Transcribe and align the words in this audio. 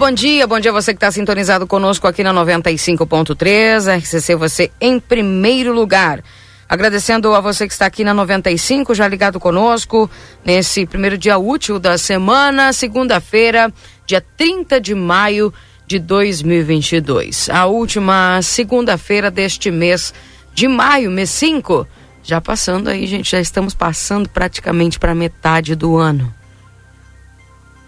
Bom 0.00 0.10
dia, 0.10 0.46
bom 0.46 0.58
dia 0.58 0.72
você 0.72 0.94
que 0.94 0.96
está 0.96 1.12
sintonizado 1.12 1.66
conosco 1.66 2.06
aqui 2.06 2.24
na 2.24 2.32
95.3, 2.32 3.98
RCC 3.98 4.34
você 4.34 4.70
em 4.80 4.98
primeiro 4.98 5.74
lugar. 5.74 6.24
Agradecendo 6.66 7.34
a 7.34 7.40
você 7.42 7.66
que 7.66 7.72
está 7.74 7.84
aqui 7.84 8.02
na 8.02 8.14
95, 8.14 8.94
já 8.94 9.06
ligado 9.06 9.38
conosco, 9.38 10.10
nesse 10.42 10.86
primeiro 10.86 11.18
dia 11.18 11.36
útil 11.36 11.78
da 11.78 11.98
semana, 11.98 12.72
segunda-feira, 12.72 13.70
dia 14.06 14.24
30 14.38 14.80
de 14.80 14.94
maio 14.94 15.52
de 15.86 15.98
2022. 15.98 17.50
A 17.50 17.66
última 17.66 18.40
segunda-feira 18.40 19.30
deste 19.30 19.70
mês 19.70 20.14
de 20.54 20.66
maio, 20.66 21.10
mês 21.10 21.28
5. 21.28 21.86
Já 22.22 22.40
passando 22.40 22.88
aí, 22.88 23.06
gente, 23.06 23.32
já 23.32 23.40
estamos 23.40 23.74
passando 23.74 24.30
praticamente 24.30 24.98
para 24.98 25.14
metade 25.14 25.74
do 25.74 25.98
ano. 25.98 26.34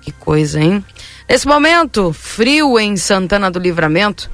Que 0.03 0.13
coisa, 0.13 0.61
hein? 0.61 0.85
Nesse 1.33 1.49
momento, 1.49 2.13
frio 2.13 2.79
em 2.79 2.95
Santana 2.95 3.51
do 3.51 3.59
Livramento. 3.59 4.31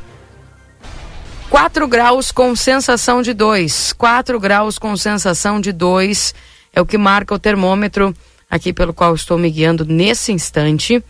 4 1.48 1.86
graus 1.86 2.32
com 2.32 2.56
sensação 2.56 3.22
de 3.22 3.32
2. 3.32 3.92
4 3.92 4.40
graus 4.40 4.80
com 4.80 4.96
sensação 4.96 5.60
de 5.60 5.70
2 5.70 6.34
é 6.72 6.80
o 6.80 6.84
que 6.84 6.98
marca 6.98 7.32
o 7.32 7.38
termômetro 7.38 8.12
aqui 8.50 8.72
pelo 8.72 8.92
qual 8.92 9.14
estou 9.14 9.38
me 9.38 9.48
guiando 9.48 9.84
nesse 9.84 10.32
instante. 10.32 11.00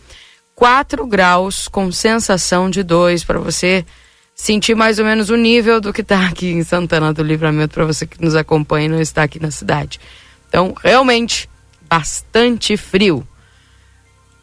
4 0.53 1.07
graus 1.07 1.67
com 1.67 1.91
sensação 1.91 2.69
de 2.69 2.83
2 2.83 3.23
para 3.23 3.39
você 3.39 3.83
sentir 4.35 4.75
mais 4.75 4.99
ou 4.99 5.05
menos 5.05 5.31
o 5.31 5.35
nível 5.35 5.81
do 5.81 5.91
que 5.91 6.01
está 6.01 6.27
aqui 6.27 6.51
em 6.51 6.63
Santana 6.63 7.11
do 7.11 7.23
Livramento 7.23 7.73
para 7.73 7.85
você 7.85 8.05
que 8.05 8.23
nos 8.23 8.35
acompanha 8.35 8.85
e 8.85 8.89
não 8.89 9.01
está 9.01 9.23
aqui 9.23 9.39
na 9.39 9.49
cidade. 9.49 9.99
Então, 10.47 10.71
realmente, 10.83 11.49
bastante 11.89 12.77
frio. 12.77 13.27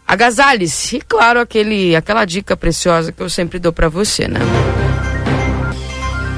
Agasalhe-se. 0.06 0.96
E 0.96 1.00
claro, 1.00 1.40
aquele, 1.40 1.96
aquela 1.96 2.24
dica 2.24 2.56
preciosa 2.56 3.10
que 3.10 3.22
eu 3.22 3.28
sempre 3.28 3.58
dou 3.58 3.72
para 3.72 3.88
você, 3.88 4.28
né? 4.28 4.40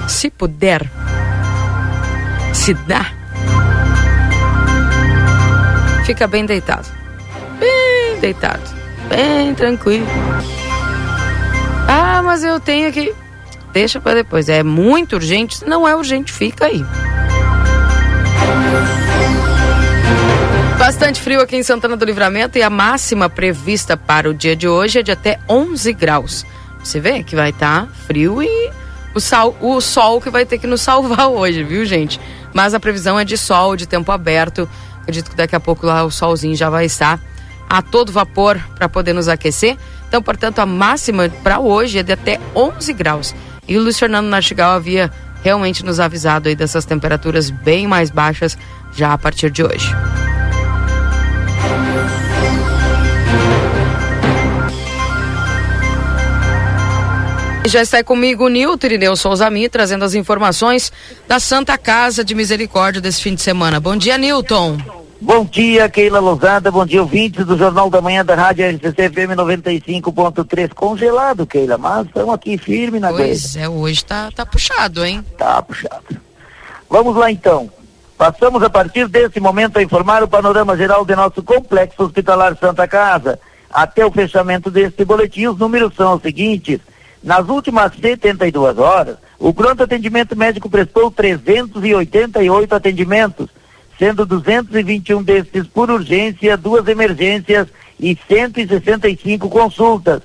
Se 0.08 0.30
puder, 0.30 0.90
se 2.54 2.72
dá, 2.72 3.12
fica 6.06 6.26
bem 6.26 6.46
deitado. 6.46 6.88
Bem 7.60 8.20
deitado. 8.20 8.62
Bem 9.08 9.54
tranquilo. 9.54 10.06
Ah, 11.86 12.22
mas 12.22 12.42
eu 12.44 12.58
tenho 12.60 12.92
que. 12.92 13.14
Deixa 13.72 14.00
para 14.00 14.14
depois. 14.14 14.48
É 14.48 14.62
muito 14.62 15.16
urgente. 15.16 15.58
Se 15.58 15.66
não 15.66 15.86
é 15.86 15.94
urgente, 15.94 16.32
fica 16.32 16.66
aí. 16.66 16.84
Bastante 20.78 21.20
frio 21.20 21.40
aqui 21.40 21.56
em 21.56 21.62
Santana 21.64 21.96
do 21.96 22.04
Livramento 22.04 22.56
e 22.56 22.62
a 22.62 22.70
máxima 22.70 23.28
prevista 23.28 23.96
para 23.96 24.30
o 24.30 24.32
dia 24.32 24.54
de 24.54 24.68
hoje 24.68 25.00
é 25.00 25.02
de 25.02 25.10
até 25.10 25.40
11 25.48 25.92
graus. 25.92 26.46
Você 26.82 27.00
vê 27.00 27.24
que 27.24 27.34
vai 27.34 27.50
estar 27.50 27.86
tá 27.86 27.92
frio 28.06 28.40
e 28.40 28.70
o, 29.12 29.18
sal, 29.18 29.56
o 29.60 29.80
sol 29.80 30.20
que 30.20 30.30
vai 30.30 30.46
ter 30.46 30.56
que 30.56 30.68
nos 30.68 30.80
salvar 30.80 31.26
hoje, 31.28 31.64
viu, 31.64 31.84
gente? 31.84 32.20
Mas 32.54 32.74
a 32.74 32.80
previsão 32.80 33.18
é 33.18 33.24
de 33.24 33.36
sol, 33.36 33.74
de 33.74 33.88
tempo 33.88 34.12
aberto. 34.12 34.68
Acredito 35.00 35.30
que 35.30 35.36
daqui 35.36 35.56
a 35.56 35.60
pouco 35.60 35.84
lá 35.84 36.04
o 36.04 36.12
solzinho 36.12 36.54
já 36.54 36.70
vai 36.70 36.84
estar 36.84 37.20
a 37.68 37.82
todo 37.82 38.12
vapor 38.12 38.56
para 38.76 38.88
poder 38.88 39.12
nos 39.12 39.28
aquecer. 39.28 39.76
Então, 40.06 40.22
portanto, 40.22 40.60
a 40.60 40.64
máxima 40.64 41.28
para 41.42 41.58
hoje 41.58 41.98
é 41.98 42.02
de 42.04 42.12
até 42.12 42.38
11 42.54 42.92
graus. 42.92 43.34
E 43.66 43.76
o 43.76 43.82
Luiz 43.82 43.98
Fernando 43.98 44.28
Nartigal 44.28 44.70
havia 44.70 45.10
realmente 45.42 45.84
nos 45.84 45.98
avisado 45.98 46.48
aí 46.48 46.54
dessas 46.54 46.84
temperaturas 46.84 47.50
bem 47.50 47.88
mais 47.88 48.10
baixas 48.10 48.56
já 48.94 49.12
a 49.12 49.18
partir 49.18 49.50
de 49.50 49.64
hoje. 49.64 49.92
Já 57.68 57.82
está 57.82 58.02
comigo 58.02 58.46
o 58.46 58.48
Nilton 58.48 58.86
Irineu 58.86 59.14
Souza 59.14 59.50
Mi, 59.50 59.68
trazendo 59.68 60.02
as 60.02 60.14
informações 60.14 60.90
da 61.26 61.38
Santa 61.38 61.76
Casa 61.76 62.24
de 62.24 62.34
Misericórdia 62.34 62.98
desse 62.98 63.20
fim 63.20 63.34
de 63.34 63.42
semana. 63.42 63.78
Bom 63.78 63.94
dia, 63.94 64.16
Nilton. 64.16 64.78
Bom 65.20 65.44
dia, 65.44 65.86
Keila 65.86 66.18
Lousada. 66.18 66.70
Bom 66.70 66.86
dia, 66.86 67.02
ouvintes 67.02 67.44
do 67.44 67.58
Jornal 67.58 67.90
da 67.90 68.00
Manhã 68.00 68.24
da 68.24 68.34
Rádio 68.34 68.64
RCC 68.70 69.10
FM 69.10 69.36
95.3. 69.36 70.72
Congelado, 70.72 71.46
Keila, 71.46 71.76
mas 71.76 72.06
estamos 72.06 72.34
aqui 72.34 72.56
firme 72.56 72.98
na 72.98 73.10
Pois 73.10 73.54
é, 73.54 73.68
hoje 73.68 74.02
tá, 74.02 74.30
tá 74.34 74.46
puxado, 74.46 75.04
hein? 75.04 75.22
Tá 75.36 75.60
puxado. 75.60 76.16
Vamos 76.88 77.14
lá 77.16 77.30
então. 77.30 77.70
Passamos 78.16 78.62
a 78.62 78.70
partir 78.70 79.06
desse 79.08 79.38
momento 79.40 79.78
a 79.78 79.82
informar 79.82 80.22
o 80.22 80.28
panorama 80.28 80.74
geral 80.74 81.04
de 81.04 81.14
nosso 81.14 81.42
complexo 81.42 82.02
hospitalar 82.02 82.56
Santa 82.58 82.88
Casa. 82.88 83.38
Até 83.70 84.06
o 84.06 84.10
fechamento 84.10 84.70
deste 84.70 85.04
boletim, 85.04 85.48
os 85.48 85.58
números 85.58 85.94
são 85.94 86.14
os 86.14 86.22
seguintes. 86.22 86.80
Nas 87.22 87.48
últimas 87.48 87.92
72 87.94 88.78
horas, 88.78 89.16
o 89.38 89.52
pronto 89.52 89.82
atendimento 89.82 90.36
médico 90.36 90.70
prestou 90.70 91.10
388 91.10 92.74
atendimentos, 92.74 93.48
sendo 93.98 94.24
221 94.24 95.22
desses 95.22 95.66
por 95.66 95.90
urgência, 95.90 96.56
duas 96.56 96.86
emergências 96.86 97.68
e 97.98 98.16
165 98.28 99.48
consultas. 99.48 100.22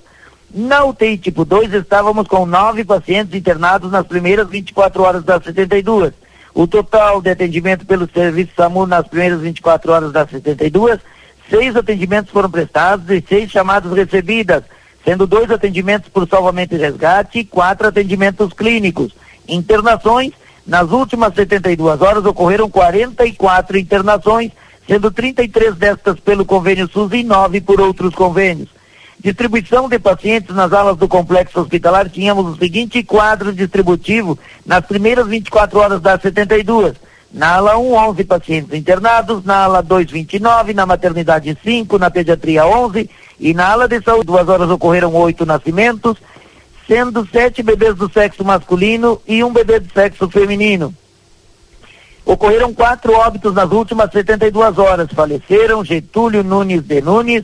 Na 0.53 0.85
UTI 0.85 1.17
tipo 1.17 1.43
2, 1.43 1.73
estávamos 1.73 2.27
com 2.27 2.45
nove 2.45 2.83
pacientes 2.83 3.33
internados 3.33 3.91
nas 3.91 4.05
primeiras 4.05 4.47
24 4.47 5.01
horas 5.01 5.23
das 5.23 5.43
72. 5.43 6.13
O 6.53 6.67
total 6.67 7.19
de 7.19 7.31
atendimento 7.31 7.87
pelo 7.87 8.07
serviço 8.07 8.51
SAMU 8.55 8.85
nas 8.85 9.07
primeiras 9.07 9.41
24 9.41 9.91
horas 9.91 10.11
das 10.11 10.29
72, 10.29 10.99
seis 11.49 11.75
atendimentos 11.75 12.31
foram 12.31 12.51
prestados 12.51 13.09
e 13.09 13.23
seis 13.27 13.49
chamadas 13.49 13.91
recebidas 13.91 14.63
sendo 15.03 15.27
dois 15.27 15.51
atendimentos 15.51 16.09
por 16.09 16.27
salvamento 16.27 16.75
e 16.75 16.77
resgate 16.77 17.39
e 17.39 17.45
quatro 17.45 17.87
atendimentos 17.87 18.53
clínicos. 18.53 19.13
Internações, 19.47 20.31
nas 20.65 20.91
últimas 20.91 21.33
72 21.35 22.01
horas 22.01 22.25
ocorreram 22.25 22.69
44 22.69 23.77
internações, 23.77 24.51
sendo 24.87 25.11
33 25.11 25.75
destas 25.75 26.19
pelo 26.19 26.45
convênio 26.45 26.89
SUS 26.91 27.11
e 27.13 27.23
nove 27.23 27.59
por 27.59 27.81
outros 27.81 28.15
convênios. 28.15 28.69
Distribuição 29.19 29.87
de 29.87 29.99
pacientes 29.99 30.53
nas 30.53 30.73
alas 30.73 30.97
do 30.97 31.07
complexo 31.07 31.61
hospitalar, 31.61 32.09
tínhamos 32.09 32.45
o 32.45 32.57
seguinte 32.57 33.01
quadro 33.03 33.53
distributivo 33.53 34.37
nas 34.65 34.85
primeiras 34.85 35.27
24 35.27 35.79
horas 35.79 36.01
das 36.01 36.21
72. 36.21 36.93
Na 37.33 37.55
ala 37.55 37.79
1, 37.79 37.93
11 37.93 38.23
pacientes 38.25 38.73
internados, 38.73 39.43
na 39.43 39.63
ala 39.63 39.81
2, 39.81 40.11
29, 40.11 40.73
na 40.73 40.85
maternidade 40.85 41.57
5, 41.63 41.97
na 41.97 42.11
pediatria 42.11 42.65
11 42.65 43.09
e 43.39 43.53
na 43.55 43.71
ala 43.71 43.87
de 43.87 43.99
saúde, 44.01 44.27
duas 44.27 44.47
horas 44.47 44.69
ocorreram 44.69 45.15
oito 45.15 45.43
nascimentos, 45.43 46.17
sendo 46.87 47.27
sete 47.27 47.63
bebês 47.63 47.95
do 47.95 48.11
sexo 48.11 48.45
masculino 48.45 49.19
e 49.27 49.43
um 49.43 49.51
bebê 49.51 49.79
do 49.79 49.91
sexo 49.91 50.29
feminino. 50.29 50.93
Ocorreram 52.23 52.71
quatro 52.71 53.13
óbitos 53.13 53.53
nas 53.53 53.71
últimas 53.71 54.11
72 54.11 54.77
horas. 54.77 55.09
Faleceram 55.11 55.83
Getúlio 55.83 56.43
Nunes 56.43 56.83
de 56.83 57.01
Nunes, 57.01 57.43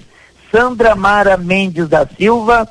Sandra 0.52 0.96
Mara 0.96 1.36
Mendes 1.36 1.90
da 1.90 2.08
Silva, 2.08 2.68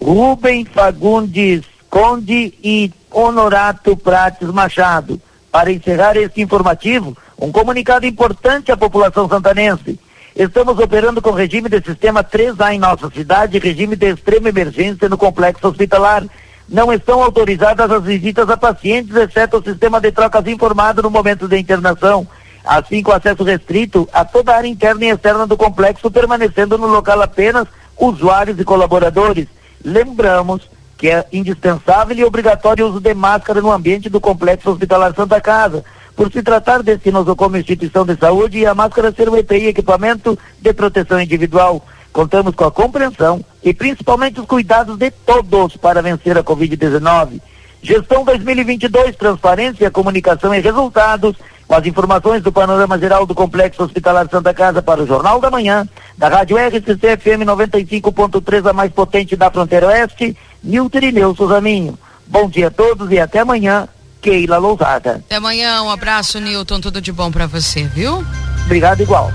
Rubem 0.00 0.64
Fagundes 0.64 1.62
Conde 1.90 2.54
e 2.62 2.92
Honorato 3.10 3.96
Prates 3.96 4.48
Machado. 4.48 5.20
Para 5.52 5.70
encerrar 5.70 6.16
este 6.16 6.40
informativo, 6.40 7.14
um 7.38 7.52
comunicado 7.52 8.06
importante 8.06 8.72
à 8.72 8.76
população 8.76 9.28
santanense. 9.28 10.00
Estamos 10.34 10.78
operando 10.78 11.20
com 11.20 11.30
regime 11.30 11.68
de 11.68 11.78
sistema 11.84 12.24
3A 12.24 12.72
em 12.72 12.78
nossa 12.78 13.10
cidade, 13.10 13.58
regime 13.58 13.94
de 13.94 14.14
extrema 14.14 14.48
emergência 14.48 15.10
no 15.10 15.18
complexo 15.18 15.68
hospitalar. 15.68 16.24
Não 16.66 16.90
estão 16.90 17.22
autorizadas 17.22 17.90
as 17.90 18.02
visitas 18.02 18.48
a 18.48 18.56
pacientes, 18.56 19.14
exceto 19.14 19.58
o 19.58 19.62
sistema 19.62 20.00
de 20.00 20.10
trocas 20.10 20.46
informado 20.46 21.02
no 21.02 21.10
momento 21.10 21.46
da 21.46 21.58
internação, 21.58 22.26
assim 22.64 23.02
com 23.02 23.12
acesso 23.12 23.44
restrito 23.44 24.08
a 24.10 24.24
toda 24.24 24.52
a 24.52 24.56
área 24.56 24.68
interna 24.68 25.04
e 25.04 25.10
externa 25.10 25.46
do 25.46 25.58
complexo, 25.58 26.10
permanecendo 26.10 26.78
no 26.78 26.86
local 26.86 27.20
apenas 27.20 27.68
usuários 27.98 28.58
e 28.58 28.64
colaboradores. 28.64 29.48
Lembramos 29.84 30.66
que 31.02 31.10
é 31.10 31.26
indispensável 31.32 32.16
e 32.16 32.22
obrigatório 32.22 32.86
o 32.86 32.88
uso 32.88 33.00
de 33.00 33.12
máscara 33.12 33.60
no 33.60 33.72
ambiente 33.72 34.08
do 34.08 34.20
complexo 34.20 34.70
hospitalar 34.70 35.12
Santa 35.16 35.40
Casa 35.40 35.84
por 36.14 36.30
se 36.30 36.44
tratar 36.44 36.80
desse 36.80 37.10
nosocomio 37.10 37.60
instituição 37.60 38.06
de 38.06 38.14
saúde 38.14 38.58
e 38.58 38.66
a 38.66 38.72
máscara 38.72 39.10
ser 39.10 39.28
um 39.28 39.36
EPI, 39.36 39.66
equipamento 39.66 40.38
de 40.60 40.72
proteção 40.72 41.20
individual. 41.20 41.84
Contamos 42.12 42.54
com 42.54 42.66
a 42.66 42.70
compreensão 42.70 43.44
e 43.64 43.74
principalmente 43.74 44.38
os 44.38 44.46
cuidados 44.46 44.96
de 44.96 45.10
todos 45.10 45.76
para 45.76 46.00
vencer 46.00 46.38
a 46.38 46.44
Covid-19. 46.44 47.40
Gestão 47.82 48.24
2022, 48.24 49.16
transparência, 49.16 49.90
comunicação 49.90 50.54
e 50.54 50.60
resultados. 50.60 51.34
Com 51.66 51.74
as 51.74 51.86
informações 51.86 52.42
do 52.42 52.52
panorama 52.52 52.98
geral 52.98 53.26
do 53.26 53.34
Complexo 53.34 53.82
Hospitalar 53.82 54.28
Santa 54.30 54.52
Casa 54.54 54.82
para 54.82 55.02
o 55.02 55.06
Jornal 55.06 55.40
da 55.40 55.50
Manhã, 55.50 55.88
da 56.16 56.28
Rádio 56.28 56.58
RCC 56.58 57.16
FM 57.16 57.42
95.3, 57.46 58.68
a 58.68 58.72
mais 58.72 58.92
potente 58.92 59.34
da 59.34 59.50
fronteira 59.50 59.86
oeste, 59.86 60.36
Nilton 60.62 60.98
Ineu 60.98 61.34
Suzaminho. 61.34 61.98
Bom 62.26 62.48
dia 62.48 62.68
a 62.68 62.70
todos 62.70 63.10
e 63.10 63.18
até 63.18 63.40
amanhã, 63.40 63.88
Keila 64.20 64.58
Lousada. 64.58 65.22
Até 65.26 65.36
amanhã, 65.36 65.82
um 65.82 65.90
abraço, 65.90 66.38
Nilton, 66.38 66.80
tudo 66.80 67.00
de 67.00 67.12
bom 67.12 67.30
para 67.30 67.46
você, 67.46 67.84
viu? 67.84 68.24
Obrigado 68.64 69.00
igual. 69.02 69.30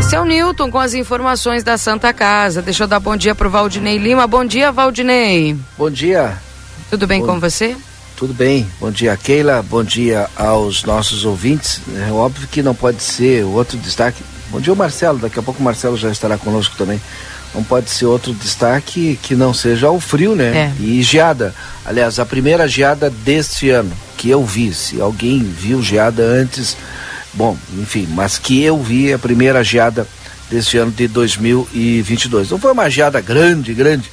Esse 0.00 0.16
é 0.16 0.20
o 0.20 0.24
Newton 0.24 0.70
com 0.70 0.78
as 0.78 0.94
informações 0.94 1.62
da 1.62 1.76
Santa 1.76 2.14
Casa. 2.14 2.62
Deixa 2.62 2.84
eu 2.84 2.88
dar 2.88 3.00
bom 3.00 3.16
dia 3.16 3.34
pro 3.34 3.50
Valdinei 3.50 3.98
Lima. 3.98 4.26
Bom 4.26 4.44
dia, 4.44 4.72
Valdinei. 4.72 5.54
Bom 5.76 5.90
dia. 5.90 6.38
Tudo 6.88 7.06
bem 7.06 7.20
bom, 7.20 7.26
com 7.26 7.40
você? 7.40 7.76
Tudo 8.16 8.32
bem. 8.32 8.66
Bom 8.80 8.90
dia, 8.90 9.14
Keila. 9.16 9.62
Bom 9.62 9.84
dia 9.84 10.30
aos 10.34 10.82
nossos 10.84 11.26
ouvintes. 11.26 11.82
É 12.08 12.10
óbvio 12.10 12.48
que 12.48 12.62
não 12.62 12.74
pode 12.74 13.02
ser 13.02 13.44
outro 13.44 13.76
destaque. 13.76 14.22
Bom 14.48 14.60
dia, 14.60 14.74
Marcelo. 14.74 15.18
Daqui 15.18 15.38
a 15.38 15.42
pouco 15.42 15.60
o 15.60 15.62
Marcelo 15.62 15.96
já 15.96 16.10
estará 16.10 16.38
conosco 16.38 16.74
também. 16.78 16.98
Não 17.54 17.64
pode 17.64 17.90
ser 17.90 18.06
outro 18.06 18.32
destaque 18.34 19.18
que 19.22 19.34
não 19.34 19.54
seja 19.54 19.90
o 19.90 19.98
frio, 19.98 20.36
né? 20.36 20.72
É. 20.78 20.82
E 20.82 21.02
geada. 21.02 21.54
Aliás, 21.84 22.18
a 22.18 22.26
primeira 22.26 22.68
geada 22.68 23.10
deste 23.10 23.70
ano 23.70 23.92
que 24.16 24.28
eu 24.28 24.44
vi. 24.44 24.72
Se 24.74 25.00
alguém 25.00 25.42
viu 25.42 25.82
geada 25.82 26.22
antes 26.22 26.76
Bom, 27.38 27.56
enfim, 27.78 28.08
mas 28.10 28.38
que 28.38 28.62
eu 28.62 28.82
vi 28.82 29.12
a 29.12 29.18
primeira 29.18 29.62
geada 29.62 30.06
deste 30.50 30.78
ano 30.78 30.90
de 30.90 31.06
2022. 31.06 32.50
Não 32.50 32.58
foi 32.58 32.72
uma 32.72 32.88
geada 32.88 33.20
grande, 33.20 33.74
grande, 33.74 34.10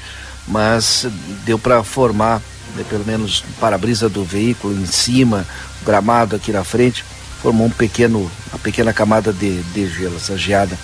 mas 0.47 1.07
deu 1.45 1.57
para 1.57 1.83
formar 1.83 2.41
né, 2.75 2.83
pelo 2.89 3.05
menos 3.05 3.43
para-brisa 3.59 4.09
do 4.09 4.23
veículo 4.23 4.79
em 4.79 4.85
cima, 4.85 5.45
gramado 5.83 6.35
aqui 6.35 6.51
na 6.51 6.63
frente, 6.63 7.03
formou 7.41 7.67
um 7.67 7.69
pequeno, 7.69 8.29
uma 8.51 8.59
pequena 8.59 8.93
camada 8.93 9.31
de, 9.31 9.61
de 9.61 9.87
gelo, 9.87 10.15
essa 10.15 10.37
geada. 10.37 10.77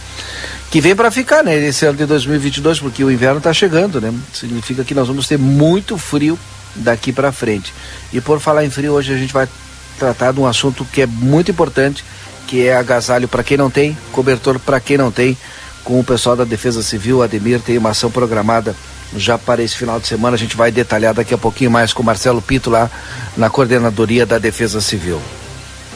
Que 0.69 0.79
vem 0.79 0.95
para 0.95 1.11
ficar, 1.11 1.43
né, 1.43 1.55
esse 1.57 1.85
ano 1.85 1.97
de 1.97 2.05
2022, 2.05 2.79
porque 2.79 3.03
o 3.03 3.11
inverno 3.11 3.39
está 3.39 3.53
chegando, 3.53 3.99
né? 3.99 4.13
Significa 4.33 4.83
que 4.83 4.93
nós 4.93 5.07
vamos 5.07 5.27
ter 5.27 5.37
muito 5.37 5.97
frio 5.97 6.39
daqui 6.75 7.11
para 7.11 7.31
frente. 7.31 7.73
E 8.13 8.21
por 8.21 8.39
falar 8.39 8.63
em 8.63 8.69
frio, 8.69 8.93
hoje 8.93 9.13
a 9.13 9.17
gente 9.17 9.33
vai 9.33 9.47
tratar 9.99 10.31
de 10.31 10.39
um 10.39 10.47
assunto 10.47 10.85
que 10.85 11.01
é 11.01 11.05
muito 11.05 11.51
importante 11.51 12.03
que 12.47 12.67
é 12.67 12.75
agasalho 12.75 13.29
para 13.29 13.43
quem 13.43 13.55
não 13.55 13.69
tem, 13.69 13.97
cobertor 14.11 14.59
para 14.59 14.79
quem 14.79 14.97
não 14.97 15.09
tem. 15.09 15.37
Com 15.83 15.99
o 15.99 16.03
pessoal 16.03 16.35
da 16.35 16.43
Defesa 16.43 16.83
Civil, 16.83 17.23
Ademir 17.23 17.59
tem 17.61 17.77
uma 17.77 17.91
ação 17.91 18.11
programada 18.11 18.75
já 19.15 19.37
para 19.37 19.63
esse 19.63 19.75
final 19.75 19.99
de 19.99 20.07
semana. 20.07 20.35
A 20.35 20.39
gente 20.39 20.55
vai 20.55 20.71
detalhar 20.71 21.13
daqui 21.13 21.33
a 21.33 21.37
pouquinho 21.37 21.71
mais 21.71 21.93
com 21.93 22.03
o 22.03 22.05
Marcelo 22.05 22.41
Pinto 22.41 22.69
lá 22.69 22.91
na 23.37 23.49
coordenadoria 23.49 24.25
da 24.25 24.37
Defesa 24.37 24.81
Civil. 24.81 25.21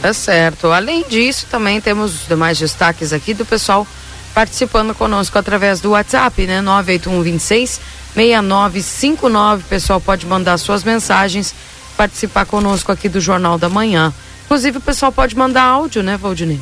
Tá 0.05 0.13
certo. 0.13 0.67
Além 0.67 1.03
disso, 1.09 1.47
também 1.49 1.81
temos 1.81 2.13
os 2.13 2.27
demais 2.27 2.59
destaques 2.59 3.11
aqui 3.11 3.33
do 3.33 3.43
pessoal 3.43 3.87
participando 4.35 4.93
conosco 4.93 5.35
através 5.39 5.79
do 5.79 5.91
WhatsApp, 5.91 6.45
né? 6.45 6.61
98126 6.61 7.81
6959. 8.13 9.63
O 9.63 9.65
pessoal 9.65 9.99
pode 9.99 10.27
mandar 10.27 10.59
suas 10.59 10.83
mensagens, 10.83 11.55
participar 11.97 12.45
conosco 12.45 12.91
aqui 12.91 13.09
do 13.09 13.19
Jornal 13.19 13.57
da 13.57 13.67
Manhã. 13.67 14.13
Inclusive 14.45 14.77
o 14.77 14.81
pessoal 14.81 15.11
pode 15.11 15.35
mandar 15.35 15.63
áudio, 15.63 16.03
né, 16.03 16.17
Valdinei? 16.17 16.61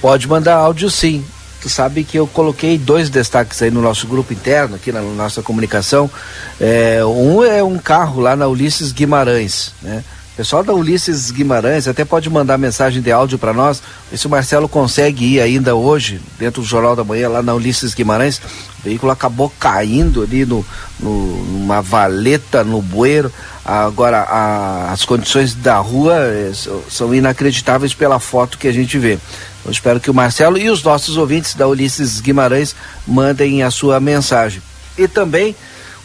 Pode 0.00 0.26
mandar 0.26 0.54
áudio 0.54 0.88
sim. 0.88 1.22
Tu 1.60 1.68
sabe 1.68 2.02
que 2.02 2.18
eu 2.18 2.26
coloquei 2.26 2.78
dois 2.78 3.10
destaques 3.10 3.60
aí 3.60 3.70
no 3.70 3.82
nosso 3.82 4.06
grupo 4.06 4.32
interno, 4.32 4.76
aqui 4.76 4.90
na 4.90 5.02
nossa 5.02 5.42
comunicação. 5.42 6.10
É, 6.58 7.04
um 7.04 7.44
é 7.44 7.62
um 7.62 7.76
carro 7.76 8.22
lá 8.22 8.34
na 8.34 8.46
Ulisses 8.46 8.90
Guimarães, 8.90 9.74
né? 9.82 10.02
Pessoal 10.40 10.64
da 10.64 10.72
Ulisses 10.72 11.30
Guimarães 11.30 11.86
até 11.86 12.02
pode 12.02 12.30
mandar 12.30 12.56
mensagem 12.56 13.02
de 13.02 13.12
áudio 13.12 13.38
para 13.38 13.52
nós. 13.52 13.82
Se 14.16 14.26
o 14.26 14.30
Marcelo 14.30 14.70
consegue 14.70 15.34
ir 15.34 15.40
ainda 15.42 15.74
hoje, 15.74 16.18
dentro 16.38 16.62
do 16.62 16.66
Jornal 16.66 16.96
da 16.96 17.04
Manhã, 17.04 17.28
lá 17.28 17.42
na 17.42 17.52
Ulisses 17.52 17.92
Guimarães. 17.92 18.38
O 18.38 18.82
veículo 18.82 19.12
acabou 19.12 19.52
caindo 19.60 20.22
ali 20.22 20.46
no, 20.46 20.64
no 20.98 21.44
numa 21.44 21.82
valeta 21.82 22.64
no 22.64 22.80
bueiro. 22.80 23.30
Agora, 23.62 24.20
a, 24.22 24.90
as 24.90 25.04
condições 25.04 25.54
da 25.54 25.76
rua 25.76 26.14
é, 26.16 26.52
são 26.88 27.14
inacreditáveis 27.14 27.92
pela 27.92 28.18
foto 28.18 28.56
que 28.56 28.66
a 28.66 28.72
gente 28.72 28.98
vê. 28.98 29.18
Eu 29.62 29.70
espero 29.70 30.00
que 30.00 30.10
o 30.10 30.14
Marcelo 30.14 30.56
e 30.56 30.70
os 30.70 30.82
nossos 30.82 31.18
ouvintes 31.18 31.52
da 31.52 31.68
Ulisses 31.68 32.18
Guimarães 32.18 32.74
mandem 33.06 33.62
a 33.62 33.70
sua 33.70 34.00
mensagem. 34.00 34.62
E 34.96 35.06
também 35.06 35.54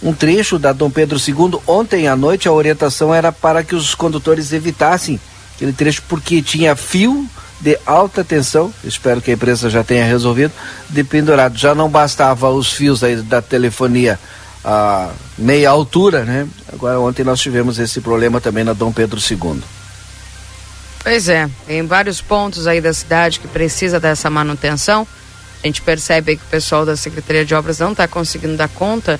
um 0.02 0.14
trecho 0.14 0.60
da 0.60 0.72
Dom 0.72 0.90
Pedro 0.90 1.20
II. 1.20 1.60
Ontem 1.66 2.08
à 2.08 2.16
noite 2.16 2.48
a 2.48 2.52
orientação 2.52 3.14
era 3.14 3.32
para 3.32 3.64
que 3.64 3.76
os 3.76 3.96
condutores 3.96 4.52
evitassem 4.52 5.20
aquele 5.56 5.74
trecho 5.74 6.04
porque 6.08 6.42
tinha 6.42 6.76
fio 6.76 7.28
de 7.62 7.80
alta 7.86 8.24
tensão, 8.24 8.74
espero 8.84 9.22
que 9.22 9.32
a 9.32 9.34
empresa 9.34 9.70
já 9.70 9.84
tenha 9.84 10.06
resolvido, 10.06 10.52
de 10.90 11.04
pendurado. 11.04 11.58
Já 11.58 11.74
não 11.74 11.90
bastava 11.90 12.50
os 12.50 12.74
fios 12.74 13.04
aí 13.04 13.16
da 13.18 13.42
telefonia 13.42 14.20
a 14.64 15.12
meia 15.38 15.70
altura, 15.70 16.26
né? 16.26 16.48
Agora 16.74 17.00
ontem 17.00 17.24
nós 17.24 17.40
tivemos 17.40 17.78
esse 17.78 18.02
problema 18.02 18.42
também 18.42 18.64
na 18.64 18.74
Dom 18.74 18.92
Pedro 18.92 19.20
II. 19.20 19.62
Pois 21.04 21.30
é, 21.30 21.48
tem 21.68 21.86
vários 21.86 22.20
pontos 22.20 22.66
aí 22.66 22.82
da 22.82 22.92
cidade 22.92 23.40
que 23.40 23.48
precisa 23.48 24.00
dessa 24.00 24.28
manutenção. 24.28 25.08
A 25.64 25.68
gente 25.68 25.84
percebe 25.84 26.36
que 26.36 26.44
o 26.44 26.48
pessoal 26.48 26.84
da 26.84 26.98
Secretaria 26.98 27.46
de 27.46 27.54
Obras 27.54 27.78
não 27.78 27.92
está 27.92 28.08
conseguindo 28.08 28.58
dar 28.58 28.68
conta 28.70 29.20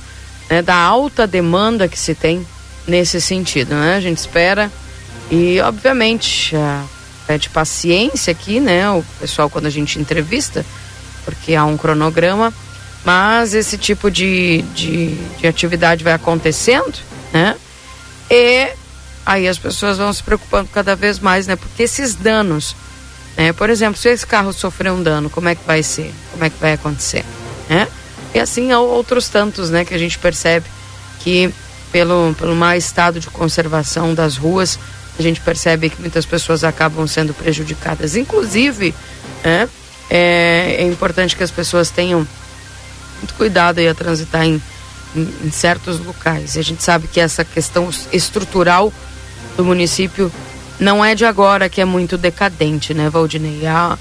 né, 0.50 0.62
da 0.62 0.76
alta 0.76 1.26
demanda 1.26 1.88
que 1.88 1.98
se 1.98 2.14
tem 2.16 2.46
nesse 2.88 3.20
sentido, 3.20 3.76
né? 3.76 3.96
A 3.96 4.00
gente 4.00 4.18
espera 4.18 4.72
e, 5.32 5.60
obviamente, 5.62 6.56
pede 7.26 7.50
paciência 7.50 8.32
aqui, 8.32 8.60
né? 8.60 8.90
O 8.92 9.04
pessoal 9.20 9.50
quando 9.50 9.66
a 9.66 9.72
gente 9.72 10.00
entrevista, 10.00 10.66
porque 11.26 11.56
há 11.56 11.66
um 11.66 11.78
cronograma 11.78 12.54
mas 13.06 13.54
esse 13.54 13.78
tipo 13.78 14.10
de, 14.10 14.64
de, 14.74 15.14
de 15.38 15.48
atividade 15.48 16.04
vai 16.04 16.14
acontecendo, 16.14 16.98
né? 17.32 17.56
E 18.32 18.70
aí 19.24 19.48
as 19.48 19.60
pessoas 19.60 20.00
vão 20.00 20.12
se 20.12 20.24
preocupando 20.24 20.68
cada 20.74 20.96
vez 20.96 21.20
mais, 21.20 21.46
né? 21.46 21.56
Porque 21.56 21.84
esses 21.84 22.16
danos, 22.16 22.76
né? 23.38 23.54
Por 23.54 23.70
exemplo, 23.70 24.02
se 24.02 24.10
esse 24.10 24.26
carro 24.26 24.52
sofrer 24.52 24.92
um 24.92 25.04
dano, 25.04 25.30
como 25.30 25.48
é 25.48 25.54
que 25.54 25.64
vai 25.66 25.84
ser? 25.84 26.12
Como 26.32 26.44
é 26.44 26.50
que 26.50 26.60
vai 26.60 26.74
acontecer? 26.74 27.24
Né? 27.70 27.88
E 28.36 28.40
assim 28.40 28.74
há 28.74 28.80
outros 28.82 29.30
tantos, 29.30 29.70
né? 29.70 29.86
Que 29.86 29.94
a 29.94 29.98
gente 29.98 30.20
percebe 30.20 30.66
que 31.22 31.50
pelo, 31.90 32.36
pelo 32.38 32.54
mau 32.54 32.74
estado 32.74 33.18
de 33.18 33.28
conservação 33.28 34.14
das 34.14 34.36
ruas, 34.36 34.78
a 35.18 35.22
gente 35.22 35.40
percebe 35.40 35.90
que 35.90 36.02
muitas 36.02 36.26
pessoas 36.26 36.66
acabam 36.66 37.08
sendo 37.08 37.34
prejudicadas. 37.34 38.18
Inclusive, 38.18 38.94
né? 39.42 39.70
é, 40.10 40.76
é 40.80 40.84
importante 40.84 41.34
que 41.38 41.44
as 41.44 41.50
pessoas 41.50 41.90
tenham 41.90 42.28
muito 43.18 43.34
cuidado 43.36 43.80
aí 43.80 43.88
a 43.88 43.96
transitar 43.96 44.46
em, 44.46 44.62
em, 45.16 45.34
em 45.46 45.50
certos 45.50 45.98
locais. 46.00 46.56
E 46.56 46.60
a 46.60 46.62
gente 46.62 46.84
sabe 46.84 47.08
que 47.08 47.22
essa 47.22 47.46
questão 47.46 47.90
estrutural 48.12 48.92
do 49.56 49.64
município 49.64 50.30
não 50.78 51.04
é 51.04 51.16
de 51.16 51.24
agora 51.24 51.70
que 51.70 51.80
é 51.80 51.86
muito 51.86 52.18
decadente, 52.18 52.94
né, 52.94 53.10
Valdinei? 53.10 53.66
Há, 53.66 53.98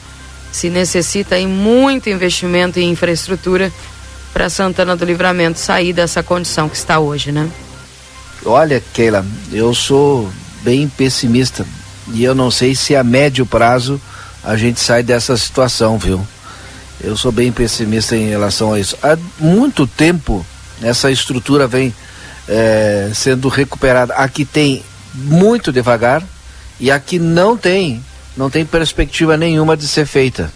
se 0.50 0.68
necessita 0.70 1.36
aí 1.36 1.46
muito 1.46 2.10
investimento 2.10 2.80
em 2.80 2.90
infraestrutura 2.90 3.72
para 4.34 4.50
Santana 4.50 4.96
do 4.96 5.04
Livramento 5.04 5.60
sair 5.60 5.92
dessa 5.92 6.20
condição 6.20 6.68
que 6.68 6.76
está 6.76 6.98
hoje, 6.98 7.30
né? 7.30 7.48
Olha, 8.44 8.82
Keila, 8.92 9.24
eu 9.52 9.72
sou 9.72 10.28
bem 10.62 10.88
pessimista 10.88 11.64
e 12.12 12.24
eu 12.24 12.34
não 12.34 12.50
sei 12.50 12.74
se 12.74 12.96
a 12.96 13.04
médio 13.04 13.46
prazo 13.46 13.98
a 14.42 14.56
gente 14.56 14.80
sai 14.80 15.04
dessa 15.04 15.36
situação, 15.36 15.96
viu? 15.96 16.26
Eu 17.00 17.16
sou 17.16 17.30
bem 17.30 17.52
pessimista 17.52 18.16
em 18.16 18.28
relação 18.28 18.72
a 18.72 18.80
isso. 18.80 18.98
Há 19.02 19.16
muito 19.38 19.86
tempo 19.86 20.44
essa 20.82 21.12
estrutura 21.12 21.68
vem 21.68 21.94
é, 22.48 23.12
sendo 23.14 23.48
recuperada. 23.48 24.14
Aqui 24.14 24.44
tem 24.44 24.82
muito 25.14 25.72
devagar 25.72 26.22
e 26.80 26.90
aqui 26.90 27.20
não 27.20 27.56
tem, 27.56 28.04
não 28.36 28.50
tem 28.50 28.66
perspectiva 28.66 29.36
nenhuma 29.36 29.76
de 29.76 29.86
ser 29.86 30.06
feita. 30.06 30.52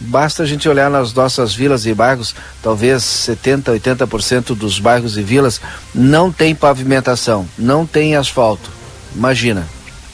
Basta 0.00 0.44
a 0.44 0.46
gente 0.46 0.66
olhar 0.66 0.90
nas 0.90 1.12
nossas 1.12 1.54
vilas 1.54 1.84
e 1.84 1.92
bairros, 1.92 2.34
talvez 2.62 3.02
70, 3.02 3.72
80% 3.72 4.54
dos 4.54 4.78
bairros 4.78 5.18
e 5.18 5.22
vilas 5.22 5.60
não 5.94 6.32
tem 6.32 6.54
pavimentação, 6.54 7.46
não 7.58 7.86
tem 7.86 8.16
asfalto. 8.16 8.70
Imagina. 9.14 9.68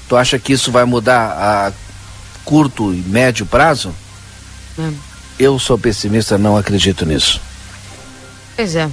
Tu 0.09 0.17
acha 0.17 0.39
que 0.39 0.53
isso 0.53 0.73
vai 0.73 0.85
mudar 0.85 1.31
a 1.31 1.73
curto 2.45 2.93
e 2.93 2.97
médio 2.97 3.47
prazo? 3.47 3.95
Não. 4.77 4.93
Eu 5.39 5.59
sou 5.59 5.79
pessimista, 5.79 6.37
não 6.37 6.57
acredito 6.57 7.07
nisso. 7.07 7.41
Pois 8.57 8.75
é. 8.75 8.91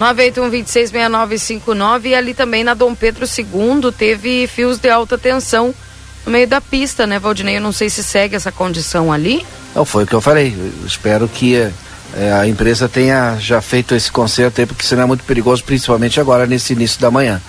981-266959 0.00 2.06
e 2.06 2.14
ali 2.14 2.34
também 2.34 2.64
na 2.64 2.74
Dom 2.74 2.94
Pedro 2.94 3.24
II 3.24 3.92
teve 3.92 4.48
fios 4.48 4.78
de 4.78 4.90
alta 4.90 5.16
tensão 5.16 5.72
no 6.24 6.32
meio 6.32 6.46
da 6.46 6.60
pista, 6.60 7.06
né, 7.06 7.18
Valdinei? 7.18 7.56
Eu 7.56 7.60
não 7.60 7.72
sei 7.72 7.90
se 7.90 8.02
segue 8.02 8.34
essa 8.34 8.50
condição 8.50 9.12
ali. 9.12 9.44
Não, 9.74 9.84
foi 9.84 10.04
o 10.04 10.06
que 10.06 10.14
eu 10.14 10.20
falei. 10.20 10.54
Eu 10.56 10.86
espero 10.86 11.28
que 11.28 11.56
é, 12.16 12.32
a 12.32 12.46
empresa 12.46 12.88
tenha 12.88 13.36
já 13.38 13.60
feito 13.60 13.94
esse 13.94 14.10
conserto 14.10 14.60
aí, 14.60 14.66
porque 14.66 14.84
senão 14.84 15.02
é 15.02 15.06
muito 15.06 15.24
perigoso, 15.24 15.64
principalmente 15.64 16.20
agora 16.20 16.46
nesse 16.46 16.72
início 16.72 17.00
da 17.00 17.10
manhã. 17.10 17.40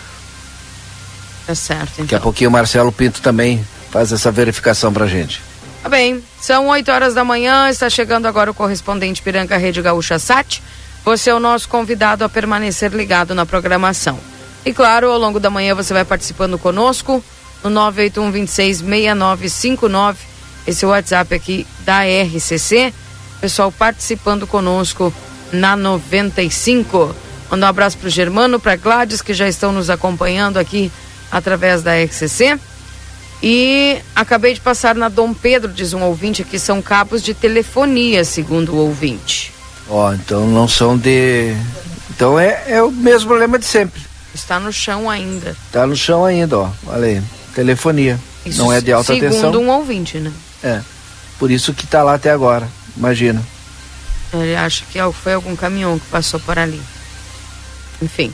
Tá 1.46 1.54
certo, 1.54 1.92
então. 1.94 2.06
Daqui 2.06 2.16
a 2.16 2.20
pouquinho 2.20 2.50
o 2.50 2.54
Marcelo 2.54 2.92
Pinto 2.92 3.22
também 3.22 3.66
faz 3.92 4.12
essa 4.12 4.32
verificação 4.32 4.92
pra 4.92 5.06
gente. 5.06 5.42
Tá 5.84 5.90
bem, 5.90 6.24
são 6.42 6.68
8 6.68 6.92
horas 6.92 7.14
da 7.14 7.24
manhã, 7.24 7.70
está 7.70 7.88
chegando 7.90 8.26
agora 8.26 8.50
o 8.50 8.56
correspondente 8.56 9.22
Piranca 9.22 9.56
Rede 9.56 9.84
Gaúcha 9.84 10.18
Sat. 10.18 10.62
Você 11.06 11.30
é 11.30 11.36
o 11.36 11.40
nosso 11.40 11.70
convidado 11.70 12.26
a 12.26 12.30
permanecer 12.30 12.92
ligado 12.92 13.36
na 13.36 13.46
programação. 13.46 14.20
E 14.66 14.74
claro, 14.74 15.12
ao 15.12 15.20
longo 15.20 15.40
da 15.40 15.52
manhã 15.52 15.76
você 15.76 15.94
vai 15.94 16.04
participando 16.04 16.58
conosco 16.58 17.24
no 17.66 17.70
981 17.72 18.32
26 18.32 18.78
6959. 18.82 20.18
Esse 20.68 20.86
é 20.86 20.88
o 20.88 20.92
WhatsApp 20.92 21.36
aqui 21.36 21.68
da 21.82 22.02
RCC. 22.04 22.94
Pessoal 23.42 23.72
participando 23.72 24.48
conosco 24.48 25.14
na 25.52 25.76
95. 25.76 27.16
Manda 27.50 27.66
um 27.66 27.70
abraço 27.70 27.98
para 27.98 28.08
o 28.08 28.10
Germano, 28.10 28.60
para 28.60 28.76
Gladys, 28.76 29.22
que 29.22 29.34
já 29.34 29.48
estão 29.48 29.72
nos 29.72 29.90
acompanhando 29.90 30.58
aqui 30.58 30.92
através 31.32 31.84
da 31.84 31.94
RCC. 31.96 32.60
E 33.44 33.98
acabei 34.16 34.54
de 34.54 34.62
passar 34.62 34.96
na 34.96 35.10
Dom 35.10 35.34
Pedro, 35.34 35.72
diz 35.72 35.94
um 35.94 36.02
ouvinte 36.04 36.42
aqui, 36.42 36.58
são 36.58 36.82
cabos 36.82 37.22
de 37.22 37.34
telefonia, 37.34 38.24
segundo 38.24 38.74
o 38.74 38.78
ouvinte. 38.78 39.54
Ó, 39.90 40.14
então 40.14 40.48
não 40.48 40.68
são 40.68 40.98
de. 40.98 41.56
Então 42.10 42.40
é, 42.40 42.64
é 42.68 42.82
o 42.82 42.92
mesmo 42.92 43.28
problema 43.28 43.60
de 43.60 43.66
sempre. 43.66 44.02
Está 44.34 44.60
no 44.60 44.72
chão 44.74 45.10
ainda. 45.10 45.56
Está 45.68 45.86
no 45.86 45.96
chão 45.96 46.26
ainda, 46.26 46.58
ó. 46.58 46.70
Olha 46.88 47.06
aí. 47.06 47.22
Telefonia. 47.56 48.20
Isso 48.46 48.60
não 48.60 48.72
é 48.72 48.82
de 48.82 48.92
alta 48.92 49.14
segundo 49.14 49.32
tensão. 49.32 49.52
Segundo 49.52 49.62
um 49.62 49.70
ouvinte, 49.70 50.20
né? 50.20 50.32
É. 50.62 50.82
Por 51.40 51.50
isso 51.50 51.74
que 51.74 51.86
está 51.86 52.04
lá 52.04 52.14
até 52.14 52.30
agora. 52.30 52.68
Imagina. 52.96 53.42
Ele 54.34 54.56
acha 54.56 54.84
que 54.92 55.00
foi 55.14 55.34
algum 55.34 55.56
caminhão 55.56 55.98
que 55.98 56.06
passou 56.08 56.40
por 56.40 56.60
ali. 56.60 56.82
Enfim. 58.02 58.34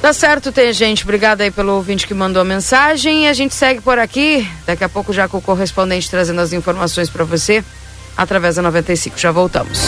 Tá 0.00 0.14
certo, 0.14 0.50
tem 0.50 0.72
gente. 0.72 1.02
Obrigada 1.04 1.44
aí 1.44 1.50
pelo 1.50 1.74
ouvinte 1.74 2.06
que 2.06 2.14
mandou 2.14 2.40
a 2.40 2.44
mensagem. 2.44 3.28
A 3.28 3.34
gente 3.34 3.54
segue 3.54 3.82
por 3.82 3.98
aqui. 3.98 4.48
Daqui 4.66 4.82
a 4.82 4.88
pouco 4.88 5.12
já 5.12 5.28
com 5.28 5.36
o 5.36 5.42
correspondente 5.42 6.08
trazendo 6.08 6.40
as 6.40 6.54
informações 6.54 7.10
para 7.10 7.22
você 7.22 7.62
através 8.16 8.56
da 8.56 8.62
95. 8.62 9.18
Já 9.18 9.30
voltamos. 9.30 9.78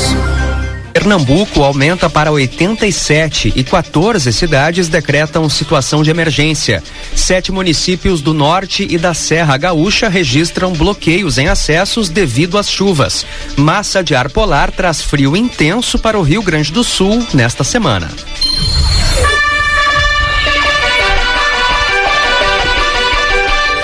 Pernambuco 1.02 1.64
aumenta 1.64 2.08
para 2.08 2.30
87 2.30 3.52
e 3.56 3.64
14 3.64 4.32
cidades 4.32 4.86
decretam 4.86 5.48
situação 5.48 6.00
de 6.00 6.10
emergência. 6.10 6.80
Sete 7.16 7.50
municípios 7.50 8.20
do 8.20 8.32
norte 8.32 8.86
e 8.88 8.96
da 8.96 9.12
Serra 9.12 9.56
Gaúcha 9.56 10.08
registram 10.08 10.72
bloqueios 10.72 11.38
em 11.38 11.48
acessos 11.48 12.08
devido 12.08 12.56
às 12.56 12.70
chuvas. 12.70 13.26
Massa 13.56 14.00
de 14.00 14.14
ar 14.14 14.30
polar 14.30 14.70
traz 14.70 15.02
frio 15.02 15.36
intenso 15.36 15.98
para 15.98 16.16
o 16.16 16.22
Rio 16.22 16.40
Grande 16.40 16.70
do 16.70 16.84
Sul 16.84 17.26
nesta 17.34 17.64
semana. 17.64 18.08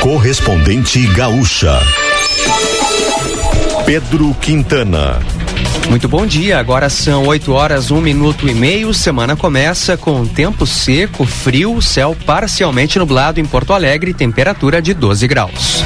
Correspondente 0.01 1.05
Gaúcha. 1.09 1.83
Pedro 3.85 4.33
Quintana. 4.41 5.38
Muito 5.89 6.09
bom 6.09 6.27
dia, 6.27 6.59
agora 6.59 6.89
são 6.89 7.27
8 7.27 7.53
horas, 7.53 7.91
um 7.91 8.01
minuto 8.01 8.49
e 8.49 8.55
meio. 8.55 8.93
Semana 8.93 9.37
começa 9.37 9.97
com 9.97 10.27
tempo 10.27 10.67
seco, 10.67 11.25
frio, 11.25 11.81
céu 11.81 12.17
parcialmente 12.27 12.99
nublado 12.99 13.41
em 13.41 13.45
Porto 13.45 13.73
Alegre, 13.73 14.13
temperatura 14.13 14.83
de 14.83 14.93
12 14.95 15.27
graus. 15.27 15.83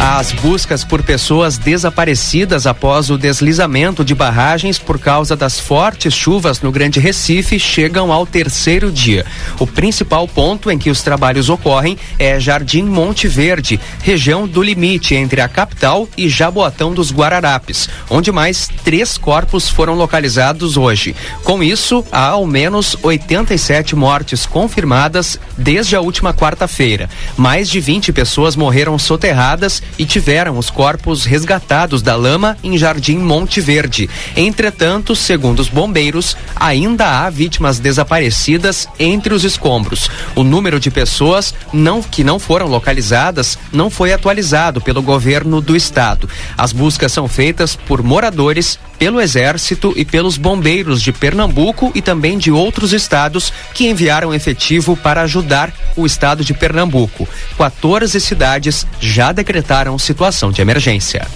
As 0.00 0.30
buscas 0.30 0.84
por 0.84 1.02
pessoas 1.02 1.58
desaparecidas 1.58 2.68
após 2.68 3.10
o 3.10 3.18
deslizamento 3.18 4.04
de 4.04 4.14
barragens 4.14 4.78
por 4.78 4.96
causa 4.96 5.34
das 5.34 5.58
fortes 5.58 6.14
chuvas 6.14 6.60
no 6.60 6.70
Grande 6.70 7.00
Recife 7.00 7.58
chegam 7.58 8.12
ao 8.12 8.24
terceiro 8.24 8.92
dia. 8.92 9.26
O 9.58 9.66
principal 9.66 10.28
ponto 10.28 10.70
em 10.70 10.78
que 10.78 10.88
os 10.88 11.02
trabalhos 11.02 11.50
ocorrem 11.50 11.98
é 12.16 12.38
Jardim 12.38 12.84
Monte 12.84 13.26
Verde, 13.26 13.80
região 14.00 14.46
do 14.46 14.62
limite 14.62 15.16
entre 15.16 15.40
a 15.40 15.48
capital 15.48 16.08
e 16.16 16.28
Jaboatão 16.28 16.94
dos 16.94 17.10
Guararapes, 17.12 17.88
onde 18.08 18.30
mais 18.30 18.68
três 18.84 19.18
corpos 19.18 19.68
foram 19.68 19.94
localizados 19.94 20.76
hoje. 20.76 21.14
Com 21.42 21.60
isso, 21.60 22.04
há 22.12 22.28
ao 22.28 22.46
menos 22.46 22.96
87 23.02 23.96
mortes 23.96 24.46
confirmadas 24.46 25.40
desde 25.56 25.96
a 25.96 26.00
última 26.00 26.32
quarta-feira. 26.32 27.10
Mais 27.36 27.68
de 27.68 27.80
20 27.80 28.12
pessoas 28.12 28.54
morreram 28.54 28.96
soterradas 28.96 29.82
e 29.98 30.04
tiveram 30.04 30.58
os 30.58 30.70
corpos 30.70 31.24
resgatados 31.24 32.02
da 32.02 32.16
lama 32.16 32.56
em 32.62 32.76
Jardim 32.76 33.18
Monte 33.18 33.60
Verde. 33.60 34.08
Entretanto, 34.36 35.14
segundo 35.14 35.60
os 35.60 35.68
bombeiros, 35.68 36.36
ainda 36.56 37.20
há 37.24 37.30
vítimas 37.30 37.78
desaparecidas 37.78 38.88
entre 38.98 39.32
os 39.32 39.44
escombros. 39.44 40.10
O 40.34 40.42
número 40.42 40.80
de 40.80 40.90
pessoas 40.90 41.54
não, 41.72 42.02
que 42.02 42.24
não 42.24 42.38
foram 42.38 42.66
localizadas 42.66 43.58
não 43.72 43.90
foi 43.90 44.12
atualizado 44.12 44.80
pelo 44.80 45.02
governo 45.02 45.60
do 45.60 45.76
estado. 45.76 46.28
As 46.56 46.72
buscas 46.72 47.12
são 47.12 47.28
feitas 47.28 47.76
por 47.76 48.02
moradores, 48.02 48.78
pelo 48.98 49.20
Exército 49.20 49.92
e 49.96 50.04
pelos 50.04 50.36
bombeiros 50.36 51.00
de 51.00 51.12
Pernambuco 51.12 51.92
e 51.94 52.02
também 52.02 52.36
de 52.36 52.50
outros 52.50 52.92
estados 52.92 53.52
que 53.72 53.88
enviaram 53.88 54.34
efetivo 54.34 54.96
para 54.96 55.22
ajudar 55.22 55.72
o 55.96 56.04
estado 56.04 56.44
de 56.44 56.52
Pernambuco. 56.52 57.28
14 57.56 58.20
cidades 58.20 58.86
já 59.00 59.32
decretaram 59.32 59.98
situação 59.98 60.50
de 60.50 60.60
emergência. 60.60 61.26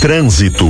Trânsito. 0.00 0.66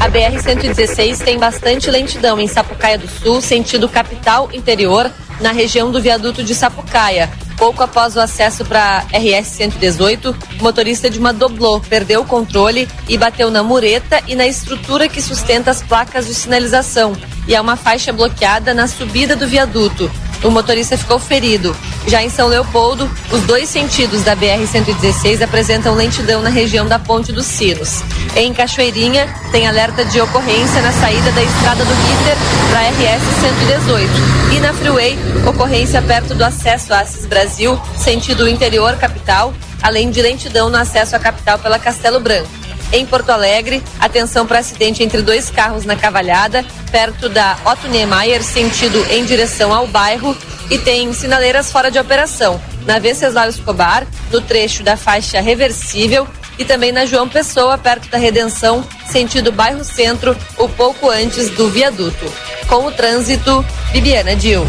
A 0.00 0.08
BR-116 0.08 1.18
tem 1.18 1.38
bastante 1.38 1.90
lentidão 1.90 2.40
em 2.40 2.46
Sapucaia 2.46 2.98
do 2.98 3.08
Sul, 3.08 3.40
sentido 3.40 3.88
capital 3.88 4.48
interior, 4.52 5.10
na 5.40 5.52
região 5.52 5.90
do 5.90 6.00
viaduto 6.00 6.42
de 6.42 6.54
Sapucaia. 6.54 7.30
Pouco 7.60 7.82
após 7.82 8.16
o 8.16 8.20
acesso 8.20 8.64
para 8.64 9.04
RS 9.12 9.48
118, 9.48 10.34
o 10.58 10.62
motorista 10.62 11.10
de 11.10 11.18
uma 11.18 11.30
doblô 11.30 11.78
perdeu 11.78 12.22
o 12.22 12.24
controle 12.24 12.88
e 13.06 13.18
bateu 13.18 13.50
na 13.50 13.62
mureta 13.62 14.18
e 14.26 14.34
na 14.34 14.46
estrutura 14.46 15.10
que 15.10 15.20
sustenta 15.20 15.70
as 15.70 15.82
placas 15.82 16.26
de 16.26 16.34
sinalização. 16.34 17.12
E 17.46 17.54
há 17.54 17.60
uma 17.60 17.76
faixa 17.76 18.14
bloqueada 18.14 18.72
na 18.72 18.88
subida 18.88 19.36
do 19.36 19.46
viaduto. 19.46 20.10
O 20.42 20.50
motorista 20.50 20.96
ficou 20.96 21.18
ferido. 21.18 21.76
Já 22.06 22.22
em 22.22 22.30
São 22.30 22.48
Leopoldo, 22.48 23.10
os 23.30 23.42
dois 23.42 23.68
sentidos 23.68 24.22
da 24.22 24.34
BR-116 24.34 25.42
apresentam 25.42 25.94
lentidão 25.94 26.40
na 26.40 26.48
região 26.48 26.86
da 26.86 26.98
Ponte 26.98 27.30
dos 27.30 27.44
Sinos. 27.44 28.02
Em 28.34 28.54
Cachoeirinha, 28.54 29.28
tem 29.52 29.68
alerta 29.68 30.02
de 30.04 30.18
ocorrência 30.20 30.80
na 30.80 30.92
saída 30.92 31.30
da 31.32 31.42
estrada 31.42 31.84
do 31.84 31.92
Ritter 31.92 32.36
para 32.70 32.88
RS 32.88 33.22
118. 33.40 34.10
E 34.56 34.60
na 34.60 34.72
Freeway, 34.72 35.18
ocorrência 35.46 36.00
perto 36.00 36.34
do 36.34 36.42
acesso 36.42 36.94
a 36.94 37.00
Assis 37.00 37.26
Brasil, 37.26 37.49
sentido 37.96 38.48
interior 38.48 38.96
capital, 38.96 39.52
além 39.82 40.10
de 40.10 40.22
lentidão 40.22 40.68
no 40.68 40.76
acesso 40.76 41.16
à 41.16 41.18
capital 41.18 41.58
pela 41.58 41.78
Castelo 41.78 42.20
Branco. 42.20 42.48
Em 42.92 43.06
Porto 43.06 43.30
Alegre, 43.30 43.82
atenção 44.00 44.46
para 44.46 44.58
acidente 44.58 45.02
entre 45.02 45.22
dois 45.22 45.48
carros 45.48 45.84
na 45.84 45.94
Cavalhada, 45.94 46.64
perto 46.90 47.28
da 47.28 47.56
Otto 47.64 47.86
Niemeyer, 47.86 48.42
sentido 48.42 49.04
em 49.10 49.24
direção 49.24 49.72
ao 49.72 49.86
bairro, 49.86 50.36
e 50.68 50.78
tem 50.78 51.12
sinaleiras 51.12 51.70
fora 51.70 51.90
de 51.90 51.98
operação. 51.98 52.60
Na 52.86 52.98
Venceslau 52.98 53.48
Escobar, 53.48 54.06
no 54.32 54.40
trecho 54.40 54.82
da 54.82 54.96
faixa 54.96 55.40
reversível, 55.40 56.26
e 56.58 56.64
também 56.64 56.92
na 56.92 57.06
João 57.06 57.28
Pessoa, 57.28 57.78
perto 57.78 58.10
da 58.10 58.18
Redenção, 58.18 58.84
sentido 59.08 59.52
bairro 59.52 59.84
Centro, 59.84 60.36
ou 60.58 60.68
pouco 60.68 61.08
antes 61.08 61.48
do 61.50 61.70
viaduto. 61.70 62.32
Com 62.68 62.86
o 62.86 62.92
trânsito, 62.92 63.64
Bibiana 63.92 64.34
Dil. 64.36 64.66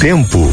Tempo. 0.00 0.48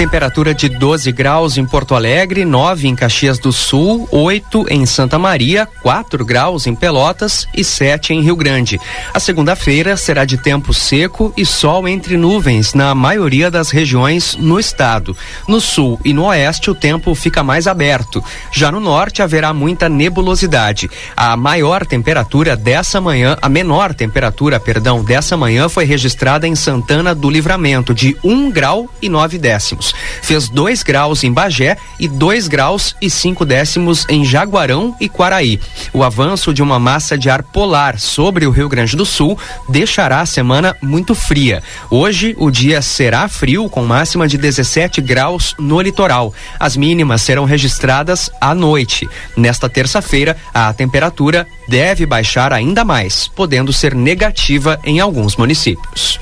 Temperatura 0.00 0.54
de 0.54 0.66
12 0.66 1.12
graus 1.12 1.58
em 1.58 1.66
Porto 1.66 1.94
Alegre, 1.94 2.46
9 2.46 2.88
em 2.88 2.96
Caxias 2.96 3.38
do 3.38 3.52
Sul, 3.52 4.08
8 4.10 4.64
em 4.70 4.86
Santa 4.86 5.18
Maria, 5.18 5.68
4 5.82 6.24
graus 6.24 6.66
em 6.66 6.74
Pelotas 6.74 7.46
e 7.54 7.62
7 7.62 8.14
em 8.14 8.22
Rio 8.22 8.34
Grande. 8.34 8.80
A 9.12 9.20
segunda-feira 9.20 9.98
será 9.98 10.24
de 10.24 10.38
tempo 10.38 10.72
seco 10.72 11.34
e 11.36 11.44
sol 11.44 11.86
entre 11.86 12.16
nuvens 12.16 12.72
na 12.72 12.94
maioria 12.94 13.50
das 13.50 13.68
regiões 13.68 14.34
no 14.36 14.58
estado. 14.58 15.14
No 15.46 15.60
sul 15.60 16.00
e 16.02 16.14
no 16.14 16.24
oeste 16.24 16.70
o 16.70 16.74
tempo 16.74 17.14
fica 17.14 17.42
mais 17.42 17.66
aberto. 17.66 18.24
Já 18.50 18.72
no 18.72 18.80
norte 18.80 19.20
haverá 19.20 19.52
muita 19.52 19.86
nebulosidade. 19.86 20.90
A 21.14 21.36
maior 21.36 21.84
temperatura 21.84 22.56
dessa 22.56 23.02
manhã, 23.02 23.36
a 23.42 23.50
menor 23.50 23.92
temperatura, 23.92 24.58
perdão, 24.58 25.04
dessa 25.04 25.36
manhã 25.36 25.68
foi 25.68 25.84
registrada 25.84 26.48
em 26.48 26.54
Santana 26.54 27.14
do 27.14 27.28
Livramento 27.28 27.92
de 27.92 28.16
1 28.24 28.50
grau 28.50 28.69
e 29.02 29.08
9 29.08 29.38
décimos. 29.38 29.92
Fez 30.22 30.48
2 30.48 30.82
graus 30.82 31.24
em 31.24 31.32
Bagé 31.32 31.76
e 31.98 32.06
2 32.08 32.48
graus 32.48 32.94
e 33.00 33.10
5 33.10 33.44
décimos 33.44 34.06
em 34.08 34.24
Jaguarão 34.24 34.94
e 35.00 35.08
Quaraí. 35.08 35.58
O 35.92 36.04
avanço 36.04 36.54
de 36.54 36.62
uma 36.62 36.78
massa 36.78 37.18
de 37.18 37.28
ar 37.28 37.42
polar 37.42 37.98
sobre 37.98 38.46
o 38.46 38.50
Rio 38.50 38.68
Grande 38.68 38.96
do 38.96 39.04
Sul 39.04 39.38
deixará 39.68 40.20
a 40.20 40.26
semana 40.26 40.76
muito 40.80 41.14
fria. 41.14 41.62
Hoje 41.90 42.34
o 42.38 42.50
dia 42.50 42.80
será 42.80 43.28
frio 43.28 43.68
com 43.68 43.84
máxima 43.84 44.28
de 44.28 44.38
17 44.38 45.00
graus 45.00 45.54
no 45.58 45.80
litoral. 45.80 46.32
As 46.58 46.76
mínimas 46.76 47.22
serão 47.22 47.44
registradas 47.44 48.30
à 48.40 48.54
noite. 48.54 49.08
Nesta 49.36 49.68
terça-feira, 49.68 50.36
a 50.54 50.72
temperatura 50.72 51.46
deve 51.68 52.06
baixar 52.06 52.52
ainda 52.52 52.84
mais, 52.84 53.28
podendo 53.28 53.72
ser 53.72 53.94
negativa 53.94 54.78
em 54.84 55.00
alguns 55.00 55.36
municípios. 55.36 56.20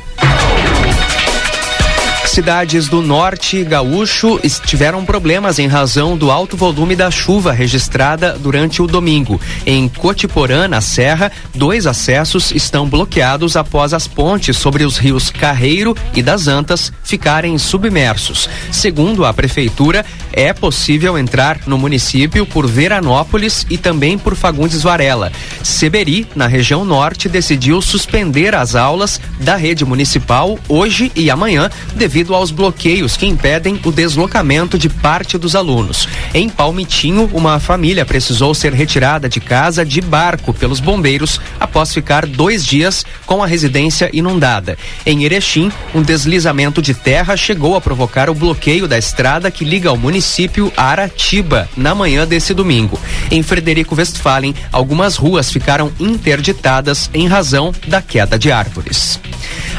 Cidades 2.29 2.89
do 2.89 3.03
norte 3.03 3.65
gaúcho 3.65 4.39
tiveram 4.65 5.05
problemas 5.05 5.59
em 5.59 5.67
razão 5.67 6.17
do 6.17 6.31
alto 6.31 6.57
volume 6.57 6.95
da 6.95 7.11
chuva 7.11 7.53
registrada 7.53 8.39
durante 8.39 8.81
o 8.81 8.87
domingo. 8.87 9.41
Em 9.67 9.89
Cotiporã, 9.89 10.69
na 10.69 10.81
Serra, 10.81 11.33
dois 11.53 11.85
acessos 11.87 12.53
estão 12.53 12.87
bloqueados 12.87 13.57
após 13.57 13.93
as 13.93 14.07
pontes 14.07 14.57
sobre 14.57 14.85
os 14.85 14.99
rios 14.99 15.31
Carreiro 15.31 15.97
e 16.15 16.23
das 16.23 16.47
Antas 16.47 16.93
ficarem 17.03 17.59
submersos. 17.59 18.49
Segundo 18.71 19.25
a 19.25 19.33
prefeitura, 19.33 20.05
é 20.33 20.53
possível 20.53 21.19
entrar 21.19 21.59
no 21.67 21.79
município 21.79 22.47
por 22.47 22.69
Veranópolis 22.69 23.67
e 23.69 23.79
também 23.79 24.17
por 24.17 24.37
Fagundes 24.37 24.83
Varela. 24.83 25.33
Seberi, 25.65 26.27
na 26.37 26.47
região 26.47 26.85
norte, 26.85 27.29
decidiu 27.29 27.81
suspender 27.83 28.55
as 28.55 28.77
aulas 28.77 29.21
da 29.41 29.57
rede 29.57 29.85
municipal 29.85 30.57
hoje 30.69 31.11
e 31.17 31.31
amanhã 31.31 31.69
devido 31.97 32.18
devido 32.19 32.35
aos 32.35 32.51
bloqueios 32.51 33.17
que 33.17 33.27
impedem 33.27 33.81
o 33.85 33.93
deslocamento 33.93 34.77
de 34.77 34.89
parte 34.89 35.39
dos 35.39 35.55
alunos. 35.55 36.09
Em 36.35 36.49
Palmitinho, 36.49 37.31
uma 37.33 37.61
família 37.61 38.05
precisou 38.05 38.53
ser 38.55 38.73
retirada 38.73 39.29
de 39.29 39.39
casa 39.39 39.85
de 39.85 40.01
barco 40.01 40.53
pelos 40.53 40.81
bombeiros 40.81 41.41
após 41.61 41.95
ficar 41.95 42.27
dois 42.27 42.67
dias 42.67 43.07
com 43.25 43.41
a 43.41 43.47
residência 43.47 44.11
inundada. 44.13 44.77
Em 45.07 45.23
Erechim, 45.23 45.71
um 45.95 46.03
deslizamento 46.03 46.83
de 46.83 46.93
terra 46.93 47.37
chegou 47.37 47.77
a 47.77 47.81
provocar 47.81 48.29
o 48.29 48.35
bloqueio 48.35 48.89
da 48.89 48.99
estrada 48.99 49.49
que 49.49 49.65
liga 49.65 49.89
ao 49.89 49.97
município 49.97 50.73
Aratiba 50.77 51.69
na 51.77 51.95
manhã 51.95 52.27
desse 52.27 52.53
domingo. 52.53 52.99
Em 53.31 53.45
Frederico 53.45 53.95
Westphalen, 53.95 54.57
algumas 54.73 55.15
ruas 55.15 55.53
ficaram 55.53 55.93
interditadas 56.01 57.09
em 57.15 57.29
razão 57.29 57.73
da 57.87 58.03
queda 58.03 58.37
de 58.37 58.51
árvores. 58.51 59.21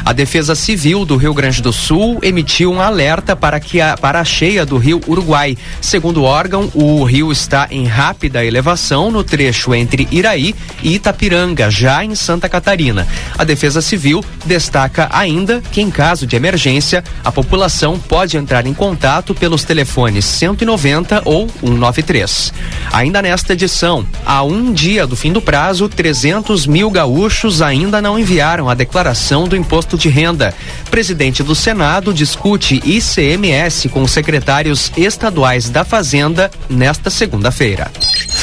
A 0.04 0.12
Defesa 0.12 0.54
Civil 0.54 1.04
do 1.04 1.16
Rio 1.16 1.34
Grande 1.34 1.60
do 1.60 1.72
Sul 1.72 2.18
emitiu 2.30 2.72
um 2.72 2.80
alerta 2.80 3.36
para 3.36 3.60
que 3.60 3.80
a, 3.80 3.96
para 3.96 4.20
a 4.20 4.24
cheia 4.24 4.64
do 4.64 4.78
Rio 4.78 5.00
Uruguai. 5.06 5.56
Segundo 5.80 6.22
o 6.22 6.24
órgão, 6.24 6.70
o 6.74 7.04
rio 7.04 7.30
está 7.30 7.68
em 7.70 7.86
rápida 7.86 8.44
elevação 8.44 9.10
no 9.10 9.22
trecho 9.22 9.74
entre 9.74 10.08
Iraí 10.10 10.54
e 10.82 10.94
Itapiranga, 10.94 11.70
já 11.70 12.04
em 12.04 12.14
Santa 12.14 12.48
Catarina. 12.48 13.06
A 13.36 13.44
Defesa 13.44 13.80
Civil 13.80 14.24
destaca 14.44 15.08
ainda 15.12 15.60
que 15.72 15.80
em 15.80 15.90
caso 15.90 16.26
de 16.26 16.36
emergência, 16.36 17.04
a 17.24 17.32
população 17.32 17.98
pode 17.98 18.36
entrar 18.36 18.66
em 18.66 18.74
contato 18.74 19.34
pelos 19.34 19.64
telefones 19.64 20.24
190 20.24 21.22
ou 21.24 21.48
193. 21.60 22.52
Ainda 22.92 23.22
nesta 23.22 23.52
edição, 23.52 24.06
a 24.24 24.42
um 24.42 24.72
dia 24.72 25.06
do 25.06 25.16
fim 25.16 25.32
do 25.32 25.42
prazo, 25.42 25.88
300 25.88 26.66
mil 26.66 26.90
gaúchos 26.90 27.62
ainda 27.62 28.00
não 28.00 28.18
enviaram 28.18 28.68
a 28.68 28.74
declaração 28.74 29.48
do 29.48 29.56
imposto 29.56 29.98
de 29.98 30.08
renda. 30.08 30.54
Presidente 30.90 31.42
do 31.42 31.54
Senado 31.54 32.12
discute 32.20 32.82
ICMS 32.84 33.88
com 33.88 34.06
secretários 34.06 34.92
estaduais 34.94 35.70
da 35.70 35.86
Fazenda 35.86 36.50
nesta 36.68 37.08
segunda-feira. 37.08 37.90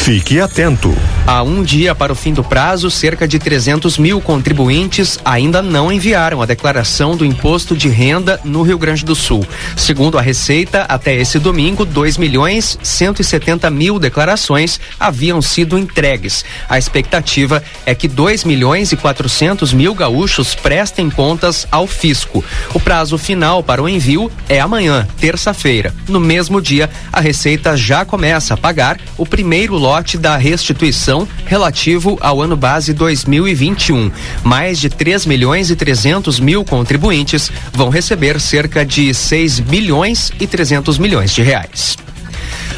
Fique 0.03 0.39
atento. 0.39 0.95
Há 1.29 1.43
um 1.43 1.61
dia 1.61 1.93
para 1.93 2.13
o 2.13 2.15
fim 2.15 2.31
do 2.31 2.41
prazo, 2.41 2.89
cerca 2.89 3.27
de 3.27 3.37
300 3.37 3.97
mil 3.97 4.21
contribuintes 4.21 5.19
ainda 5.25 5.61
não 5.61 5.91
enviaram 5.91 6.41
a 6.41 6.45
declaração 6.45 7.17
do 7.17 7.25
imposto 7.25 7.75
de 7.75 7.89
renda 7.89 8.39
no 8.45 8.61
Rio 8.61 8.77
Grande 8.77 9.03
do 9.03 9.13
Sul. 9.13 9.45
Segundo 9.75 10.17
a 10.17 10.21
Receita, 10.21 10.83
até 10.83 11.13
esse 11.13 11.37
domingo, 11.37 11.83
2 11.83 12.17
milhões 12.17 12.79
170 12.81 13.69
mil 13.69 13.99
declarações 13.99 14.79
haviam 14.97 15.41
sido 15.41 15.77
entregues. 15.77 16.45
A 16.69 16.77
expectativa 16.77 17.61
é 17.85 17.93
que 17.93 18.07
2 18.07 18.45
milhões 18.45 18.93
e 18.93 18.95
400 18.95 19.73
mil 19.73 19.93
gaúchos 19.93 20.55
prestem 20.55 21.09
contas 21.09 21.67
ao 21.69 21.87
fisco. 21.87 22.41
O 22.73 22.79
prazo 22.79 23.17
final 23.17 23.61
para 23.61 23.83
o 23.83 23.89
envio 23.89 24.31
é 24.47 24.61
amanhã, 24.61 25.05
terça-feira. 25.19 25.93
No 26.07 26.21
mesmo 26.21 26.61
dia, 26.61 26.89
a 27.11 27.19
Receita 27.19 27.75
já 27.75 28.05
começa 28.05 28.53
a 28.53 28.57
pagar 28.57 28.97
o 29.17 29.25
primeiro 29.25 29.75
lote 29.75 30.17
da 30.17 30.37
restituição 30.37 31.16
relativo 31.45 32.17
ao 32.19 32.41
ano 32.41 32.57
base 32.57 32.91
2021. 32.93 34.11
Mais 34.43 34.79
de 34.79 34.89
3 34.89 35.25
milhões 35.25 35.71
e 35.71 35.75
300 35.75 36.39
mil 36.39 36.65
contribuintes 36.65 37.49
vão 37.71 37.89
receber 37.89 38.39
cerca 38.41 38.85
de 38.85 39.13
6 39.13 39.61
bilhões 39.61 40.31
e 40.39 40.45
300 40.45 40.97
milhões 40.97 41.33
de 41.33 41.41
reais. 41.41 41.97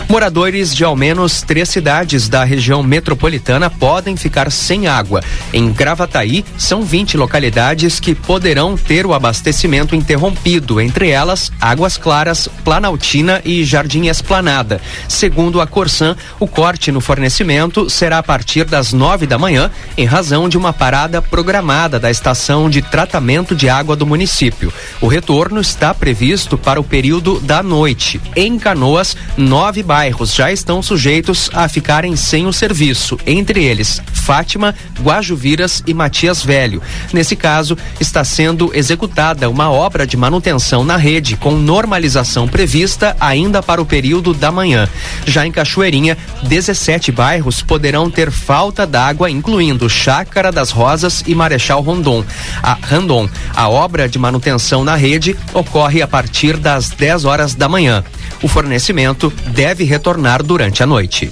Moradores 0.07 0.75
de 0.75 0.83
ao 0.83 0.95
menos 0.95 1.41
três 1.41 1.69
cidades 1.69 2.27
da 2.27 2.43
região 2.43 2.81
metropolitana 2.81 3.69
podem 3.69 4.17
ficar 4.17 4.51
sem 4.51 4.87
água. 4.87 5.21
Em 5.53 5.71
Gravataí, 5.71 6.43
são 6.57 6.81
20 6.83 7.15
localidades 7.17 7.99
que 7.99 8.15
poderão 8.15 8.75
ter 8.75 9.05
o 9.05 9.13
abastecimento 9.13 9.95
interrompido, 9.95 10.81
entre 10.81 11.09
elas 11.09 11.51
Águas 11.61 11.97
Claras, 11.97 12.47
Planaltina 12.63 13.41
e 13.45 13.63
Jardim 13.63 14.07
Esplanada. 14.07 14.81
Segundo 15.07 15.61
a 15.61 15.67
Corsan, 15.67 16.15
o 16.39 16.47
corte 16.47 16.91
no 16.91 17.01
fornecimento 17.01 17.89
será 17.89 18.17
a 18.17 18.23
partir 18.23 18.65
das 18.65 18.93
nove 18.93 19.27
da 19.27 19.37
manhã, 19.37 19.69
em 19.97 20.05
razão 20.05 20.49
de 20.49 20.57
uma 20.57 20.73
parada 20.73 21.21
programada 21.21 21.99
da 21.99 22.09
estação 22.09 22.69
de 22.69 22.81
tratamento 22.81 23.55
de 23.55 23.69
água 23.69 23.95
do 23.95 24.05
município. 24.05 24.73
O 25.01 25.07
retorno 25.07 25.61
está 25.61 25.93
previsto 25.93 26.57
para 26.57 26.79
o 26.79 26.83
período 26.83 27.39
da 27.39 27.61
noite. 27.61 28.19
Em 28.35 28.57
Canoas, 28.57 29.15
nove 29.59 29.83
bairros 29.83 30.33
já 30.33 30.53
estão 30.53 30.81
sujeitos 30.81 31.49
a 31.53 31.67
ficarem 31.67 32.15
sem 32.15 32.45
o 32.45 32.53
serviço, 32.53 33.19
entre 33.27 33.61
eles 33.61 34.01
Fátima, 34.13 34.73
Guajuviras 35.01 35.83
e 35.85 35.93
Matias 35.93 36.41
Velho. 36.41 36.81
Nesse 37.11 37.35
caso, 37.35 37.77
está 37.99 38.23
sendo 38.23 38.71
executada 38.73 39.49
uma 39.49 39.69
obra 39.69 40.07
de 40.07 40.15
manutenção 40.15 40.83
na 40.85 40.95
rede 40.95 41.35
com 41.35 41.51
normalização 41.51 42.47
prevista 42.47 43.17
ainda 43.19 43.61
para 43.61 43.81
o 43.81 43.85
período 43.85 44.33
da 44.33 44.49
manhã. 44.49 44.87
Já 45.25 45.45
em 45.45 45.51
Cachoeirinha, 45.51 46.17
17 46.43 47.11
bairros 47.11 47.61
poderão 47.61 48.09
ter 48.09 48.31
falta 48.31 48.87
d'água, 48.87 49.29
incluindo 49.29 49.89
Chácara 49.89 50.53
das 50.53 50.69
Rosas 50.71 51.21
e 51.27 51.35
Marechal 51.35 51.81
Rondon. 51.81 52.23
A 52.63 52.77
Randon, 52.81 53.27
a 53.53 53.67
obra 53.67 54.07
de 54.07 54.17
manutenção 54.17 54.85
na 54.85 54.95
rede 54.95 55.35
ocorre 55.53 56.01
a 56.01 56.07
partir 56.07 56.55
das 56.55 56.91
10 56.91 57.25
horas 57.25 57.55
da 57.55 57.67
manhã. 57.67 58.05
O 58.41 58.47
fornecimento 58.47 59.33
deve 59.49 59.83
retornar 59.83 60.41
durante 60.43 60.81
a 60.81 60.85
noite. 60.85 61.31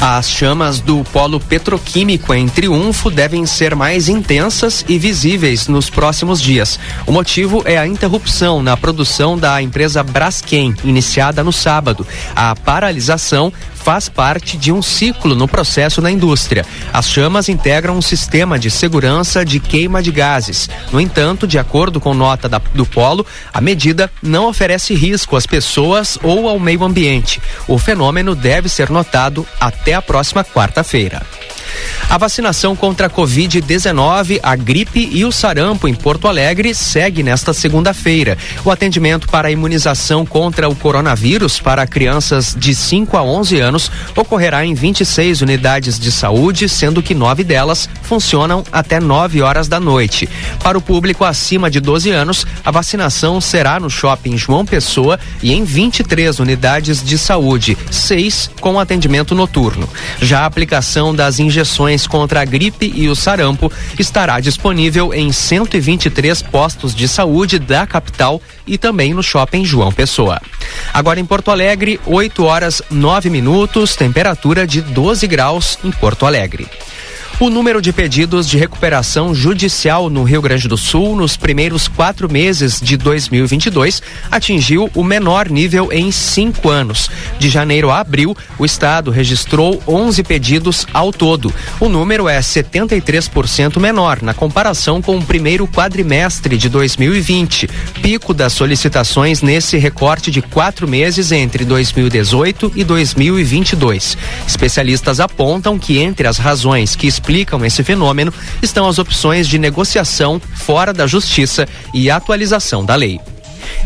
As 0.00 0.30
chamas 0.30 0.80
do 0.80 1.04
polo 1.12 1.38
petroquímico 1.38 2.32
em 2.32 2.48
Triunfo 2.48 3.10
devem 3.10 3.44
ser 3.44 3.76
mais 3.76 4.08
intensas 4.08 4.82
e 4.88 4.98
visíveis 4.98 5.68
nos 5.68 5.90
próximos 5.90 6.40
dias. 6.40 6.80
O 7.06 7.12
motivo 7.12 7.62
é 7.66 7.76
a 7.76 7.86
interrupção 7.86 8.62
na 8.62 8.78
produção 8.78 9.36
da 9.36 9.60
empresa 9.60 10.02
Braskem, 10.02 10.74
iniciada 10.84 11.44
no 11.44 11.52
sábado. 11.52 12.06
A 12.34 12.56
paralisação 12.56 13.52
faz 13.82 14.08
parte 14.08 14.56
de 14.56 14.70
um 14.70 14.82
ciclo 14.82 15.34
no 15.34 15.48
processo 15.48 16.00
na 16.00 16.10
indústria. 16.10 16.64
As 16.92 17.08
chamas 17.08 17.48
integram 17.48 17.96
um 17.96 18.02
sistema 18.02 18.58
de 18.58 18.70
segurança 18.70 19.44
de 19.44 19.58
queima 19.58 20.02
de 20.02 20.12
gases. 20.12 20.68
No 20.92 21.00
entanto, 21.00 21.46
de 21.46 21.58
acordo 21.58 22.00
com 22.00 22.14
nota 22.14 22.48
da, 22.48 22.58
do 22.74 22.86
Polo, 22.86 23.26
a 23.52 23.60
medida 23.60 24.10
não 24.22 24.46
oferece 24.46 24.94
risco 24.94 25.36
às 25.36 25.46
pessoas 25.46 26.18
ou 26.22 26.48
ao 26.48 26.58
meio 26.58 26.84
ambiente. 26.84 27.40
O 27.66 27.78
fenômeno 27.78 28.34
deve 28.34 28.68
ser 28.68 28.90
notado 28.90 29.46
até 29.60 29.94
a 29.94 30.02
próxima 30.02 30.44
quarta-feira. 30.44 31.22
A 32.10 32.18
vacinação 32.18 32.74
contra 32.74 33.06
a 33.06 33.10
Covid-19, 33.10 34.40
a 34.42 34.56
gripe 34.56 35.08
e 35.12 35.24
o 35.24 35.30
sarampo 35.30 35.86
em 35.86 35.94
Porto 35.94 36.26
Alegre 36.26 36.74
segue 36.74 37.22
nesta 37.22 37.52
segunda-feira. 37.52 38.36
O 38.64 38.70
atendimento 38.70 39.28
para 39.28 39.46
a 39.46 39.50
imunização 39.52 40.26
contra 40.26 40.68
o 40.68 40.74
coronavírus 40.74 41.60
para 41.60 41.86
crianças 41.86 42.52
de 42.58 42.74
5 42.74 43.16
a 43.16 43.22
11 43.22 43.60
anos 43.60 43.92
ocorrerá 44.16 44.66
em 44.66 44.74
26 44.74 45.40
unidades 45.40 46.00
de 46.00 46.10
saúde, 46.10 46.68
sendo 46.68 47.00
que 47.00 47.14
nove 47.14 47.44
delas 47.44 47.88
funcionam 48.02 48.64
até 48.72 48.98
9 48.98 49.40
horas 49.40 49.68
da 49.68 49.78
noite. 49.78 50.28
Para 50.64 50.76
o 50.76 50.82
público 50.82 51.24
acima 51.24 51.70
de 51.70 51.78
12 51.78 52.10
anos, 52.10 52.44
a 52.64 52.72
vacinação 52.72 53.40
será 53.40 53.78
no 53.78 53.88
shopping 53.88 54.36
João 54.36 54.66
Pessoa 54.66 55.18
e 55.40 55.52
em 55.52 55.62
23 55.62 56.40
unidades 56.40 57.04
de 57.04 57.16
saúde, 57.16 57.78
seis 57.88 58.50
com 58.60 58.80
atendimento 58.80 59.32
noturno. 59.32 59.88
Já 60.20 60.40
a 60.40 60.46
aplicação 60.46 61.14
das 61.14 61.38
injeções 61.38 61.59
injeções 61.60 62.06
contra 62.06 62.40
a 62.40 62.44
gripe 62.44 62.90
e 62.94 63.08
o 63.08 63.14
sarampo 63.14 63.70
estará 63.98 64.40
disponível 64.40 65.12
em 65.12 65.30
123 65.30 66.42
postos 66.42 66.94
de 66.94 67.06
saúde 67.06 67.58
da 67.58 67.86
capital 67.86 68.40
e 68.66 68.78
também 68.78 69.12
no 69.12 69.22
shopping 69.22 69.64
João 69.64 69.92
Pessoa. 69.92 70.40
Agora 70.92 71.20
em 71.20 71.24
Porto 71.24 71.50
Alegre, 71.50 72.00
8 72.06 72.44
horas 72.44 72.82
9 72.90 73.28
minutos, 73.28 73.94
temperatura 73.94 74.66
de 74.66 74.80
12 74.80 75.26
graus 75.26 75.78
em 75.84 75.90
Porto 75.90 76.24
Alegre. 76.24 76.66
O 77.40 77.48
número 77.48 77.80
de 77.80 77.90
pedidos 77.90 78.46
de 78.46 78.58
recuperação 78.58 79.34
judicial 79.34 80.10
no 80.10 80.24
Rio 80.24 80.42
Grande 80.42 80.68
do 80.68 80.76
Sul 80.76 81.16
nos 81.16 81.38
primeiros 81.38 81.88
quatro 81.88 82.30
meses 82.30 82.78
de 82.78 82.98
2022 82.98 84.02
atingiu 84.30 84.90
o 84.94 85.02
menor 85.02 85.48
nível 85.48 85.90
em 85.90 86.12
cinco 86.12 86.68
anos. 86.68 87.10
De 87.38 87.48
janeiro 87.48 87.90
a 87.90 87.98
abril, 87.98 88.36
o 88.58 88.66
Estado 88.66 89.10
registrou 89.10 89.82
11 89.88 90.22
pedidos 90.22 90.86
ao 90.92 91.14
todo. 91.14 91.50
O 91.80 91.88
número 91.88 92.28
é 92.28 92.38
73% 92.40 93.80
menor 93.80 94.20
na 94.20 94.34
comparação 94.34 95.00
com 95.00 95.16
o 95.16 95.24
primeiro 95.24 95.66
quadrimestre 95.66 96.58
de 96.58 96.68
2020, 96.68 97.70
pico 98.02 98.34
das 98.34 98.52
solicitações 98.52 99.40
nesse 99.40 99.78
recorte 99.78 100.30
de 100.30 100.42
quatro 100.42 100.86
meses 100.86 101.32
entre 101.32 101.64
2018 101.64 102.72
e 102.76 102.84
2022. 102.84 104.18
Especialistas 104.46 105.20
apontam 105.20 105.78
que 105.78 105.98
entre 105.98 106.28
as 106.28 106.36
razões 106.36 106.94
que 106.94 107.06
explicam 107.06 107.29
explicam 107.30 107.64
esse 107.64 107.84
fenômeno 107.84 108.34
estão 108.60 108.88
as 108.88 108.98
opções 108.98 109.46
de 109.46 109.56
negociação 109.56 110.42
fora 110.56 110.92
da 110.92 111.06
justiça 111.06 111.66
e 111.94 112.10
atualização 112.10 112.84
da 112.84 112.96
lei. 112.96 113.20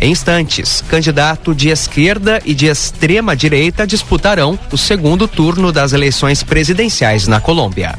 Em 0.01 0.11
instantes, 0.11 0.83
candidato 0.89 1.55
de 1.55 1.69
esquerda 1.69 2.41
e 2.47 2.55
de 2.55 2.67
extrema 2.67 3.37
direita 3.37 3.87
disputarão 3.87 4.59
o 4.73 4.79
segundo 4.79 5.29
turno 5.29 5.71
das 5.71 5.93
eleições 5.93 6.43
presidenciais 6.43 7.29
na 7.29 7.39
Colômbia. 7.39 7.95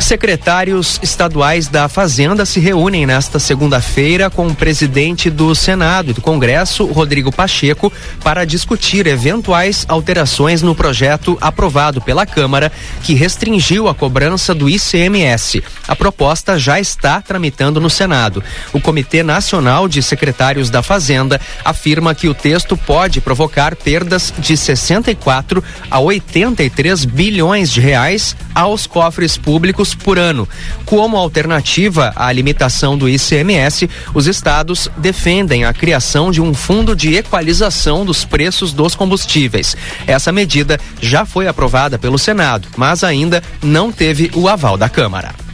Secretários 0.00 0.98
estaduais 1.02 1.68
da 1.68 1.88
Fazenda 1.88 2.46
se 2.46 2.58
reúnem 2.58 3.06
nesta 3.06 3.38
segunda-feira 3.38 4.30
com 4.30 4.46
o 4.46 4.54
presidente 4.54 5.28
do 5.28 5.54
Senado 5.54 6.10
e 6.10 6.14
do 6.14 6.22
Congresso, 6.22 6.86
Rodrigo 6.86 7.30
Pacheco, 7.30 7.92
para 8.24 8.44
discutir 8.44 9.06
eventuais 9.06 9.84
alterações 9.86 10.62
no 10.62 10.74
projeto 10.74 11.36
aprovado 11.40 12.00
pela 12.00 12.24
Câmara 12.24 12.72
que 13.02 13.14
restringiu 13.14 13.88
a 13.88 13.94
cobrança 13.94 14.54
do 14.54 14.68
ICMS. 14.68 15.62
A 15.86 15.94
proposta 15.94 16.58
já 16.58 16.80
está 16.80 17.20
tramitando 17.20 17.80
no 17.80 17.90
Senado. 17.90 18.42
O 18.72 18.80
Comitê 18.80 19.22
Nacional 19.22 19.86
de 19.86 20.02
Secretários 20.02 20.70
da 20.70 20.82
Fazenda 20.82 21.40
afirma 21.64 22.14
que 22.14 22.28
o 22.28 22.34
texto 22.34 22.76
pode 22.76 23.20
provocar 23.20 23.76
perdas 23.76 24.32
de 24.38 24.56
64 24.56 25.62
a 25.90 26.00
83 26.00 27.04
bilhões 27.04 27.70
de 27.70 27.80
reais 27.80 28.34
aos 28.54 28.86
cofres 28.86 29.36
públicos 29.36 29.89
por 29.94 30.18
ano. 30.18 30.48
Como 30.84 31.16
alternativa 31.16 32.12
à 32.16 32.30
limitação 32.32 32.96
do 32.96 33.08
ICMS, 33.08 33.88
os 34.14 34.26
estados 34.26 34.88
defendem 34.96 35.64
a 35.64 35.72
criação 35.72 36.30
de 36.30 36.40
um 36.40 36.54
fundo 36.54 36.94
de 36.94 37.14
equalização 37.14 38.04
dos 38.04 38.24
preços 38.24 38.72
dos 38.72 38.94
combustíveis. 38.94 39.76
Essa 40.06 40.32
medida 40.32 40.78
já 41.00 41.24
foi 41.24 41.46
aprovada 41.46 41.98
pelo 41.98 42.18
Senado, 42.18 42.68
mas 42.76 43.04
ainda 43.04 43.42
não 43.62 43.90
teve 43.92 44.30
o 44.34 44.48
aval 44.48 44.76
da 44.76 44.88
Câmara. 44.88 45.49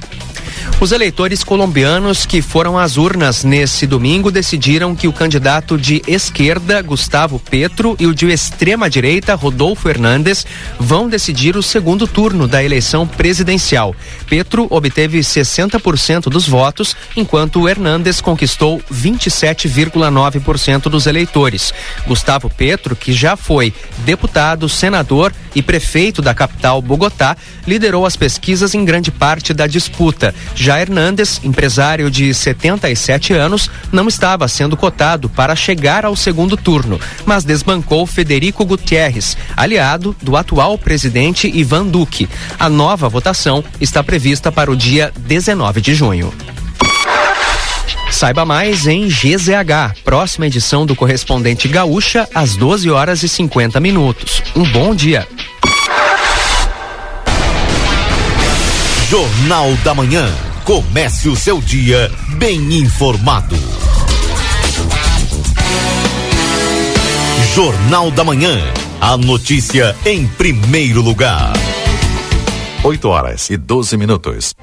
Os 0.79 0.92
eleitores 0.92 1.42
colombianos 1.42 2.26
que 2.26 2.42
foram 2.42 2.79
às 2.79 2.98
urnas 2.98 3.42
nesse 3.42 3.87
domingo 3.87 4.31
decidiram 4.31 4.94
que 4.94 5.09
o 5.09 5.12
candidato 5.12 5.79
de 5.79 6.02
esquerda, 6.07 6.83
Gustavo 6.83 7.38
Petro, 7.38 7.96
e 7.98 8.07
o 8.07 8.14
de 8.14 8.26
extrema 8.26 8.90
direita, 8.90 9.35
Rodolfo 9.35 9.88
Hernandes, 9.88 10.46
vão 10.79 11.09
decidir 11.09 11.57
o 11.57 11.62
segundo 11.62 12.07
turno 12.07 12.46
da 12.46 12.62
eleição 12.62 13.07
presidencial. 13.07 13.96
Petro 14.29 14.66
obteve 14.68 15.20
60% 15.20 16.24
dos 16.24 16.46
votos, 16.46 16.94
enquanto 17.16 17.66
Hernandes 17.66 18.20
conquistou 18.20 18.79
27,9% 18.92 20.90
dos 20.90 21.07
eleitores. 21.07 21.72
Gustavo 22.07 22.50
Petro, 22.50 22.94
que 22.94 23.14
já 23.14 23.35
foi 23.35 23.72
deputado, 23.98 24.68
senador 24.68 25.33
e 25.55 25.62
prefeito 25.62 26.20
da 26.20 26.35
capital 26.35 26.83
Bogotá, 26.83 27.35
liderou 27.66 28.05
as 28.05 28.14
pesquisas 28.14 28.74
em 28.74 28.85
grande 28.85 29.11
parte 29.11 29.55
da 29.55 29.66
disputa. 29.66 30.35
Já 30.57 30.81
Hernandes, 30.81 31.38
empresário 31.45 32.11
de 32.11 32.33
77 32.33 33.35
anos, 33.35 33.71
não 33.92 34.09
estava 34.09 34.49
sendo 34.49 34.77
cotado 34.77 35.29
para 35.29 35.55
chegar 35.55 36.05
ao 36.07 36.16
segundo 36.16 36.57
turno, 36.57 36.99
mas 37.27 37.45
desbancou 37.45 38.07
Federico 38.07 38.64
Gutierrez, 38.64 39.37
aliado 39.55 40.16
do 40.21 40.35
atual 40.35 40.79
presidente 40.79 41.47
Ivan 41.47 41.87
Duque. 41.87 42.29
A 42.59 42.71
nova 42.71 43.07
votação 43.09 43.62
está 43.79 44.03
prevista 44.03 44.51
para 44.51 44.71
o 44.71 44.77
dia 44.77 45.12
19 45.19 45.81
de 45.83 45.95
junho. 45.95 46.33
Saiba 48.11 48.47
mais 48.47 48.87
em 48.87 49.09
GZH, 49.09 50.01
próxima 50.03 50.47
edição 50.47 50.87
do 50.87 50.97
correspondente 50.97 51.69
Gaúcha, 51.69 52.27
às 52.35 52.57
12 52.57 52.90
horas 52.90 53.23
e 53.23 53.29
50 53.29 53.79
minutos. 53.79 54.42
Um 54.55 54.64
bom 54.64 54.95
dia. 54.95 55.29
Jornal 59.11 59.75
da 59.85 59.95
Manhã. 59.95 60.45
Comece 60.66 61.29
o 61.29 61.37
seu 61.37 61.61
dia 61.61 62.11
bem 62.38 62.79
informado. 62.79 63.55
Jornal 67.55 68.11
da 68.11 68.24
Manhã. 68.24 68.59
A 69.00 69.16
notícia 69.16 69.94
em 70.05 70.26
primeiro 70.26 71.00
lugar. 71.02 71.52
8 72.83 73.09
horas 73.09 73.48
e 73.48 73.57
12 73.57 73.96
minutos. 73.96 74.57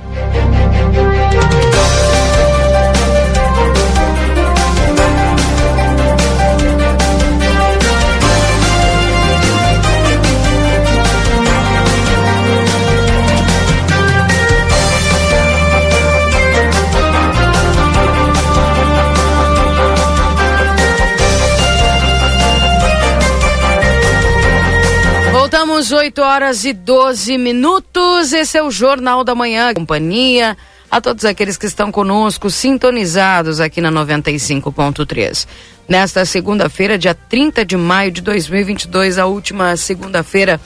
Voltamos 25.83 25.91
8 25.91 26.21
horas 26.21 26.65
e 26.65 26.71
12 26.71 27.37
minutos. 27.37 28.31
Esse 28.31 28.57
é 28.57 28.63
o 28.63 28.71
Jornal 28.71 29.21
da 29.21 29.35
Manhã. 29.35 29.73
Companhia 29.73 30.55
a 30.89 31.01
todos 31.01 31.25
aqueles 31.25 31.57
que 31.57 31.65
estão 31.65 31.91
conosco, 31.91 32.49
sintonizados 32.49 33.59
aqui 33.59 33.81
na 33.81 33.91
95.3. 33.91 35.45
Nesta 35.87 36.23
segunda-feira, 36.23 36.97
dia 36.97 37.13
30 37.13 37.65
de 37.65 37.75
maio 37.75 38.11
de 38.11 38.21
2022, 38.21 39.17
a 39.17 39.25
última 39.25 39.75
segunda-feira 39.75 40.61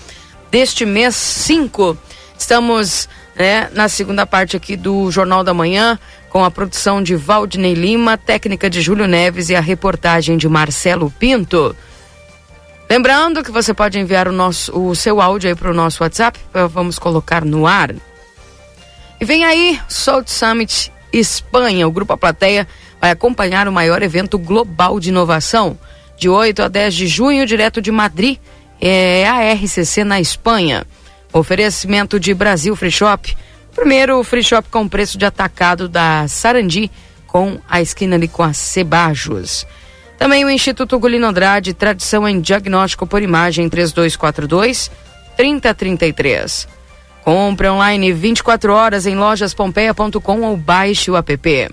deste 0.52 0.86
mês 0.86 1.16
5. 1.16 1.98
Estamos 2.38 3.10
né, 3.36 3.70
na 3.74 3.90
segunda 3.90 4.26
parte 4.26 4.56
aqui 4.56 4.76
do 4.76 5.10
Jornal 5.10 5.44
da 5.44 5.54
Manhã, 5.54 5.98
com 6.30 6.44
a 6.44 6.52
produção 6.52 7.02
de 7.02 7.16
Valdinei 7.16 7.74
Lima, 7.74 8.18
técnica 8.18 8.70
de 8.70 8.82
Júlio 8.82 9.08
Neves 9.08 9.50
e 9.50 9.56
a 9.56 9.62
reportagem 9.62 10.38
de 10.38 10.48
Marcelo 10.48 11.12
Pinto. 11.18 11.76
Lembrando 12.90 13.44
que 13.44 13.52
você 13.52 13.74
pode 13.74 14.00
enviar 14.00 14.28
o, 14.28 14.32
nosso, 14.32 14.78
o 14.78 14.96
seu 14.96 15.22
áudio 15.22 15.50
aí 15.50 15.56
para 15.56 15.70
o 15.70 15.74
nosso 15.74 16.04
WhatsApp, 16.04 16.40
vamos 16.72 16.98
colocar 16.98 17.44
no 17.44 17.68
ar. 17.68 17.94
E 19.20 19.26
vem 19.26 19.44
aí, 19.44 19.80
Salt 19.90 20.30
Summit 20.30 20.92
Espanha. 21.12 21.88
O 21.88 21.92
Grupo 21.92 22.14
A 22.14 22.18
Plateia 22.18 22.68
vai 23.02 23.12
acompanhar 23.12 23.68
o 23.68 23.72
maior 23.72 24.02
evento 24.02 24.38
global 24.38 25.00
de 25.00 25.10
inovação, 25.10 25.78
de 26.18 26.30
8 26.30 26.64
a 26.64 26.68
10 26.68 26.96
de 26.96 27.08
junho, 27.08 27.46
direto 27.46 27.82
de 27.82 27.92
Madrid, 27.92 28.38
é 28.80 29.28
a 29.28 29.54
RCC 29.54 30.04
na 30.04 30.20
Espanha. 30.22 30.86
Oferecimento 31.34 32.20
de 32.20 32.34
Brasil 32.34 32.76
Free 32.76 32.92
Shop. 32.92 33.36
Primeiro 33.76 34.24
free 34.24 34.44
shop 34.44 34.70
com 34.70 34.88
preço 34.88 35.20
de 35.20 35.26
atacado 35.26 35.88
da 35.88 36.28
Sarandi, 36.28 36.90
com 37.28 37.60
a 37.70 37.80
esquina 37.80 38.16
ali 38.16 38.28
com 38.28 38.42
a 38.42 38.52
Cebajos. 38.52 39.68
Também 40.18 40.44
o 40.44 40.50
Instituto 40.50 40.98
Gulino 40.98 41.28
Andrade, 41.28 41.74
tradição 41.74 42.28
em 42.28 42.42
diagnóstico 42.42 43.06
por 43.06 43.22
imagem 43.22 43.70
3242 43.70 44.90
3033. 45.36 46.68
Compre 47.24 47.70
online 47.70 48.12
24 48.12 48.74
horas 48.74 49.06
em 49.06 49.16
lojaspompeia.com 49.16 50.42
ou 50.42 50.58
baixe 50.58 51.12
o 51.12 51.18
app. 51.18 51.70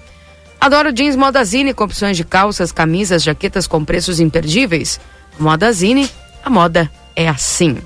Adoro 0.65 0.93
jeans 0.95 1.15
Modazine 1.15 1.75
com 1.75 1.85
opções 1.85 2.17
de 2.17 2.25
calças, 2.25 2.73
camisas, 2.73 3.23
jaquetas 3.23 3.67
com 3.67 3.85
preços 3.85 4.19
imperdíveis. 4.19 4.99
Modazine, 5.39 6.11
a 6.43 6.49
moda 6.49 6.91
é 7.15 7.29
assim. 7.29 7.77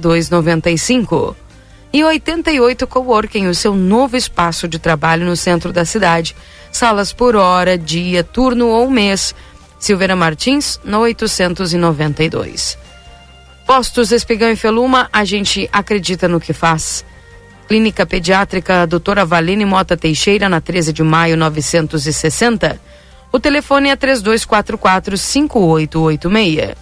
0295. 0.01 1.37
E 1.93 2.03
88 2.05 2.87
Coworking, 2.87 3.47
o 3.47 3.55
seu 3.55 3.75
novo 3.75 4.17
espaço 4.17 4.69
de 4.69 4.79
trabalho 4.79 5.27
no 5.27 5.37
centro 5.37 5.73
da 5.73 5.85
cidade. 5.85 6.35
Salas 6.71 7.13
por 7.13 7.37
hora, 7.37 7.79
dia, 7.79 8.25
turno 8.25 8.69
ou 8.69 8.91
mês. 8.91 9.35
Silveira 9.79 10.17
Martins, 10.17 10.81
no 10.85 11.01
892. 11.01 12.79
Postos 13.67 14.13
Espigão 14.13 14.51
e 14.51 14.57
Feluma, 14.57 15.09
a 15.13 15.25
gente 15.25 15.69
acredita 15.73 16.27
no 16.27 16.41
que 16.41 16.53
faz. 16.53 17.05
Clínica 17.69 18.07
Pediátrica 18.07 18.87
Doutora 18.87 19.27
Valine 19.27 19.67
Mota 19.67 19.97
Teixeira, 19.97 20.49
na 20.49 20.61
13 20.61 20.93
de 20.93 21.03
maio 21.03 21.37
960. 21.37 22.81
O 23.31 23.39
telefone 23.39 23.91
é 23.91 23.97
3244-5886. 23.97 26.75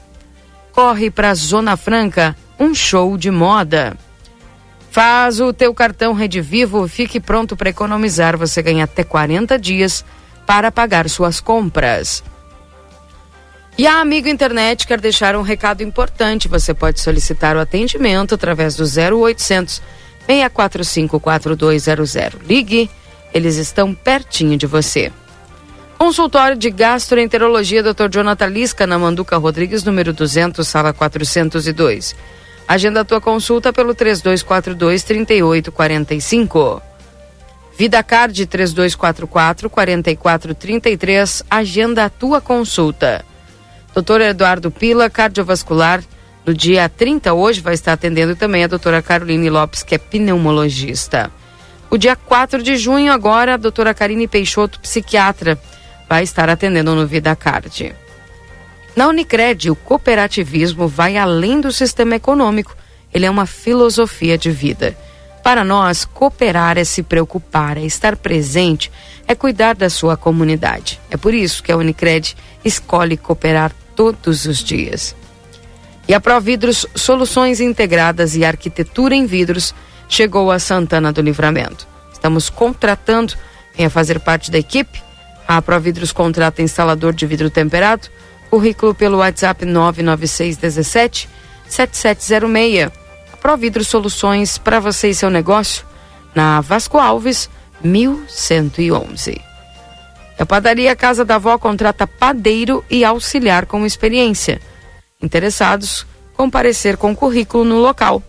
Corre 0.72 1.10
para 1.10 1.34
Zona 1.34 1.76
Franca, 1.76 2.34
um 2.58 2.74
show 2.74 3.18
de 3.18 3.30
moda. 3.30 3.96
Faz 4.90 5.38
o 5.40 5.52
teu 5.52 5.74
cartão 5.74 6.14
Rede 6.14 6.40
Vivo, 6.40 6.88
fique 6.88 7.20
pronto 7.20 7.54
para 7.56 7.70
economizar. 7.70 8.38
Você 8.38 8.62
ganha 8.62 8.84
até 8.84 9.04
40 9.04 9.58
dias 9.58 10.04
para 10.46 10.70
pagar 10.70 11.10
suas 11.10 11.40
compras. 11.40 12.22
E 13.76 13.86
a 13.86 14.00
Amigo 14.00 14.28
Internet 14.28 14.86
quer 14.86 15.00
deixar 15.00 15.36
um 15.36 15.42
recado 15.42 15.82
importante. 15.82 16.48
Você 16.48 16.72
pode 16.72 17.00
solicitar 17.00 17.56
o 17.56 17.60
atendimento 17.60 18.34
através 18.34 18.74
do 18.74 18.84
0800 18.84 19.82
645 20.26 21.20
4200. 21.20 22.14
Ligue, 22.46 22.90
eles 23.34 23.56
estão 23.56 23.94
pertinho 23.94 24.56
de 24.56 24.66
você. 24.66 25.12
Consultório 25.98 26.56
de 26.58 26.70
Gastroenterologia 26.70 27.82
Dr. 27.82 28.08
Jonathan 28.10 28.48
Lisca, 28.48 28.86
na 28.86 28.98
Manduca 28.98 29.38
Rodrigues, 29.38 29.82
número 29.82 30.12
200, 30.12 30.66
sala 30.66 30.92
402. 30.92 32.14
Agenda 32.68 33.00
a 33.00 33.04
tua 33.04 33.20
consulta 33.20 33.72
pelo 33.72 33.94
3242 33.94 35.02
3845. 35.02 36.82
Vida 37.78 38.02
Card 38.02 38.46
3244 38.46 39.70
4433. 39.70 41.42
Agenda 41.50 42.04
a 42.04 42.10
tua 42.10 42.42
consulta. 42.42 43.24
Doutor 43.94 44.20
Eduardo 44.20 44.70
Pila, 44.70 45.08
cardiovascular. 45.08 46.02
No 46.44 46.52
dia 46.52 46.88
30, 46.88 47.32
hoje, 47.32 47.60
vai 47.60 47.74
estar 47.74 47.94
atendendo 47.94 48.36
também 48.36 48.62
a 48.62 48.68
doutora 48.68 49.00
Caroline 49.00 49.48
Lopes, 49.48 49.82
que 49.82 49.94
é 49.94 49.98
pneumologista. 49.98 51.30
O 51.88 51.96
dia 51.96 52.14
4 52.14 52.62
de 52.62 52.76
junho, 52.76 53.12
agora, 53.12 53.54
a 53.54 53.56
doutora 53.56 53.94
Karine 53.94 54.28
Peixoto, 54.28 54.78
psiquiatra, 54.80 55.58
vai 56.08 56.22
estar 56.22 56.48
atendendo 56.48 56.94
no 56.94 57.06
Vida 57.06 57.34
Card. 57.34 57.94
Na 58.94 59.08
Unicred, 59.08 59.70
o 59.70 59.76
cooperativismo 59.76 60.88
vai 60.88 61.16
além 61.16 61.60
do 61.60 61.70
sistema 61.70 62.16
econômico. 62.16 62.74
Ele 63.12 63.26
é 63.26 63.30
uma 63.30 63.44
filosofia 63.46 64.38
de 64.38 64.50
vida. 64.50 64.96
Para 65.42 65.64
nós, 65.64 66.04
cooperar 66.04 66.76
é 66.76 66.82
se 66.82 67.02
preocupar, 67.02 67.76
é 67.76 67.82
estar 67.82 68.16
presente, 68.16 68.90
é 69.28 69.34
cuidar 69.34 69.74
da 69.74 69.88
sua 69.88 70.16
comunidade. 70.16 70.98
É 71.10 71.16
por 71.16 71.34
isso 71.34 71.62
que 71.62 71.70
a 71.70 71.76
Unicred 71.76 72.36
escolhe 72.64 73.16
cooperar 73.16 73.72
todos 73.94 74.46
os 74.46 74.58
dias. 74.58 75.14
E 76.08 76.14
a 76.14 76.20
Providros 76.20 76.86
Soluções 76.94 77.60
Integradas 77.60 78.34
e 78.34 78.44
Arquitetura 78.44 79.14
em 79.14 79.26
Vidros 79.26 79.74
chegou 80.08 80.50
a 80.50 80.58
Santana 80.58 81.12
do 81.12 81.20
Livramento. 81.20 81.86
Estamos 82.12 82.48
contratando, 82.48 83.34
venha 83.76 83.90
fazer 83.90 84.20
parte 84.20 84.50
da 84.50 84.58
equipe. 84.58 85.05
A 85.46 85.62
Providros 85.62 86.12
contrata 86.12 86.62
instalador 86.62 87.12
de 87.12 87.26
vidro 87.26 87.50
temperado, 87.50 88.08
Currículo 88.50 88.94
pelo 88.94 89.18
WhatsApp 89.18 89.64
99617 89.64 91.28
7706. 91.68 92.90
Providro 93.40 93.84
Soluções 93.84 94.58
para 94.58 94.80
você 94.80 95.10
e 95.10 95.14
seu 95.14 95.30
negócio 95.30 95.84
na 96.34 96.60
Vasco 96.60 96.98
Alves 96.98 97.50
1111. 97.82 99.40
A 100.38 100.44
padaria 100.46 100.94
Casa 100.94 101.24
da 101.24 101.38
Vó 101.38 101.56
contrata 101.58 102.06
padeiro 102.06 102.84
e 102.90 103.04
auxiliar 103.04 103.66
com 103.66 103.86
experiência. 103.86 104.60
Interessados, 105.22 106.06
comparecer 106.36 106.96
com 106.96 107.16
currículo 107.16 107.64
no 107.64 107.78
local. 107.78 108.22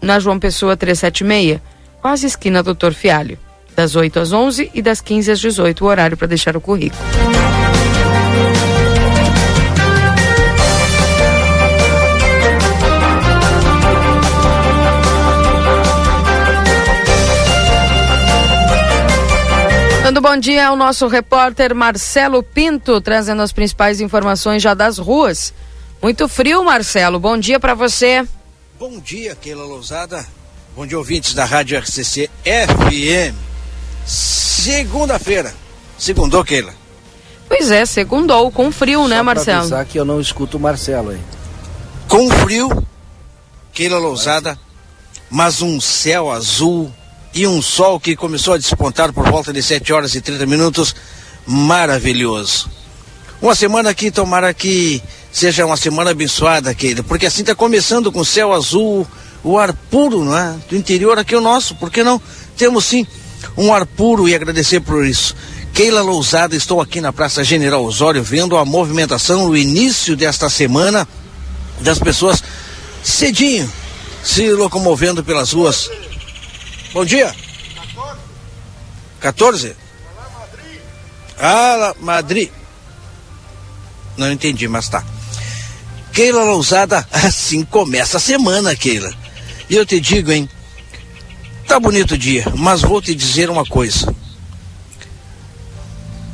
Na 0.00 0.18
João 0.18 0.38
Pessoa 0.38 0.76
376, 0.76 1.60
quase 2.00 2.26
esquina 2.26 2.62
Doutor 2.62 2.92
Fialho. 2.92 3.38
Das 3.76 3.94
8 3.94 4.18
às 4.18 4.32
11 4.32 4.70
e 4.72 4.80
das 4.80 5.02
15 5.02 5.32
às 5.32 5.38
18, 5.38 5.84
o 5.84 5.86
horário 5.86 6.16
para 6.16 6.26
deixar 6.26 6.56
o 6.56 6.60
currículo. 6.62 6.98
Dando 20.02 20.22
bom 20.22 20.36
dia 20.38 20.68
ao 20.68 20.76
nosso 20.76 21.06
repórter 21.06 21.74
Marcelo 21.74 22.42
Pinto, 22.42 22.98
trazendo 23.02 23.42
as 23.42 23.52
principais 23.52 24.00
informações 24.00 24.62
já 24.62 24.72
das 24.72 24.96
ruas. 24.96 25.52
Muito 26.00 26.26
frio, 26.28 26.64
Marcelo. 26.64 27.20
Bom 27.20 27.36
dia 27.36 27.60
para 27.60 27.74
você. 27.74 28.26
Bom 28.78 28.98
dia, 29.00 29.34
Keila 29.34 29.64
Lousada. 29.64 30.26
Bom 30.74 30.86
dia, 30.86 30.96
ouvintes 30.96 31.34
da 31.34 31.44
Rádio 31.44 31.78
RCC 31.78 32.30
FM. 32.44 33.55
Segunda-feira. 34.06 35.52
Segundou, 35.98 36.44
Keila? 36.44 36.72
Pois 37.48 37.70
é, 37.70 37.84
segundou, 37.84 38.50
com 38.50 38.70
frio, 38.70 39.02
Só 39.02 39.08
né, 39.08 39.22
Marcelo? 39.22 39.68
Pra 39.68 39.84
que 39.84 39.98
eu 39.98 40.04
não 40.04 40.20
escuto 40.20 40.56
o 40.56 40.60
Marcelo 40.60 41.10
aí. 41.10 41.20
Com 42.08 42.30
frio, 42.30 42.86
Keila 43.72 43.98
Lousada, 43.98 44.58
mas 45.30 45.60
um 45.60 45.80
céu 45.80 46.30
azul 46.30 46.92
e 47.34 47.46
um 47.46 47.60
sol 47.60 47.98
que 47.98 48.16
começou 48.16 48.54
a 48.54 48.58
despontar 48.58 49.12
por 49.12 49.28
volta 49.28 49.52
de 49.52 49.62
7 49.62 49.92
horas 49.92 50.14
e 50.14 50.20
30 50.20 50.46
minutos. 50.46 50.94
Maravilhoso. 51.46 52.70
Uma 53.40 53.54
semana 53.54 53.92
que 53.94 54.10
tomara 54.10 54.52
que 54.54 55.02
seja 55.30 55.66
uma 55.66 55.76
semana 55.76 56.10
abençoada, 56.12 56.74
querida, 56.74 57.02
porque 57.02 57.26
assim 57.26 57.42
está 57.42 57.54
começando 57.54 58.10
com 58.10 58.24
céu 58.24 58.52
azul, 58.52 59.06
o 59.44 59.58
ar 59.58 59.72
puro, 59.90 60.24
não 60.24 60.36
é? 60.36 60.56
Do 60.68 60.76
interior 60.76 61.18
aqui 61.18 61.34
é 61.34 61.38
o 61.38 61.42
nosso, 61.42 61.74
por 61.74 61.90
que 61.90 62.02
não? 62.02 62.20
Temos 62.56 62.84
sim 62.86 63.06
um 63.56 63.72
ar 63.72 63.86
puro 63.86 64.28
e 64.28 64.34
agradecer 64.34 64.80
por 64.80 65.04
isso. 65.04 65.34
Keila 65.72 66.02
Lousada, 66.02 66.56
estou 66.56 66.80
aqui 66.80 67.00
na 67.00 67.12
Praça 67.12 67.44
General 67.44 67.84
Osório 67.84 68.22
vendo 68.22 68.56
a 68.56 68.64
movimentação, 68.64 69.46
o 69.48 69.56
início 69.56 70.16
desta 70.16 70.48
semana 70.48 71.06
das 71.80 71.98
pessoas 71.98 72.42
cedinho 73.02 73.70
se 74.24 74.50
locomovendo 74.50 75.22
pelas 75.22 75.52
ruas 75.52 75.90
Bom 76.96 77.04
dia. 77.04 77.30
14? 79.20 79.76
Ah, 81.38 81.94
Madrid. 82.00 82.48
Não 84.16 84.32
entendi, 84.32 84.66
mas 84.66 84.88
tá. 84.88 85.04
Keila 86.10 86.42
Lousada, 86.42 87.06
assim 87.12 87.64
começa 87.64 88.16
a 88.16 88.20
semana, 88.20 88.74
Keila. 88.74 89.12
E 89.68 89.76
eu 89.76 89.84
te 89.84 90.00
digo, 90.00 90.32
hein? 90.32 90.48
Tá 91.66 91.80
bonito 91.80 92.14
o 92.14 92.18
dia, 92.18 92.44
mas 92.54 92.82
vou 92.82 93.02
te 93.02 93.14
dizer 93.14 93.50
uma 93.50 93.64
coisa. 93.64 94.14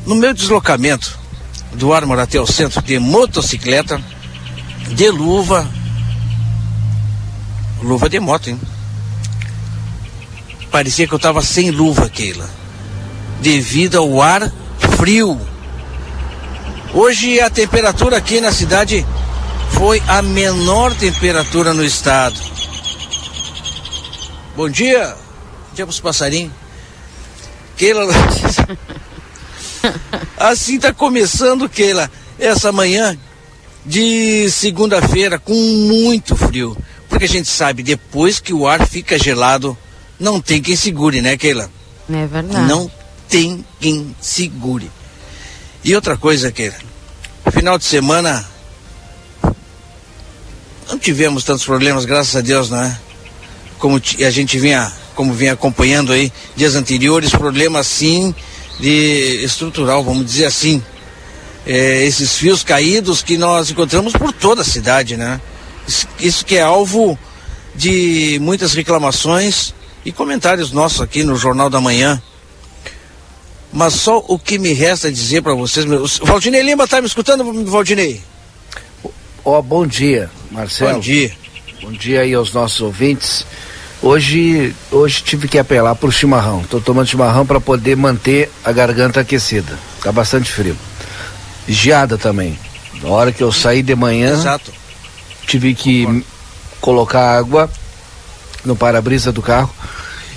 No 0.05 0.15
meu 0.15 0.35
deslocamento 0.35 1.19
do 1.73 1.93
Ármor 1.93 2.19
até 2.19 2.41
o 2.41 2.47
centro 2.47 2.83
de 2.83 2.99
motocicleta, 2.99 4.01
de 4.89 5.11
luva, 5.11 5.69
luva 7.83 8.09
de 8.09 8.21
moto, 8.21 8.51
hein? 8.51 8.61
Parecia 10.71 11.07
que 11.07 11.15
eu 11.15 11.17
estava 11.17 11.43
sem 11.43 11.71
luva, 11.71 12.09
Keila. 12.09 12.49
Devido 13.41 13.99
ao 13.99 14.21
ar 14.21 14.53
frio. 14.97 15.41
Hoje 16.95 17.41
a 17.41 17.49
temperatura 17.49 18.19
aqui 18.19 18.41
na 18.41 18.53
cidade 18.53 19.07
foi 19.71 20.03
a 20.07 20.21
menor 20.21 20.95
temperatura 20.95 21.73
no 21.73 21.85
estado. 21.85 22.39
Bom 24.55 24.69
dia. 24.69 25.22
Bom 25.73 25.77
dia 25.77 25.87
para 25.87 25.91
os 25.91 26.01
passarinhos. 26.01 26.53
Keila. 27.79 28.07
assim 30.37 30.77
está 30.77 30.93
começando, 30.93 31.67
Keila, 31.67 32.11
essa 32.39 32.71
manhã 32.71 33.17
de 33.87 34.51
segunda-feira 34.51 35.39
com 35.39 35.55
muito 35.55 36.37
frio. 36.37 36.77
Porque 37.09 37.25
a 37.25 37.29
gente 37.29 37.49
sabe, 37.49 37.83
depois 37.83 38.39
que 38.39 38.53
o 38.53 38.69
ar 38.69 38.87
fica 38.87 39.19
gelado, 39.19 39.75
não 40.21 40.43
tem 40.43 40.61
quem 40.61 40.77
segure, 40.77 41.23
né, 41.23 41.39
Keila? 41.39 41.71
É 42.13 42.27
verdade. 42.27 42.69
Não 42.69 42.91
tem 43.27 43.65
quem 43.81 44.15
segure. 44.21 44.91
E 45.83 45.95
outra 45.95 46.19
coisa, 46.19 46.53
Keila, 46.53 46.77
final 47.51 47.79
de 47.79 47.87
semana 47.87 48.47
não 50.87 50.99
tivemos 50.99 51.45
tantos 51.45 51.65
problemas, 51.65 52.05
graças 52.05 52.37
a 52.37 52.43
Deus, 52.43 52.69
não 52.69 52.83
é? 52.83 53.01
Como 53.79 53.97
a 53.97 54.31
gente 54.31 54.59
vinha, 54.59 54.93
como 55.15 55.33
vinha 55.33 55.53
acompanhando 55.53 56.13
aí 56.13 56.33
dias 56.57 56.75
anteriores, 56.75 57.31
problemas 57.31 57.87
sim 57.87 58.35
de 58.79 59.45
estrutural, 59.45 60.03
vamos 60.03 60.27
dizer 60.27 60.47
assim. 60.47 60.83
É, 61.65 62.05
esses 62.05 62.37
fios 62.37 62.65
caídos 62.65 63.23
que 63.23 63.39
nós 63.39 63.71
encontramos 63.71 64.13
por 64.15 64.33
toda 64.33 64.63
a 64.63 64.65
cidade, 64.65 65.17
né? 65.17 65.41
Isso, 65.87 66.09
isso 66.19 66.45
que 66.45 66.57
é 66.57 66.63
alvo 66.63 67.17
de 67.75 68.39
muitas 68.41 68.75
reclamações 68.75 69.73
e 70.05 70.11
comentários 70.11 70.73
nossos 70.73 71.01
aqui 71.01 71.23
no 71.23 71.37
Jornal 71.37 71.71
da 71.71 71.81
Manhã. 71.81 72.21
Mas 73.73 73.95
só 73.95 74.23
o 74.29 74.39
que 74.39 74.59
me 74.59 74.73
resta 74.73 75.11
dizer 75.11 75.43
para 75.43 75.55
vocês, 75.55 75.87
meus... 75.87 76.19
Valdinei 76.19 76.63
Lima, 76.63 76.87
tá 76.87 77.01
me 77.01 77.07
escutando, 77.07 77.65
Valdinei? 77.65 78.21
Ó, 79.45 79.59
oh, 79.59 79.63
bom 79.63 79.87
dia, 79.87 80.31
Marcelo. 80.51 80.95
Bom 80.95 81.01
dia. 81.01 81.33
Bom 81.81 81.93
dia 81.93 82.21
aí 82.21 82.35
aos 82.35 82.53
nossos 82.53 82.81
ouvintes. 82.81 83.47
Hoje, 84.03 84.75
hoje 84.91 85.23
tive 85.23 85.47
que 85.47 85.57
apelar 85.59 85.95
pro 85.95 86.11
chimarrão. 86.11 86.65
Tô 86.65 86.81
tomando 86.81 87.07
chimarrão 87.07 87.47
para 87.47 87.61
poder 87.61 87.97
manter 87.97 88.51
a 88.65 88.73
garganta 88.73 89.21
aquecida. 89.21 89.79
Tá 90.03 90.11
bastante 90.11 90.51
frio. 90.51 90.77
Geada 91.69 92.19
também. 92.19 92.59
Na 93.01 93.11
hora 93.11 93.31
que 93.31 93.43
eu 93.43 93.53
saí 93.53 93.81
de 93.81 93.95
manhã, 93.95 94.33
Exato. 94.33 94.73
tive 95.47 95.73
que 95.75 96.03
Concordo. 96.05 96.25
colocar 96.81 97.39
água 97.39 97.71
no 98.65 98.75
para-brisa 98.75 99.31
do 99.31 99.41
carro 99.41 99.73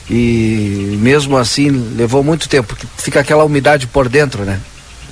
e 0.10 0.96
mesmo 1.02 1.36
assim 1.36 1.70
levou 1.96 2.24
muito 2.24 2.48
tempo, 2.48 2.68
porque 2.68 2.86
fica 2.98 3.20
aquela 3.22 3.44
umidade 3.44 3.88
por 3.88 4.08
dentro, 4.08 4.44
né? 4.44 4.60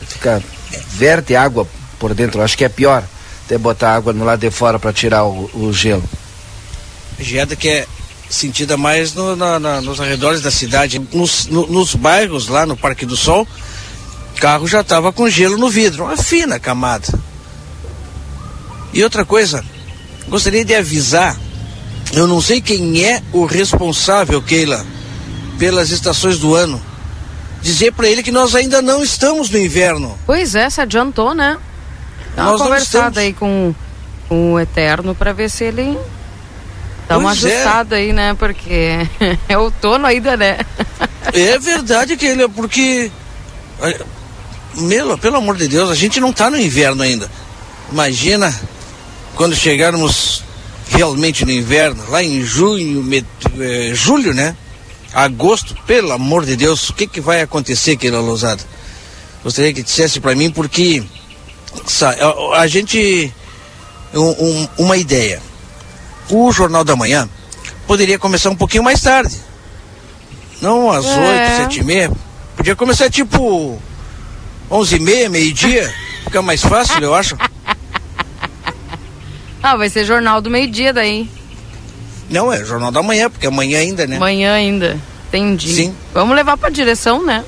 Fica 0.07 0.41
verte 0.89 1.35
água 1.35 1.67
por 1.97 2.13
dentro. 2.13 2.41
Acho 2.43 2.55
que 2.55 2.65
é 2.65 2.69
pior 2.69 3.03
até 3.45 3.57
botar 3.57 3.95
água 3.95 4.13
no 4.13 4.23
lado 4.23 4.39
de 4.39 4.51
fora 4.51 4.77
para 4.77 4.93
tirar 4.93 5.23
o, 5.23 5.49
o 5.55 5.73
gelo. 5.73 6.03
Geada 7.19 7.55
que 7.55 7.67
é 7.69 7.87
sentida 8.33 8.75
mais 8.75 9.13
no, 9.13 9.35
na, 9.35 9.59
na, 9.59 9.81
nos 9.81 9.99
arredores 10.01 10.41
da 10.41 10.51
cidade. 10.51 11.01
Nos, 11.13 11.45
no, 11.47 11.67
nos 11.67 11.95
bairros, 11.95 12.47
lá 12.47 12.65
no 12.65 12.75
Parque 12.75 13.05
do 13.05 13.15
Sol, 13.15 13.47
carro 14.39 14.67
já 14.67 14.81
estava 14.81 15.11
com 15.11 15.29
gelo 15.29 15.57
no 15.57 15.69
vidro, 15.69 16.03
uma 16.05 16.17
fina 16.17 16.59
camada. 16.59 17.07
E 18.93 19.03
outra 19.03 19.23
coisa, 19.25 19.63
gostaria 20.27 20.65
de 20.65 20.75
avisar, 20.75 21.37
eu 22.13 22.27
não 22.27 22.41
sei 22.41 22.61
quem 22.61 23.03
é 23.03 23.21
o 23.31 23.45
responsável, 23.45 24.41
Keila, 24.41 24.85
pelas 25.57 25.91
estações 25.91 26.37
do 26.37 26.55
ano. 26.55 26.81
Dizer 27.61 27.93
para 27.93 28.09
ele 28.09 28.21
que 28.21 28.31
nós 28.31 28.53
ainda 28.55 28.81
não 28.81 29.01
estamos 29.01 29.49
no 29.49 29.57
inverno. 29.57 30.17
Pois 30.25 30.53
é, 30.53 30.69
se 30.69 30.81
adiantou, 30.81 31.33
né? 31.33 31.57
Dá 32.35 32.49
uma 32.49 32.57
conversada 32.57 33.21
aí 33.21 33.31
com, 33.31 33.73
com 34.27 34.53
o 34.53 34.59
Eterno 34.59 35.15
para 35.15 35.31
ver 35.31 35.49
se 35.49 35.63
ele 35.63 35.97
dá 37.13 37.17
uma 37.19 37.29
Pois 37.29 37.45
é. 37.45 37.55
ajustada 37.55 37.95
aí, 37.95 38.13
né? 38.13 38.33
Porque 38.37 39.07
é 39.47 39.57
outono 39.57 40.05
ainda, 40.05 40.35
né? 40.37 40.57
É 41.33 41.57
verdade, 41.59 42.15
Keila, 42.17 42.49
porque. 42.49 43.11
olha, 43.79 44.01
Meu, 44.75 45.17
pelo 45.17 45.37
amor 45.37 45.55
de 45.55 45.67
Deus, 45.67 45.89
a 45.89 45.95
gente 45.95 46.19
não 46.19 46.29
está 46.31 46.49
no 46.49 46.57
inverno 46.59 47.03
ainda. 47.03 47.29
Imagina 47.91 48.53
quando 49.35 49.55
chegarmos 49.55 50.43
realmente 50.89 51.45
no 51.45 51.51
inverno, 51.51 52.03
lá 52.09 52.23
em 52.23 52.41
junho, 52.43 53.01
me- 53.03 53.25
eh, 53.59 53.91
julho, 53.93 54.33
né? 54.33 54.55
Agosto, 55.13 55.75
pelo 55.87 56.11
amor 56.11 56.45
de 56.45 56.55
Deus, 56.55 56.89
o 56.89 56.93
que, 56.93 57.05
que 57.07 57.21
vai 57.21 57.41
acontecer, 57.41 57.95
Keila 57.97 58.19
Lousada? 58.19 58.63
Gostaria 59.43 59.73
que 59.73 59.83
dissesse 59.83 60.19
para 60.19 60.33
mim, 60.35 60.49
porque 60.49 61.03
sa- 61.85 62.15
a, 62.53 62.61
a 62.61 62.67
gente. 62.67 63.31
um- 64.13 64.21
um- 64.45 64.67
uma 64.79 64.97
ideia. 64.97 65.41
O 66.29 66.51
Jornal 66.51 66.83
da 66.83 66.95
Manhã 66.95 67.27
poderia 67.87 68.17
começar 68.17 68.49
um 68.49 68.55
pouquinho 68.55 68.83
mais 68.83 69.01
tarde. 69.01 69.35
Não 70.61 70.89
às 70.91 71.05
É. 71.05 71.09
oito, 71.19 71.55
sete 71.57 71.79
e 71.81 71.83
meia. 71.83 72.11
Podia 72.55 72.75
começar 72.75 73.09
tipo 73.09 73.79
onze 74.71 74.95
e 74.95 74.99
meia, 74.99 75.29
meio-dia. 75.29 75.93
Fica 76.23 76.41
mais 76.41 76.61
fácil, 76.61 77.01
eu 77.03 77.13
acho. 77.13 77.37
Ah, 79.61 79.77
vai 79.77 79.87
ser 79.89 80.03
jornal 80.03 80.41
do 80.41 80.49
meio-dia 80.49 80.91
daí. 80.91 81.29
Não, 82.29 82.51
é 82.51 82.65
Jornal 82.65 82.91
da 82.91 83.01
Manhã, 83.01 83.29
porque 83.29 83.47
amanhã 83.47 83.79
ainda, 83.79 84.05
né? 84.05 84.17
Manhã 84.19 84.53
ainda. 84.53 84.99
Entendi. 85.29 85.73
Sim. 85.73 85.95
Vamos 86.13 86.35
levar 86.35 86.57
pra 86.57 86.69
direção, 86.69 87.23
né? 87.25 87.45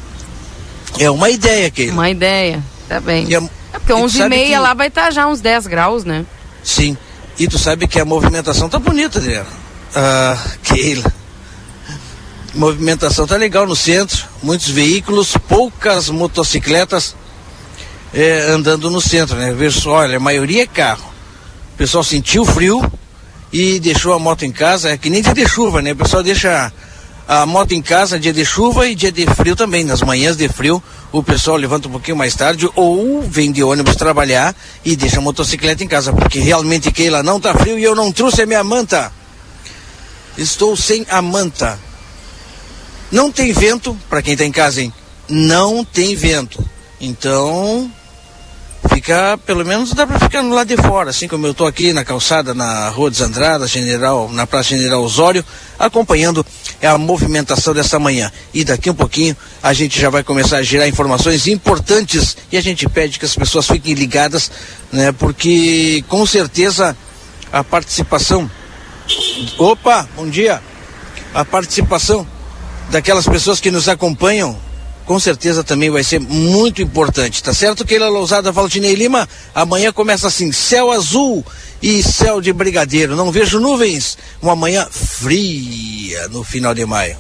É 0.98 1.10
uma 1.12 1.30
ideia, 1.30 1.70
Keila. 1.70 1.92
Uma 1.94 2.10
ideia. 2.10 2.64
Tá 2.88 3.02
bem. 3.02 3.26
A- 3.36 3.42
É 3.74 3.80
porque 3.80 3.92
e 3.92 3.96
11 3.96 4.22
e 4.22 4.30
meia 4.30 4.46
que- 4.56 4.58
lá 4.60 4.74
vai 4.74 4.88
estar 4.88 5.12
já 5.12 5.28
uns 5.28 5.42
10 5.42 5.68
graus, 5.68 6.06
né? 6.06 6.26
Sim. 6.64 6.96
E 7.38 7.48
tu 7.48 7.58
sabe 7.58 7.88
que 7.88 8.00
a 8.00 8.06
movimentação 8.06 8.70
tá 8.70 8.80
bonita, 8.80 9.20
Adriana. 9.20 9.50
Ah, 9.94 10.38
Keila. 10.64 11.14
Movimentação 12.54 13.28
tá 13.28 13.36
legal 13.36 13.68
no 13.68 13.76
centro. 13.76 14.26
Muitos 14.42 14.70
veículos, 14.70 15.36
poucas 15.48 16.10
motocicletas 16.10 17.16
eh, 18.14 18.48
andando 18.50 18.90
no 18.90 19.02
centro, 19.02 19.36
né? 19.36 19.52
Ver 19.54 19.74
só, 19.74 19.92
olha, 19.92 20.16
a 20.16 20.20
maioria 20.20 20.64
é 20.64 20.68
carro. 20.68 21.14
O 21.74 21.78
pessoal 21.78 22.04
sentiu 22.04 22.46
frio 22.46 22.82
e 23.52 23.80
deixou 23.80 24.14
a 24.14 24.20
moto 24.20 24.46
em 24.46 24.52
casa. 24.52 24.92
É 24.92 24.98
que 24.98 25.10
nem 25.10 25.22
dia 25.22 25.34
de 25.34 25.46
chuva, 25.48 25.82
né? 25.82 25.92
O 25.92 25.96
pessoal 25.98 26.24
deixa 26.24 26.72
a 27.28 27.46
moto 27.46 27.74
em 27.74 27.82
casa 27.82 28.20
dia 28.20 28.32
de 28.32 28.46
chuva 28.46 28.88
e 28.88 28.96
dia 28.96 29.12
de 29.12 29.26
frio 29.28 29.56
também. 29.56 29.84
Nas 29.84 30.02
manhãs 30.02 30.38
de 30.38 30.48
frio, 30.48 30.82
o 31.18 31.24
pessoal 31.24 31.56
levanta 31.56 31.88
um 31.88 31.92
pouquinho 31.92 32.18
mais 32.18 32.36
tarde 32.36 32.70
ou 32.76 33.22
vem 33.22 33.50
de 33.50 33.64
ônibus 33.64 33.96
trabalhar 33.96 34.54
e 34.84 34.98
deixa 34.98 35.20
a 35.20 35.22
motocicleta 35.22 35.82
em 35.82 35.88
casa, 35.88 36.12
porque 36.12 36.40
realmente 36.40 36.92
Keila 36.92 37.24
não 37.24 37.40
tá 37.40 37.54
frio 37.54 37.80
e 37.80 37.84
eu 37.84 37.96
não 37.96 38.12
trouxe 38.12 38.42
a 38.42 38.46
minha 38.46 38.64
manta. 38.66 39.14
Estou 40.38 40.76
sem 40.76 41.06
a 41.10 41.22
manta. 41.22 41.80
Não 43.10 43.32
tem 43.32 43.54
vento, 43.54 43.98
para 44.10 44.22
quem 44.22 44.36
tá 44.36 44.44
em 44.44 44.52
casa, 44.52 44.82
hein? 44.82 44.94
Não 45.30 45.86
tem 45.86 46.18
vento. 46.18 46.62
Então, 47.00 47.90
fica, 48.90 49.38
pelo 49.46 49.66
menos 49.66 49.94
dá 49.94 50.06
para 50.06 50.20
ficar 50.20 50.42
no 50.42 50.54
lado 50.54 50.68
de 50.68 50.78
fora, 50.78 51.10
assim 51.10 51.28
como 51.28 51.46
eu 51.46 51.54
tô 51.54 51.66
aqui 51.66 51.94
na 51.94 52.04
calçada, 52.04 52.54
na 52.54 52.90
Rua 52.90 53.10
dos 53.10 53.22
Andradas, 53.22 53.70
General, 53.70 54.30
na 54.32 54.48
Praça 54.48 54.70
General 54.70 55.02
Osório, 55.02 55.44
acompanhando 55.78 56.46
a 56.82 56.98
movimentação 56.98 57.74
dessa 57.74 58.00
manhã. 58.00 58.32
E 58.54 58.64
daqui 58.64 58.90
um 58.90 58.94
pouquinho 58.94 59.36
a 59.62 59.74
gente 59.74 60.00
já 60.00 60.10
vai 60.10 60.24
começar 60.24 60.58
a 60.58 60.64
gerar 60.64 60.88
informações 60.88 61.48
importantes 61.48 62.38
e 62.52 62.58
a 62.58 62.62
gente 62.62 62.88
pede 62.88 63.20
que 63.20 63.26
as 63.26 63.36
pessoas 63.36 63.68
fiquem 63.68 63.94
ligadas, 63.94 64.52
né? 64.92 65.12
Porque 65.12 66.04
com 66.08 66.26
certeza 66.26 66.96
a 67.52 67.64
participação. 67.64 68.50
Opa, 69.58 70.08
bom 70.16 70.28
dia! 70.28 70.62
A 71.34 71.44
participação 71.46 72.26
daquelas 72.90 73.28
pessoas 73.28 73.60
que 73.60 73.72
nos 73.72 73.90
acompanham 73.90 74.65
com 75.06 75.20
certeza 75.20 75.64
também 75.64 75.90
vai 75.90 76.04
ser 76.04 76.20
muito 76.20 76.82
importante, 76.82 77.44
tá 77.44 77.54
certo, 77.54 77.86
Keila 77.86 78.10
Lousada, 78.10 78.52
Valdinei 78.52 78.96
Lima? 78.96 79.28
Amanhã 79.54 79.92
começa 79.92 80.28
assim, 80.28 80.52
céu 80.52 80.92
azul 80.92 81.46
e 81.82 82.02
céu 82.02 82.42
de 82.42 82.52
brigadeiro. 82.52 83.16
Não 83.16 83.32
vejo 83.32 83.60
nuvens, 83.60 84.18
uma 84.42 84.56
manhã 84.56 84.88
fria 84.90 86.28
no 86.30 86.44
final 86.44 86.74
de 86.74 86.86
maio. 86.86 87.18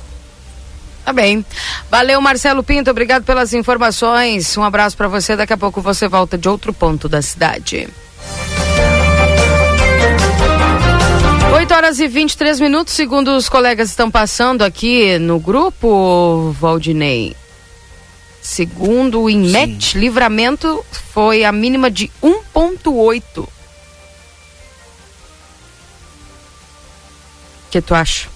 Tá 1.05 1.13
bem. 1.13 1.45
Valeu, 1.91 2.19
Marcelo 2.19 2.63
Pinto. 2.63 2.89
Obrigado 2.89 3.23
pelas 3.23 3.53
informações. 3.53 4.57
Um 4.57 4.63
abraço 4.63 4.97
pra 4.97 5.07
você. 5.07 5.35
Daqui 5.35 5.53
a 5.53 5.57
pouco 5.57 5.79
você 5.79 6.07
volta 6.07 6.35
de 6.35 6.49
outro 6.49 6.73
ponto 6.73 7.07
da 7.07 7.21
cidade. 7.21 7.87
8 11.53 11.73
horas 11.73 11.99
e 11.99 12.07
23 12.07 12.59
minutos, 12.59 12.93
segundo 12.95 13.37
os 13.37 13.47
colegas 13.47 13.89
estão 13.89 14.09
passando 14.09 14.63
aqui 14.63 15.19
no 15.19 15.39
grupo, 15.39 16.55
Valdinei. 16.59 17.35
Segundo 18.45 19.23
o 19.23 19.29
INMET, 19.29 19.97
livramento 19.97 20.85
foi 21.11 21.43
a 21.43 21.51
mínima 21.51 21.89
de 21.89 22.11
1,8. 22.21 23.39
O 23.39 23.49
que 27.71 27.81
tu 27.81 27.95
acha? 27.95 28.29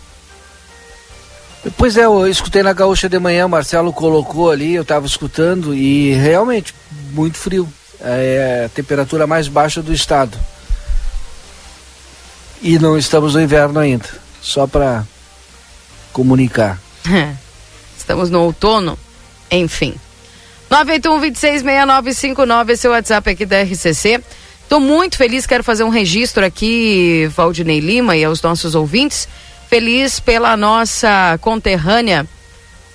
Pois 1.78 1.96
é, 1.96 2.06
eu 2.06 2.28
escutei 2.28 2.64
na 2.64 2.74
gaúcha 2.74 3.08
de 3.08 3.20
manhã, 3.20 3.46
o 3.46 3.50
Marcelo 3.50 3.94
colocou 3.94 4.50
ali, 4.50 4.74
eu 4.74 4.82
estava 4.82 5.06
escutando 5.06 5.76
e 5.76 6.12
realmente 6.16 6.74
muito 7.12 7.38
frio. 7.38 7.72
É 8.02 8.64
a 8.66 8.70
temperatura 8.70 9.28
mais 9.28 9.48
baixa 9.48 9.80
do 9.80 9.94
estado. 9.94 10.36
E 12.64 12.80
não 12.80 12.98
estamos 12.98 13.36
no 13.36 13.42
inverno 13.42 13.80
ainda, 13.80 14.10
só 14.42 14.66
para 14.66 15.06
comunicar. 16.12 16.82
Estamos 17.96 18.32
no 18.32 18.42
outono, 18.42 18.98
enfim. 19.52 19.96
981-266959, 20.70 22.70
esse 22.70 22.86
é 22.86 22.90
o 22.90 22.94
WhatsApp 22.94 23.30
aqui 23.30 23.46
da 23.46 23.62
RCC. 23.62 24.22
Estou 24.62 24.80
muito 24.80 25.18
feliz, 25.18 25.48
quero 25.48 25.64
fazer 25.64 25.84
um 25.84 25.90
registro 25.90 26.46
aqui, 26.46 27.28
Valdinei 27.36 27.80
Lima 27.80 28.16
e 28.16 28.24
aos 28.24 28.42
nossos 28.42 28.76
ouvintes, 28.76 29.28
feliz 29.68 30.20
pela 30.20 30.56
nossa 30.56 31.40
conterrânea, 31.42 32.28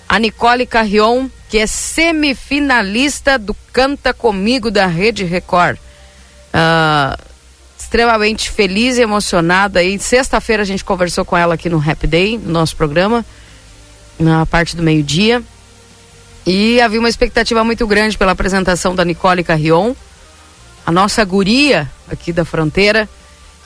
a 0.09 0.19
Nicole 0.19 0.67
Carrion, 0.67 1.29
que 1.49 1.59
é 1.59 1.67
semifinalista 1.67 3.39
do 3.39 3.55
Canta 3.73 4.15
Comigo 4.15 4.71
da 4.71 4.87
Rede 4.87 5.25
Record. 5.25 5.79
Uh, 6.55 7.35
extremamente 7.95 8.51
feliz 8.51 8.99
e 8.99 9.03
emocionada. 9.03 9.83
E 9.83 9.99
sexta-feira 9.99 10.63
a 10.63 10.67
gente 10.67 10.85
conversou 10.85 11.25
com 11.25 11.37
ela 11.37 11.55
aqui 11.55 11.69
no 11.69 11.79
Happy 11.79 12.09
Day, 12.09 12.39
no 12.39 12.51
nosso 12.51 12.77
programa, 12.77 13.25
na 14.19 14.45
parte 14.47 14.75
do 14.75 14.83
meio-dia. 14.83 15.43
E 16.47 16.81
havia 16.81 17.01
uma 17.01 17.09
expectativa 17.09 17.65
muito 17.65 17.87
grande 17.87 18.19
pela 18.19 18.33
apresentação 18.33 18.95
da 18.95 19.05
Nicole 19.05 19.43
Carrion, 19.43 19.95
a 20.85 20.93
nossa 20.93 21.25
guria 21.25 21.91
aqui 22.11 22.33
da 22.33 22.45
fronteira, 22.45 23.09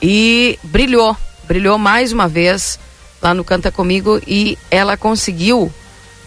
e 0.01 0.57
brilhou, 0.63 1.15
brilhou 1.43 1.77
mais 1.77 2.13
uma 2.13 2.27
vez 2.27 2.79
lá 3.21 3.33
no 3.33 3.43
Canta 3.43 3.69
Comigo 3.69 4.21
e 4.25 4.57
ela 4.71 4.95
conseguiu 4.95 5.71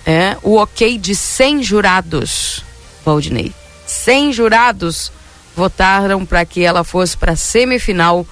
é, 0.05 0.37
o 0.43 0.57
ok 0.57 0.99
de 0.99 1.15
100 1.15 1.63
jurados, 1.63 2.63
Valdinei. 3.05 3.53
100 3.87 4.33
jurados 4.33 5.11
votaram 5.57 6.25
para 6.27 6.45
que 6.45 6.63
ela 6.63 6.85
fosse 6.85 7.17
para 7.17 7.33
a 7.33 7.37
semifinal 7.37 8.27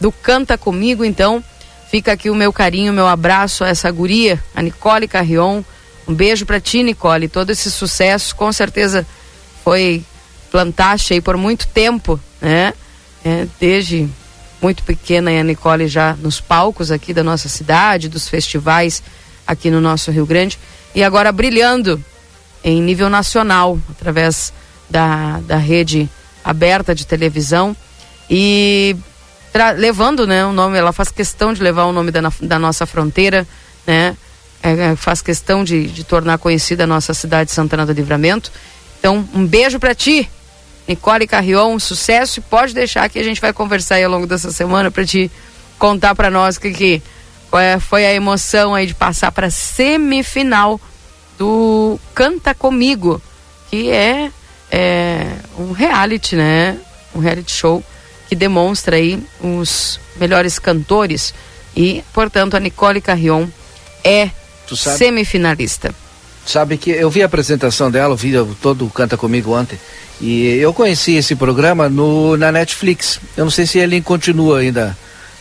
do 0.00 0.10
Canta 0.10 0.56
Comigo, 0.56 1.04
então 1.04 1.44
fica 1.90 2.12
aqui 2.12 2.30
o 2.30 2.34
meu 2.34 2.52
carinho, 2.52 2.92
meu 2.92 3.06
abraço 3.06 3.64
a 3.64 3.68
essa 3.68 3.90
guria, 3.90 4.42
a 4.54 4.62
Nicole 4.62 5.08
Carrion, 5.08 5.62
um 6.08 6.14
beijo 6.14 6.46
para 6.46 6.58
ti, 6.58 6.82
Nicole. 6.82 7.28
Todo 7.28 7.50
esse 7.50 7.70
sucesso, 7.70 8.34
com 8.34 8.50
certeza, 8.50 9.06
foi 9.62 10.02
plantaste 10.50 11.12
aí 11.12 11.20
por 11.20 11.36
muito 11.36 11.66
tempo, 11.66 12.18
né? 12.40 12.72
É, 13.24 13.46
desde 13.60 14.08
muito 14.62 14.82
pequena 14.82 15.30
a 15.30 15.42
Nicole 15.42 15.86
já 15.86 16.14
nos 16.14 16.40
palcos 16.40 16.90
aqui 16.90 17.12
da 17.12 17.22
nossa 17.22 17.48
cidade, 17.48 18.08
dos 18.08 18.28
festivais 18.28 19.02
aqui 19.46 19.70
no 19.70 19.80
nosso 19.80 20.10
Rio 20.10 20.24
Grande 20.26 20.58
e 20.94 21.02
agora 21.02 21.30
brilhando 21.30 22.02
em 22.64 22.82
nível 22.82 23.08
nacional 23.08 23.78
através 23.90 24.52
da, 24.88 25.40
da 25.40 25.56
rede 25.56 26.08
aberta 26.44 26.94
de 26.94 27.06
televisão 27.06 27.76
e 28.30 28.96
levando 29.76 30.26
né, 30.26 30.44
o 30.44 30.52
nome, 30.52 30.78
ela 30.78 30.92
faz 30.92 31.10
questão 31.10 31.52
de 31.52 31.62
levar 31.62 31.84
o 31.84 31.92
nome 31.92 32.10
da, 32.10 32.20
da 32.40 32.58
nossa 32.58 32.86
fronteira, 32.86 33.46
né? 33.86 34.16
É, 34.68 34.90
é, 34.90 34.96
faz 34.96 35.22
questão 35.22 35.64
de, 35.64 35.86
de 35.86 36.04
tornar 36.04 36.36
conhecida 36.36 36.84
a 36.84 36.86
nossa 36.86 37.14
cidade 37.14 37.48
de 37.48 37.54
Santana 37.54 37.86
do 37.86 37.92
Livramento. 37.92 38.52
Então, 38.98 39.26
um 39.32 39.46
beijo 39.46 39.80
para 39.80 39.94
ti, 39.94 40.28
Nicole 40.86 41.26
Carrion, 41.26 41.74
um 41.74 41.78
sucesso 41.78 42.38
e 42.38 42.42
pode 42.42 42.74
deixar 42.74 43.08
que 43.08 43.18
a 43.18 43.22
gente 43.22 43.40
vai 43.40 43.52
conversar 43.52 43.94
aí 43.94 44.04
ao 44.04 44.10
longo 44.10 44.26
dessa 44.26 44.52
semana 44.52 44.90
para 44.90 45.06
te 45.06 45.30
contar 45.78 46.14
para 46.14 46.30
nós 46.30 46.58
que, 46.58 46.72
que 46.72 47.02
é, 47.52 47.78
foi 47.78 48.04
a 48.04 48.12
emoção 48.12 48.74
aí 48.74 48.86
de 48.86 48.94
passar 48.94 49.32
para 49.32 49.48
semifinal 49.48 50.78
do 51.38 51.98
Canta 52.14 52.54
Comigo, 52.54 53.22
que 53.70 53.90
é, 53.90 54.30
é 54.70 55.32
um 55.58 55.72
reality, 55.72 56.36
né? 56.36 56.76
Um 57.14 57.20
reality 57.20 57.52
show 57.52 57.82
que 58.28 58.34
demonstra 58.34 58.96
aí 58.96 59.22
os 59.40 59.98
melhores 60.16 60.58
cantores 60.58 61.32
e, 61.74 62.04
portanto, 62.12 62.54
a 62.54 62.60
Nicole 62.60 63.00
Carrion 63.00 63.46
é 64.04 64.30
semifinalista. 64.76 65.94
Sabe 66.46 66.78
que 66.78 66.90
eu 66.90 67.10
vi 67.10 67.22
a 67.22 67.26
apresentação 67.26 67.90
dela, 67.90 68.16
vídeo 68.16 68.56
todo 68.62 68.88
Canta 68.88 69.16
Comigo 69.16 69.54
ontem, 69.54 69.78
e 70.20 70.56
eu 70.56 70.72
conheci 70.72 71.14
esse 71.14 71.36
programa 71.36 71.88
no, 71.88 72.36
na 72.36 72.50
Netflix. 72.50 73.20
Eu 73.36 73.44
não 73.44 73.50
sei 73.50 73.66
se 73.66 73.78
ele 73.78 74.00
continua 74.00 74.60
ainda 74.60 74.96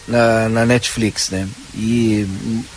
na, 0.08 0.50
na 0.50 0.66
Netflix, 0.66 1.30
né? 1.30 1.48
E 1.74 2.28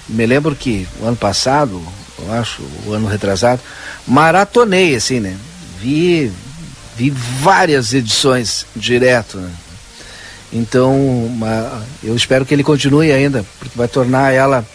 me 0.09 0.27
lembro 0.27 0.55
que 0.55 0.87
o 1.01 1.07
ano 1.07 1.17
passado, 1.17 1.83
eu 2.19 2.33
acho, 2.33 2.63
o 2.87 2.93
ano 2.93 3.07
retrasado, 3.07 3.61
maratonei 4.07 4.95
assim, 4.95 5.21
né? 5.21 5.37
Vi, 5.81 6.31
vi 6.97 7.11
várias 7.11 7.93
edições 7.93 8.65
direto, 8.77 9.39
né? 9.39 9.51
Então, 10.53 11.31
eu 12.03 12.15
espero 12.17 12.45
que 12.45 12.53
ele 12.53 12.65
continue 12.65 13.13
ainda, 13.13 13.45
porque 13.59 13.77
vai 13.77 13.87
tornar 13.87 14.33
ela 14.33 14.67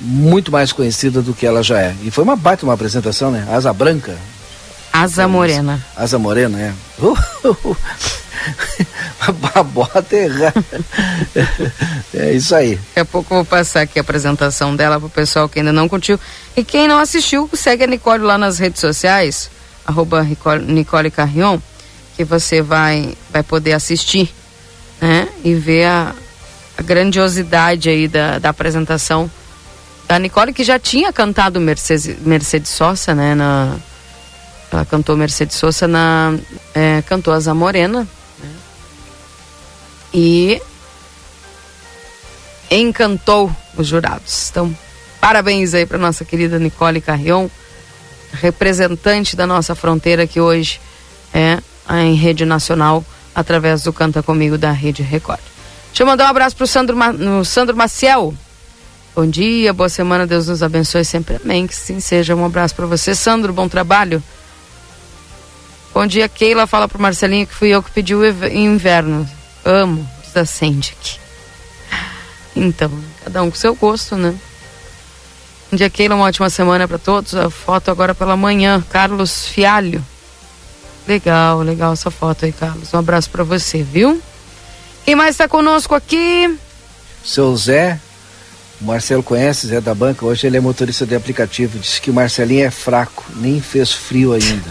muito 0.00 0.52
mais 0.52 0.72
conhecida 0.72 1.22
do 1.22 1.34
que 1.34 1.46
ela 1.46 1.62
já 1.62 1.80
é. 1.80 1.94
E 2.02 2.10
foi 2.10 2.24
uma 2.24 2.36
baita 2.36 2.64
uma 2.64 2.74
apresentação, 2.74 3.30
né? 3.30 3.46
Asa 3.50 3.72
Branca. 3.72 4.16
Asa 4.92 5.28
Morena. 5.28 5.84
Asa 5.94 6.18
Morena, 6.18 6.58
é. 6.58 6.72
a 9.54 9.62
bota 9.62 10.16
errada. 10.16 10.64
é 12.14 12.32
isso 12.32 12.54
aí. 12.54 12.76
Daqui 12.76 13.00
a 13.00 13.04
pouco 13.04 13.34
eu 13.34 13.38
vou 13.38 13.44
passar 13.44 13.82
aqui 13.82 13.98
a 13.98 14.02
apresentação 14.02 14.74
dela 14.74 14.98
pro 14.98 15.08
pessoal 15.08 15.48
que 15.48 15.58
ainda 15.58 15.72
não 15.72 15.88
curtiu. 15.88 16.18
E 16.56 16.64
quem 16.64 16.88
não 16.88 16.98
assistiu, 16.98 17.48
segue 17.52 17.84
a 17.84 17.86
Nicole 17.86 18.22
lá 18.22 18.38
nas 18.38 18.58
redes 18.58 18.80
sociais, 18.80 19.50
arroba 19.86 20.26
Nicole 20.66 21.10
Carrion, 21.10 21.58
que 22.16 22.24
você 22.24 22.62
vai, 22.62 23.14
vai 23.30 23.42
poder 23.42 23.72
assistir, 23.72 24.32
né? 25.00 25.28
E 25.44 25.54
ver 25.54 25.84
a, 25.84 26.14
a 26.78 26.82
grandiosidade 26.82 27.88
aí 27.88 28.08
da, 28.08 28.38
da 28.38 28.50
apresentação 28.50 29.30
da 30.06 30.18
Nicole, 30.18 30.52
que 30.52 30.62
já 30.62 30.78
tinha 30.78 31.12
cantado 31.12 31.60
Mercedes, 31.60 32.16
Mercedes 32.20 32.70
Sosa, 32.70 33.14
né? 33.14 33.34
Na, 33.34 33.76
ela 34.70 34.84
cantou 34.84 35.16
Mercedes 35.16 35.56
Sosa 35.56 35.88
na. 35.88 36.38
É, 36.74 37.02
cantou 37.02 37.32
Asa 37.34 37.54
Morena. 37.54 38.06
Né? 38.38 38.50
E 40.14 40.62
encantou 42.70 43.54
os 43.76 43.86
jurados. 43.86 44.48
Então, 44.50 44.76
parabéns 45.20 45.74
aí 45.74 45.86
para 45.86 45.98
nossa 45.98 46.24
querida 46.24 46.58
Nicole 46.58 47.00
Carrion, 47.00 47.48
representante 48.32 49.36
da 49.36 49.46
nossa 49.46 49.74
fronteira 49.74 50.26
que 50.26 50.40
hoje 50.40 50.80
é 51.32 51.58
em 52.02 52.14
rede 52.14 52.44
nacional 52.44 53.04
através 53.34 53.82
do 53.82 53.92
Canta 53.92 54.22
Comigo 54.22 54.56
da 54.56 54.72
Rede 54.72 55.02
Record. 55.02 55.40
Deixa 55.88 56.02
eu 56.02 56.06
mandar 56.06 56.26
um 56.26 56.28
abraço 56.28 56.56
pro 56.56 56.66
Sandro, 56.66 56.96
no 56.96 57.44
Sandro 57.44 57.76
Maciel, 57.76 58.34
Bom 59.16 59.26
dia, 59.26 59.72
boa 59.72 59.88
semana, 59.88 60.26
Deus 60.26 60.46
nos 60.46 60.62
abençoe 60.62 61.02
sempre. 61.02 61.40
Amém. 61.42 61.66
Que 61.66 61.74
sim 61.74 62.00
seja. 62.00 62.36
Um 62.36 62.44
abraço 62.44 62.74
para 62.74 62.84
você, 62.84 63.14
Sandro. 63.14 63.50
Bom 63.50 63.66
trabalho. 63.66 64.22
Bom 65.94 66.06
dia, 66.06 66.28
Keila. 66.28 66.66
Fala 66.66 66.86
pro 66.86 67.00
Marcelinho 67.00 67.46
que 67.46 67.54
fui 67.54 67.70
eu 67.70 67.82
que 67.82 67.90
pedi 67.90 68.14
o 68.14 68.22
inverno. 68.46 69.26
Amo, 69.64 70.06
desacende 70.22 70.94
aqui. 71.00 71.18
Então, 72.54 72.92
cada 73.24 73.42
um 73.42 73.50
com 73.50 73.56
seu 73.56 73.74
gosto, 73.74 74.16
né? 74.16 74.34
Bom 75.70 75.78
dia, 75.78 75.88
Keila. 75.88 76.14
Uma 76.14 76.26
ótima 76.26 76.50
semana 76.50 76.86
para 76.86 76.98
todos. 76.98 77.34
A 77.34 77.48
foto 77.48 77.90
agora 77.90 78.14
pela 78.14 78.36
manhã. 78.36 78.84
Carlos 78.90 79.46
Fialho. 79.48 80.04
Legal, 81.08 81.62
legal 81.62 81.94
essa 81.94 82.10
foto 82.10 82.44
aí, 82.44 82.52
Carlos. 82.52 82.92
Um 82.92 82.98
abraço 82.98 83.30
para 83.30 83.44
você, 83.44 83.82
viu? 83.82 84.20
Quem 85.06 85.14
mais 85.14 85.30
está 85.30 85.48
conosco 85.48 85.94
aqui? 85.94 86.54
Seu 87.24 87.56
Zé 87.56 87.98
o 88.80 88.84
Marcelo 88.84 89.22
conhece 89.22 89.66
Zé 89.66 89.80
da 89.80 89.94
Banca, 89.94 90.24
hoje 90.24 90.46
ele 90.46 90.56
é 90.56 90.60
motorista 90.60 91.06
de 91.06 91.14
aplicativo. 91.14 91.78
Disse 91.78 92.00
que 92.00 92.10
o 92.10 92.14
Marcelinho 92.14 92.66
é 92.66 92.70
fraco, 92.70 93.24
nem 93.36 93.60
fez 93.60 93.92
frio 93.92 94.32
ainda. 94.32 94.70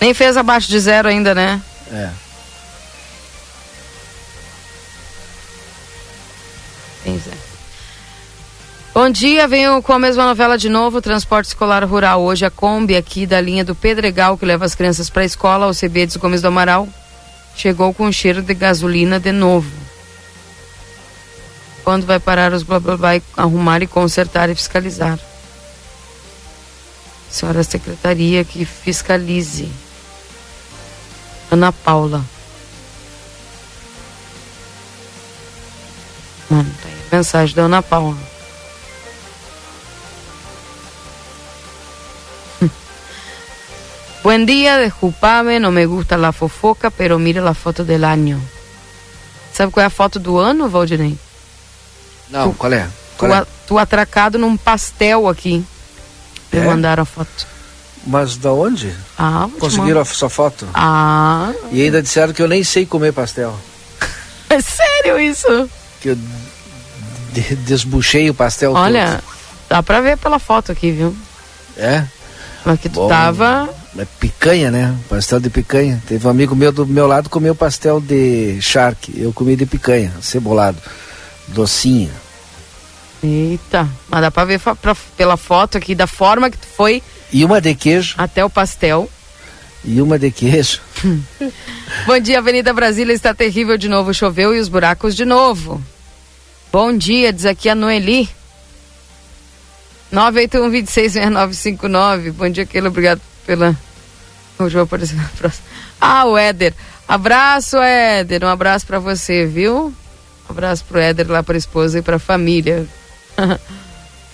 Nem 0.00 0.12
fez 0.12 0.36
abaixo 0.36 0.68
de 0.68 0.80
zero 0.80 1.08
ainda, 1.08 1.34
né? 1.34 1.60
É. 1.92 2.10
Pois 7.04 7.26
é. 7.26 7.52
Bom 8.94 9.08
dia, 9.08 9.48
venho 9.48 9.80
com 9.80 9.92
a 9.92 9.98
mesma 9.98 10.26
novela 10.26 10.58
de 10.58 10.68
novo, 10.68 11.00
Transporte 11.00 11.46
Escolar 11.46 11.82
Rural. 11.84 12.20
Hoje 12.20 12.44
a 12.44 12.50
Kombi 12.50 12.94
aqui 12.94 13.26
da 13.26 13.40
linha 13.40 13.64
do 13.64 13.74
Pedregal, 13.74 14.36
que 14.36 14.44
leva 14.44 14.64
as 14.64 14.74
crianças 14.74 15.08
para 15.08 15.22
a 15.22 15.24
escola, 15.24 15.66
o 15.66 15.74
CB 15.74 16.06
de 16.06 16.18
Gomes 16.18 16.42
do 16.42 16.48
Amaral, 16.48 16.86
chegou 17.56 17.94
com 17.94 18.12
cheiro 18.12 18.42
de 18.42 18.52
gasolina 18.52 19.18
de 19.18 19.32
novo. 19.32 19.81
Quando 21.84 22.06
vai 22.06 22.20
parar 22.20 22.52
os 22.52 22.62
blá 22.62 22.78
blá 22.78 22.96
blá 22.96 23.16
e 23.16 23.22
arrumar 23.36 23.82
e 23.82 23.86
consertar 23.86 24.48
e 24.48 24.54
fiscalizar? 24.54 25.18
Senhora 27.28 27.64
Secretaria 27.64 28.44
que 28.44 28.64
fiscalize. 28.64 29.68
Ana 31.50 31.72
Paula. 31.72 32.24
Mano, 36.48 36.70
tá 36.82 36.88
aí 36.88 36.94
a 37.10 37.16
mensagem 37.16 37.56
da 37.56 37.62
Ana 37.62 37.82
Paula. 37.82 38.18
Buen 44.22 44.44
día, 44.44 44.76
desculpame, 44.78 45.58
no 45.58 45.72
me 45.72 45.84
gusta 45.86 46.16
la 46.16 46.32
fofoca, 46.32 46.90
pero 46.90 47.18
mira 47.18 47.40
la 47.40 47.54
foto 47.54 47.84
del 47.84 48.04
año. 48.04 48.40
Sabe 49.52 49.72
qual 49.72 49.84
é 49.84 49.86
a 49.86 49.90
foto 49.90 50.18
do 50.18 50.38
ano, 50.38 50.68
Valdinei? 50.68 51.18
Não, 52.32 52.50
tu, 52.50 52.56
qual 52.58 52.72
é? 52.72 52.88
Qual 53.18 53.30
tu, 53.30 53.36
é? 53.36 53.46
tu 53.68 53.78
atracado 53.78 54.38
num 54.38 54.56
pastel 54.56 55.28
aqui. 55.28 55.64
Me 56.52 56.58
é? 56.58 56.64
mandaram 56.64 57.02
a 57.02 57.06
foto. 57.06 57.46
Mas 58.06 58.36
da 58.36 58.52
onde? 58.52 58.92
Ah, 59.16 59.48
Conseguiram 59.60 60.00
a 60.00 60.04
sua 60.04 60.28
foto? 60.28 60.66
Ah. 60.74 61.52
E 61.70 61.82
ainda 61.82 62.02
disseram 62.02 62.32
que 62.32 62.42
eu 62.42 62.48
nem 62.48 62.64
sei 62.64 62.84
comer 62.86 63.12
pastel. 63.12 63.54
É 64.50 64.60
sério 64.60 65.18
isso? 65.18 65.70
Que 66.00 66.08
eu 66.10 66.18
de- 67.32 67.56
desbuchei 67.56 68.28
o 68.28 68.34
pastel 68.34 68.72
Olha, 68.74 69.22
dá 69.66 69.82
pra 69.82 70.02
ver 70.02 70.18
pela 70.18 70.38
foto 70.38 70.70
aqui, 70.72 70.90
viu? 70.90 71.16
todo. 71.74 71.82
É? 71.82 72.04
Mas 72.62 72.78
que 72.78 72.90
tu 72.90 72.96
Bom. 73.00 73.08
tava. 73.08 73.68
É 73.98 74.04
picanha, 74.20 74.70
né? 74.70 74.94
Pastel 75.08 75.40
de 75.40 75.48
picanha. 75.48 76.02
Teve 76.06 76.26
um 76.26 76.30
amigo 76.30 76.54
meu 76.54 76.70
do 76.70 76.86
meu 76.86 77.06
lado 77.06 77.24
que 77.24 77.30
comeu 77.30 77.54
pastel 77.54 77.98
de 77.98 78.60
charque. 78.60 79.14
Eu 79.16 79.32
comi 79.32 79.56
de 79.56 79.64
picanha, 79.64 80.12
cebolado. 80.20 80.76
Docinho. 81.48 82.10
Eita, 83.22 83.88
mas 84.08 84.20
dá 84.20 84.30
pra 84.30 84.44
ver 84.44 84.58
pra- 84.60 84.96
pela 85.16 85.36
foto 85.36 85.78
aqui 85.78 85.94
da 85.94 86.06
forma 86.08 86.50
que 86.50 86.58
foi 86.76 87.02
E 87.32 87.44
uma 87.44 87.60
de 87.60 87.74
queijo. 87.74 88.14
até 88.18 88.44
o 88.44 88.50
pastel. 88.50 89.08
E 89.84 90.00
uma 90.00 90.18
de 90.18 90.30
queijo. 90.30 90.80
Bom 92.06 92.18
dia, 92.18 92.38
Avenida 92.38 92.72
Brasília 92.72 93.12
está 93.12 93.34
terrível 93.34 93.76
de 93.76 93.88
novo. 93.88 94.14
Choveu 94.14 94.54
e 94.54 94.60
os 94.60 94.68
buracos 94.68 95.14
de 95.14 95.24
novo. 95.24 95.82
Bom 96.72 96.96
dia, 96.96 97.32
diz 97.32 97.44
aqui 97.46 97.68
a 97.68 97.74
Noeli. 97.74 98.28
981-266959. 100.12 102.32
Bom 102.32 102.48
dia, 102.48 102.66
Keila. 102.66 102.88
Obrigado 102.88 103.20
pela. 103.46 103.76
Hoje 104.58 104.74
vou 104.74 104.84
aparecer 104.84 105.16
na 105.16 105.28
próxima. 105.38 105.64
Ah, 106.00 106.24
o 106.26 106.36
Éder. 106.36 106.74
Abraço, 107.08 107.76
Éder. 107.78 108.44
Um 108.44 108.48
abraço 108.48 108.86
pra 108.86 108.98
você, 108.98 109.46
viu? 109.46 109.92
Um 110.52 110.52
abraço 110.52 110.84
pro 110.84 110.98
Éder 110.98 111.30
lá 111.30 111.42
pra 111.42 111.56
esposa 111.56 111.98
e 111.98 112.02
pra 112.02 112.18
família. 112.18 112.86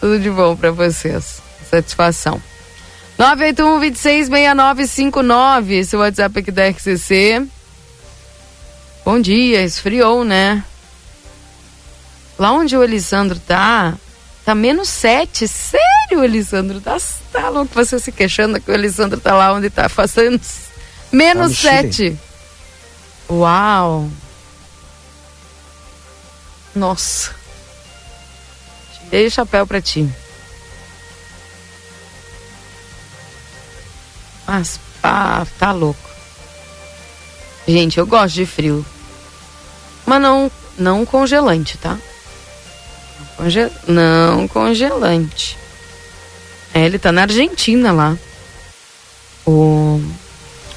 Tudo 0.00 0.18
de 0.18 0.28
bom 0.28 0.56
pra 0.56 0.72
vocês. 0.72 1.40
Satisfação. 1.70 2.42
981-266959. 3.16 5.70
Esse 5.70 5.96
WhatsApp 5.96 6.40
aqui 6.40 6.50
da 6.50 6.68
RCC. 6.68 7.46
Bom 9.04 9.20
dia, 9.20 9.62
esfriou, 9.62 10.24
né? 10.24 10.64
Lá 12.36 12.50
onde 12.50 12.76
o 12.76 12.82
Elisandro 12.82 13.38
tá, 13.38 13.94
tá 14.44 14.56
menos 14.56 14.88
7. 14.88 15.46
Sério, 15.46 16.24
Elisandro? 16.24 16.80
Tá, 16.80 16.96
tá 17.30 17.48
louco 17.48 17.72
você 17.72 18.00
se 18.00 18.10
queixando 18.10 18.60
que 18.60 18.72
o 18.72 18.74
Elisandro 18.74 19.20
tá 19.20 19.36
lá 19.36 19.52
onde 19.52 19.70
tá 19.70 19.88
fazendo 19.88 20.40
menos 21.12 21.50
no 21.50 21.54
Chile. 21.54 21.92
7. 21.92 22.18
Uau! 23.30 24.08
Nossa. 26.78 27.32
Tirei 29.10 29.26
o 29.26 29.30
chapéu 29.30 29.66
pra 29.66 29.80
ti. 29.82 30.08
Mas, 34.46 34.78
pá, 35.02 35.46
tá 35.58 35.72
louco. 35.72 36.08
Gente, 37.66 37.98
eu 37.98 38.06
gosto 38.06 38.34
de 38.34 38.46
frio. 38.46 38.86
Mas 40.06 40.22
não, 40.22 40.50
não 40.78 41.04
congelante, 41.04 41.76
tá? 41.76 41.98
Não 43.18 43.26
conge- 43.36 43.72
Não 43.86 44.48
congelante. 44.48 45.58
É, 46.72 46.84
ele 46.84 46.98
tá 46.98 47.10
na 47.12 47.22
Argentina 47.22 47.92
lá. 47.92 48.16
O, 49.44 50.00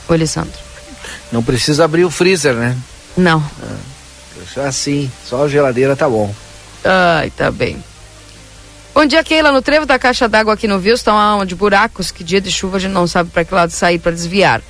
o 0.09 0.13
Alessandro. 0.13 0.59
Não 1.31 1.43
precisa 1.43 1.85
abrir 1.85 2.03
o 2.05 2.11
freezer, 2.11 2.53
né? 2.55 2.77
Não. 3.15 3.39
Deixar 3.39 3.90
assim, 4.57 5.11
só 5.25 5.45
a 5.45 5.47
geladeira 5.47 5.95
tá 5.95 6.09
bom. 6.09 6.33
Ai, 6.83 7.29
tá 7.31 7.51
bem. 7.51 7.83
Bom 8.93 9.05
dia, 9.05 9.23
Keila. 9.23 9.51
No 9.51 9.61
trevo 9.61 9.85
da 9.85 9.97
caixa 9.97 10.27
d'água 10.27 10.53
aqui 10.53 10.67
no 10.67 10.79
Viu 10.79 10.95
estão 10.95 11.15
onde 11.39 11.55
buracos 11.55 12.11
que 12.11 12.23
dia 12.23 12.41
de 12.41 12.51
chuva 12.51 12.77
a 12.77 12.79
gente 12.79 12.91
não 12.91 13.07
sabe 13.07 13.29
para 13.29 13.45
que 13.45 13.53
lado 13.53 13.71
sair 13.71 13.99
para 13.99 14.11
desviar. 14.11 14.61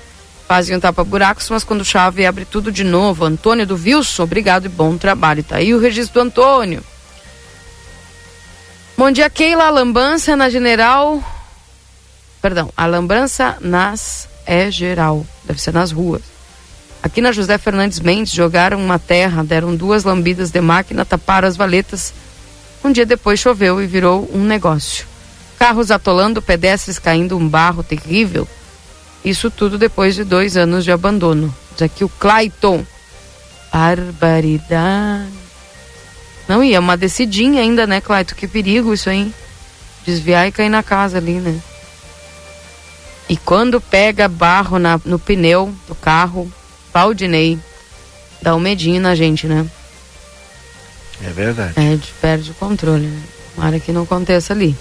Fazem 0.47 0.75
um 0.75 0.79
tapa-buracos, 0.79 1.49
mas 1.49 1.63
quando 1.63 1.83
chove 1.83 2.25
abre 2.25 2.45
tudo 2.45 2.71
de 2.71 2.83
novo. 2.83 3.25
Antônio 3.25 3.65
do 3.65 3.75
Wilson, 3.75 4.23
obrigado 4.23 4.65
e 4.65 4.69
bom 4.69 4.97
trabalho. 4.97 5.43
Tá 5.43 5.55
aí 5.57 5.73
o 5.73 5.79
registro 5.79 6.21
do 6.21 6.27
Antônio. 6.27 6.83
Bom 8.97 9.09
dia, 9.09 9.29
Keila. 9.29 9.69
Lambança 9.69 10.35
na 10.35 10.49
general. 10.49 11.23
Perdão, 12.41 12.71
a 12.75 12.85
lambança 12.85 13.57
nas 13.61 14.27
é 14.45 14.69
geral. 14.69 15.25
Deve 15.45 15.61
ser 15.61 15.73
nas 15.73 15.91
ruas. 15.91 16.21
Aqui 17.03 17.19
na 17.19 17.31
José 17.31 17.57
Fernandes 17.57 17.99
Mendes 17.99 18.31
jogaram 18.31 18.79
uma 18.79 18.99
terra, 18.99 19.43
deram 19.43 19.75
duas 19.75 20.03
lambidas 20.03 20.51
de 20.51 20.61
máquina, 20.61 21.03
taparam 21.03 21.47
as 21.47 21.57
valetas. 21.57 22.13
Um 22.83 22.91
dia 22.91 23.05
depois 23.05 23.39
choveu 23.39 23.81
e 23.81 23.87
virou 23.87 24.29
um 24.33 24.43
negócio. 24.43 25.05
Carros 25.57 25.89
atolando, 25.89 26.41
pedestres 26.41 26.99
caindo, 26.99 27.37
um 27.37 27.47
barro 27.47 27.83
terrível. 27.83 28.47
Isso 29.25 29.49
tudo 29.49 29.77
depois 29.77 30.15
de 30.15 30.23
dois 30.23 30.55
anos 30.55 30.83
de 30.83 30.91
abandono. 30.91 31.53
Diz 31.73 31.83
aqui 31.83 32.03
o 32.03 32.09
Clayton. 32.09 32.85
Barbaridade. 33.71 35.31
Não, 36.47 36.63
e 36.63 36.73
é 36.73 36.79
uma 36.79 36.97
descidinha 36.97 37.61
ainda, 37.61 37.87
né, 37.87 38.01
Clayton? 38.01 38.35
Que 38.35 38.47
perigo 38.47 38.93
isso 38.93 39.09
aí. 39.09 39.33
Desviar 40.05 40.47
e 40.47 40.51
cair 40.51 40.69
na 40.69 40.83
casa 40.83 41.17
ali, 41.17 41.33
né? 41.33 41.59
E 43.29 43.37
quando 43.37 43.79
pega 43.79 44.27
barro 44.27 44.77
na, 44.77 44.99
no 45.05 45.17
pneu 45.17 45.73
do 45.87 45.95
carro, 45.95 46.51
Valdinei, 46.93 47.57
dá 48.41 48.55
um 48.55 48.59
medinho 48.59 49.01
na 49.01 49.15
gente, 49.15 49.47
né? 49.47 49.65
É 51.23 51.29
verdade. 51.29 51.73
É, 51.75 51.95
de- 51.95 52.13
perde 52.21 52.51
o 52.51 52.53
controle, 52.55 53.05
né? 53.05 53.21
Tomara 53.55 53.79
que 53.79 53.91
não 53.91 54.03
aconteça 54.03 54.53
ali. 54.53 54.75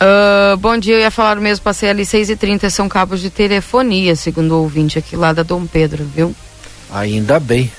Ah, 0.00 0.56
bom 0.58 0.76
dia, 0.76 0.94
eu 0.96 1.00
ia 1.00 1.10
falar 1.10 1.36
mesmo, 1.36 1.62
passei 1.62 1.88
ali 1.88 2.02
6h30, 2.04 2.68
são 2.70 2.88
cabos 2.88 3.20
de 3.20 3.30
telefonia, 3.30 4.16
segundo 4.16 4.52
o 4.52 4.62
ouvinte 4.62 4.98
aqui 4.98 5.14
lá 5.16 5.32
da 5.32 5.42
Dom 5.42 5.66
Pedro, 5.66 6.04
viu? 6.04 6.34
Ainda 6.92 7.38
bem. 7.38 7.70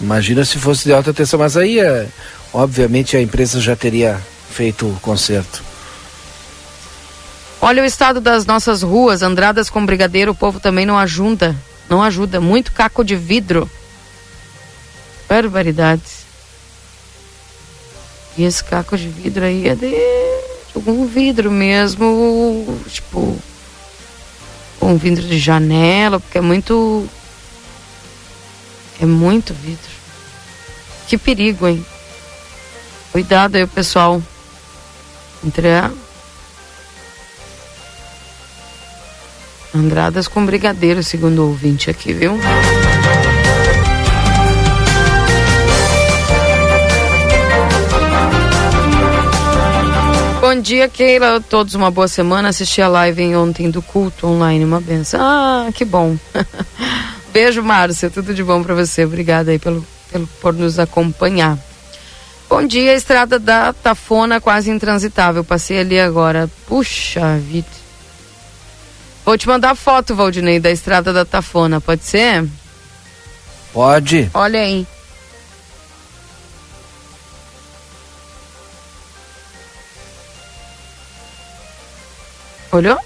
Imagina 0.00 0.44
se 0.44 0.58
fosse 0.58 0.84
de 0.84 0.92
alta 0.92 1.14
tensão, 1.14 1.38
mas 1.38 1.56
aí, 1.56 1.78
é, 1.80 2.06
obviamente, 2.52 3.16
a 3.16 3.22
empresa 3.22 3.60
já 3.60 3.74
teria 3.74 4.20
feito 4.50 4.86
o 4.86 4.98
conserto. 5.00 5.62
Olha 7.66 7.82
o 7.82 7.84
estado 7.84 8.20
das 8.20 8.46
nossas 8.46 8.80
ruas, 8.80 9.22
andradas 9.22 9.68
com 9.68 9.84
brigadeiro, 9.84 10.30
o 10.30 10.34
povo 10.36 10.60
também 10.60 10.86
não 10.86 10.96
ajuda, 10.96 11.56
não 11.88 12.00
ajuda, 12.00 12.40
muito 12.40 12.70
caco 12.70 13.02
de 13.02 13.16
vidro. 13.16 13.68
Barbaridades. 15.28 16.24
E 18.38 18.44
esse 18.44 18.62
caco 18.62 18.96
de 18.96 19.08
vidro 19.08 19.44
aí 19.44 19.68
é 19.68 19.74
de 19.74 19.96
algum 20.76 21.08
vidro 21.08 21.50
mesmo, 21.50 22.78
tipo, 22.86 23.36
um 24.80 24.96
vidro 24.96 25.26
de 25.26 25.36
janela, 25.36 26.20
porque 26.20 26.38
é 26.38 26.42
muito 26.42 27.08
é 29.00 29.06
muito 29.06 29.52
vidro. 29.52 29.90
Que 31.08 31.18
perigo, 31.18 31.66
hein? 31.66 31.84
Cuidado 33.10 33.56
aí, 33.56 33.66
pessoal. 33.66 34.22
Entre 35.44 35.68
a 35.68 35.90
Andradas 39.76 40.26
com 40.26 40.46
brigadeiro, 40.46 41.02
segundo 41.02 41.40
o 41.40 41.48
ouvinte 41.48 41.90
aqui, 41.90 42.12
viu? 42.12 42.38
Bom 50.40 50.60
dia, 50.60 50.88
Keila. 50.88 51.40
Todos 51.40 51.74
uma 51.74 51.90
boa 51.90 52.08
semana. 52.08 52.48
Assisti 52.48 52.80
a 52.80 52.88
live 52.88 53.20
em 53.20 53.36
ontem 53.36 53.70
do 53.70 53.82
culto 53.82 54.26
online, 54.26 54.64
uma 54.64 54.80
benção. 54.80 55.20
Ah, 55.20 55.68
que 55.74 55.84
bom. 55.84 56.16
Beijo, 57.30 57.62
Márcia. 57.62 58.08
Tudo 58.08 58.32
de 58.32 58.42
bom 58.42 58.62
pra 58.62 58.74
você. 58.74 59.04
Obrigada 59.04 59.50
aí 59.50 59.58
pelo, 59.58 59.84
pelo 60.10 60.26
por 60.40 60.54
nos 60.54 60.78
acompanhar. 60.78 61.58
Bom 62.48 62.66
dia, 62.66 62.94
estrada 62.94 63.38
da 63.38 63.74
Tafona 63.74 64.40
quase 64.40 64.70
intransitável. 64.70 65.44
Passei 65.44 65.80
ali 65.80 66.00
agora. 66.00 66.48
Puxa 66.66 67.36
vida. 67.38 67.85
Vou 69.26 69.36
te 69.36 69.48
mandar 69.48 69.74
foto, 69.74 70.14
Valdinei, 70.14 70.60
da 70.60 70.70
estrada 70.70 71.12
da 71.12 71.24
Tafona, 71.24 71.80
pode 71.80 72.04
ser? 72.04 72.48
Pode. 73.72 74.30
Olha 74.32 74.60
aí. 74.60 74.86
Olhou? 82.70 82.96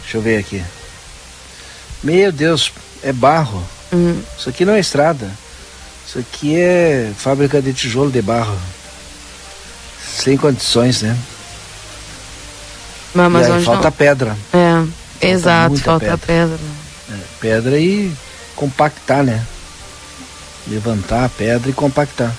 Deixa 0.00 0.16
eu 0.16 0.22
ver 0.22 0.38
aqui. 0.38 0.64
Meu 2.02 2.32
Deus, 2.32 2.72
é 3.02 3.12
barro. 3.12 3.62
Hum. 3.92 4.18
Isso 4.38 4.48
aqui 4.48 4.64
não 4.64 4.72
é 4.72 4.80
estrada. 4.80 5.30
Isso 6.06 6.18
aqui 6.18 6.56
é 6.56 7.12
fábrica 7.18 7.60
de 7.60 7.74
tijolo 7.74 8.10
de 8.10 8.22
barro. 8.22 8.58
Sem 10.02 10.38
condições, 10.38 11.02
né? 11.02 11.14
Mas, 13.14 13.32
mas 13.32 13.46
e 13.46 13.64
falta 13.64 13.84
não... 13.84 13.92
pedra. 13.92 14.36
É, 14.52 15.26
exato, 15.26 15.70
muita 15.70 15.84
falta 15.84 16.18
pedra. 16.18 16.26
pedra. 16.26 16.58
É, 17.10 17.18
pedra 17.40 17.78
e 17.78 18.12
compactar, 18.56 19.22
né? 19.22 19.46
Levantar 20.66 21.24
a 21.24 21.28
pedra 21.28 21.70
e 21.70 21.72
compactar. 21.72 22.34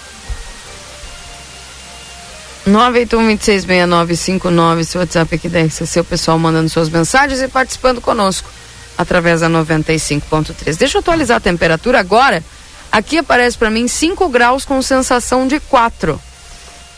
981-266959, 2.68 4.80
esse 4.80 4.98
WhatsApp 4.98 5.36
aqui 5.36 5.48
da 5.48 5.62
RCC, 5.62 6.00
o 6.00 6.04
pessoal 6.04 6.40
mandando 6.40 6.68
suas 6.70 6.90
mensagens 6.90 7.40
e 7.42 7.48
participando 7.48 8.02
conosco 8.02 8.50
através 8.98 9.42
da 9.42 9.50
95.3. 9.50 10.76
Deixa 10.76 10.98
eu 10.98 11.00
atualizar 11.00 11.38
a 11.38 11.42
temperatura 11.42 12.00
agora. 12.00 12.44
Aqui 12.92 13.18
aparece 13.18 13.58
para 13.58 13.70
mim 13.70 13.88
5 13.88 14.28
graus 14.30 14.66
com 14.66 14.82
sensação 14.82 15.48
de 15.48 15.60
4. 15.60 16.20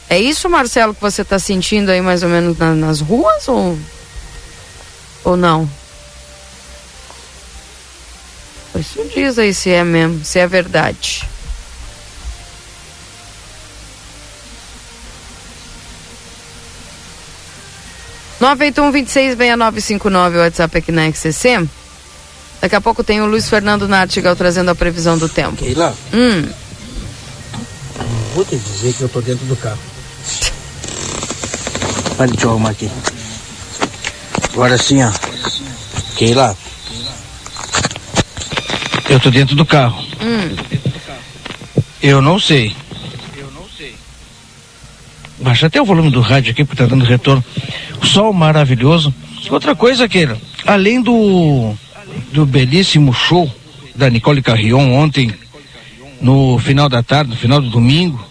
É 0.09 0.17
isso, 0.19 0.49
Marcelo, 0.49 0.95
que 0.95 1.01
você 1.01 1.21
está 1.21 1.37
sentindo 1.37 1.89
aí 1.91 2.01
mais 2.01 2.23
ou 2.23 2.29
menos 2.29 2.57
na, 2.57 2.73
nas 2.73 3.01
ruas 3.01 3.47
ou, 3.47 3.77
ou 5.23 5.35
não? 5.35 5.69
Isso 8.75 9.03
diz 9.13 9.37
aí 9.37 9.53
se 9.53 9.69
é 9.71 9.83
mesmo, 9.83 10.23
se 10.23 10.39
é 10.39 10.47
verdade. 10.47 11.27
Nove 18.39 18.65
oito 18.65 18.81
um 18.83 18.91
vinte 18.91 19.09
seis 19.09 19.35
o 19.35 20.37
WhatsApp 20.37 20.77
aqui 20.77 20.91
na 20.91 21.11
XCC. 21.11 21.67
Daqui 22.61 22.75
a 22.75 22.81
pouco 22.81 23.03
tem 23.03 23.19
o 23.19 23.25
Luiz 23.25 23.49
Fernando 23.49 23.87
Nartigal 23.87 24.35
trazendo 24.35 24.69
a 24.69 24.75
previsão 24.75 25.17
do 25.17 25.27
tempo. 25.27 25.57
Keila, 25.57 25.95
Hum, 26.13 26.47
vou 28.35 28.45
te 28.45 28.55
dizer 28.55 28.93
que 28.93 29.01
eu 29.01 29.09
tô 29.09 29.21
dentro 29.21 29.45
do 29.45 29.55
carro. 29.55 29.79
Olha, 32.19 32.27
deixa 32.31 32.45
eu 32.45 32.51
arrumar 32.51 32.69
aqui. 32.69 32.89
Agora 34.53 34.77
sim, 34.77 35.03
ó. 35.03 35.11
Keila. 36.15 36.57
Eu 39.09 39.19
tô 39.19 39.29
dentro 39.29 39.55
do 39.55 39.65
carro. 39.65 40.03
hum. 40.21 40.55
Eu 42.01 42.21
não 42.21 42.39
sei. 42.39 42.75
Baixa 45.39 45.67
até 45.67 45.79
o 45.81 45.85
volume 45.85 46.09
do 46.09 46.21
rádio 46.21 46.51
aqui, 46.51 46.63
porque 46.65 46.81
tá 46.81 46.89
dando 46.89 47.05
retorno. 47.05 47.43
Sol 48.03 48.33
maravilhoso. 48.33 49.13
Outra 49.49 49.75
coisa, 49.75 50.09
Keila, 50.09 50.37
além 50.65 51.01
do, 51.01 51.73
do 52.33 52.45
belíssimo 52.45 53.13
show 53.13 53.49
da 53.95 54.09
Nicole 54.09 54.41
Carrion 54.41 54.91
ontem, 54.93 55.33
no 56.19 56.57
final 56.59 56.89
da 56.89 57.03
tarde, 57.03 57.29
no 57.29 57.37
final 57.37 57.61
do 57.61 57.69
domingo, 57.69 58.23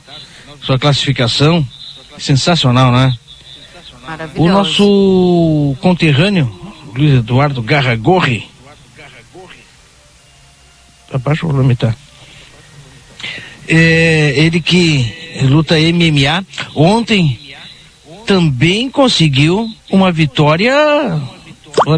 sua 0.61 0.79
classificação, 0.79 1.67
sensacional, 2.19 2.93
né? 2.93 3.17
O 4.37 4.49
nosso 4.49 5.77
conterrâneo, 5.81 6.51
Luiz 6.95 7.15
Eduardo 7.19 7.63
Garragorri. 7.63 8.49
Abaixa 11.13 11.47
o 11.47 11.51
volume, 11.51 11.75
tá? 11.75 11.95
É, 13.69 14.35
ele 14.37 14.61
que 14.61 15.41
luta 15.43 15.75
MMA, 15.75 16.45
ontem 16.75 17.39
também 18.27 18.89
conseguiu 18.91 19.69
uma 19.91 20.11
vitória 20.11 20.73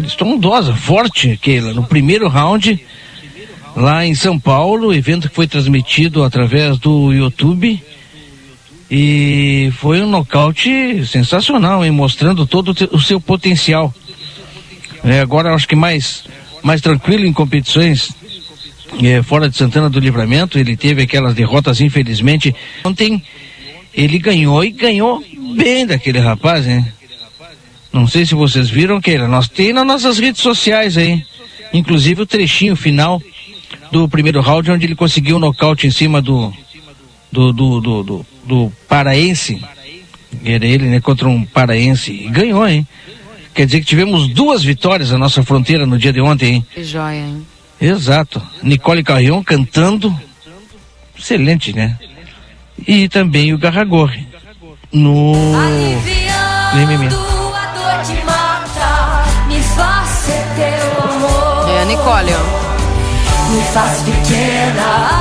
estrondosa, 0.05 0.73
forte, 0.75 1.37
Keila, 1.37 1.73
no 1.73 1.83
primeiro 1.83 2.27
round 2.27 2.83
lá 3.75 4.05
em 4.05 4.13
São 4.13 4.39
Paulo, 4.39 4.93
evento 4.93 5.29
que 5.29 5.35
foi 5.35 5.47
transmitido 5.47 6.23
através 6.23 6.77
do 6.77 7.13
YouTube. 7.13 7.81
E 8.89 9.71
foi 9.77 10.01
um 10.01 10.09
nocaute 10.09 11.05
sensacional, 11.05 11.85
hein? 11.85 11.91
mostrando 11.91 12.45
todo 12.45 12.75
o 12.91 12.99
seu 12.99 13.21
potencial. 13.21 13.93
É, 15.03 15.19
agora 15.19 15.53
acho 15.53 15.67
que 15.67 15.75
mais, 15.75 16.23
mais 16.63 16.81
tranquilo 16.81 17.25
em 17.25 17.31
competições 17.31 18.09
é, 19.03 19.21
fora 19.21 19.47
de 19.47 19.55
Santana 19.55 19.89
do 19.89 19.99
Livramento, 19.99 20.57
ele 20.57 20.75
teve 20.75 21.03
aquelas 21.03 21.35
derrotas, 21.35 21.79
infelizmente. 21.81 22.55
Ontem 22.83 23.21
ele 23.93 24.17
ganhou 24.17 24.63
e 24.63 24.71
ganhou 24.71 25.23
bem 25.55 25.85
daquele 25.85 26.19
rapaz, 26.19 26.67
hein? 26.67 26.85
Não 27.93 28.07
sei 28.07 28.25
se 28.25 28.35
vocês 28.35 28.69
viram, 28.69 29.01
Keila, 29.01 29.27
nós 29.27 29.47
tem 29.47 29.73
nas 29.73 29.85
nossas 29.85 30.19
redes 30.19 30.41
sociais 30.41 30.97
aí, 30.97 31.23
inclusive 31.73 32.21
o 32.21 32.25
trechinho 32.25 32.75
final 32.75 33.21
do 33.91 34.07
primeiro 34.07 34.41
round, 34.41 34.69
onde 34.71 34.85
ele 34.85 34.95
conseguiu 34.95 35.37
o 35.37 35.39
nocaute 35.39 35.87
em 35.87 35.91
cima 35.91 36.21
do, 36.21 36.53
do, 37.31 37.53
do, 37.53 37.81
do, 37.81 38.03
do, 38.03 38.25
do 38.43 38.73
paraense. 38.87 39.61
Era 40.43 40.65
ele, 40.65 40.87
né, 40.87 40.99
contra 40.99 41.27
um 41.27 41.43
paraense. 41.43 42.11
E 42.11 42.29
ganhou, 42.29 42.67
hein? 42.67 42.87
Quer 43.53 43.65
dizer 43.65 43.79
que 43.79 43.85
tivemos 43.85 44.27
duas 44.29 44.63
vitórias 44.63 45.11
na 45.11 45.17
nossa 45.17 45.43
fronteira 45.43 45.85
no 45.85 45.97
dia 45.97 46.13
de 46.13 46.21
ontem, 46.21 46.55
hein? 46.55 46.65
Que 46.73 46.83
joia, 46.83 47.19
hein? 47.19 47.45
Exato. 47.81 48.41
Nicole 48.61 49.03
Carrion 49.03 49.43
cantando. 49.43 50.15
Excelente, 51.17 51.73
né? 51.73 51.97
E 52.87 53.09
também 53.09 53.53
o 53.53 53.57
Garragorri. 53.57 54.27
No. 54.91 55.33
no 55.33 55.59
MMA. 56.73 57.09
Me 59.47 59.61
faz 59.61 60.09
ser 60.09 60.45
teu 60.55 61.03
amor. 61.09 61.69
É 61.69 61.81
a 61.81 61.85
Nicole, 61.85 62.31
ó. 62.33 63.53
Me 63.53 63.61
faz 63.73 64.01
pequena 64.03 65.18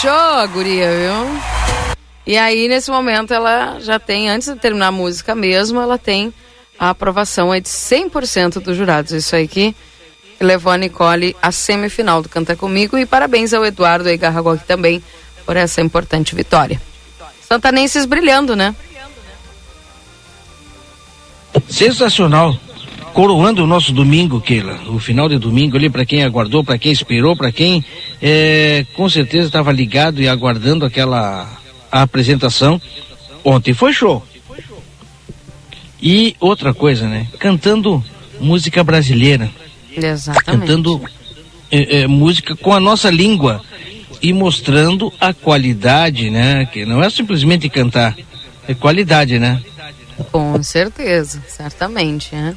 show, 0.00 0.10
a 0.10 0.46
guria, 0.46 0.88
viu? 0.90 1.40
E 2.24 2.36
aí, 2.36 2.68
nesse 2.68 2.90
momento, 2.90 3.34
ela 3.34 3.80
já 3.80 3.98
tem, 3.98 4.28
antes 4.28 4.48
de 4.48 4.56
terminar 4.56 4.88
a 4.88 4.92
música 4.92 5.34
mesmo, 5.34 5.80
ela 5.80 5.98
tem 5.98 6.32
a 6.78 6.90
aprovação 6.90 7.50
aí 7.50 7.60
de 7.60 7.68
100% 7.68 8.60
dos 8.60 8.76
jurados. 8.76 9.10
Isso 9.10 9.34
aí 9.34 9.48
que 9.48 9.74
levou 10.40 10.72
a 10.72 10.76
Nicole 10.76 11.34
à 11.42 11.50
semifinal 11.50 12.22
do 12.22 12.28
Canta 12.28 12.54
Comigo. 12.54 12.96
E 12.96 13.06
parabéns 13.06 13.52
ao 13.52 13.64
Eduardo 13.64 14.08
aí 14.08 14.16
Garragog 14.16 14.62
também 14.64 15.02
por 15.44 15.56
essa 15.56 15.80
importante 15.80 16.34
vitória. 16.34 16.80
Santanenses 17.40 18.04
brilhando, 18.04 18.54
né? 18.54 18.76
Sensacional. 21.68 22.56
Coroando 23.12 23.64
o 23.64 23.66
nosso 23.66 23.90
domingo, 23.90 24.40
Keila. 24.40 24.78
O 24.90 25.00
final 25.00 25.28
de 25.28 25.38
domingo 25.38 25.76
ali, 25.76 25.90
para 25.90 26.06
quem 26.06 26.22
aguardou, 26.22 26.62
para 26.62 26.78
quem 26.78 26.92
esperou, 26.92 27.34
para 27.34 27.50
quem 27.50 27.84
é, 28.20 28.84
com 28.94 29.08
certeza 29.08 29.46
estava 29.46 29.72
ligado 29.72 30.20
e 30.20 30.28
aguardando 30.28 30.84
aquela 30.84 31.48
apresentação. 31.90 32.80
Ontem 33.44 33.72
foi 33.72 33.92
show. 33.92 34.24
E 36.00 36.36
outra 36.38 36.72
coisa, 36.72 37.08
né? 37.08 37.26
Cantando 37.38 38.04
música 38.40 38.84
brasileira. 38.84 39.50
Exatamente. 39.96 40.44
Cantando 40.44 41.02
é, 41.70 42.00
é, 42.00 42.06
música 42.06 42.54
com 42.54 42.72
a 42.72 42.80
nossa 42.80 43.10
língua. 43.10 43.62
E 44.20 44.32
mostrando 44.32 45.12
a 45.20 45.32
qualidade, 45.32 46.28
né? 46.28 46.66
Que 46.66 46.84
não 46.84 47.02
é 47.02 47.08
simplesmente 47.08 47.68
cantar, 47.68 48.16
é 48.66 48.74
qualidade, 48.74 49.38
né? 49.38 49.62
Com 50.32 50.60
certeza, 50.60 51.40
certamente, 51.46 52.34
né? 52.34 52.56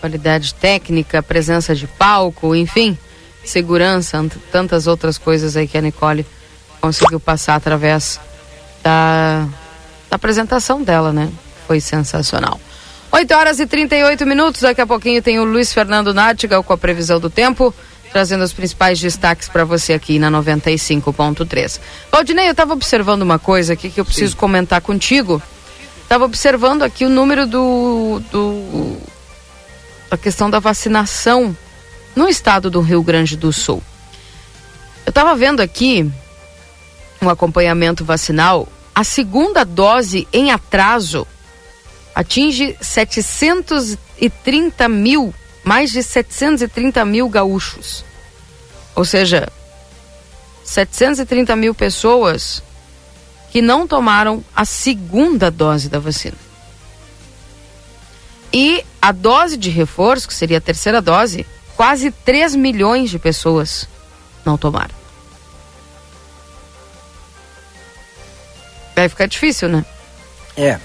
Qualidade 0.00 0.54
técnica, 0.54 1.22
presença 1.22 1.74
de 1.74 1.86
palco, 1.86 2.54
enfim, 2.54 2.96
segurança, 3.44 4.18
ant- 4.18 4.36
tantas 4.50 4.86
outras 4.86 5.18
coisas 5.18 5.56
aí 5.56 5.66
que 5.68 5.76
a 5.76 5.80
Nicole 5.80 6.26
conseguiu 6.80 7.18
passar 7.20 7.54
através 7.56 8.20
da, 8.82 9.46
da 10.10 10.16
apresentação 10.16 10.82
dela, 10.82 11.12
né? 11.12 11.30
Foi 11.66 11.80
sensacional. 11.80 12.60
8 13.12 13.32
horas 13.34 13.60
e 13.60 13.66
38 13.66 14.26
minutos, 14.26 14.60
daqui 14.62 14.80
a 14.80 14.86
pouquinho 14.86 15.22
tem 15.22 15.38
o 15.38 15.44
Luiz 15.44 15.72
Fernando 15.72 16.12
Nátigal 16.12 16.62
com 16.64 16.72
a 16.72 16.76
previsão 16.78 17.20
do 17.20 17.30
tempo, 17.30 17.72
trazendo 18.10 18.42
os 18.44 18.52
principais 18.52 19.00
destaques 19.00 19.48
para 19.48 19.64
você 19.64 19.92
aqui 19.92 20.18
na 20.18 20.30
95.3. 20.30 21.80
Valdinei, 22.10 22.46
eu 22.48 22.52
estava 22.52 22.72
observando 22.72 23.22
uma 23.22 23.38
coisa 23.38 23.72
aqui 23.74 23.88
que 23.90 24.00
eu 24.00 24.04
preciso 24.04 24.36
comentar 24.36 24.80
contigo. 24.80 25.40
Estava 26.02 26.24
observando 26.24 26.82
aqui 26.82 27.04
o 27.04 27.08
número 27.08 27.46
do, 27.46 28.20
do 28.30 28.98
a 30.10 30.16
questão 30.16 30.50
da 30.50 30.58
vacinação 30.58 31.56
no 32.14 32.28
estado 32.28 32.70
do 32.70 32.80
Rio 32.80 33.02
Grande 33.02 33.36
do 33.36 33.52
Sul. 33.52 33.82
Eu 35.04 35.10
estava 35.10 35.34
vendo 35.34 35.60
aqui 35.60 36.10
um 37.20 37.28
acompanhamento 37.28 38.04
vacinal. 38.04 38.68
A 38.94 39.02
segunda 39.02 39.64
dose 39.64 40.28
em 40.32 40.50
atraso 40.50 41.26
atinge 42.14 42.76
730 42.80 44.88
mil, 44.88 45.34
mais 45.64 45.90
de 45.90 46.02
730 46.02 47.04
mil 47.04 47.28
gaúchos. 47.28 48.04
Ou 48.94 49.04
seja, 49.04 49.48
730 50.64 51.56
mil 51.56 51.74
pessoas 51.74 52.62
que 53.50 53.60
não 53.60 53.86
tomaram 53.86 54.44
a 54.54 54.64
segunda 54.64 55.50
dose 55.50 55.88
da 55.88 55.98
vacina. 55.98 56.36
E 58.52 58.84
a 59.02 59.10
dose 59.10 59.56
de 59.56 59.68
reforço, 59.68 60.28
que 60.28 60.34
seria 60.34 60.58
a 60.58 60.60
terceira 60.60 61.02
dose, 61.02 61.44
quase 61.76 62.10
3 62.10 62.54
milhões 62.54 63.10
de 63.10 63.18
pessoas 63.18 63.88
não 64.44 64.56
tomaram. 64.56 64.94
Vai 68.94 69.08
ficar 69.08 69.26
difícil, 69.26 69.68
né? 69.68 69.84
É. 70.56 70.78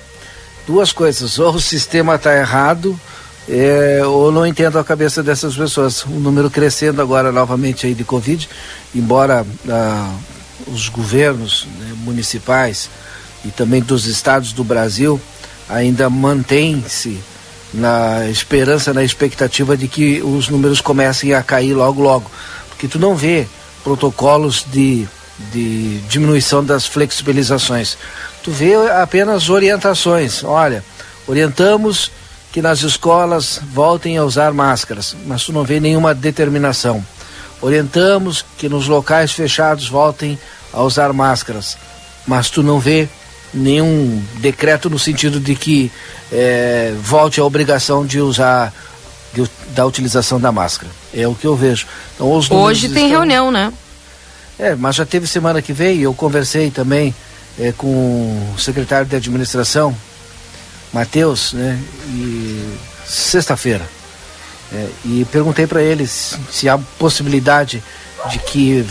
Duas 0.65 0.91
coisas. 0.91 1.37
Ou 1.39 1.55
o 1.55 1.61
sistema 1.61 2.15
está 2.15 2.35
errado, 2.35 2.99
é, 3.47 4.01
ou 4.05 4.31
não 4.31 4.45
entendo 4.45 4.79
a 4.79 4.83
cabeça 4.83 5.21
dessas 5.21 5.55
pessoas. 5.55 6.03
O 6.03 6.09
número 6.09 6.49
crescendo 6.49 7.01
agora 7.01 7.31
novamente 7.31 7.85
aí 7.85 7.93
de 7.93 8.03
Covid, 8.03 8.49
embora 8.95 9.45
ah, 9.69 10.15
os 10.67 10.89
governos 10.89 11.67
né, 11.79 11.93
municipais 11.97 12.89
e 13.45 13.49
também 13.49 13.81
dos 13.81 14.05
estados 14.05 14.53
do 14.53 14.63
Brasil 14.63 15.19
ainda 15.67 16.09
mantém-se 16.09 17.19
na 17.73 18.27
esperança, 18.27 18.93
na 18.93 19.03
expectativa 19.03 19.77
de 19.77 19.87
que 19.87 20.21
os 20.21 20.49
números 20.49 20.81
comecem 20.81 21.33
a 21.33 21.43
cair 21.43 21.73
logo, 21.73 22.01
logo. 22.01 22.29
Porque 22.69 22.87
tu 22.87 22.97
não 22.97 23.15
vê 23.15 23.47
protocolos 23.83 24.65
de, 24.71 25.07
de 25.51 25.99
diminuição 26.09 26.63
das 26.63 26.85
flexibilizações. 26.85 27.97
Tu 28.43 28.51
vê 28.51 28.73
apenas 28.91 29.49
orientações. 29.49 30.43
Olha, 30.43 30.83
orientamos 31.27 32.11
que 32.51 32.61
nas 32.61 32.81
escolas 32.81 33.59
voltem 33.71 34.17
a 34.17 34.23
usar 34.23 34.51
máscaras, 34.53 35.15
mas 35.25 35.43
tu 35.43 35.53
não 35.53 35.63
vê 35.63 35.79
nenhuma 35.79 36.15
determinação. 36.15 37.05
Orientamos 37.61 38.43
que 38.57 38.69
nos 38.69 38.87
locais 38.87 39.31
fechados 39.31 39.87
voltem 39.87 40.39
a 40.73 40.81
usar 40.81 41.13
máscaras, 41.13 41.77
mas 42.25 42.49
tu 42.49 42.63
não 42.63 42.79
vê 42.79 43.07
nenhum 43.53 44.21
decreto 44.37 44.89
no 44.89 44.99
sentido 44.99 45.39
de 45.39 45.55
que 45.55 45.91
é, 46.31 46.93
volte 47.01 47.39
a 47.39 47.45
obrigação 47.45 48.05
de 48.05 48.19
usar 48.19 48.73
de, 49.33 49.49
da 49.73 49.85
utilização 49.85 50.39
da 50.39 50.51
máscara. 50.51 50.91
É 51.13 51.27
o 51.27 51.35
que 51.35 51.45
eu 51.45 51.55
vejo. 51.55 51.87
Então, 52.15 52.27
Hoje 52.27 52.89
tem 52.89 53.05
estão... 53.05 53.19
reunião, 53.19 53.51
né? 53.51 53.73
É, 54.57 54.75
mas 54.75 54.95
já 54.95 55.05
teve 55.05 55.25
semana 55.25 55.61
que 55.61 55.71
veio, 55.71 56.03
eu 56.03 56.13
conversei 56.13 56.69
também 56.69 57.15
é, 57.57 57.71
com 57.71 57.87
o 57.87 58.59
secretário 58.59 59.07
de 59.07 59.15
administração, 59.15 59.95
Matheus, 60.91 61.53
né? 61.53 61.79
E 62.09 62.77
sexta-feira. 63.05 63.87
É, 64.71 64.87
e 65.05 65.25
perguntei 65.31 65.65
para 65.65 65.81
ele 65.81 66.05
se, 66.05 66.37
se 66.51 66.69
há 66.69 66.77
possibilidade 66.77 67.81
de 68.27 68.39
que 68.39 68.85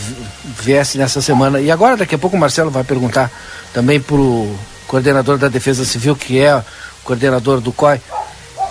viesse 0.61 0.97
nessa 0.97 1.21
semana. 1.21 1.59
E 1.59 1.69
agora, 1.69 1.97
daqui 1.97 2.15
a 2.15 2.17
pouco, 2.17 2.35
o 2.35 2.39
Marcelo 2.39 2.71
vai 2.71 2.83
perguntar 2.83 3.31
também 3.73 3.99
para 3.99 4.15
o 4.15 4.57
coordenador 4.87 5.37
da 5.37 5.47
Defesa 5.47 5.85
Civil, 5.85 6.15
que 6.15 6.39
é 6.39 6.55
o 6.55 6.63
coordenador 7.03 7.61
do 7.61 7.71
COI, 7.71 8.01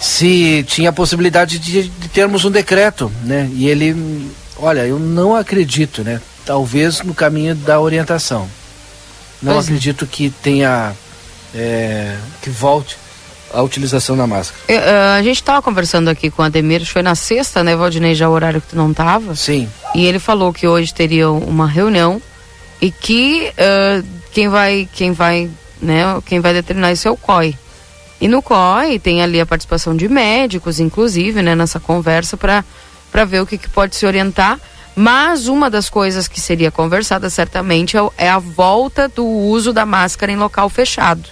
se 0.00 0.64
tinha 0.66 0.92
possibilidade 0.92 1.58
de, 1.58 1.88
de 1.88 2.08
termos 2.08 2.44
um 2.44 2.50
decreto, 2.50 3.10
né? 3.24 3.48
E 3.52 3.68
ele, 3.68 4.30
olha, 4.56 4.86
eu 4.86 4.98
não 4.98 5.34
acredito, 5.34 6.02
né? 6.02 6.20
Talvez 6.44 7.02
no 7.02 7.14
caminho 7.14 7.54
da 7.54 7.80
orientação. 7.80 8.48
Não 9.42 9.54
pois 9.54 9.66
é. 9.66 9.68
acredito 9.68 10.04
é. 10.04 10.08
que 10.10 10.30
tenha, 10.30 10.92
é, 11.54 12.16
que 12.42 12.50
volte 12.50 12.96
a 13.52 13.62
utilização 13.62 14.16
da 14.16 14.26
máscara. 14.26 14.60
Eu, 14.68 14.78
uh, 14.78 15.18
a 15.18 15.22
gente 15.22 15.36
estava 15.36 15.62
conversando 15.62 16.08
aqui 16.08 16.30
com 16.30 16.42
o 16.42 16.44
Ademir, 16.44 16.84
foi 16.86 17.02
na 17.02 17.14
sexta, 17.14 17.64
né, 17.64 17.74
Valdinei, 17.76 18.14
já 18.14 18.28
o 18.28 18.32
horário 18.32 18.60
que 18.60 18.68
tu 18.68 18.76
não 18.76 18.90
estava? 18.90 19.34
Sim. 19.34 19.68
E 19.94 20.04
ele 20.04 20.18
falou 20.18 20.52
que 20.52 20.66
hoje 20.66 20.92
teria 20.92 21.30
uma 21.30 21.66
reunião 21.66 22.20
e 22.80 22.90
que 22.90 23.52
uh, 23.52 24.06
quem 24.32 24.48
vai, 24.48 24.88
quem 24.92 25.12
vai, 25.12 25.50
né, 25.80 26.02
quem 26.26 26.40
vai 26.40 26.52
determinar 26.52 26.92
isso 26.92 27.08
é 27.08 27.10
o 27.10 27.16
COI. 27.16 27.56
E 28.20 28.28
no 28.28 28.42
COI 28.42 28.98
tem 28.98 29.22
ali 29.22 29.40
a 29.40 29.46
participação 29.46 29.96
de 29.96 30.08
médicos, 30.08 30.80
inclusive, 30.80 31.42
né, 31.42 31.54
nessa 31.54 31.78
conversa 31.78 32.36
para 32.36 32.64
para 33.10 33.24
ver 33.24 33.40
o 33.40 33.46
que, 33.46 33.58
que 33.58 33.68
pode 33.68 33.96
se 33.96 34.06
orientar. 34.06 34.58
Mas 34.94 35.46
uma 35.46 35.70
das 35.70 35.88
coisas 35.88 36.26
que 36.26 36.40
seria 36.40 36.70
conversada 36.70 37.30
certamente 37.30 37.96
é, 37.96 38.00
é 38.18 38.28
a 38.28 38.38
volta 38.38 39.08
do 39.08 39.24
uso 39.24 39.72
da 39.72 39.86
máscara 39.86 40.32
em 40.32 40.36
local 40.36 40.68
fechado. 40.68 41.30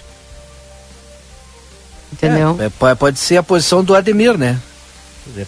Entendeu? 2.11 2.57
É, 2.59 2.95
pode 2.95 3.19
ser 3.19 3.37
a 3.37 3.43
posição 3.43 3.83
do 3.83 3.95
Ademir, 3.95 4.37
né? 4.37 4.59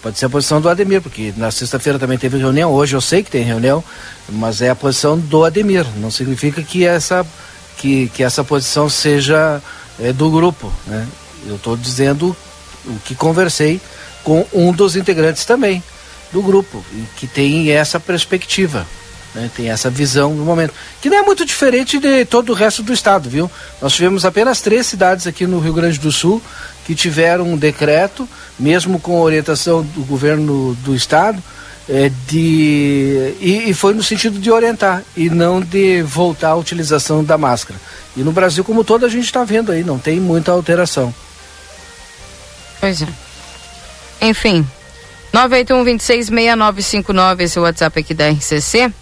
Pode 0.02 0.18
ser 0.18 0.26
a 0.26 0.30
posição 0.30 0.60
do 0.60 0.68
Ademir, 0.68 1.00
porque 1.00 1.32
na 1.36 1.50
sexta-feira 1.50 1.98
também 1.98 2.18
teve 2.18 2.36
reunião, 2.36 2.70
hoje 2.70 2.94
eu 2.94 3.00
sei 3.00 3.22
que 3.22 3.30
tem 3.30 3.42
reunião, 3.42 3.82
mas 4.28 4.60
é 4.60 4.68
a 4.68 4.76
posição 4.76 5.18
do 5.18 5.44
Ademir. 5.44 5.86
Não 5.96 6.10
significa 6.10 6.62
que 6.62 6.84
essa, 6.84 7.26
que, 7.78 8.08
que 8.14 8.22
essa 8.22 8.44
posição 8.44 8.90
seja 8.90 9.60
é, 9.98 10.12
do 10.12 10.30
grupo. 10.30 10.70
Né? 10.86 11.06
Eu 11.46 11.56
estou 11.56 11.76
dizendo 11.76 12.36
o 12.84 12.98
que 13.04 13.14
conversei 13.14 13.80
com 14.22 14.46
um 14.52 14.72
dos 14.72 14.96
integrantes 14.96 15.44
também 15.44 15.82
do 16.30 16.42
grupo, 16.42 16.84
que 17.16 17.26
tem 17.26 17.70
essa 17.70 17.98
perspectiva. 17.98 18.86
Né, 19.34 19.48
tem 19.54 19.70
essa 19.70 19.88
visão 19.88 20.34
no 20.34 20.44
momento. 20.44 20.74
Que 21.00 21.08
não 21.08 21.18
é 21.18 21.22
muito 21.22 21.46
diferente 21.46 21.98
de 21.98 22.24
todo 22.24 22.50
o 22.50 22.54
resto 22.54 22.82
do 22.82 22.92
estado, 22.92 23.30
viu? 23.30 23.50
Nós 23.80 23.92
tivemos 23.92 24.24
apenas 24.24 24.60
três 24.60 24.86
cidades 24.86 25.26
aqui 25.26 25.46
no 25.46 25.60
Rio 25.60 25.72
Grande 25.72 25.98
do 25.98 26.10
Sul 26.10 26.42
que 26.84 26.94
tiveram 26.94 27.44
um 27.44 27.56
decreto, 27.56 28.28
mesmo 28.58 28.98
com 28.98 29.20
orientação 29.20 29.82
do 29.82 30.02
governo 30.02 30.74
do 30.82 30.94
estado, 30.94 31.40
é, 31.88 32.10
de, 32.26 33.34
e, 33.40 33.70
e, 33.70 33.74
foi 33.74 33.94
no 33.94 34.02
sentido 34.02 34.38
de 34.38 34.50
orientar 34.50 35.02
e 35.16 35.30
não 35.30 35.60
de 35.60 36.02
voltar 36.02 36.50
à 36.50 36.56
utilização 36.56 37.22
da 37.22 37.38
máscara. 37.38 37.78
E 38.16 38.20
no 38.20 38.32
Brasil, 38.32 38.64
como 38.64 38.82
todo, 38.82 39.06
a 39.06 39.08
gente 39.08 39.24
está 39.24 39.44
vendo 39.44 39.70
aí, 39.70 39.84
não 39.84 39.98
tem 39.98 40.18
muita 40.20 40.52
alteração. 40.52 41.14
Pois 42.80 43.02
é. 43.02 43.08
Enfim, 44.22 44.66
981 45.32 45.84
26 45.84 46.26
6959, 46.26 47.44
esse 47.44 47.58
é 47.58 47.60
o 47.60 47.64
WhatsApp 47.64 48.00
aqui 48.00 48.14
da 48.14 48.30
RCC 48.30 48.92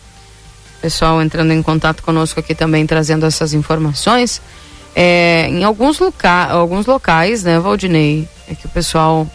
pessoal 0.80 1.22
entrando 1.22 1.52
em 1.52 1.62
contato 1.62 2.02
conosco 2.02 2.40
aqui 2.40 2.54
também 2.54 2.86
trazendo 2.86 3.26
essas 3.26 3.52
informações. 3.52 4.40
É, 4.94 5.46
em 5.48 5.64
alguns, 5.64 5.98
loca 5.98 6.46
alguns 6.46 6.86
locais, 6.86 7.44
né, 7.44 7.58
Valdinei, 7.58 8.28
é 8.48 8.54
que 8.54 8.66
o 8.66 8.68
pessoal. 8.68 9.26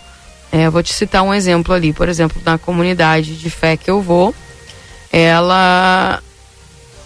É, 0.52 0.70
vou 0.70 0.84
te 0.84 0.94
citar 0.94 1.24
um 1.24 1.34
exemplo 1.34 1.74
ali, 1.74 1.94
por 1.94 2.08
exemplo, 2.08 2.40
na 2.46 2.58
comunidade 2.58 3.36
de 3.38 3.50
fé 3.50 3.76
que 3.76 3.90
eu 3.90 4.02
vou, 4.02 4.36
ela. 5.12 6.22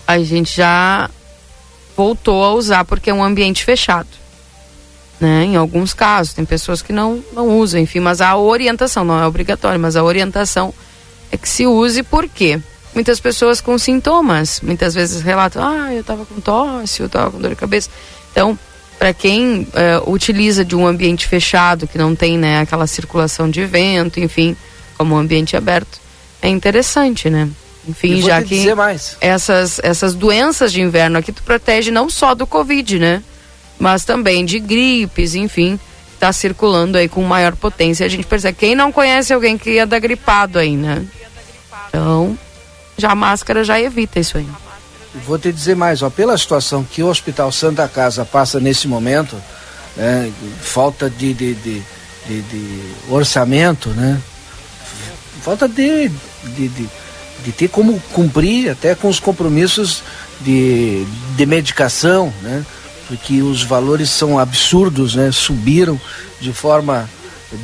A 0.05 0.19
gente 0.19 0.55
já 0.55 1.09
voltou 1.95 2.43
a 2.43 2.53
usar 2.53 2.85
porque 2.85 3.09
é 3.09 3.13
um 3.13 3.23
ambiente 3.23 3.63
fechado. 3.65 4.07
Né? 5.19 5.45
Em 5.45 5.55
alguns 5.55 5.93
casos, 5.93 6.33
tem 6.33 6.45
pessoas 6.45 6.81
que 6.81 6.93
não, 6.93 7.23
não 7.33 7.57
usam, 7.57 7.79
enfim, 7.79 7.99
mas 7.99 8.21
a 8.21 8.37
orientação, 8.37 9.03
não 9.03 9.19
é 9.19 9.25
obrigatório, 9.25 9.79
mas 9.79 9.95
a 9.95 10.03
orientação 10.03 10.73
é 11.31 11.37
que 11.37 11.49
se 11.49 11.65
use 11.65 12.03
por 12.03 12.27
quê? 12.29 12.61
Muitas 12.97 13.19
pessoas 13.19 13.61
com 13.61 13.77
sintomas. 13.77 14.59
Muitas 14.59 14.95
vezes 14.95 15.21
relatam, 15.21 15.63
ah, 15.63 15.93
eu 15.93 16.01
estava 16.01 16.25
com 16.25 16.41
tosse, 16.41 16.99
eu 16.99 17.05
estava 17.05 17.29
com 17.29 17.39
dor 17.39 17.51
de 17.51 17.55
cabeça. 17.55 17.91
Então, 18.31 18.57
para 18.97 19.13
quem 19.13 19.67
é, 19.73 20.01
utiliza 20.07 20.65
de 20.65 20.75
um 20.75 20.87
ambiente 20.87 21.27
fechado, 21.27 21.87
que 21.87 21.95
não 21.95 22.15
tem 22.15 22.39
né, 22.39 22.59
aquela 22.59 22.87
circulação 22.87 23.51
de 23.51 23.63
vento, 23.65 24.19
enfim, 24.19 24.57
como 24.97 25.13
um 25.13 25.17
ambiente 25.19 25.55
aberto, 25.55 25.99
é 26.41 26.49
interessante, 26.49 27.29
né? 27.29 27.47
Enfim, 27.87 28.19
já 28.19 28.41
que 28.41 28.65
essas, 29.21 29.79
essas 29.83 30.15
doenças 30.15 30.73
de 30.73 30.81
inverno 30.81 31.19
aqui 31.19 31.31
tu 31.31 31.43
protege 31.43 31.91
não 31.91 32.09
só 32.09 32.33
do 32.33 32.47
Covid, 32.47 32.97
né? 32.97 33.23
Mas 33.77 34.03
também 34.03 34.43
de 34.43 34.59
gripes, 34.59 35.35
enfim, 35.35 35.79
está 36.15 36.33
circulando 36.33 36.97
aí 36.97 37.07
com 37.07 37.21
maior 37.21 37.55
potência. 37.55 38.07
A 38.07 38.09
gente 38.09 38.25
percebe, 38.25 38.57
quem 38.57 38.75
não 38.75 38.91
conhece 38.91 39.31
alguém 39.31 39.55
que 39.55 39.73
ia 39.73 39.85
dar 39.85 39.99
gripado 39.99 40.57
aí, 40.57 40.75
né? 40.75 41.05
Então, 41.87 42.37
já 42.97 43.11
a 43.11 43.15
máscara 43.15 43.63
já 43.63 43.79
evita 43.79 44.19
isso 44.19 44.37
aí. 44.37 44.47
Vou 45.25 45.39
te 45.39 45.51
dizer 45.51 45.75
mais, 45.75 46.01
ó, 46.01 46.09
pela 46.09 46.37
situação 46.37 46.83
que 46.83 47.01
o 47.01 47.07
Hospital 47.07 47.51
Santa 47.51 47.87
Casa 47.87 48.25
passa 48.25 48.59
nesse 48.59 48.87
momento, 48.87 49.35
né, 49.95 50.31
falta 50.61 51.09
de, 51.09 51.33
de, 51.33 51.53
de, 51.55 51.83
de, 52.27 52.41
de 52.41 52.93
orçamento, 53.09 53.89
né? 53.89 54.21
Falta 55.41 55.67
de, 55.67 56.09
de, 56.09 56.67
de, 56.67 56.89
de, 57.45 57.51
ter 57.51 57.69
como 57.69 57.99
cumprir 58.13 58.69
até 58.69 58.93
com 58.95 59.07
os 59.07 59.19
compromissos 59.19 60.03
de, 60.41 61.05
de 61.35 61.45
medicação, 61.45 62.33
né? 62.41 62.65
Porque 63.07 63.41
os 63.41 63.63
valores 63.63 64.09
são 64.09 64.37
absurdos, 64.37 65.15
né? 65.15 65.31
Subiram 65.31 65.99
de 66.41 66.51
forma 66.51 67.09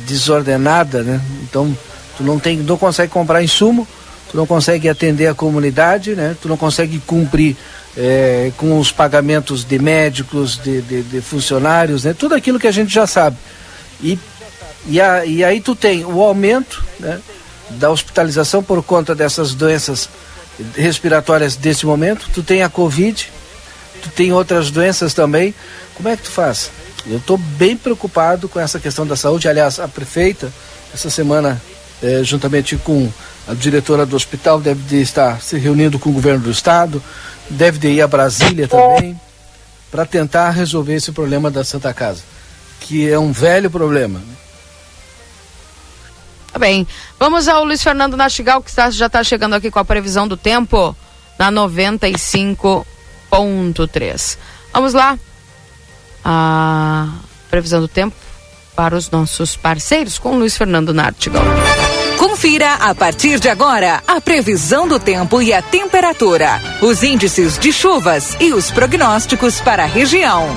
desordenada, 0.06 1.02
né? 1.02 1.20
Então, 1.42 1.76
tu 2.16 2.22
não 2.22 2.38
tem, 2.38 2.56
não 2.56 2.78
consegue 2.78 3.12
comprar 3.12 3.42
insumo, 3.42 3.86
tu 4.34 4.36
não 4.36 4.46
consegue 4.46 4.88
atender 4.88 5.28
a 5.28 5.34
comunidade, 5.34 6.16
né? 6.16 6.36
tu 6.42 6.48
não 6.48 6.56
consegue 6.56 6.98
cumprir 6.98 7.56
é, 7.96 8.50
com 8.56 8.80
os 8.80 8.90
pagamentos 8.90 9.62
de 9.62 9.78
médicos, 9.78 10.58
de, 10.58 10.82
de, 10.82 11.02
de, 11.04 11.20
funcionários, 11.20 12.02
né? 12.02 12.12
tudo 12.12 12.34
aquilo 12.34 12.58
que 12.58 12.66
a 12.66 12.72
gente 12.72 12.92
já 12.92 13.06
sabe. 13.06 13.36
E, 14.02 14.18
e, 14.88 15.00
a, 15.00 15.24
e 15.24 15.44
aí 15.44 15.60
tu 15.60 15.76
tem 15.76 16.04
o 16.04 16.20
aumento 16.20 16.84
né, 16.98 17.20
da 17.70 17.92
hospitalização 17.92 18.60
por 18.60 18.82
conta 18.82 19.14
dessas 19.14 19.54
doenças 19.54 20.08
respiratórias 20.74 21.54
desse 21.54 21.86
momento, 21.86 22.28
tu 22.34 22.42
tem 22.42 22.64
a 22.64 22.68
Covid, 22.68 23.30
tu 24.02 24.08
tem 24.08 24.32
outras 24.32 24.68
doenças 24.68 25.14
também. 25.14 25.54
Como 25.94 26.08
é 26.08 26.16
que 26.16 26.24
tu 26.24 26.30
faz? 26.30 26.72
Eu 27.06 27.18
estou 27.18 27.38
bem 27.38 27.76
preocupado 27.76 28.48
com 28.48 28.58
essa 28.58 28.80
questão 28.80 29.06
da 29.06 29.14
saúde. 29.14 29.48
Aliás, 29.48 29.78
a 29.78 29.86
prefeita, 29.86 30.52
essa 30.92 31.08
semana, 31.08 31.62
é, 32.02 32.24
juntamente 32.24 32.76
com 32.76 33.08
a 33.48 33.54
diretora 33.54 34.06
do 34.06 34.14
hospital 34.16 34.60
deve 34.60 34.82
de 34.82 35.00
estar 35.02 35.40
se 35.42 35.58
reunindo 35.58 35.98
com 35.98 36.10
o 36.10 36.12
governo 36.12 36.40
do 36.44 36.50
estado, 36.50 37.02
deve 37.50 37.78
de 37.78 37.88
ir 37.88 38.00
a 38.02 38.06
Brasília 38.06 38.68
também, 38.68 39.18
para 39.90 40.04
tentar 40.06 40.50
resolver 40.50 40.94
esse 40.94 41.10
problema 41.12 41.50
da 41.50 41.62
Santa 41.64 41.92
Casa, 41.94 42.22
que 42.80 43.08
é 43.08 43.18
um 43.18 43.32
velho 43.32 43.70
problema. 43.70 44.18
né? 44.18 44.34
Tá 46.52 46.58
bem. 46.58 46.86
Vamos 47.18 47.48
ao 47.48 47.64
Luiz 47.64 47.82
Fernando 47.82 48.16
Nastigal, 48.16 48.62
que 48.62 48.68
está- 48.70 48.90
já 48.90 49.06
está 49.06 49.22
chegando 49.24 49.54
aqui 49.54 49.70
com 49.70 49.78
a 49.78 49.84
previsão 49.84 50.26
do 50.28 50.36
tempo 50.36 50.94
na 51.38 51.50
95.3. 51.50 54.38
Vamos 54.72 54.92
lá. 54.94 55.18
A 56.24 57.08
previsão 57.50 57.80
do 57.80 57.88
tempo 57.88 58.14
para 58.76 58.94
os 58.96 59.10
nossos 59.10 59.56
parceiros 59.56 60.18
com 60.18 60.34
o 60.34 60.38
Luiz 60.38 60.56
Fernando 60.56 60.92
Nartigal. 60.94 61.42
Confira 62.26 62.76
a 62.76 62.94
partir 62.94 63.38
de 63.38 63.50
agora 63.50 64.02
a 64.08 64.18
previsão 64.18 64.88
do 64.88 64.98
tempo 64.98 65.42
e 65.42 65.52
a 65.52 65.60
temperatura, 65.60 66.58
os 66.80 67.02
índices 67.02 67.58
de 67.58 67.70
chuvas 67.70 68.34
e 68.40 68.54
os 68.54 68.70
prognósticos 68.70 69.60
para 69.60 69.82
a 69.82 69.86
região. 69.86 70.48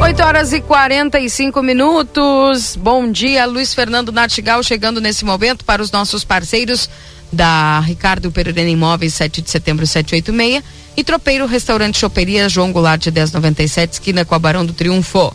Oito 0.00 0.22
horas 0.22 0.52
e 0.52 0.60
45 0.60 1.60
minutos. 1.60 2.76
Bom 2.76 3.10
dia, 3.10 3.46
Luiz 3.46 3.74
Fernando 3.74 4.12
Nartigal, 4.12 4.62
chegando 4.62 5.00
nesse 5.00 5.24
momento 5.24 5.64
para 5.64 5.82
os 5.82 5.90
nossos 5.90 6.22
parceiros 6.22 6.88
da 7.32 7.80
Ricardo 7.80 8.30
Pereira 8.30 8.62
Imóveis, 8.62 9.14
7 9.14 9.42
de 9.42 9.50
setembro 9.50 9.84
786 9.88 10.62
e 10.96 11.02
Tropeiro 11.02 11.46
Restaurante 11.46 11.98
Choperia 11.98 12.48
João 12.48 12.70
Goulart 12.70 13.02
de 13.02 13.10
1097, 13.10 13.94
esquina 13.94 14.24
com 14.24 14.36
a 14.36 14.38
Barão 14.38 14.64
do 14.64 14.72
Triunfo. 14.72 15.34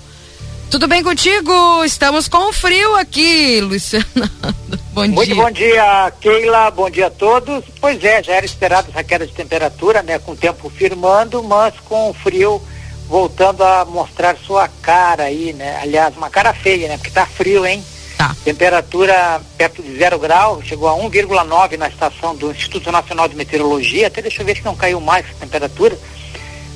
Tudo 0.70 0.88
bem 0.88 1.04
contigo? 1.04 1.84
Estamos 1.86 2.28
com 2.28 2.52
frio 2.52 2.96
aqui, 2.96 3.62
Fernando. 3.80 4.36
Bom 4.92 5.08
Muito 5.08 5.26
dia. 5.26 5.36
bom 5.36 5.52
dia, 5.52 6.14
Keila. 6.22 6.72
Bom 6.72 6.90
dia 6.90 7.08
a 7.08 7.12
todos. 7.12 7.66
Pois 7.82 8.02
é, 8.02 8.24
já 8.24 8.34
era 8.34 8.46
esperado 8.46 8.88
essa 8.90 9.04
queda 9.04 9.28
de 9.28 9.34
temperatura, 9.34 10.02
né? 10.02 10.20
Com 10.20 10.32
o 10.32 10.38
tempo 10.38 10.70
firmando, 10.70 11.44
mas 11.44 11.74
com 11.82 12.10
o 12.10 12.14
frio 12.14 12.62
voltando 13.08 13.62
a 13.62 13.84
mostrar 13.84 14.38
sua 14.38 14.70
cara 14.82 15.24
aí, 15.24 15.52
né? 15.52 15.80
Aliás, 15.82 16.16
uma 16.16 16.30
cara 16.30 16.54
feia, 16.54 16.88
né? 16.88 16.98
Porque 16.98 17.12
tá 17.12 17.26
frio, 17.26 17.66
hein? 17.66 17.84
Tá. 18.18 18.34
Temperatura 18.46 19.42
perto 19.58 19.84
de 19.84 19.98
zero 19.98 20.18
grau, 20.18 20.62
chegou 20.64 20.88
a 20.88 20.94
1,9 20.94 21.78
na 21.78 21.90
estação 21.90 22.34
do 22.34 22.52
Instituto 22.52 22.90
Nacional 22.90 23.28
de 23.28 23.36
Meteorologia. 23.36 24.08
Até 24.08 24.22
deixa 24.22 24.42
eu 24.42 24.46
ver 24.46 24.56
se 24.56 24.64
não 24.64 24.76
caiu 24.78 25.02
mais 25.02 25.26
essa 25.26 25.36
temperatura. 25.42 25.98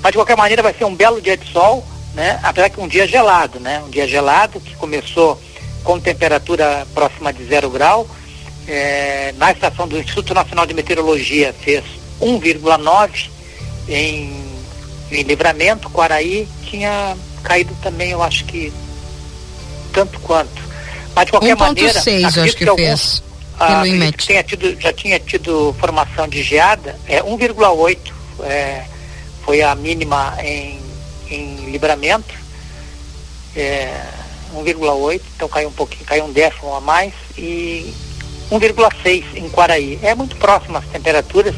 Mas 0.04 0.12
de 0.12 0.18
qualquer 0.18 0.36
maneira 0.36 0.62
vai 0.62 0.74
ser 0.74 0.84
um 0.84 0.96
belo 0.96 1.22
dia 1.22 1.38
de 1.38 1.50
sol, 1.52 1.86
né? 2.20 2.38
Apesar 2.44 2.70
que 2.70 2.82
um 2.82 2.88
dia 2.88 3.08
gelado, 3.08 3.62
né? 3.62 3.82
Um 3.86 3.90
dia 3.90 4.06
gelado 4.06 4.60
que 4.60 4.76
começou 4.76 5.42
com 5.86 5.98
temperatura 6.00 6.86
próxima 6.94 7.32
de 7.32 7.46
zero 7.46 7.70
grau. 7.70 8.06
É, 8.68 9.34
na 9.38 9.52
estação 9.54 9.88
do 9.88 9.98
Instituto 9.98 10.34
Nacional 10.34 10.66
de 10.66 10.74
Meteorologia 10.74 11.56
fez 11.64 11.82
1,9 12.22 13.30
em, 13.88 14.44
em 15.12 15.24
livramento, 15.24 15.90
Quaraí 15.90 16.46
tinha 16.70 17.16
caído 17.42 17.74
também, 17.82 18.12
eu 18.12 18.22
acho 18.22 18.44
que 18.46 18.72
tanto 19.94 20.20
quanto. 20.20 20.62
Mas 21.16 21.26
de 21.26 21.32
qualquer 21.32 21.56
maneira, 21.56 22.00
1.6 22.00 22.20
eu 22.22 22.28
acho 22.28 22.40
acredito 22.42 22.58
que 22.58 22.70
alguns- 22.70 23.10
fez. 23.20 23.24
ah, 23.60 23.82
que 24.18 24.28
tenha 24.28 24.44
tido, 24.44 24.80
já 24.80 24.94
tinha 24.94 25.20
tido 25.20 25.74
formação 25.80 26.28
de 26.28 26.44
geada, 26.44 26.96
é 27.08 27.24
1,8 27.24 28.14
é, 28.44 28.84
foi 29.44 29.62
a 29.64 29.74
mínima 29.74 30.38
em, 30.44 30.80
em 31.30 31.72
livramento, 31.72 32.34
é, 33.56 34.02
1,8, 34.54 35.22
então 35.36 35.48
caiu 35.48 35.70
um 35.70 35.74
pouquinho, 35.74 36.06
caiu 36.06 36.26
um 36.26 36.32
décimo 36.32 36.74
a 36.76 36.82
mais, 36.82 37.14
e 37.38 37.94
1,6 38.52 39.26
em 39.36 39.50
Quaraí. 39.50 40.00
É 40.02 40.16
muito 40.16 40.36
próximo 40.38 40.78
as 40.78 40.86
temperaturas, 40.86 41.56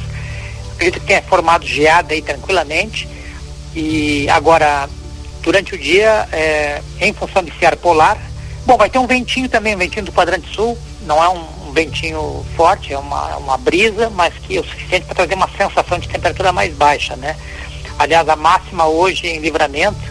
acredito 0.73 0.99
que 1.01 1.07
tenha 1.07 1.21
formado 1.21 1.65
geada 1.65 2.13
aí 2.13 2.21
tranquilamente, 2.21 3.07
e 3.75 4.27
agora, 4.29 4.89
durante 5.41 5.75
o 5.75 5.77
dia, 5.77 6.27
é, 6.31 6.81
em 6.99 7.13
função 7.13 7.43
desse 7.43 7.65
ar 7.65 7.75
polar, 7.77 8.17
bom, 8.65 8.77
vai 8.77 8.89
ter 8.89 8.99
um 8.99 9.07
ventinho 9.07 9.47
também, 9.47 9.75
um 9.75 9.79
ventinho 9.79 10.05
do 10.05 10.11
quadrante 10.11 10.53
sul, 10.53 10.77
não 11.03 11.23
é 11.23 11.29
um, 11.29 11.69
um 11.69 11.71
ventinho 11.71 12.45
forte, 12.55 12.93
é 12.93 12.97
uma, 12.97 13.37
uma 13.37 13.57
brisa, 13.57 14.09
mas 14.09 14.33
que 14.35 14.57
é 14.57 14.59
o 14.59 14.63
suficiente 14.63 15.05
para 15.05 15.15
trazer 15.15 15.35
uma 15.35 15.49
sensação 15.57 15.97
de 15.97 16.07
temperatura 16.07 16.51
mais 16.51 16.73
baixa, 16.73 17.15
né? 17.15 17.35
Aliás, 18.01 18.27
a 18.27 18.35
máxima 18.35 18.87
hoje 18.87 19.27
em 19.27 19.37
livramento 19.37 20.01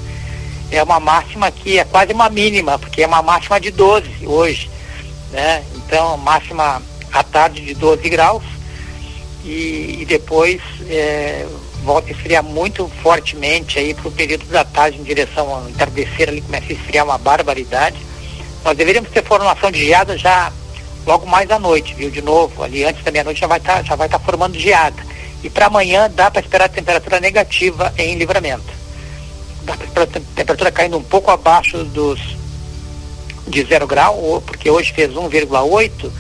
é 0.71 0.81
uma 0.81 1.01
máxima 1.01 1.51
que 1.51 1.77
é 1.77 1.85
quase 1.85 2.13
uma 2.13 2.31
mínima, 2.31 2.79
porque 2.79 3.03
é 3.03 3.07
uma 3.07 3.21
máxima 3.21 3.59
de 3.59 3.73
12 3.73 4.29
hoje, 4.29 4.71
né? 5.33 5.65
Então, 5.75 6.17
máxima 6.17 6.81
à 7.13 7.25
tarde 7.25 7.63
de 7.63 7.75
12 7.75 8.09
graus 8.09 8.45
e, 9.45 10.03
e 10.03 10.05
depois 10.07 10.61
é, 10.89 11.45
volta 11.83 12.11
a 12.11 12.13
esfriar 12.13 12.45
muito 12.45 12.89
fortemente 13.03 13.81
aí 13.81 13.93
para 13.93 14.07
o 14.07 14.13
período 14.13 14.47
da 14.47 14.65
tarde 14.65 14.97
em 15.01 15.03
direção 15.03 15.53
ao 15.53 15.69
entardecer 15.69 16.29
ali 16.29 16.43
começa 16.43 16.67
a 16.69 16.73
esfriar 16.73 17.05
uma 17.05 17.19
barbaridade. 17.19 17.97
Nós 18.65 18.77
deveríamos 18.77 19.11
ter 19.11 19.25
formação 19.25 19.69
de 19.69 19.85
geada 19.85 20.17
já 20.17 20.53
logo 21.05 21.27
mais 21.27 21.51
à 21.51 21.59
noite, 21.59 21.93
viu? 21.95 22.09
De 22.09 22.23
novo, 22.23 22.63
ali 22.63 22.85
antes 22.85 23.03
da 23.03 23.11
meia-noite 23.11 23.41
já 23.41 23.49
vai 23.49 23.59
estar 23.59 23.85
já 23.85 23.97
vai 23.97 24.07
estar 24.07 24.21
formando 24.21 24.57
geada. 24.57 25.11
E 25.43 25.49
para 25.49 25.67
amanhã 25.67 26.11
dá 26.11 26.31
para 26.31 26.41
esperar 26.41 26.69
temperatura 26.69 27.21
negativa 27.21 27.93
em 27.97 28.17
livramento. 28.17 28.73
Dá 29.63 29.75
para 29.75 29.87
esperar 29.87 30.07
tem- 30.07 30.23
temperatura 30.23 30.71
caindo 30.71 30.97
um 30.99 31.03
pouco 31.03 31.31
abaixo 31.31 31.85
dos 31.85 32.39
de 33.47 33.65
zero 33.65 33.87
grau, 33.87 34.43
porque 34.47 34.71
hoje 34.71 34.93
fez 34.93 35.13
1,8, 35.13 36.11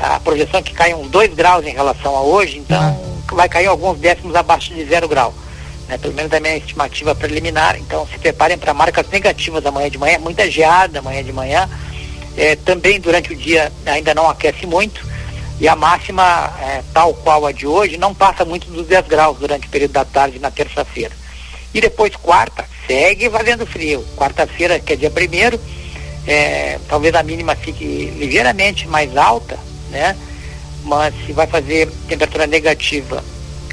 a 0.00 0.18
projeção 0.18 0.58
é 0.58 0.62
que 0.62 0.74
cai 0.74 0.92
uns 0.92 1.08
2 1.10 1.32
graus 1.34 1.64
em 1.64 1.72
relação 1.72 2.16
a 2.16 2.22
hoje, 2.22 2.58
então 2.58 3.00
vai 3.30 3.48
cair 3.48 3.66
alguns 3.66 3.98
décimos 3.98 4.34
abaixo 4.34 4.74
de 4.74 4.84
zero 4.84 5.06
grau. 5.06 5.32
Né? 5.88 5.96
Pelo 5.96 6.12
menos 6.14 6.30
da 6.30 6.40
minha 6.40 6.56
estimativa 6.56 7.14
preliminar, 7.14 7.76
então 7.78 8.06
se 8.08 8.18
preparem 8.18 8.58
para 8.58 8.74
marcas 8.74 9.08
negativas 9.10 9.64
amanhã 9.64 9.88
de 9.88 9.98
manhã, 9.98 10.18
muita 10.18 10.50
geada 10.50 10.98
amanhã 10.98 11.22
de 11.22 11.32
manhã. 11.32 11.68
É, 12.36 12.56
também 12.56 12.98
durante 12.98 13.32
o 13.32 13.36
dia 13.36 13.70
ainda 13.84 14.14
não 14.14 14.28
aquece 14.28 14.66
muito 14.66 15.06
e 15.62 15.68
a 15.68 15.76
máxima, 15.76 16.52
é, 16.60 16.82
tal 16.92 17.14
qual 17.14 17.46
a 17.46 17.52
de 17.52 17.68
hoje, 17.68 17.96
não 17.96 18.12
passa 18.12 18.44
muito 18.44 18.68
dos 18.68 18.84
10 18.84 19.06
graus 19.06 19.38
durante 19.38 19.68
o 19.68 19.70
período 19.70 19.92
da 19.92 20.04
tarde 20.04 20.40
na 20.40 20.50
terça-feira. 20.50 21.14
E 21.72 21.80
depois 21.80 22.16
quarta, 22.16 22.64
segue 22.84 23.30
fazendo 23.30 23.64
frio. 23.64 24.04
Quarta-feira, 24.16 24.80
que 24.80 24.92
é 24.92 24.96
dia 24.96 25.08
primeiro, 25.08 25.60
é, 26.26 26.80
talvez 26.88 27.14
a 27.14 27.22
mínima 27.22 27.54
fique 27.54 28.12
ligeiramente 28.18 28.88
mais 28.88 29.16
alta, 29.16 29.56
né? 29.90 30.16
Mas 30.82 31.14
se 31.24 31.32
vai 31.32 31.46
fazer 31.46 31.88
temperatura 32.08 32.48
negativa 32.48 33.22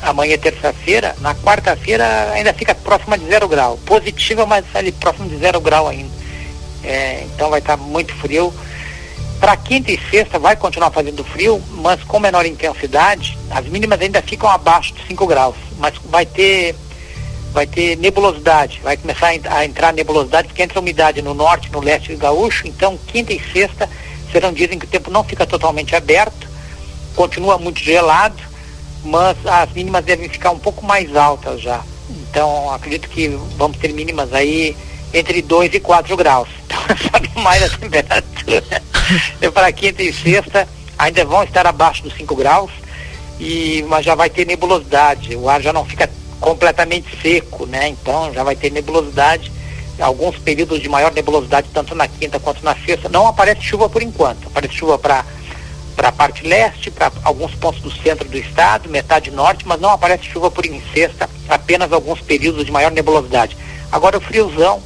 amanhã, 0.04 0.38
terça-feira, 0.38 1.16
na 1.22 1.34
quarta-feira 1.34 2.32
ainda 2.34 2.54
fica 2.54 2.76
próxima 2.76 3.18
de 3.18 3.26
zero 3.26 3.48
grau. 3.48 3.80
Positiva, 3.84 4.46
mas 4.46 4.64
ali 4.76 4.92
próximo 4.92 5.28
de 5.28 5.38
zero 5.38 5.60
grau 5.60 5.88
ainda. 5.88 6.14
É, 6.84 7.24
então 7.34 7.50
vai 7.50 7.60
estar 7.60 7.78
muito 7.78 8.14
frio. 8.14 8.54
Para 9.40 9.56
quinta 9.56 9.92
e 9.92 10.00
sexta 10.12 10.38
vai 10.38 10.56
continuar 10.56 10.92
fazendo 10.92 11.24
frio, 11.24 11.62
mas 11.76 12.04
com 12.04 12.20
menor 12.20 12.46
intensidade. 12.46 13.38
As 13.50 13.66
mínimas 13.66 14.02
ainda 14.02 14.22
ficam 14.22 14.50
abaixo 14.50 14.94
de 14.94 15.06
5 15.08 15.26
graus, 15.26 15.56
mas 15.78 15.94
vai 16.06 16.26
ter 16.26 16.76
vai 17.52 17.66
ter 17.66 17.98
nebulosidade, 17.98 18.80
vai 18.84 18.96
começar 18.96 19.28
a 19.28 19.36
en- 19.36 19.42
a 19.50 19.66
entrar 19.66 19.92
nebulosidade, 19.92 20.50
porque 20.50 20.62
entra 20.62 20.80
umidade 20.80 21.20
no 21.24 21.34
norte, 21.34 21.72
no 21.72 21.80
leste 21.80 22.16
gaúcho, 22.16 22.68
então 22.68 22.96
quinta 23.08 23.34
e 23.34 23.42
sexta 23.52 23.90
serão 24.32 24.54
dias 24.54 24.72
em 24.72 24.78
que 24.78 24.86
o 24.86 24.90
tempo 24.90 25.10
não 25.10 25.24
fica 25.24 25.48
totalmente 25.48 25.96
aberto, 25.96 26.48
continua 27.16 27.58
muito 27.58 27.80
gelado, 27.80 28.38
mas 29.04 29.36
as 29.48 29.72
mínimas 29.74 30.06
devem 30.06 30.30
ficar 30.30 30.52
um 30.52 30.60
pouco 30.60 30.86
mais 30.86 31.16
altas 31.16 31.60
já. 31.60 31.82
Então 32.08 32.72
acredito 32.72 33.10
que 33.10 33.30
vamos 33.58 33.78
ter 33.78 33.94
mínimas 33.94 34.32
aí 34.32 34.78
entre 35.14 35.42
2 35.42 35.74
e 35.74 35.80
4 35.80 36.16
graus. 36.18 36.50
Então 36.90 36.98
sabe 37.12 37.30
mais 37.36 37.62
a 37.62 37.70
temperatura. 37.70 38.82
Para 39.54 39.72
quinta 39.72 40.02
e 40.02 40.12
sexta 40.12 40.68
ainda 40.98 41.24
vão 41.24 41.44
estar 41.44 41.68
abaixo 41.68 42.04
dos 42.04 42.14
5 42.16 42.36
graus, 42.36 42.72
e, 43.40 43.86
mas 43.88 44.06
já 44.06 44.16
vai 44.16 44.30
ter 44.30 44.46
nebulosidade. 44.46 45.36
O 45.36 45.48
ar 45.48 45.62
já 45.62 45.72
não 45.72 45.86
fica 45.86 46.10
completamente 46.40 47.08
seco, 47.22 47.66
né? 47.66 47.88
Então 47.90 48.34
já 48.34 48.44
vai 48.44 48.56
ter 48.56 48.72
nebulosidade. 48.72 49.52
Alguns 50.00 50.38
períodos 50.38 50.82
de 50.82 50.90
maior 50.90 51.12
nebulosidade, 51.12 51.70
tanto 51.74 51.94
na 51.94 52.08
quinta 52.08 52.40
quanto 52.40 52.64
na 52.64 52.76
sexta. 52.76 53.10
Não 53.10 53.28
aparece 53.28 53.62
chuva 53.62 53.90
por 53.90 54.02
enquanto. 54.02 54.48
Aparece 54.48 54.76
chuva 54.76 54.98
para 54.98 55.26
para 55.96 56.08
a 56.08 56.14
parte 56.14 56.48
leste, 56.48 56.90
para 56.90 57.12
alguns 57.26 57.54
pontos 57.56 57.82
do 57.82 57.92
centro 57.92 58.26
do 58.30 58.38
estado, 58.38 58.88
metade 58.88 59.30
norte, 59.32 59.68
mas 59.68 59.82
não 59.82 59.90
aparece 59.90 60.24
chuva 60.24 60.50
por 60.50 60.66
em 60.66 60.82
sexta, 60.94 61.30
apenas 61.50 61.92
alguns 61.92 62.22
períodos 62.22 62.66
de 62.66 62.72
maior 62.72 62.90
nebulosidade. 62.90 63.58
Agora 63.92 64.18
o 64.18 64.22
friozão 64.22 64.82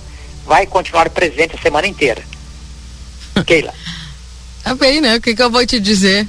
vai 0.46 0.66
continuar 0.66 1.10
presente 1.10 1.56
a 1.56 1.62
semana 1.62 1.88
inteira. 1.88 2.22
Keila. 3.46 3.74
Tá 4.64 4.76
bem, 4.76 5.02
né? 5.02 5.18
O 5.18 5.22
que, 5.22 5.36
que 5.36 5.42
eu 5.42 5.50
vou 5.52 5.66
te 5.66 5.80
dizer? 5.80 6.28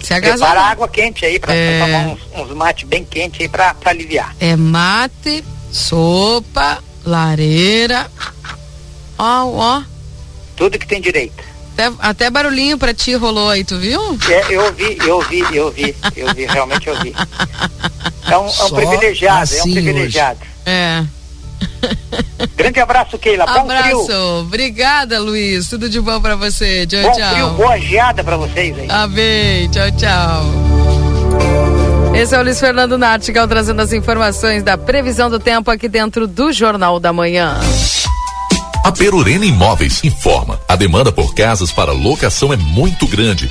Se 0.00 0.08
Prepara 0.08 0.26
agasalhar. 0.34 0.70
água 0.70 0.88
quente 0.88 1.24
aí 1.24 1.38
para 1.38 1.54
É. 1.54 1.80
tomar 1.80 1.98
uns, 2.08 2.20
uns 2.50 2.56
mates 2.56 2.86
bem 2.86 3.04
quentes 3.04 3.40
aí 3.40 3.48
para 3.48 3.74
aliviar. 3.86 4.34
É 4.38 4.54
mate, 4.54 5.42
sopa, 5.72 6.82
lareira. 7.04 8.10
Ó, 9.18 9.46
ó. 9.46 9.82
Tudo 10.56 10.78
que 10.78 10.86
tem 10.86 11.00
direito. 11.00 11.42
Até, 11.76 11.92
até 11.98 12.30
barulhinho 12.30 12.78
pra 12.78 12.94
ti 12.94 13.14
rolou 13.14 13.48
aí, 13.50 13.64
tu 13.64 13.78
viu? 13.78 14.00
É, 14.30 14.54
eu 14.54 14.64
ouvi, 14.66 14.96
eu 15.00 15.16
ouvi, 15.16 15.40
eu 15.52 15.64
ouvi, 15.66 15.96
eu 16.14 16.28
ouvi, 16.28 16.46
realmente 16.46 16.86
eu 16.86 16.94
ouvi. 16.94 17.14
É 18.30 18.38
um, 18.38 18.46
é 18.46 18.64
um 18.64 18.70
privilegiado, 18.70 19.36
é 19.36 19.40
um 19.40 19.42
assim 19.60 19.72
privilegiado. 19.72 20.40
É. 20.64 21.04
Grande 22.56 22.80
abraço, 22.80 23.18
Keila. 23.18 23.46
Bom 23.46 23.52
Abraço. 23.60 24.04
frio. 24.06 24.40
Obrigada, 24.40 25.18
Luiz. 25.20 25.68
Tudo 25.68 25.88
de 25.88 26.00
bom 26.00 26.20
pra 26.20 26.36
você. 26.36 26.86
Tchau, 26.86 27.02
Bom 27.02 27.12
tchau. 27.12 27.30
frio, 27.32 27.50
boa 27.50 27.78
geada 27.78 28.22
pra 28.24 28.36
vocês 28.36 28.78
aí. 28.78 28.86
Amém. 28.90 29.68
Tchau, 29.70 29.90
tchau. 29.92 30.44
Esse 32.14 32.34
é 32.34 32.38
o 32.38 32.42
Luiz 32.44 32.60
Fernando 32.60 32.96
Nartigal 32.96 33.48
trazendo 33.48 33.82
as 33.82 33.92
informações 33.92 34.62
da 34.62 34.78
previsão 34.78 35.28
do 35.28 35.38
tempo 35.40 35.70
aqui 35.70 35.88
dentro 35.88 36.26
do 36.28 36.52
Jornal 36.52 37.00
da 37.00 37.12
Manhã. 37.12 37.58
A 38.84 38.92
Perurena 38.92 39.44
Imóveis 39.44 40.04
informa. 40.04 40.60
A 40.68 40.76
demanda 40.76 41.10
por 41.10 41.34
casas 41.34 41.72
para 41.72 41.90
locação 41.92 42.52
é 42.52 42.56
muito 42.56 43.06
grande. 43.06 43.50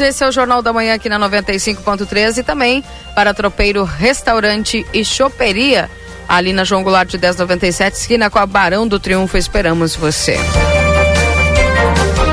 Esse 0.00 0.22
é 0.24 0.28
o 0.28 0.32
Jornal 0.32 0.62
da 0.62 0.72
Manhã 0.72 0.94
aqui 0.94 1.08
na 1.08 1.18
95.13 1.18 2.38
e 2.38 2.42
também 2.42 2.84
para 3.14 3.34
Tropeiro 3.34 3.84
Restaurante 3.84 4.86
e 4.92 5.04
Choperia, 5.04 5.90
ali 6.28 6.52
na 6.52 6.64
João 6.64 6.82
Goulart 6.82 7.08
de 7.08 7.18
1097, 7.18 7.94
esquina 7.94 8.30
com 8.30 8.38
a 8.38 8.46
Barão 8.46 8.86
do 8.86 8.98
Triunfo, 8.98 9.36
esperamos 9.36 9.94
você. 9.96 10.36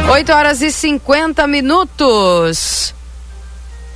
8 0.09 0.31
horas 0.31 0.61
e 0.61 0.71
50 0.71 1.45
minutos. 1.47 2.93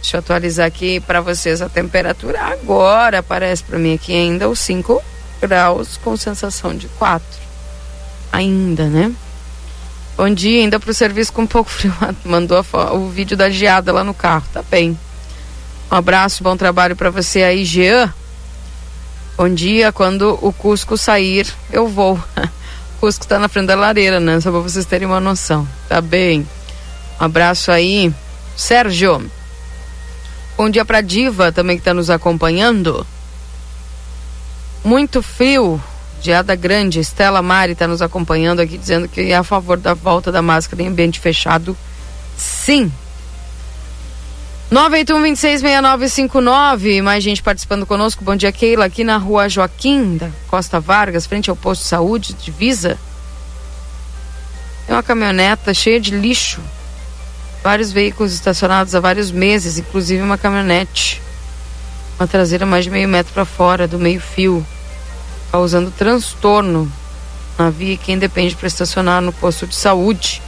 Deixa 0.01 0.17
eu 0.17 0.19
atualizar 0.19 0.65
aqui 0.65 0.99
para 0.99 1.21
vocês 1.21 1.61
a 1.61 1.69
temperatura 1.69 2.41
agora, 2.41 3.19
aparece 3.19 3.63
para 3.63 3.77
mim 3.77 3.93
aqui 3.93 4.13
ainda 4.13 4.49
os 4.49 4.59
5 4.59 5.01
graus 5.41 5.97
com 5.97 6.17
sensação 6.17 6.75
de 6.75 6.87
4. 6.87 7.25
Ainda, 8.31 8.87
né? 8.87 9.11
Bom 10.21 10.31
dia, 10.31 10.61
ainda 10.61 10.79
pro 10.79 10.93
serviço 10.93 11.33
com 11.33 11.41
um 11.41 11.47
pouco 11.47 11.71
frio. 11.71 11.91
Mandou 12.23 12.63
o 12.93 13.09
vídeo 13.09 13.35
da 13.35 13.49
geada 13.49 13.91
lá 13.91 14.03
no 14.03 14.13
carro, 14.13 14.45
tá 14.53 14.61
bem. 14.61 14.95
Um 15.91 15.95
abraço, 15.95 16.43
bom 16.43 16.55
trabalho 16.55 16.95
para 16.95 17.09
você 17.09 17.41
aí, 17.41 17.65
Jean. 17.65 18.13
Bom 19.35 19.49
dia, 19.49 19.91
quando 19.91 20.37
o 20.39 20.53
Cusco 20.53 20.95
sair, 20.95 21.51
eu 21.71 21.87
vou. 21.87 22.17
o 22.37 22.99
Cusco 23.01 23.25
tá 23.25 23.39
na 23.39 23.47
frente 23.47 23.65
da 23.65 23.73
lareira, 23.73 24.19
né? 24.19 24.39
Só 24.39 24.51
pra 24.51 24.59
vocês 24.59 24.85
terem 24.85 25.07
uma 25.07 25.19
noção. 25.19 25.67
Tá 25.89 25.99
bem. 25.99 26.47
Um 27.19 27.25
abraço 27.25 27.71
aí, 27.71 28.13
Sérgio. 28.55 29.27
Bom 30.55 30.69
dia 30.69 30.85
pra 30.85 31.01
Diva 31.01 31.51
também 31.51 31.79
que 31.79 31.83
tá 31.83 31.95
nos 31.95 32.11
acompanhando. 32.11 33.07
Muito 34.83 35.23
frio, 35.23 35.81
geada 36.21 36.55
grande. 36.55 36.99
Estela 36.99 37.41
Mari 37.41 37.73
está 37.73 37.87
nos 37.87 38.01
acompanhando 38.01 38.59
aqui 38.59 38.77
dizendo 38.77 39.07
que 39.07 39.31
é 39.31 39.35
a 39.35 39.43
favor 39.43 39.77
da 39.77 39.93
volta 39.93 40.31
da 40.31 40.41
máscara 40.41 40.83
em 40.83 40.87
ambiente 40.87 41.19
fechado. 41.19 41.75
Sim. 42.37 42.91
981-266959. 44.71 47.01
Mais 47.01 47.23
gente 47.23 47.43
participando 47.43 47.85
conosco. 47.85 48.23
Bom 48.23 48.35
dia, 48.35 48.51
Keila. 48.51 48.85
Aqui 48.85 49.03
na 49.03 49.17
rua 49.17 49.49
Joaquim 49.49 50.17
da 50.17 50.29
Costa 50.47 50.79
Vargas, 50.79 51.25
frente 51.25 51.49
ao 51.49 51.55
posto 51.55 51.81
de 51.81 51.87
saúde, 51.87 52.33
divisa. 52.33 52.97
Tem 54.85 54.95
uma 54.95 55.03
caminhoneta 55.03 55.73
cheia 55.73 55.99
de 55.99 56.11
lixo. 56.11 56.61
Vários 57.63 57.91
veículos 57.91 58.33
estacionados 58.33 58.95
há 58.95 58.99
vários 58.99 59.31
meses, 59.31 59.77
inclusive 59.77 60.23
uma 60.23 60.37
caminhonete. 60.37 61.21
Uma 62.17 62.27
traseira 62.27 62.65
mais 62.65 62.85
de 62.85 62.91
meio 62.91 63.09
metro 63.09 63.33
para 63.33 63.45
fora, 63.45 63.87
do 63.87 63.99
meio-fio 63.99 64.65
causando 65.51 65.91
transtorno 65.91 66.91
na 67.57 67.69
via 67.69 67.97
quem 67.97 68.17
depende 68.17 68.55
para 68.55 68.67
estacionar 68.67 69.21
no 69.21 69.33
posto 69.33 69.67
de 69.67 69.75
saúde. 69.75 70.41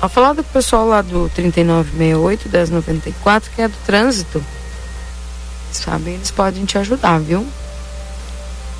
A 0.00 0.08
falar 0.08 0.32
do 0.32 0.42
pessoal 0.42 0.86
lá 0.86 1.00
do 1.00 1.30
3968 1.34 2.48
1094, 2.48 3.50
que 3.54 3.62
é 3.62 3.68
do 3.68 3.76
trânsito. 3.86 4.44
Sabe, 5.70 6.10
eles 6.10 6.30
podem 6.30 6.64
te 6.64 6.76
ajudar, 6.76 7.20
viu? 7.20 7.46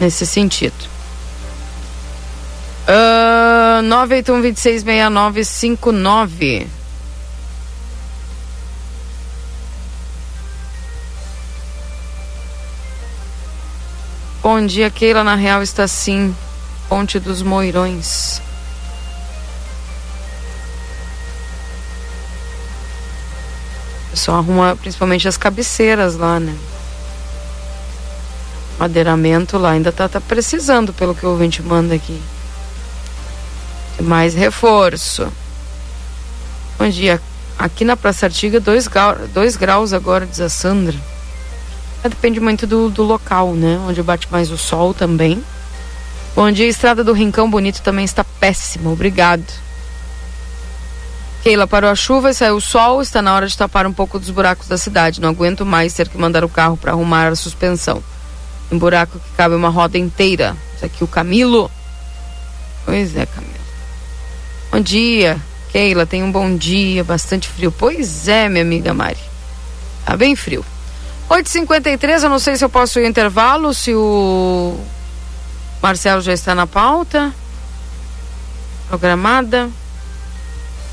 Nesse 0.01 0.27
sentido. 0.27 0.75
Uh, 2.83 3.83
981 3.83 4.43
266959. 4.43 6.82
Bom 14.43 14.67
dia, 14.67 14.91
Keila. 14.91 15.23
Na 15.23 15.37
real 15.37 15.63
está 15.63 15.87
sim. 15.87 16.35
Ponte 16.89 17.21
dos 17.21 17.43
Moirões. 17.43 18.43
Pessoal 24.11 24.39
arruma 24.39 24.75
principalmente 24.75 25.29
as 25.29 25.37
cabeceiras 25.37 26.17
lá, 26.17 26.41
né? 26.41 26.59
Madeiramento 28.81 29.57
lá 29.59 29.71
ainda 29.71 29.93
tá, 29.93 30.09
tá 30.09 30.21
precisando, 30.21 30.93
pelo 30.93 31.15
que 31.15 31.25
o 31.25 31.31
ouvinte 31.31 31.63
manda 31.63 31.95
aqui. 31.95 32.21
Mais 34.01 34.35
reforço. 34.35 35.33
Bom 36.77 36.89
dia. 36.89 37.23
Aqui 37.57 37.85
na 37.85 37.97
Praça 37.97 38.27
Artiga, 38.27 38.59
2 38.59 38.89
grau, 38.89 39.17
dois 39.33 39.55
graus 39.55 39.93
agora, 39.93 40.27
diz 40.27 40.41
a 40.41 40.49
Sandra. 40.49 40.99
Depende 42.03 42.41
muito 42.41 42.67
do, 42.67 42.91
do 42.91 43.03
local, 43.03 43.55
né? 43.55 43.79
Onde 43.89 44.03
bate 44.03 44.27
mais 44.31 44.51
o 44.51 44.59
sol 44.59 44.93
também. 44.93 45.43
Bom 46.35 46.51
dia, 46.51 46.67
Estrada 46.67 47.05
do 47.05 47.13
Rincão 47.13 47.51
Bonito 47.51 47.83
também 47.83 48.05
está 48.05 48.25
péssima, 48.25 48.91
obrigado. 48.91 49.45
Keila, 51.43 51.67
parou 51.67 51.91
a 51.91 51.95
chuva 51.95 52.31
e 52.31 52.35
saiu 52.35 52.57
o 52.57 52.61
sol, 52.61 53.03
está 53.03 53.21
na 53.21 53.35
hora 53.35 53.47
de 53.47 53.57
tapar 53.57 53.87
um 53.87 53.93
pouco 53.93 54.19
dos 54.19 54.31
buracos 54.31 54.67
da 54.67 54.79
cidade. 54.79 55.21
Não 55.21 55.29
aguento 55.29 55.67
mais 55.67 55.93
ter 55.93 56.09
que 56.09 56.17
mandar 56.17 56.45
o 56.45 56.49
carro 56.49 56.77
para 56.77 56.93
arrumar 56.93 57.29
a 57.29 57.37
suspensão. 57.37 58.03
Um 58.71 58.79
buraco 58.79 59.19
que 59.19 59.37
cabe 59.37 59.55
uma 59.55 59.69
roda 59.69 59.99
inteira. 59.99 60.57
Isso 60.75 60.87
aqui 60.87 61.05
o 61.05 61.09
Camilo. 61.09 61.71
Pois 62.85 63.17
é, 63.17 63.27
Camilo. 63.27 63.53
Bom 64.71 64.81
dia, 64.81 65.39
Keila, 65.71 66.07
tenha 66.07 66.25
um 66.25 66.33
bom 66.33 66.57
dia, 66.57 67.05
bastante 67.05 67.49
frio. 67.49 67.71
Pois 67.71 68.27
é, 68.27 68.49
minha 68.49 68.63
amiga 68.63 68.95
Mari. 68.95 69.19
Tá 70.07 70.17
bem 70.17 70.35
frio. 70.35 70.65
8h53, 71.33 72.23
eu 72.25 72.29
não 72.29 72.39
sei 72.39 72.57
se 72.57 72.65
eu 72.65 72.69
posso 72.69 72.99
ir 73.01 73.07
intervalo, 73.09 73.73
se 73.73 73.95
o 73.95 74.79
Marcelo 75.83 76.21
já 76.21 76.33
está 76.33 76.55
na 76.55 76.67
pauta. 76.67 77.33
Programada. 78.89 79.71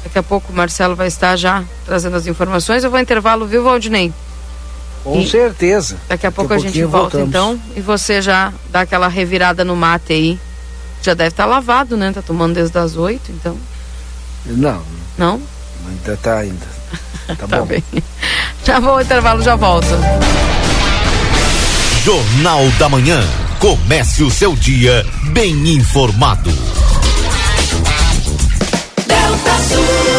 Daqui 0.04 0.18
a 0.18 0.24
pouco 0.24 0.52
o 0.54 0.56
Marcelo 0.56 0.96
vai 0.96 1.08
estar 1.08 1.36
já 1.36 1.64
trazendo 1.86 2.16
as 2.16 2.26
informações. 2.26 2.84
Eu 2.84 2.90
vou 2.90 2.98
ao 2.98 3.04
intervalo, 3.04 3.46
viu, 3.46 3.64
Valdinei? 3.64 4.14
Com 5.04 5.20
E- 5.20 5.28
certeza. 5.30 5.98
Daqui 6.08 6.26
a 6.28 6.32
pouco 6.32 6.54
a 6.54 6.58
gente 6.58 6.66
pouquinho 6.68 6.90
volta, 6.90 7.18
voltamos. 7.18 7.60
então. 7.60 7.74
E 7.76 7.82
você 7.82 8.22
já 8.22 8.54
dá 8.70 8.82
aquela 8.82 9.08
revirada 9.10 9.66
no 9.66 9.76
mate 9.76 10.14
aí. 10.14 10.40
Já 11.02 11.14
deve 11.14 11.30
estar 11.30 11.46
lavado, 11.46 11.96
né? 11.98 12.12
Tá 12.14 12.22
tomando 12.22 12.54
desde 12.56 12.78
as 12.78 12.96
8, 12.96 13.32
então. 13.32 13.58
Não, 14.46 14.82
Não? 15.18 15.42
ainda 15.88 16.18
tá 16.18 16.38
ainda. 16.38 16.79
Tá, 17.28 17.36
Tá 17.48 17.58
bom. 17.60 17.66
bem. 17.66 17.84
Já 18.66 18.80
vou 18.80 18.92
ao 18.94 19.02
intervalo, 19.02 19.42
já 19.44 19.56
volto. 19.56 19.88
Jornal 22.04 22.68
da 22.80 22.90
Manhã. 22.90 23.22
Comece 23.60 24.24
o 24.24 24.32
seu 24.32 24.56
dia 24.56 25.06
bem 25.34 25.52
informado. 25.74 26.50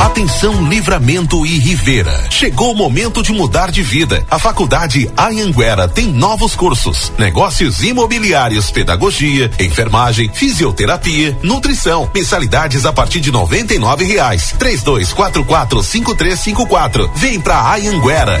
Atenção 0.00 0.66
Livramento 0.66 1.44
e 1.44 1.58
Rivera. 1.58 2.26
Chegou 2.30 2.72
o 2.72 2.74
momento 2.74 3.22
de 3.22 3.32
mudar 3.32 3.70
de 3.70 3.82
vida. 3.82 4.24
A 4.30 4.38
Faculdade 4.38 5.10
Anhanguera 5.14 5.86
tem 5.86 6.08
novos 6.08 6.56
cursos: 6.56 7.12
negócios 7.18 7.82
imobiliários, 7.82 8.70
pedagogia, 8.70 9.50
enfermagem, 9.60 10.30
fisioterapia, 10.32 11.38
nutrição. 11.42 12.10
Mensalidades 12.14 12.86
a 12.86 12.92
partir 12.94 13.20
de 13.20 13.30
noventa 13.30 13.74
e 13.74 13.78
nove 13.78 14.04
reais. 14.04 14.54
Três 14.58 14.82
dois 14.82 15.12
quatro 15.12 15.44
quatro 15.44 15.82
cinco 15.84 16.14
três 16.14 16.40
cinco 16.40 16.66
quatro. 16.66 17.10
Vem 17.16 17.38
pra 17.38 17.74
Anhanguera. 17.74 18.40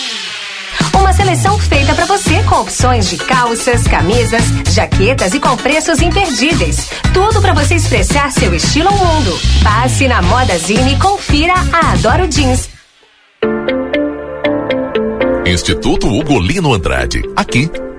Uma 0.97 1.13
seleção 1.13 1.57
feita 1.57 1.93
para 1.93 2.05
você 2.05 2.43
com 2.43 2.61
opções 2.61 3.09
de 3.09 3.17
calças, 3.17 3.83
camisas, 3.83 4.43
jaquetas 4.71 5.33
e 5.33 5.39
com 5.39 5.55
preços 5.57 6.01
imperdíveis. 6.01 6.89
Tudo 7.13 7.41
para 7.41 7.53
você 7.53 7.75
expressar 7.75 8.31
seu 8.31 8.53
estilo 8.53 8.89
ao 8.89 8.97
mundo. 8.97 9.39
Passe 9.63 10.07
na 10.07 10.21
Moda 10.21 10.57
Zine 10.57 10.93
e 10.93 10.99
confira 10.99 11.53
a 11.73 11.93
Adoro 11.93 12.31
Jeans. 12.31 12.69
Instituto 15.45 16.07
Ugolino 16.07 16.73
Andrade. 16.73 17.21
Aqui, 17.35 17.69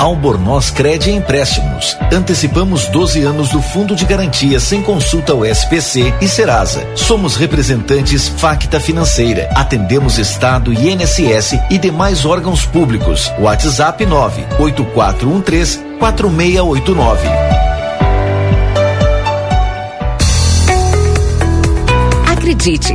Albornoz 0.00 0.70
Cred 0.70 1.10
Empréstimos. 1.10 1.94
Antecipamos 2.10 2.86
12 2.86 3.22
anos 3.22 3.50
do 3.50 3.60
Fundo 3.60 3.94
de 3.94 4.06
Garantia 4.06 4.58
sem 4.58 4.80
consulta 4.80 5.32
ao 5.34 5.44
SPC 5.44 6.14
e 6.22 6.26
Serasa. 6.26 6.86
Somos 6.96 7.36
representantes 7.36 8.26
Facta 8.26 8.80
Financeira. 8.80 9.50
Atendemos 9.54 10.16
Estado, 10.16 10.72
INSS 10.72 11.60
e 11.68 11.76
demais 11.76 12.24
órgãos 12.24 12.64
públicos. 12.64 13.30
WhatsApp 13.38 14.06
98413 14.06 15.80
4689. 15.98 17.28
Acredite, 22.26 22.94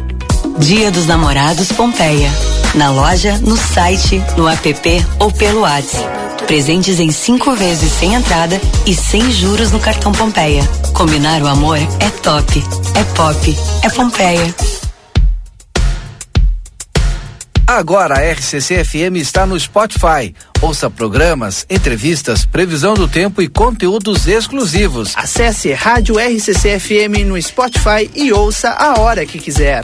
Dia 0.59 0.91
dos 0.91 1.05
Namorados 1.07 1.71
Pompeia. 1.71 2.29
Na 2.75 2.89
loja, 2.89 3.37
no 3.39 3.57
site, 3.57 4.23
no 4.37 4.47
app 4.47 5.05
ou 5.19 5.31
pelo 5.31 5.61
WhatsApp. 5.61 6.45
Presentes 6.45 6.99
em 6.99 7.11
cinco 7.11 7.53
vezes 7.53 7.91
sem 7.91 8.13
entrada 8.13 8.59
e 8.85 8.93
sem 8.93 9.31
juros 9.31 9.71
no 9.71 9.79
cartão 9.79 10.11
Pompeia. 10.11 10.63
Combinar 10.93 11.41
o 11.41 11.47
amor 11.47 11.77
é 11.77 12.09
top, 12.21 12.63
é 12.95 13.03
pop, 13.15 13.57
é 13.83 13.89
Pompeia. 13.89 14.55
Agora 17.65 18.15
a 18.15 18.31
RCC 18.33 18.83
FM 18.83 19.15
está 19.15 19.45
no 19.45 19.57
Spotify. 19.59 20.35
Ouça 20.61 20.91
programas, 20.91 21.65
entrevistas, 21.71 22.45
previsão 22.45 22.93
do 22.93 23.07
tempo 23.07 23.41
e 23.41 23.49
conteúdos 23.49 24.27
exclusivos. 24.27 25.13
Acesse 25.15 25.73
Rádio 25.73 26.19
RCC 26.19 26.79
FM 26.79 27.25
no 27.25 27.41
Spotify 27.41 28.07
e 28.13 28.31
ouça 28.31 28.69
a 28.69 28.99
hora 28.99 29.25
que 29.25 29.39
quiser. 29.39 29.83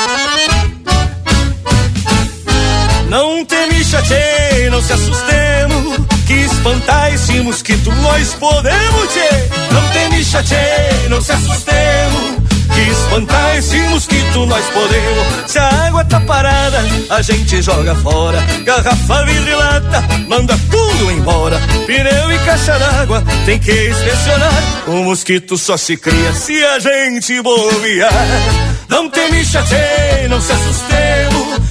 Não 3.41 3.45
teme 3.47 3.83
chatei, 3.83 4.69
não 4.69 4.79
se 4.83 4.93
assustemos 4.93 5.97
Que 6.27 6.33
espantar 6.33 7.11
esse 7.11 7.39
mosquito 7.39 7.91
nós 7.93 8.35
podemos 8.35 9.07
tchê 9.07 9.49
Não 9.71 9.89
teme 9.89 10.23
chatei, 10.23 11.09
não 11.09 11.19
se 11.19 11.31
assustemos 11.31 12.35
Que 12.71 12.81
espantar 12.81 13.57
esse 13.57 13.79
mosquito 13.79 14.45
nós 14.45 14.63
podemos. 14.67 15.51
Se 15.51 15.57
a 15.57 15.87
água 15.87 16.05
tá 16.05 16.19
parada, 16.19 16.83
a 17.09 17.21
gente 17.23 17.63
joga 17.63 17.95
fora. 17.95 18.39
Garrafa, 18.63 19.25
vidro 19.25 19.49
e 19.49 19.55
lata, 19.55 20.03
manda 20.27 20.55
tudo 20.69 21.11
embora. 21.11 21.59
Pneu 21.87 22.31
e 22.31 22.39
caixa 22.45 22.77
d'água, 22.77 23.23
tem 23.45 23.57
que 23.57 23.89
inspecionar. 23.89 24.63
O 24.87 25.03
mosquito 25.03 25.57
só 25.57 25.75
se 25.75 25.97
cria 25.97 26.31
se 26.33 26.63
a 26.63 26.79
gente 26.79 27.41
bobear. 27.41 28.13
Não 28.87 29.09
teme 29.09 29.43
chatei, 29.43 30.27
não 30.29 30.39
se 30.39 30.51
assustemos 30.51 31.70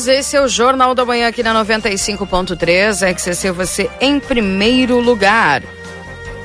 Voltamos, 0.00 0.08
esse 0.08 0.36
é 0.36 0.40
o 0.40 0.48
Jornal 0.48 0.94
da 0.94 1.04
Manhã 1.04 1.28
aqui 1.28 1.42
na 1.42 1.52
95.3, 1.62 3.12
RCC 3.12 3.52
você 3.52 3.90
em 4.00 4.18
primeiro 4.18 4.98
lugar. 4.98 5.62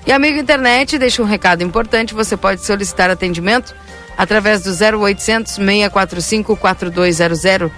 E 0.07 0.13
amigo 0.13 0.39
internet, 0.39 0.99
deixa 0.99 1.23
um 1.23 1.25
recado 1.25 1.63
importante. 1.63 2.13
Você 2.13 2.37
pode 2.37 2.67
solicitar 2.67 3.09
atendimento 3.09 3.75
através 4.15 4.63
do 4.63 4.71
0800 4.99 5.55
645 5.55 6.55
4200. 6.55 7.71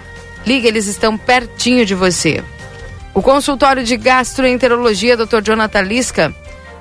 Liga, 0.45 0.67
eles 0.67 0.85
estão 0.85 1.17
pertinho 1.17 1.85
de 1.85 1.95
você. 1.95 2.43
O 3.13 3.21
consultório 3.21 3.85
de 3.85 3.95
gastroenterologia 3.95 5.15
Dr. 5.15 5.39
Jonathan 5.41 5.81
Lisca, 5.83 6.35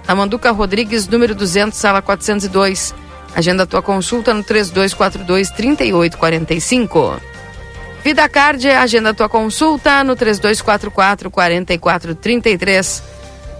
na 0.08 0.16
Manduca 0.16 0.50
Rodrigues, 0.50 1.06
número 1.06 1.36
200, 1.36 1.78
sala 1.78 2.02
402. 2.02 2.96
Agenda 3.34 3.66
tua 3.66 3.82
consulta 3.82 4.34
no 4.34 4.42
3242 4.42 5.50
3845. 5.50 7.20
Vida 8.02 8.28
Card, 8.28 8.68
agenda 8.70 9.12
tua 9.12 9.28
consulta 9.28 10.02
no 10.02 10.16
3244 10.16 11.30
4433. 11.30 13.02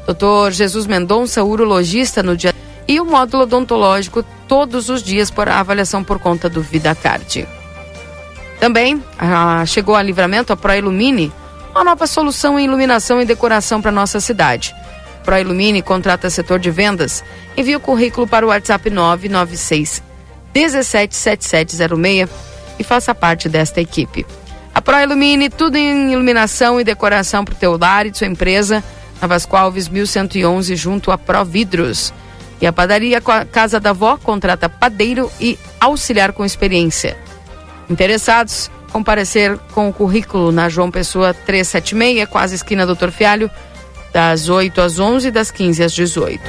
Doutor 0.07 0.51
Jesus 0.53 0.87
Mendonça, 0.87 1.45
urologista 1.45 2.23
no 2.23 2.37
dia 2.37 2.55
e 2.89 2.99
o 2.99 3.05
módulo 3.05 3.45
odontológico 3.45 4.25
todos 4.49 4.89
os 4.89 5.03
dias 5.03 5.31
por 5.31 5.49
avaliação 5.49 6.03
por 6.03 6.19
conta 6.19 6.49
do 6.49 6.61
Vida 6.61 6.95
Card. 6.95 7.47
Também 8.59 9.03
ah, 9.19 9.65
chegou 9.67 9.95
a 9.95 10.03
livramento 10.03 10.53
a 10.53 10.57
Proilumine, 10.57 11.33
uma 11.71 11.85
nova 11.85 12.07
solução 12.07 12.59
em 12.59 12.65
iluminação 12.65 13.21
e 13.21 13.25
decoração 13.25 13.81
para 13.81 13.93
nossa 13.93 14.21
cidade. 14.21 14.75
Proilumine 15.25 15.83
contrata 15.83 16.31
setor 16.31 16.59
de 16.59 16.71
vendas. 16.71 17.25
Envie 17.57 17.77
o 17.77 17.81
currículo 17.81 18.27
para 18.27 18.45
o 18.45 18.49
WhatsApp 18.49 18.91
996 18.91 20.03
177706 20.55 22.29
e 22.79 22.85
faça 22.85 23.15
parte 23.15 23.49
desta 23.49 23.81
equipe. 23.81 24.27
A 24.75 24.81
Proilumine, 24.81 25.51
tudo 25.51 25.77
em 25.77 26.13
iluminação 26.13 26.81
e 26.81 26.85
decoração 26.85 27.45
para 27.45 27.55
o 27.55 27.57
teu 27.57 27.77
lar 27.77 28.07
e 28.07 28.11
de 28.11 28.19
sua 28.19 28.27
empresa. 28.27 28.83
Na 29.21 29.27
Vasco 29.27 29.57
Alves 29.57 29.89
1111, 29.89 30.77
junto 30.77 31.11
a 31.11 31.19
Providros. 31.19 32.13
E 32.61 32.67
a 32.67 32.73
padaria 32.73 33.21
Casa 33.21 33.81
da 33.81 33.93
Vó 33.93 34.17
contrata 34.17 34.69
padeiro 34.69 35.31
e 35.41 35.59
auxiliar 35.81 36.33
com 36.33 36.45
experiência. 36.45 37.17
Interessados? 37.89 38.71
Comparecer 38.93 39.57
com 39.73 39.89
o 39.89 39.93
currículo 39.93 40.51
na 40.51 40.69
João 40.69 40.91
Pessoa 40.91 41.33
376, 41.33 42.29
quase 42.29 42.57
esquina 42.57 42.87
Doutor 42.87 43.11
Fialho, 43.11 43.51
das 44.13 44.49
8 44.49 44.81
às 44.81 44.99
11 44.99 45.31
das 45.31 45.51
15 45.51 45.83
às 45.83 45.93
18. 45.93 46.43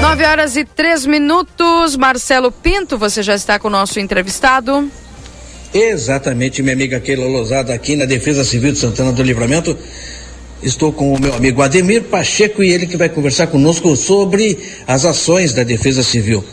9 0.00 0.24
horas 0.24 0.56
e 0.56 0.64
3 0.64 1.06
minutos. 1.06 1.96
Marcelo 1.96 2.50
Pinto, 2.52 2.98
você 2.98 3.22
já 3.22 3.34
está 3.34 3.58
com 3.58 3.68
o 3.68 3.70
nosso 3.70 3.98
entrevistado. 4.00 4.90
Exatamente, 5.72 6.62
minha 6.62 6.74
amiga 6.74 6.98
Keila 6.98 7.26
Lozada, 7.26 7.72
aqui 7.72 7.94
na 7.94 8.04
Defesa 8.04 8.42
Civil 8.42 8.72
de 8.72 8.78
Santana 8.78 9.12
do 9.12 9.22
Livramento. 9.22 9.76
Estou 10.62 10.92
com 10.92 11.14
o 11.14 11.20
meu 11.20 11.32
amigo 11.32 11.62
Ademir 11.62 12.02
Pacheco 12.02 12.62
e 12.62 12.70
ele 12.70 12.86
que 12.86 12.96
vai 12.96 13.08
conversar 13.08 13.46
conosco 13.46 13.96
sobre 13.96 14.58
as 14.86 15.04
ações 15.04 15.54
da 15.54 15.62
Defesa 15.62 16.02
Civil. 16.02 16.44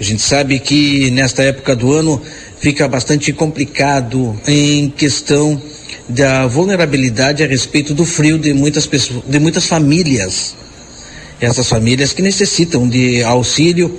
A 0.00 0.02
gente 0.02 0.22
sabe 0.22 0.58
que 0.58 1.10
nesta 1.12 1.42
época 1.42 1.76
do 1.76 1.92
ano 1.92 2.20
fica 2.58 2.88
bastante 2.88 3.32
complicado 3.32 4.38
em 4.46 4.88
questão 4.90 5.60
da 6.08 6.46
vulnerabilidade 6.46 7.42
a 7.42 7.46
respeito 7.46 7.94
do 7.94 8.04
frio 8.04 8.38
de 8.38 8.52
muitas 8.52 8.86
pessoas, 8.86 9.22
de 9.26 9.38
muitas 9.38 9.66
famílias. 9.66 10.54
Essas 11.40 11.68
famílias 11.68 12.12
que 12.12 12.22
necessitam 12.22 12.88
de 12.88 13.22
auxílio, 13.22 13.98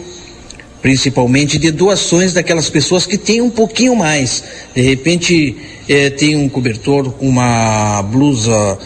principalmente 0.82 1.58
de 1.58 1.72
doações 1.72 2.34
daquelas 2.34 2.70
pessoas 2.70 3.06
que 3.06 3.18
têm 3.18 3.42
um 3.42 3.50
pouquinho 3.50 3.96
mais. 3.96 4.44
De 4.74 4.82
repente 4.82 5.56
eh, 5.90 6.10
tem 6.12 6.36
um 6.36 6.48
cobertor, 6.48 7.14
uma 7.20 8.02
blusa 8.04 8.78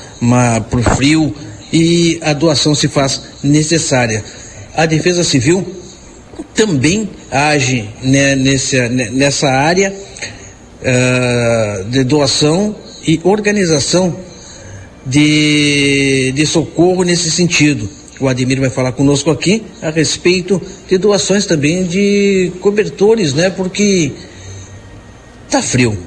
para 0.70 0.80
o 0.80 0.84
frio 0.96 1.36
e 1.72 2.18
a 2.22 2.34
doação 2.34 2.74
se 2.74 2.88
faz 2.88 3.22
necessária. 3.44 4.24
A 4.76 4.86
Defesa 4.86 5.24
Civil 5.24 5.66
também 6.60 7.10
age 7.32 7.88
né, 8.04 8.36
nessa, 8.36 8.90
nessa 8.90 9.48
área 9.48 9.96
uh, 10.82 11.86
de 11.86 12.04
doação 12.04 12.76
e 13.08 13.18
organização 13.24 14.14
de, 15.06 16.34
de 16.36 16.46
socorro 16.46 17.04
nesse 17.04 17.32
sentido. 17.32 17.90
O 18.20 18.28
Ademir 18.28 18.60
vai 18.60 18.70
falar 18.70 18.92
conosco 18.92 19.32
aqui 19.32 19.64
a 19.82 19.90
respeito 19.90 20.62
de 20.90 20.98
doações 20.98 21.46
também 21.46 21.86
de 21.86 22.52
cobertores, 22.60 23.34
né? 23.34 23.50
Porque 23.50 24.12
tá 25.50 25.62
frio. 25.62 25.98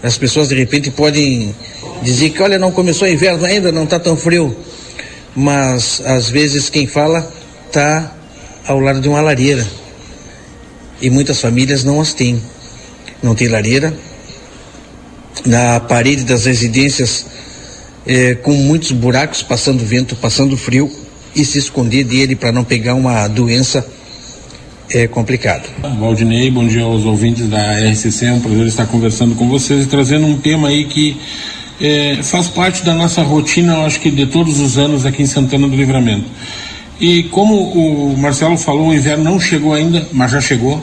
As 0.00 0.16
pessoas 0.16 0.48
de 0.48 0.54
repente 0.54 0.88
podem 0.92 1.52
dizer 2.00 2.30
que 2.30 2.40
olha, 2.40 2.60
não 2.60 2.70
começou 2.70 3.08
o 3.08 3.10
inverno 3.10 3.44
ainda, 3.44 3.72
não 3.72 3.86
tá 3.86 3.98
tão 3.98 4.16
frio. 4.16 4.56
Mas 5.34 6.00
às 6.04 6.30
vezes 6.30 6.70
quem 6.70 6.86
fala 6.86 7.28
tá 7.72 8.17
ao 8.68 8.78
lado 8.78 9.00
de 9.00 9.08
uma 9.08 9.20
lareira. 9.20 9.66
E 11.00 11.08
muitas 11.10 11.40
famílias 11.40 11.82
não 11.82 12.00
as 12.00 12.12
têm. 12.12 12.40
Não 13.22 13.34
tem 13.34 13.48
lareira. 13.48 13.92
Na 15.46 15.80
parede 15.80 16.24
das 16.24 16.44
residências, 16.44 17.26
é, 18.06 18.34
com 18.34 18.52
muitos 18.52 18.92
buracos, 18.92 19.42
passando 19.42 19.84
vento, 19.84 20.14
passando 20.14 20.56
frio, 20.56 20.92
e 21.34 21.44
se 21.44 21.58
esconder 21.58 22.04
dele 22.04 22.36
para 22.36 22.52
não 22.52 22.64
pegar 22.64 22.94
uma 22.94 23.26
doença 23.28 23.86
é 24.90 25.06
complicado. 25.06 25.68
Valdinei, 25.98 26.50
bom 26.50 26.66
dia 26.66 26.82
aos 26.82 27.04
ouvintes 27.04 27.46
da 27.48 27.78
RCC, 27.90 28.26
é 28.26 28.32
um 28.32 28.40
prazer 28.40 28.66
estar 28.66 28.86
conversando 28.86 29.34
com 29.34 29.48
vocês 29.48 29.84
e 29.84 29.86
trazendo 29.86 30.26
um 30.26 30.38
tema 30.38 30.68
aí 30.68 30.86
que 30.86 31.20
é, 31.80 32.22
faz 32.22 32.48
parte 32.48 32.82
da 32.82 32.94
nossa 32.94 33.22
rotina, 33.22 33.74
eu 33.74 33.84
acho 33.84 34.00
que 34.00 34.10
de 34.10 34.26
todos 34.26 34.58
os 34.58 34.78
anos 34.78 35.04
aqui 35.04 35.22
em 35.22 35.26
Santana 35.26 35.68
do 35.68 35.76
Livramento. 35.76 36.26
E 37.00 37.24
como 37.24 37.54
o 37.54 38.18
Marcelo 38.18 38.56
falou, 38.56 38.88
o 38.88 38.94
inverno 38.94 39.24
não 39.24 39.38
chegou 39.38 39.72
ainda, 39.72 40.06
mas 40.12 40.32
já 40.32 40.40
chegou. 40.40 40.82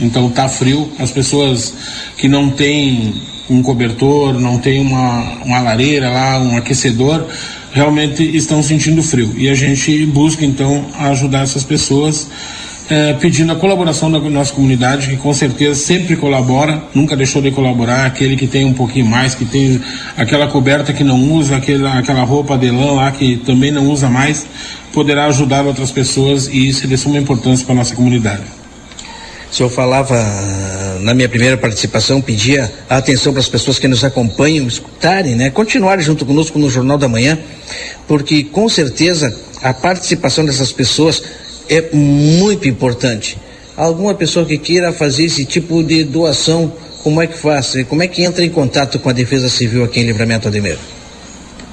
Então 0.00 0.30
tá 0.30 0.48
frio. 0.48 0.90
As 0.98 1.10
pessoas 1.10 1.74
que 2.16 2.28
não 2.28 2.50
têm 2.50 3.14
um 3.48 3.62
cobertor, 3.62 4.38
não 4.38 4.58
tem 4.58 4.80
uma, 4.80 5.42
uma 5.44 5.58
lareira 5.60 6.10
lá, 6.10 6.38
um 6.38 6.56
aquecedor, 6.56 7.26
realmente 7.72 8.22
estão 8.36 8.62
sentindo 8.62 9.02
frio. 9.02 9.32
E 9.36 9.48
a 9.48 9.54
gente 9.54 10.06
busca 10.06 10.44
então 10.44 10.86
ajudar 10.98 11.42
essas 11.42 11.64
pessoas 11.64 12.28
é, 12.88 13.14
pedindo 13.14 13.52
a 13.52 13.56
colaboração 13.56 14.10
da 14.10 14.18
nossa 14.20 14.52
comunidade, 14.52 15.08
que 15.08 15.16
com 15.16 15.32
certeza 15.34 15.74
sempre 15.74 16.16
colabora, 16.16 16.82
nunca 16.94 17.16
deixou 17.16 17.42
de 17.42 17.50
colaborar, 17.50 18.06
aquele 18.06 18.36
que 18.36 18.46
tem 18.46 18.64
um 18.64 18.72
pouquinho 18.72 19.06
mais, 19.06 19.34
que 19.34 19.44
tem 19.44 19.80
aquela 20.16 20.46
coberta 20.46 20.92
que 20.92 21.02
não 21.02 21.20
usa, 21.32 21.56
aquela, 21.56 21.98
aquela 21.98 22.22
roupa 22.22 22.56
de 22.56 22.70
lã 22.70 22.92
lá 22.92 23.10
que 23.10 23.36
também 23.38 23.70
não 23.70 23.88
usa 23.88 24.08
mais, 24.08 24.46
poderá 24.92 25.26
ajudar 25.26 25.66
outras 25.66 25.90
pessoas 25.90 26.46
e 26.46 26.68
isso 26.68 26.84
é 26.84 26.86
de 26.86 26.96
suma 26.96 27.18
importância 27.18 27.64
para 27.64 27.74
a 27.74 27.78
nossa 27.78 27.94
comunidade. 27.94 28.42
O 29.50 29.54
senhor 29.54 29.70
falava 29.70 30.16
na 31.00 31.14
minha 31.14 31.28
primeira 31.28 31.56
participação, 31.56 32.20
pedia 32.20 32.70
a 32.88 32.96
atenção 32.96 33.32
para 33.32 33.40
as 33.40 33.48
pessoas 33.48 33.78
que 33.78 33.88
nos 33.88 34.04
acompanham, 34.04 34.66
escutarem, 34.66 35.34
né? 35.34 35.50
Continuarem 35.50 36.04
junto 36.04 36.26
conosco 36.26 36.58
no 36.58 36.68
Jornal 36.68 36.98
da 36.98 37.08
Manhã, 37.08 37.38
porque 38.08 38.44
com 38.44 38.68
certeza 38.68 39.34
a 39.62 39.72
participação 39.72 40.44
dessas 40.44 40.72
pessoas 40.72 41.22
é 41.68 41.94
muito 41.94 42.68
importante. 42.68 43.38
Alguma 43.76 44.14
pessoa 44.14 44.46
que 44.46 44.56
queira 44.56 44.92
fazer 44.92 45.24
esse 45.24 45.44
tipo 45.44 45.82
de 45.82 46.04
doação, 46.04 46.72
como 47.02 47.20
é 47.20 47.26
que 47.26 47.36
faz? 47.36 47.74
Como 47.88 48.02
é 48.02 48.06
que 48.06 48.22
entra 48.22 48.44
em 48.44 48.50
contato 48.50 48.98
com 48.98 49.08
a 49.08 49.12
Defesa 49.12 49.48
Civil 49.48 49.84
aqui 49.84 50.00
em 50.00 50.04
Livramento 50.04 50.48
Ademir? 50.48 50.78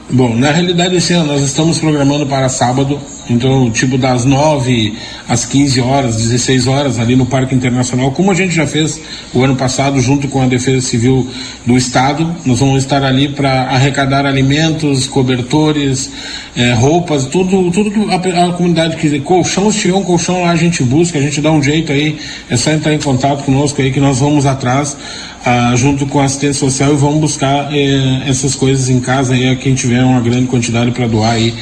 Bom, 0.09 0.35
na 0.35 0.51
realidade 0.51 1.13
ano 1.13 1.33
nós 1.33 1.41
estamos 1.41 1.79
programando 1.79 2.27
para 2.27 2.49
sábado, 2.49 2.99
então 3.29 3.69
tipo 3.71 3.97
das 3.97 4.25
9 4.25 4.93
às 5.27 5.45
15 5.45 5.81
horas, 5.81 6.17
16 6.17 6.67
horas 6.67 6.99
ali 6.99 7.15
no 7.15 7.25
Parque 7.25 7.55
Internacional, 7.55 8.11
como 8.11 8.31
a 8.31 8.33
gente 8.33 8.53
já 8.53 8.67
fez 8.67 8.99
o 9.33 9.43
ano 9.43 9.55
passado 9.55 9.99
junto 10.01 10.27
com 10.27 10.41
a 10.41 10.45
Defesa 10.45 10.81
Civil 10.81 11.27
do 11.65 11.77
Estado, 11.77 12.35
nós 12.45 12.59
vamos 12.59 12.83
estar 12.83 13.03
ali 13.03 13.29
para 13.29 13.63
arrecadar 13.63 14.25
alimentos, 14.25 15.07
cobertores, 15.07 16.11
eh, 16.55 16.73
roupas, 16.73 17.25
tudo, 17.25 17.71
tudo 17.71 17.91
que 17.91 18.31
a, 18.31 18.45
a, 18.45 18.53
comunidade 18.53 18.97
quiser, 18.97 19.21
colchão, 19.21 19.71
se 19.71 19.79
tiver 19.79 19.95
um 19.95 20.03
colchão 20.03 20.41
lá 20.41 20.51
a 20.51 20.55
gente 20.55 20.83
busca, 20.83 21.17
a 21.17 21.21
gente 21.21 21.41
dá 21.41 21.51
um 21.51 21.63
jeito 21.63 21.91
aí, 21.91 22.17
é 22.49 22.57
só 22.57 22.71
entrar 22.71 22.93
em 22.93 22.99
contato 22.99 23.43
conosco 23.43 23.81
aí 23.81 23.91
que 23.91 23.99
nós 23.99 24.19
vamos 24.19 24.45
atrás 24.45 24.95
ah, 25.45 25.73
junto 25.75 26.05
com 26.05 26.21
a 26.21 26.23
assistência 26.23 26.53
social 26.53 26.93
e 26.93 26.95
vamos 26.95 27.19
buscar 27.19 27.67
eh, 27.73 28.23
essas 28.27 28.55
coisas 28.55 28.89
em 28.89 29.01
casa 29.01 29.33
aí 29.33 29.49
a 29.49 29.55
quem 29.57 29.75
tiver 29.75 30.01
uma 30.01 30.21
grande 30.21 30.47
quantidade 30.47 30.91
para 30.91 31.05
doar 31.05 31.33
aí. 31.33 31.53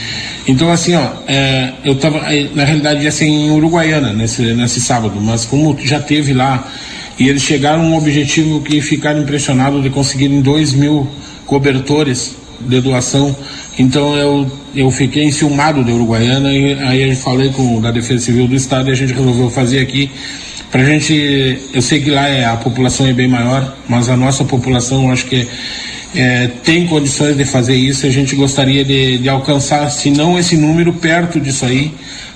Então 0.47 0.71
assim, 0.71 0.95
ó, 0.95 1.07
eh, 1.27 1.50
eu 1.83 1.93
estava 1.93 2.19
na 2.53 2.63
realidade 2.63 3.03
ia 3.03 3.11
ser 3.11 3.25
em 3.25 3.51
Uruguaiana 3.51 4.13
nesse, 4.13 4.41
nesse 4.53 4.81
sábado, 4.81 5.19
mas 5.21 5.45
como 5.45 5.77
já 5.83 5.99
teve 5.99 6.33
lá 6.33 6.71
e 7.19 7.29
eles 7.29 7.41
chegaram 7.41 7.83
a 7.83 7.85
um 7.85 7.97
objetivo 7.97 8.61
que 8.61 8.81
ficaram 8.81 9.21
impressionados 9.21 9.83
de 9.83 9.89
conseguirem 9.89 10.41
dois 10.41 10.73
mil 10.73 11.07
cobertores 11.45 12.35
de 12.59 12.81
doação. 12.81 13.35
Então 13.77 14.15
eu, 14.15 14.51
eu 14.75 14.91
fiquei 14.91 15.23
enciumado 15.23 15.83
de 15.83 15.91
Uruguaiana 15.91 16.51
e 16.53 16.73
aí 16.73 17.09
eu 17.09 17.15
falei 17.15 17.49
com 17.49 17.79
da 17.81 17.91
Defesa 17.91 18.25
Civil 18.25 18.47
do 18.47 18.55
Estado 18.55 18.89
e 18.89 18.91
a 18.91 18.95
gente 18.95 19.13
resolveu 19.13 19.49
fazer 19.49 19.79
aqui 19.79 20.09
Pra 20.71 20.85
gente, 20.85 21.59
eu 21.73 21.81
sei 21.81 21.99
que 21.99 22.09
lá 22.09 22.29
é, 22.29 22.45
a 22.45 22.55
população 22.55 23.05
é 23.05 23.11
bem 23.11 23.27
maior, 23.27 23.75
mas 23.89 24.07
a 24.07 24.15
nossa 24.15 24.45
população, 24.45 25.03
eu 25.03 25.11
acho 25.11 25.25
que 25.25 25.35
é, 25.35 25.47
tem 26.63 26.87
condições 26.87 27.37
de 27.37 27.45
fazer 27.45 27.75
isso. 27.75 28.05
A 28.05 28.09
gente 28.09 28.35
gostaria 28.35 28.83
de, 28.83 29.17
de 29.19 29.29
alcançar, 29.29 29.89
se 29.89 30.09
não 30.09 30.37
esse 30.37 30.57
número, 30.57 30.93
perto 30.93 31.39
disso 31.39 31.65
aí, 31.65 31.93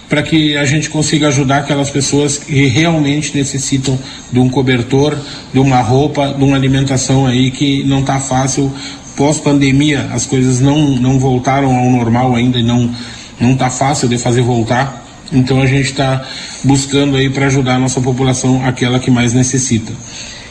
para 0.07 0.21
que 0.21 0.55
a 0.55 0.65
gente 0.65 0.89
consiga 0.89 1.27
ajudar 1.27 1.57
aquelas 1.57 1.89
pessoas 1.89 2.37
que 2.37 2.67
realmente 2.67 3.35
necessitam 3.35 3.97
de 4.31 4.39
um 4.39 4.49
cobertor, 4.49 5.17
de 5.51 5.59
uma 5.59 5.81
roupa, 5.81 6.33
de 6.33 6.43
uma 6.43 6.55
alimentação 6.55 7.25
aí 7.25 7.51
que 7.51 7.83
não 7.83 8.01
está 8.01 8.19
fácil. 8.19 8.71
Pós-pandemia, 9.15 10.09
as 10.11 10.25
coisas 10.25 10.59
não, 10.59 10.77
não 10.95 11.17
voltaram 11.19 11.75
ao 11.75 11.89
normal 11.89 12.35
ainda 12.35 12.59
e 12.59 12.63
não 12.63 12.93
não 13.39 13.53
está 13.53 13.69
fácil 13.69 14.07
de 14.07 14.17
fazer 14.17 14.41
voltar. 14.41 15.03
Então 15.31 15.61
a 15.61 15.65
gente 15.65 15.91
está 15.91 16.25
buscando 16.63 17.17
aí 17.17 17.29
para 17.29 17.47
ajudar 17.47 17.75
a 17.75 17.79
nossa 17.79 17.99
população, 17.99 18.65
aquela 18.65 18.99
que 18.99 19.11
mais 19.11 19.33
necessita. 19.33 19.91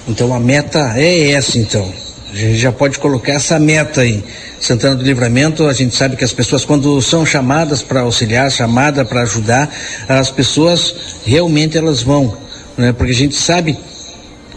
Então 0.06 0.34
a 0.34 0.40
meta 0.40 0.92
é 0.96 1.30
essa 1.30 1.59
então. 1.59 2.03
A 2.35 2.36
gente 2.36 2.59
já 2.59 2.73
pode 2.73 2.98
colocar 2.98 3.35
essa 3.35 3.61
meta 3.61 4.01
aí. 4.01 4.24
Santana 4.61 4.97
do 4.97 5.05
Livramento, 5.05 5.69
a 5.69 5.73
gente 5.73 5.94
sabe 5.94 6.16
que 6.16 6.24
as 6.24 6.32
pessoas 6.32 6.65
quando 6.65 7.01
são 7.01 7.24
chamadas 7.24 7.81
para 7.81 8.01
auxiliar, 8.01 8.51
chamada 8.51 9.05
para 9.05 9.23
ajudar, 9.23 9.73
as 10.09 10.32
pessoas 10.32 10.97
realmente 11.24 11.78
elas 11.78 12.02
vão, 12.02 12.36
né? 12.77 12.93
Porque 12.93 13.12
a 13.12 13.15
gente 13.15 13.36
sabe 13.36 13.78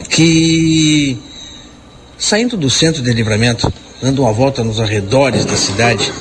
que 0.09 1.19
saindo 2.17 2.57
do 2.57 2.67
centro 2.67 3.03
de 3.03 3.13
Livramento, 3.13 3.71
dando 4.01 4.23
uma 4.23 4.33
volta 4.33 4.63
nos 4.63 4.79
arredores 4.79 5.45
da 5.45 5.55
cidade, 5.55 6.11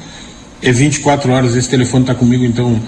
É 0.61 0.71
24 0.71 1.31
horas, 1.31 1.55
esse 1.55 1.67
telefone 1.67 2.03
está 2.03 2.13
comigo, 2.13 2.45
então 2.45 2.79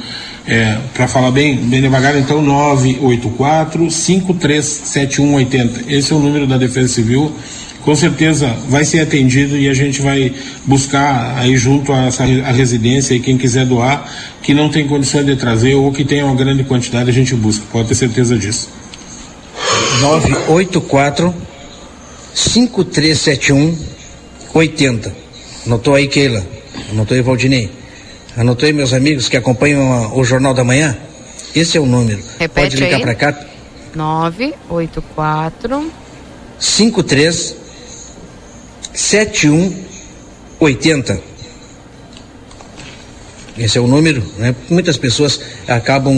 é, 0.45 0.77
para 0.93 1.07
falar 1.07 1.31
bem, 1.31 1.55
bem 1.55 1.81
devagar, 1.81 2.15
então 2.17 2.41
984 2.41 3.89
537180. 3.89 5.85
Esse 5.87 6.13
é 6.13 6.15
o 6.15 6.19
número 6.19 6.45
da 6.45 6.57
Defesa 6.57 6.87
Civil. 6.89 7.31
Com 7.81 7.95
certeza 7.95 8.55
vai 8.69 8.85
ser 8.85 9.01
atendido 9.01 9.57
e 9.57 9.67
a 9.67 9.73
gente 9.73 10.01
vai 10.01 10.33
buscar 10.65 11.37
aí 11.37 11.57
junto 11.57 11.91
a 11.91 12.05
essa 12.05 12.23
a 12.23 12.51
residência 12.51 13.13
e 13.13 13.19
quem 13.19 13.37
quiser 13.37 13.65
doar, 13.65 14.09
que 14.41 14.53
não 14.53 14.69
tem 14.69 14.87
condições 14.87 15.25
de 15.25 15.35
trazer 15.35 15.75
ou 15.75 15.91
que 15.91 16.05
tenha 16.05 16.25
uma 16.25 16.35
grande 16.35 16.63
quantidade, 16.63 17.09
a 17.09 17.13
gente 17.13 17.35
busca. 17.35 17.65
Pode 17.71 17.89
ter 17.89 17.95
certeza 17.95 18.37
disso. 18.37 18.69
984 19.99 21.33
5371 22.33 23.77
80. 24.53 25.15
Anotou 25.65 25.95
aí, 25.95 26.07
Keila? 26.07 26.62
Anotou 26.91 27.15
aí, 27.15 27.21
Valdinei? 27.21 27.71
Anotou 28.35 28.65
aí, 28.65 28.73
meus 28.73 28.93
amigos 28.93 29.29
que 29.29 29.37
acompanham 29.37 30.17
o 30.17 30.23
Jornal 30.23 30.53
da 30.53 30.63
Manhã? 30.63 30.97
Esse 31.55 31.77
é 31.77 31.81
o 31.81 31.85
número. 31.85 32.19
Repete 32.39 32.69
Pode 32.69 32.83
ligar 32.83 33.01
para 33.01 33.15
cá. 33.15 33.39
984 33.95 35.91
53 36.59 37.55
7180. 38.93 41.21
Esse 43.57 43.77
é 43.77 43.81
o 43.81 43.87
número, 43.87 44.23
né? 44.37 44.53
Muitas 44.69 44.97
pessoas 44.97 45.39
acabam 45.67 46.15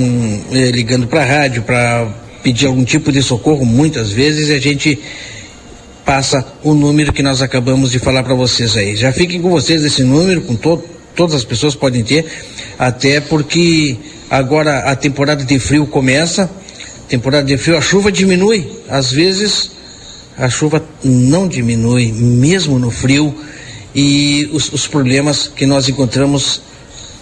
eh, 0.52 0.72
ligando 0.72 1.08
para 1.08 1.22
a 1.22 1.26
rádio 1.26 1.64
para 1.64 2.08
pedir 2.42 2.68
algum 2.68 2.86
tipo 2.86 3.12
de 3.12 3.22
socorro, 3.22 3.66
muitas 3.66 4.12
vezes, 4.12 4.50
e 4.50 4.54
a 4.54 4.60
gente 4.60 5.02
passa 6.06 6.46
o 6.64 6.74
número 6.76 7.12
que 7.12 7.24
nós 7.24 7.42
acabamos 7.42 7.92
de 7.92 7.98
falar 7.98 8.24
para 8.24 8.36
vocês 8.36 8.78
aí. 8.78 8.96
Já 8.96 9.12
fiquem 9.12 9.42
com 9.42 9.50
vocês 9.50 9.84
esse 9.84 10.04
número, 10.04 10.42
com 10.42 10.56
todas 10.56 11.36
as 11.36 11.44
pessoas 11.44 11.76
podem 11.76 12.04
ter, 12.04 12.26
até 12.78 13.20
porque 13.20 13.98
agora 14.30 14.80
a 14.80 14.96
temporada 14.96 15.44
de 15.44 15.58
frio 15.58 15.88
começa, 15.88 16.50
temporada 17.10 17.46
de 17.46 17.58
frio, 17.58 17.76
a 17.76 17.82
chuva 17.82 18.12
diminui, 18.12 18.70
às 18.88 19.12
vezes 19.12 19.72
a 20.38 20.48
chuva 20.48 20.84
não 21.04 21.48
diminui, 21.48 22.12
mesmo 22.12 22.78
no 22.78 22.92
frio, 22.92 23.34
e 23.96 24.50
os, 24.54 24.72
os 24.72 24.86
problemas 24.88 25.48
que 25.48 25.66
nós 25.66 25.90
encontramos 25.90 26.62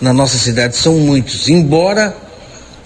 na 0.01 0.11
nossa 0.11 0.38
cidade, 0.38 0.76
são 0.76 0.97
muitos. 0.97 1.47
Embora 1.47 2.15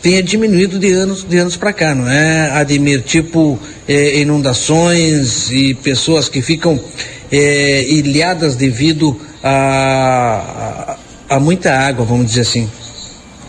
tenha 0.01 0.21
diminuído 0.21 0.79
de 0.79 0.91
anos 0.91 1.23
de 1.23 1.37
anos 1.37 1.55
para 1.55 1.73
cá, 1.73 1.95
não 1.95 2.09
é, 2.09 2.51
Ademir? 2.51 3.01
Tipo 3.01 3.59
eh, 3.87 4.19
inundações 4.21 5.49
e 5.51 5.73
pessoas 5.73 6.29
que 6.29 6.41
ficam 6.41 6.79
eh, 7.31 7.85
ilhadas 7.89 8.55
devido 8.55 9.19
a, 9.43 10.97
a, 11.29 11.35
a 11.35 11.39
muita 11.39 11.73
água, 11.73 12.05
vamos 12.05 12.27
dizer 12.27 12.41
assim. 12.41 12.69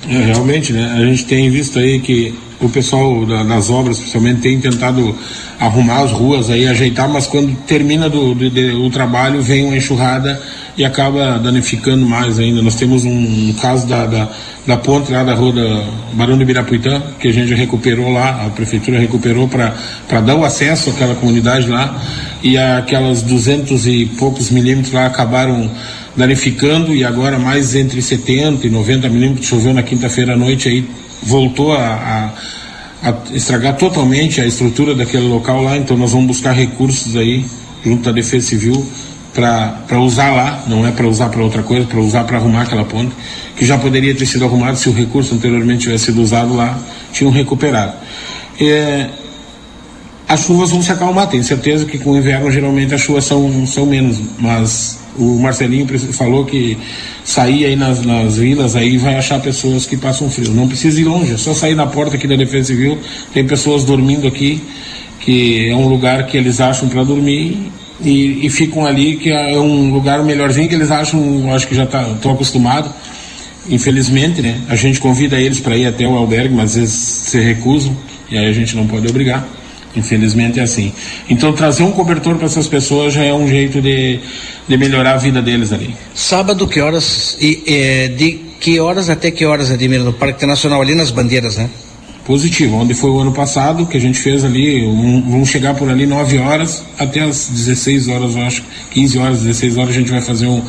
É, 0.07 0.27
realmente, 0.27 0.73
né? 0.73 0.95
A 0.97 1.05
gente 1.05 1.25
tem 1.25 1.51
visto 1.51 1.79
aí 1.79 1.99
que 2.01 2.35
o 2.61 2.69
pessoal 2.69 3.25
da, 3.25 3.43
das 3.43 3.70
obras, 3.70 3.99
principalmente, 3.99 4.41
tem 4.41 4.61
tentado 4.61 5.15
arrumar 5.59 6.03
as 6.03 6.12
ruas 6.12 6.51
aí, 6.51 6.66
ajeitar, 6.66 7.09
mas 7.09 7.27
quando 7.27 7.55
termina 7.66 8.09
do, 8.09 8.35
do, 8.35 8.51
do, 8.51 8.85
o 8.85 8.91
trabalho, 8.91 9.43
vem 9.43 9.65
uma 9.65 9.77
enxurrada 9.77 10.41
e 10.77 10.85
acaba 10.85 11.39
danificando 11.39 12.07
mais 12.07 12.39
ainda. 12.39 12.62
Nós 12.62 12.77
temos 12.77 13.05
um, 13.05 13.11
um 13.11 13.53
caso 13.61 13.87
da, 13.87 14.07
da, 14.07 14.29
da, 14.65 14.77
ponte 14.77 15.11
lá 15.11 15.25
da 15.25 15.35
rua 15.35 15.53
da 15.53 15.85
Barão 16.12 16.39
de 16.39 16.45
Birapuitã, 16.45 17.03
que 17.19 17.27
a 17.27 17.33
gente 17.33 17.53
recuperou 17.55 18.12
lá, 18.12 18.47
a 18.47 18.51
prefeitura 18.51 18.99
recuperou 18.99 19.49
para 19.49 20.20
dar 20.20 20.37
o 20.37 20.45
acesso 20.45 20.91
àquela 20.91 21.16
comunidade 21.16 21.66
lá, 21.66 22.01
e 22.43 22.57
aquelas 22.57 23.23
duzentos 23.23 23.87
e 23.87 24.07
poucos 24.19 24.51
milímetros 24.51 24.93
lá 24.93 25.07
acabaram 25.07 25.69
danificando 26.16 26.94
e 26.94 27.05
agora 27.05 27.39
mais 27.39 27.74
entre 27.74 28.01
70 28.02 28.66
e 28.66 28.70
90 28.70 29.09
milímetros 29.09 29.47
choveu 29.47 29.72
na 29.72 29.82
quinta-feira 29.82 30.35
à 30.35 30.36
noite 30.36 30.68
aí 30.68 30.85
voltou 31.22 31.72
a, 31.72 32.32
a, 33.02 33.09
a, 33.09 33.14
estragar 33.35 33.76
totalmente 33.76 34.40
a 34.40 34.47
estrutura 34.47 34.94
daquele 34.94 35.26
local 35.26 35.62
lá, 35.62 35.76
então 35.76 35.97
nós 35.97 36.12
vamos 36.12 36.26
buscar 36.26 36.52
recursos 36.52 37.16
aí 37.16 37.44
junto 37.85 38.09
à 38.09 38.12
Defesa 38.12 38.48
Civil 38.48 38.86
para 39.35 40.01
usar 40.01 40.32
lá, 40.32 40.64
não 40.66 40.86
é 40.86 40.90
para 40.90 41.06
usar 41.06 41.28
para 41.28 41.43
outra 41.43 41.62
coisa, 41.62 41.86
para 41.86 42.01
usar 42.01 42.24
para 42.24 42.39
arrumar 42.39 42.62
aquela 42.62 42.85
ponte, 42.85 43.14
que 43.56 43.64
já 43.64 43.78
poderia 43.78 44.14
ter 44.14 44.26
sido 44.26 44.44
arrumado 44.44 44.76
se 44.76 44.89
o 44.89 44.93
recurso 44.93 45.35
anteriormente 45.35 45.82
tivesse 45.82 46.06
sido 46.06 46.20
usado 46.20 46.55
lá, 46.55 46.76
tinham 47.12 47.30
recuperado. 47.30 47.93
É, 48.60 49.09
as 50.26 50.40
chuvas 50.40 50.70
vão 50.70 50.82
se 50.82 50.90
acalmar, 50.90 51.28
tenho 51.28 51.44
certeza 51.44 51.85
que 51.85 51.98
com 51.98 52.10
o 52.10 52.18
inverno 52.18 52.51
geralmente 52.51 52.94
as 52.94 53.01
chuvas 53.01 53.24
são, 53.24 53.66
são 53.66 53.86
menos, 53.86 54.20
mas 54.39 54.98
o 55.19 55.39
Marcelinho 55.39 55.86
falou 56.12 56.45
que 56.45 56.78
sair 57.24 57.66
aí 57.66 57.77
nas, 57.77 58.03
nas 58.03 58.36
vilas 58.36 58.77
aí 58.77 58.97
vai 58.97 59.16
achar 59.16 59.40
pessoas 59.40 59.86
que 59.86 59.97
passam 59.97 60.31
frio. 60.31 60.53
Não 60.53 60.69
precisa 60.69 61.01
ir 61.01 61.05
longe, 61.05 61.32
é 61.32 61.36
só 61.36 61.53
sair 61.53 61.74
na 61.74 61.86
porta 61.86 62.16
aqui 62.16 62.27
da 62.27 62.36
Defesa 62.36 62.69
Civil, 62.69 62.99
tem 63.32 63.47
pessoas 63.47 63.85
dormindo 63.85 64.27
aqui, 64.27 64.62
que 65.20 65.69
é 65.69 65.74
um 65.74 65.89
lugar 65.89 66.27
que 66.27 66.36
eles 66.36 66.61
acham 66.61 66.89
para 66.89 67.03
dormir 67.05 67.70
e, 68.01 68.47
e, 68.47 68.51
ficam 68.51 68.86
ali, 68.86 69.16
que 69.16 69.31
é 69.31 69.59
um 69.59 69.93
lugar 69.93 70.23
melhorzinho 70.23 70.69
que 70.69 70.74
eles 70.74 70.90
acham, 70.90 71.53
acho 71.53 71.66
que 71.66 71.74
já 71.74 71.85
estão 71.85 72.16
tá, 72.16 72.32
acostumados. 72.32 72.93
Infelizmente, 73.69 74.40
né? 74.40 74.61
A 74.69 74.77
gente 74.77 74.99
convida 75.01 75.39
eles 75.39 75.61
para 75.61 75.77
ir 75.77 75.86
até 75.86 76.07
o 76.07 76.15
albergue, 76.15 76.55
mas 76.55 76.74
vezes 76.74 76.95
se 76.95 77.39
recusam 77.39 77.95
e 78.31 78.39
aí 78.39 78.47
a 78.47 78.53
gente 78.53 78.74
não 78.77 78.86
pode 78.86 79.07
obrigar. 79.09 79.47
Infelizmente 79.97 80.60
é 80.60 80.62
assim. 80.62 80.93
Então 81.28 81.52
trazer 81.52 81.82
um 81.82 81.93
cobertor 81.93 82.36
para 82.36 82.47
essas 82.47 82.66
pessoas 82.66 83.15
já 83.15 83.24
é 83.24 83.32
um 83.32 83.48
jeito 83.48 83.81
de, 83.81 84.20
de 84.66 84.77
melhorar 84.77 85.15
a 85.15 85.16
vida 85.16 85.40
deles 85.40 85.73
ali. 85.73 85.94
Sábado, 86.15 86.66
que 86.66 86.81
horas 86.81 87.36
e 87.40 87.62
é, 87.66 88.09
de 88.09 88.48
que 88.60 88.78
horas 88.81 89.09
até 89.09 89.31
que 89.31 89.44
horas, 89.44 89.70
Ademir, 89.70 90.01
no 90.01 90.12
Parque 90.12 90.36
Internacional, 90.36 90.82
ali 90.82 90.94
nas 90.94 91.10
bandeiras, 91.10 91.56
né? 91.56 91.70
Positivo, 92.27 92.77
onde 92.77 92.93
foi 92.93 93.09
o 93.09 93.19
ano 93.20 93.32
passado, 93.32 93.86
que 93.86 93.97
a 93.97 94.01
gente 94.01 94.19
fez 94.19 94.44
ali, 94.44 94.85
um, 94.85 95.23
vamos 95.23 95.48
chegar 95.48 95.74
por 95.74 95.89
ali 95.89 96.06
9 96.06 96.39
horas 96.39 96.82
até 96.98 97.20
as 97.20 97.48
16 97.48 98.09
horas, 98.09 98.36
eu 98.36 98.43
acho, 98.43 98.62
15 98.90 99.19
horas, 99.19 99.40
16 99.40 99.78
horas, 99.78 99.90
a 99.90 99.98
gente 99.98 100.10
vai 100.10 100.20
fazer 100.20 100.47
um, 100.47 100.62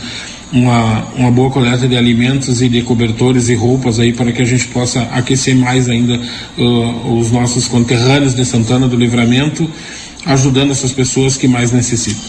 uma, 0.52 1.06
uma 1.16 1.32
boa 1.32 1.50
coleta 1.50 1.88
de 1.88 1.96
alimentos 1.96 2.62
e 2.62 2.70
de 2.70 2.82
cobertores 2.82 3.50
e 3.50 3.56
roupas 3.56 4.00
aí 4.00 4.14
para 4.14 4.32
que 4.32 4.42
a 4.42 4.46
gente 4.46 4.68
possa 4.68 5.02
aquecer 5.12 5.56
mais 5.56 5.88
ainda 5.88 6.20
uh, 6.58 7.20
os 7.20 7.32
nossos 7.32 7.68
conterrâneos 7.68 8.34
de 8.34 8.44
Santana 8.46 8.88
do 8.88 8.96
Livramento, 8.96 9.70
ajudando 10.26 10.72
essas 10.72 10.92
pessoas 10.92 11.38
que 11.38 11.48
mais 11.48 11.72
necessitam. 11.72 12.22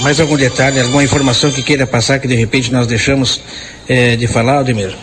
Mais 0.00 0.20
algum 0.20 0.36
detalhe, 0.36 0.80
alguma 0.80 1.04
informação 1.04 1.50
que 1.50 1.62
queira 1.62 1.86
passar 1.86 2.18
que 2.18 2.26
de 2.26 2.34
repente 2.34 2.72
nós 2.72 2.86
deixamos 2.86 3.40
eh, 3.88 4.16
de 4.16 4.26
falar, 4.26 4.58
Ademir? 4.58 4.96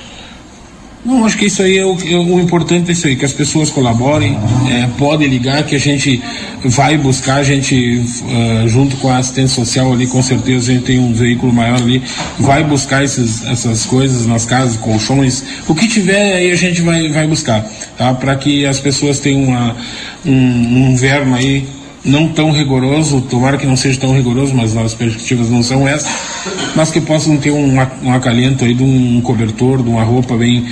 Não, 1.03 1.25
acho 1.25 1.37
que 1.37 1.45
isso 1.45 1.61
aí 1.61 1.77
é 1.77 1.85
o, 1.85 1.91
é 1.93 2.17
o 2.17 2.39
importante 2.41 2.89
é 2.89 2.91
isso 2.91 3.07
aí, 3.07 3.15
que 3.15 3.23
as 3.23 3.31
pessoas 3.31 3.69
colaborem, 3.69 4.37
é, 4.69 4.87
podem 4.97 5.29
ligar, 5.29 5.63
que 5.63 5.73
a 5.73 5.79
gente 5.79 6.21
vai 6.65 6.97
buscar, 6.97 7.35
a 7.35 7.43
gente, 7.43 8.03
uh, 8.23 8.67
junto 8.67 8.97
com 8.97 9.09
a 9.09 9.17
assistência 9.17 9.63
social 9.63 9.93
ali, 9.93 10.07
com 10.07 10.21
certeza 10.21 10.71
a 10.71 10.75
gente 10.75 10.85
tem 10.85 10.99
um 10.99 11.13
veículo 11.13 11.53
maior 11.53 11.77
ali, 11.77 12.03
vai 12.37 12.65
buscar 12.65 13.01
esses, 13.01 13.45
essas 13.45 13.85
coisas 13.85 14.25
nas 14.25 14.45
casas, 14.45 14.75
colchões, 14.75 15.41
o 15.69 15.73
que 15.73 15.87
tiver 15.87 16.33
aí 16.33 16.51
a 16.51 16.55
gente 16.55 16.81
vai, 16.81 17.07
vai 17.09 17.25
buscar, 17.25 17.65
tá? 17.97 18.13
Para 18.13 18.35
que 18.35 18.65
as 18.65 18.81
pessoas 18.81 19.19
tenham 19.19 19.45
uma, 19.45 19.77
um, 20.25 20.31
um 20.31 20.91
inverno 20.91 21.33
aí 21.35 21.65
não 22.03 22.29
tão 22.29 22.51
rigoroso, 22.51 23.21
tomara 23.21 23.57
que 23.57 23.65
não 23.65 23.75
seja 23.75 23.99
tão 23.99 24.13
rigoroso, 24.13 24.53
mas 24.53 24.75
as 24.75 24.93
perspectivas 24.93 25.49
não 25.49 25.61
são 25.61 25.87
essas, 25.87 26.09
mas 26.75 26.91
que 26.91 27.01
possam 27.01 27.37
ter 27.37 27.51
um, 27.51 27.75
um 28.03 28.13
acalento 28.13 28.63
aí 28.63 28.73
de 28.73 28.83
um 28.83 29.21
cobertor, 29.21 29.83
de 29.83 29.89
uma 29.89 30.03
roupa 30.03 30.35
bem 30.35 30.67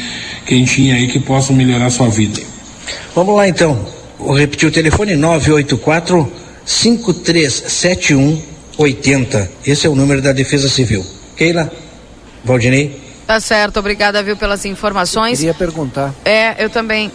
quentinha 0.46 0.96
aí 0.96 1.08
que 1.08 1.20
possam 1.20 1.56
melhorar 1.56 1.88
a 1.88 1.90
sua 1.90 2.10
vida. 2.10 2.42
Vamos 3.14 3.36
lá 3.36 3.48
então, 3.48 3.86
vou 4.18 4.38
repetir 4.38 4.68
o 4.68 4.72
telefone 4.72 5.16
984 5.16 6.32
5371 6.66 8.58
80. 8.78 9.52
Esse 9.66 9.88
é 9.88 9.90
o 9.90 9.96
número 9.96 10.22
da 10.22 10.32
Defesa 10.32 10.70
Civil. 10.70 11.06
Keila, 11.36 11.72
Valdinei. 12.44 13.02
Tá 13.26 13.40
certo, 13.40 13.78
obrigada, 13.78 14.24
viu, 14.24 14.38
pelas 14.38 14.64
informações. 14.66 15.44
Eu 15.44 15.54
queria 15.54 15.54
perguntar. 15.54 16.14
É, 16.24 16.64
eu 16.64 16.70
também. 16.70 17.12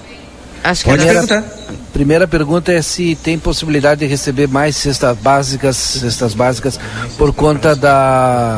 Acho 0.63 0.85
que 0.85 0.91
Pode 0.91 1.05
perguntar. 1.05 1.45
Primeira 1.93 2.27
pergunta 2.27 2.73
é 2.73 2.81
se 2.81 3.15
tem 3.15 3.39
possibilidade 3.39 4.01
de 4.01 4.07
receber 4.07 4.49
mais 4.49 4.77
cestas 4.77 5.17
básicas, 5.19 5.77
cestas 5.77 6.33
básicas 6.33 6.81
por 7.19 7.35
conta 7.35 7.77
da, 7.77 8.57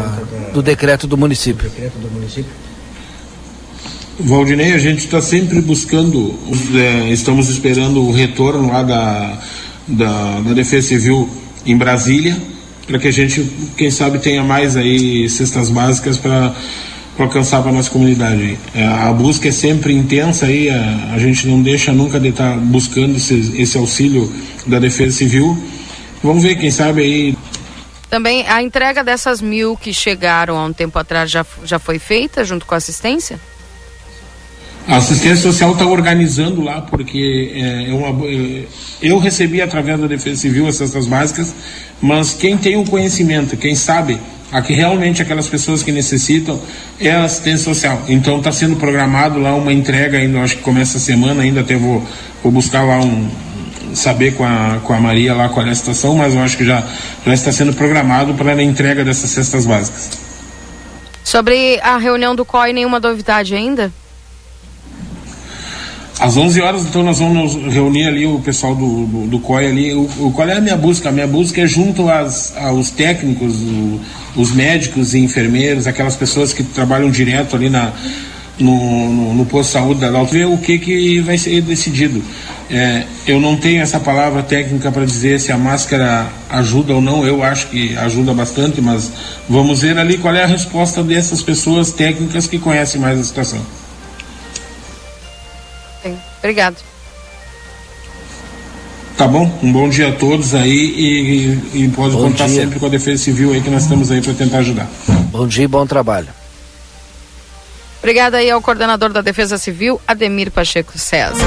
do 0.53 0.63
decreto 0.63 1.07
do 1.07 1.17
município. 1.17 1.69
Valdinei, 4.21 4.73
a 4.73 4.79
gente 4.79 4.99
está 4.99 5.21
sempre 5.21 5.61
buscando, 5.61 6.39
é, 6.75 7.11
estamos 7.11 7.49
esperando 7.49 8.01
o 8.05 8.13
retorno 8.13 8.69
lá 8.69 8.85
da, 8.85 9.43
da, 9.89 10.41
da 10.41 10.53
Defesa 10.53 10.87
Civil 10.89 11.29
em 11.67 11.77
Brasília, 11.77 12.41
para 12.87 13.01
que 13.01 13.09
a 13.09 13.13
gente, 13.13 13.43
quem 13.77 13.91
sabe, 13.91 14.21
tenha 14.21 14.45
mais 14.45 14.77
aí 14.77 15.29
cestas 15.29 15.71
básicas 15.71 16.17
para 16.17 16.55
para 17.17 17.27
alcançar 17.27 17.63
para 17.63 17.73
nossa 17.73 17.91
comunidade. 17.91 18.59
É, 18.75 18.87
a 18.87 19.13
busca 19.13 19.49
é 19.49 19.53
sempre 19.53 19.93
intensa 19.93 20.47
aí, 20.47 20.69
a, 20.69 21.15
a 21.15 21.19
gente 21.19 21.47
não 21.47 21.63
deixa 21.63 21.93
nunca 21.93 22.19
de 22.19 22.29
estar 22.29 22.53
tá 22.53 22.57
buscando 22.57 23.17
esse, 23.17 23.55
esse 23.57 23.79
auxílio 23.79 24.33
da 24.67 24.79
Defesa 24.79 25.17
Civil. 25.17 25.57
Vamos 26.23 26.43
ver, 26.43 26.57
quem 26.57 26.71
sabe 26.71 27.03
aí. 27.03 27.39
Também 28.11 28.47
a 28.49 28.63
entrega 28.63 29.03
dessas 29.05 29.41
mil 29.41 29.77
que 29.77 29.93
chegaram 29.93 30.57
há 30.57 30.65
um 30.65 30.73
tempo 30.73 30.99
atrás 30.99 31.31
já, 31.31 31.45
já 31.65 31.79
foi 31.79 31.99
feita 31.99 32.45
junto 32.45 32.67
com 32.67 32.75
a 32.75 32.79
assistência? 32.79 33.39
A 34.87 34.97
assistência 34.97 35.37
social 35.37 35.73
está 35.73 35.87
organizando 35.87 36.63
lá, 36.63 36.83
porque 36.83 37.53
é, 37.55 37.91
é 37.91 37.95
uma, 37.95 38.27
é, 38.27 38.65
eu 39.01 39.19
recebi 39.19 39.63
através 39.63 39.99
da 39.99 40.07
Defesa 40.07 40.43
Civil 40.43 40.67
as 40.67 40.77
cestas 40.77 41.07
básicas, 41.07 41.55
mas 42.03 42.35
quem 42.35 42.59
tem 42.59 42.77
o 42.77 42.85
conhecimento, 42.85 43.57
quem 43.57 43.75
sabe 43.75 44.19
a 44.55 44.63
que 44.63 44.73
realmente 44.73 45.21
aquelas 45.21 45.49
pessoas 45.49 45.83
que 45.83 45.91
necessitam 45.91 46.61
é 47.01 47.11
a 47.11 47.25
assistência 47.25 47.65
social. 47.65 48.05
Então 48.07 48.39
está 48.39 48.53
sendo 48.53 48.77
programado 48.77 49.41
lá 49.41 49.53
uma 49.53 49.73
entrega 49.73 50.17
ainda, 50.17 50.39
acho 50.43 50.59
que 50.59 50.63
começa 50.63 50.97
a 50.97 51.01
semana, 51.01 51.43
ainda 51.43 51.63
até 51.63 51.75
vou, 51.75 52.07
vou 52.41 52.53
buscar 52.53 52.85
lá 52.85 53.01
um 53.01 53.29
saber 53.97 54.35
com 54.35 54.45
a, 54.45 54.79
com 54.85 54.93
a 54.93 55.01
Maria 55.01 55.35
lá 55.35 55.49
qual 55.49 55.67
é 55.67 55.71
a 55.71 55.75
situação, 55.75 56.15
mas 56.15 56.35
eu 56.35 56.41
acho 56.41 56.57
que 56.57 56.65
já, 56.65 56.85
já 57.27 57.35
está 57.35 57.51
sendo 57.51 57.73
programado 57.73 58.33
para 58.35 58.53
a 58.53 58.63
entrega 58.63 59.05
dessas 59.05 59.31
cestas 59.31 59.67
básicas. 59.67 60.11
Sobre 61.25 61.81
a 61.81 61.97
reunião 61.97 62.37
do 62.37 62.45
COI, 62.45 62.73
nenhuma 62.73 63.01
novidade 63.01 63.57
ainda? 63.57 63.93
Às 66.25 66.39
11 66.39 66.63
horas, 66.63 66.83
então, 66.85 67.03
nós 67.03 67.19
vamos 67.19 67.55
reunir 67.71 68.07
ali 68.07 68.27
o 68.27 68.39
pessoal 68.39 68.75
do, 68.75 69.05
do, 69.05 69.27
do 69.27 69.39
COI 69.41 69.67
ali. 69.67 69.93
O, 69.93 70.09
o, 70.21 70.33
qual 70.35 70.49
é 70.49 70.57
a 70.57 70.61
minha 70.61 70.75
busca? 70.75 71.11
A 71.11 71.13
minha 71.13 71.27
busca 71.27 71.61
é 71.61 71.67
junto 71.67 72.09
às, 72.09 72.57
aos 72.57 72.89
técnicos, 72.89 73.61
o, 73.61 74.01
os 74.35 74.51
médicos 74.51 75.13
e 75.13 75.19
enfermeiros, 75.19 75.87
aquelas 75.87 76.17
pessoas 76.17 76.55
que 76.55 76.63
trabalham 76.63 77.11
direto 77.11 77.55
ali 77.55 77.69
na, 77.69 77.93
no, 78.59 79.13
no, 79.13 79.35
no 79.35 79.45
posto 79.45 79.69
de 79.69 79.73
saúde 79.75 80.01
da 80.01 80.11
Dalto, 80.11 80.33
ver 80.33 80.47
o 80.47 80.57
que, 80.57 80.79
que 80.79 81.21
vai 81.21 81.37
ser 81.37 81.61
decidido. 81.61 82.25
É, 82.71 83.03
eu 83.27 83.39
não 83.39 83.59
tenho 83.59 83.83
essa 83.83 84.01
palavra 84.01 84.43
técnica 84.43 84.91
para 84.91 85.05
dizer 85.05 85.39
se 85.39 85.53
a 85.53 85.59
máscara 85.59 86.27
ajuda 86.49 86.95
ou 86.95 87.03
não, 87.03 87.27
eu 87.27 87.43
acho 87.43 87.67
que 87.67 87.95
ajuda 87.99 88.33
bastante, 88.33 88.81
mas 88.81 89.13
vamos 89.47 89.83
ver 89.83 89.99
ali 89.99 90.17
qual 90.17 90.35
é 90.35 90.43
a 90.43 90.47
resposta 90.47 91.03
dessas 91.03 91.43
pessoas 91.43 91.93
técnicas 91.93 92.47
que 92.47 92.59
conhecem 92.59 92.99
mais 92.99 93.21
a 93.21 93.23
situação. 93.23 93.61
Obrigado. 96.45 96.77
Tá 99.17 99.27
bom? 99.27 99.51
Um 99.63 99.73
bom 99.73 99.89
dia 99.89 100.11
a 100.11 100.13
todos 100.13 100.55
aí 100.55 100.69
e, 100.69 101.85
e 101.85 101.89
pode 101.89 102.15
bom 102.15 102.25
contar 102.25 102.47
dia. 102.49 102.63
sempre 102.63 102.79
com 102.79 102.85
a 102.85 102.89
Defesa 102.91 103.23
Civil 103.23 103.55
aí 103.55 103.63
que 103.63 103.71
nós 103.71 103.85
estamos 103.85 104.11
aí 104.11 104.21
para 104.21 104.35
tentar 104.35 104.59
ajudar. 104.59 104.87
Bom 105.31 105.47
dia 105.47 105.65
e 105.65 105.69
bom 105.69 105.87
trabalho. 105.87 106.29
Obrigada 108.01 108.37
aí 108.37 108.51
ao 108.51 108.61
coordenador 108.61 109.11
da 109.11 109.23
Defesa 109.23 109.57
Civil, 109.57 109.99
Ademir 110.07 110.51
Pacheco 110.51 110.99
César. 110.99 111.39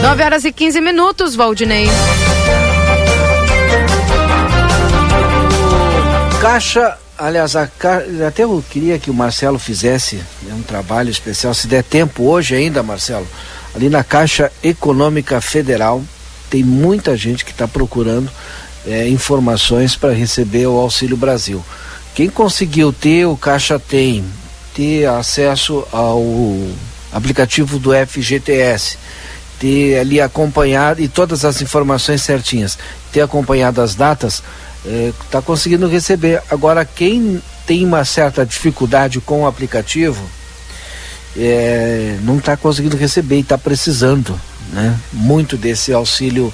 9 0.00 0.22
horas 0.22 0.44
e 0.44 0.52
15 0.52 0.80
minutos, 0.80 1.34
Valdinei. 1.34 1.88
Caixa, 6.40 6.96
aliás, 7.18 7.56
a, 7.56 7.66
ca- 7.66 8.02
até 8.28 8.44
eu 8.44 8.62
queria 8.70 8.98
que 8.98 9.10
o 9.10 9.14
Marcelo 9.14 9.58
fizesse 9.58 10.20
um 10.52 10.62
trabalho 10.62 11.10
especial, 11.10 11.52
se 11.54 11.66
der 11.66 11.82
tempo 11.82 12.24
hoje 12.24 12.54
ainda, 12.54 12.82
Marcelo, 12.82 13.26
ali 13.76 13.90
na 13.90 14.02
Caixa 14.02 14.50
Econômica 14.62 15.38
Federal, 15.38 16.02
tem 16.48 16.64
muita 16.64 17.14
gente 17.14 17.44
que 17.44 17.50
está 17.50 17.68
procurando 17.68 18.30
eh, 18.86 19.06
informações 19.10 19.94
para 19.94 20.14
receber 20.14 20.66
o 20.66 20.78
Auxílio 20.78 21.16
Brasil. 21.16 21.62
Quem 22.14 22.30
conseguiu 22.30 22.90
ter, 22.90 23.26
o 23.26 23.36
Caixa 23.36 23.78
tem, 23.78 24.24
ter 24.74 25.04
acesso 25.06 25.86
ao 25.92 26.24
aplicativo 27.12 27.78
do 27.78 27.90
FGTS, 27.92 28.96
ter 29.60 29.98
ali 29.98 30.22
acompanhado 30.22 31.02
e 31.02 31.08
todas 31.08 31.44
as 31.44 31.60
informações 31.60 32.22
certinhas, 32.22 32.78
ter 33.12 33.20
acompanhado 33.20 33.82
as 33.82 33.94
datas, 33.94 34.42
está 35.22 35.42
conseguindo 35.42 35.86
receber. 35.86 36.42
Agora, 36.50 36.82
quem 36.82 37.42
tem 37.66 37.84
uma 37.84 38.06
certa 38.06 38.46
dificuldade 38.46 39.20
com 39.20 39.42
o 39.42 39.46
aplicativo, 39.46 40.22
eh, 41.36 42.18
não 42.22 42.38
está 42.38 42.56
conseguindo 42.56 42.96
receber 42.96 43.36
e 43.36 43.40
está 43.40 43.58
precisando, 43.58 44.38
né? 44.72 44.98
Muito 45.12 45.56
desse 45.56 45.92
auxílio 45.92 46.52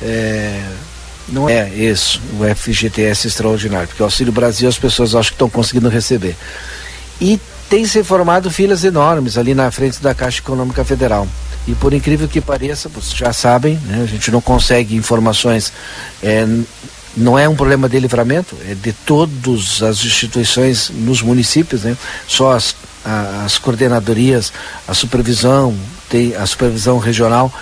eh, 0.00 0.62
não 1.28 1.48
é 1.48 1.68
isso, 1.68 2.20
o 2.38 2.54
FGTS 2.54 3.28
extraordinário, 3.28 3.88
porque 3.88 4.02
o 4.02 4.06
Auxílio 4.06 4.32
Brasil 4.32 4.68
as 4.68 4.78
pessoas 4.78 5.14
acham 5.14 5.30
que 5.30 5.34
estão 5.34 5.48
conseguindo 5.48 5.88
receber. 5.88 6.36
E 7.20 7.40
tem 7.68 7.86
se 7.86 8.02
formado 8.02 8.50
filas 8.50 8.84
enormes 8.84 9.38
ali 9.38 9.54
na 9.54 9.70
frente 9.70 10.02
da 10.02 10.14
Caixa 10.14 10.40
Econômica 10.40 10.84
Federal. 10.84 11.26
E 11.66 11.74
por 11.74 11.94
incrível 11.94 12.28
que 12.28 12.40
pareça, 12.40 12.88
vocês 12.88 13.16
já 13.16 13.32
sabem, 13.32 13.76
né, 13.86 14.02
a 14.02 14.06
gente 14.06 14.30
não 14.30 14.40
consegue 14.40 14.96
informações, 14.96 15.72
é, 16.22 16.46
não 17.16 17.38
é 17.38 17.48
um 17.48 17.54
problema 17.54 17.88
de 17.88 17.98
livramento, 18.00 18.56
é 18.68 18.74
de 18.74 18.92
todas 18.92 19.82
as 19.82 20.04
instituições 20.04 20.90
nos 20.90 21.22
municípios, 21.22 21.84
né? 21.84 21.96
Só 22.26 22.52
as, 22.52 22.74
as 23.04 23.58
coordenadorias, 23.58 24.52
a 24.86 24.94
supervisão, 24.94 25.76
tem 26.08 26.34
a 26.36 26.46
supervisão 26.46 26.98
regional 26.98 27.52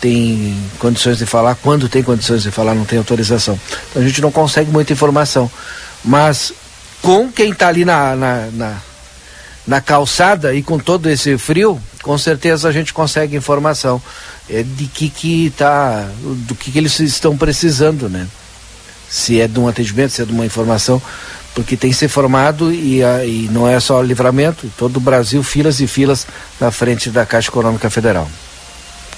tem 0.00 0.56
condições 0.78 1.18
de 1.18 1.26
falar, 1.26 1.54
quando 1.56 1.88
tem 1.88 2.02
condições 2.02 2.42
de 2.42 2.50
falar, 2.50 2.74
não 2.74 2.86
tem 2.86 2.98
autorização. 2.98 3.60
Então 3.90 4.02
a 4.02 4.04
gente 4.04 4.22
não 4.22 4.32
consegue 4.32 4.70
muita 4.70 4.94
informação. 4.94 5.50
Mas 6.02 6.52
com 7.02 7.30
quem 7.30 7.52
está 7.52 7.68
ali 7.68 7.84
na, 7.84 8.16
na, 8.16 8.48
na, 8.52 8.76
na 9.66 9.80
calçada 9.80 10.54
e 10.54 10.62
com 10.62 10.78
todo 10.78 11.08
esse 11.10 11.36
frio, 11.36 11.80
com 12.02 12.16
certeza 12.16 12.66
a 12.66 12.72
gente 12.72 12.94
consegue 12.94 13.36
informação 13.36 14.02
é, 14.48 14.62
de 14.62 14.86
que 14.86 15.10
que 15.10 15.52
tá, 15.56 16.08
do 16.22 16.54
que, 16.54 16.72
que 16.72 16.78
eles 16.78 16.98
estão 17.00 17.36
precisando, 17.36 18.08
né? 18.08 18.26
Se 19.08 19.40
é 19.40 19.48
de 19.48 19.58
um 19.58 19.68
atendimento, 19.68 20.12
se 20.12 20.22
é 20.22 20.24
de 20.24 20.32
uma 20.32 20.46
informação, 20.46 21.02
porque 21.54 21.76
tem 21.76 21.90
que 21.90 21.96
ser 21.96 22.08
formado 22.08 22.72
e, 22.72 23.02
a- 23.02 23.24
e 23.24 23.48
não 23.50 23.66
é 23.68 23.78
só 23.80 24.00
livramento, 24.00 24.70
todo 24.78 24.96
o 24.98 25.00
Brasil, 25.00 25.42
filas 25.42 25.80
e 25.80 25.86
filas 25.86 26.26
na 26.60 26.70
frente 26.70 27.10
da 27.10 27.26
Caixa 27.26 27.48
Econômica 27.48 27.90
Federal. 27.90 28.30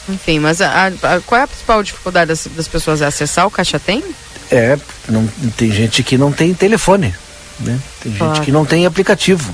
Enfim, 0.09 0.39
mas 0.41 0.61
a- 0.61 0.87
a- 0.89 1.21
qual 1.25 1.41
é 1.41 1.45
a 1.45 1.47
principal 1.49 1.83
dificuldade 1.83 2.29
das, 2.29 2.49
das 2.57 2.67
pessoas? 2.67 3.01
É 3.03 3.07
acessar 3.07 3.47
o 3.47 3.51
Caixa 3.51 3.79
Tem? 3.79 4.03
É, 4.51 4.79
não, 5.09 5.27
tem 5.57 5.71
gente 5.71 6.03
que 6.03 6.19
não 6.19 6.31
tem 6.33 6.53
telefone, 6.53 7.15
né? 7.61 7.79
Tem 8.03 8.13
Claro. 8.13 8.35
gente 8.35 8.45
que 8.45 8.53
não 8.53 8.65
tem 8.67 8.85
aplicativo. 8.85 9.53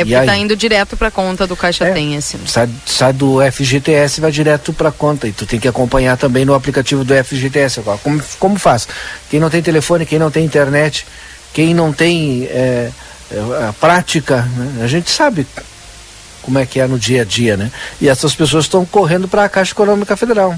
É 0.00 0.04
porque 0.04 0.14
aí? 0.14 0.26
tá 0.26 0.36
indo 0.36 0.56
direto 0.56 0.96
pra 0.96 1.10
conta 1.10 1.46
do 1.46 1.56
Caixa 1.56 1.92
Tem, 1.92 2.16
assim. 2.16 2.38
Sai, 2.46 2.68
sai 2.86 3.12
do 3.12 3.38
FGTS 3.50 4.18
e 4.18 4.20
vai 4.20 4.30
direto 4.30 4.72
para 4.72 4.92
conta. 4.92 5.26
E 5.26 5.32
tu 5.32 5.46
tem 5.46 5.58
que 5.58 5.68
acompanhar 5.68 6.16
também 6.16 6.44
no 6.44 6.54
aplicativo 6.54 7.04
do 7.04 7.14
FGTS. 7.24 7.80
Agora, 7.80 7.98
como, 7.98 8.22
como 8.38 8.58
faz? 8.58 8.86
Quem 9.30 9.40
não 9.40 9.50
tem 9.50 9.62
telefone, 9.62 10.06
quem 10.06 10.18
não 10.18 10.30
tem 10.30 10.44
internet, 10.44 11.06
quem 11.52 11.74
não 11.74 11.92
tem 11.92 12.44
é, 12.44 12.90
é, 13.30 13.68
a 13.68 13.72
prática, 13.72 14.42
né? 14.56 14.84
a 14.84 14.86
gente 14.86 15.10
sabe 15.10 15.46
como 16.42 16.58
é 16.58 16.64
que 16.64 16.80
é 16.80 16.86
no 16.86 16.98
dia 16.98 17.22
a 17.22 17.24
dia, 17.24 17.56
né? 17.56 17.70
E 18.00 18.08
essas 18.08 18.34
pessoas 18.34 18.64
estão 18.64 18.84
correndo 18.86 19.28
para 19.28 19.44
a 19.44 19.48
Caixa 19.48 19.72
Econômica 19.72 20.16
Federal. 20.16 20.56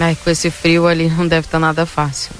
Ai, 0.00 0.16
com 0.22 0.30
esse 0.30 0.50
frio 0.50 0.86
ali 0.86 1.08
não 1.08 1.26
deve 1.26 1.46
estar 1.46 1.58
nada 1.58 1.84
fácil. 1.84 2.30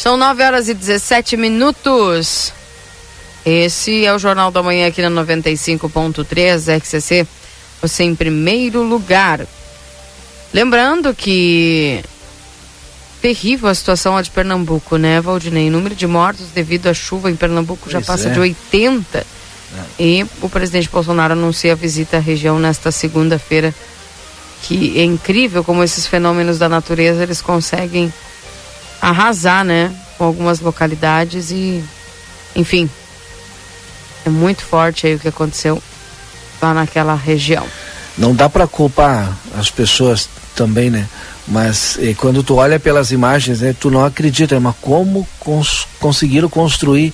São 0.00 0.16
9 0.16 0.42
horas 0.42 0.66
e 0.70 0.72
17 0.72 1.36
minutos. 1.36 2.54
Esse 3.44 4.06
é 4.06 4.14
o 4.14 4.18
Jornal 4.18 4.50
da 4.50 4.62
Manhã 4.62 4.88
aqui 4.88 5.02
na 5.02 5.10
95.3 5.10 6.78
RCC. 6.78 7.26
Você 7.82 8.04
em 8.04 8.14
primeiro 8.14 8.82
lugar. 8.82 9.46
Lembrando 10.54 11.12
que 11.14 12.02
terrível 13.20 13.68
a 13.68 13.74
situação 13.74 14.14
lá 14.14 14.22
de 14.22 14.30
Pernambuco, 14.30 14.96
né, 14.96 15.20
Valdinei? 15.20 15.68
O 15.68 15.72
número 15.72 15.94
de 15.94 16.06
mortos 16.06 16.46
devido 16.54 16.86
à 16.86 16.94
chuva 16.94 17.30
em 17.30 17.36
Pernambuco 17.36 17.90
já 17.90 18.00
passa 18.00 18.30
é. 18.30 18.32
de 18.32 18.40
80. 18.40 19.26
E 19.98 20.24
o 20.40 20.48
presidente 20.48 20.88
Bolsonaro 20.88 21.34
anuncia 21.34 21.72
a 21.72 21.76
visita 21.76 22.16
à 22.16 22.20
região 22.20 22.58
nesta 22.58 22.90
segunda-feira. 22.90 23.74
Que 24.62 24.98
é 24.98 25.04
incrível 25.04 25.62
como 25.62 25.84
esses 25.84 26.06
fenômenos 26.06 26.58
da 26.58 26.70
natureza 26.70 27.22
eles 27.22 27.42
conseguem 27.42 28.10
arrasar, 29.00 29.64
né? 29.64 29.90
Com 30.18 30.24
algumas 30.24 30.60
localidades 30.60 31.50
e, 31.50 31.82
enfim, 32.54 32.88
é 34.24 34.30
muito 34.30 34.62
forte 34.62 35.06
aí 35.06 35.14
o 35.14 35.18
que 35.18 35.28
aconteceu 35.28 35.82
lá 36.60 36.74
naquela 36.74 37.14
região. 37.14 37.66
Não 38.18 38.34
dá 38.34 38.48
para 38.48 38.66
culpar 38.66 39.32
as 39.58 39.70
pessoas 39.70 40.28
também, 40.54 40.90
né? 40.90 41.06
Mas 41.48 41.98
quando 42.18 42.42
tu 42.42 42.56
olha 42.56 42.78
pelas 42.78 43.10
imagens, 43.10 43.60
né, 43.60 43.74
tu 43.78 43.90
não 43.90 44.04
acredita, 44.04 44.60
mas 44.60 44.74
como 44.80 45.26
cons- 45.40 45.86
conseguiram 45.98 46.48
construir 46.48 47.12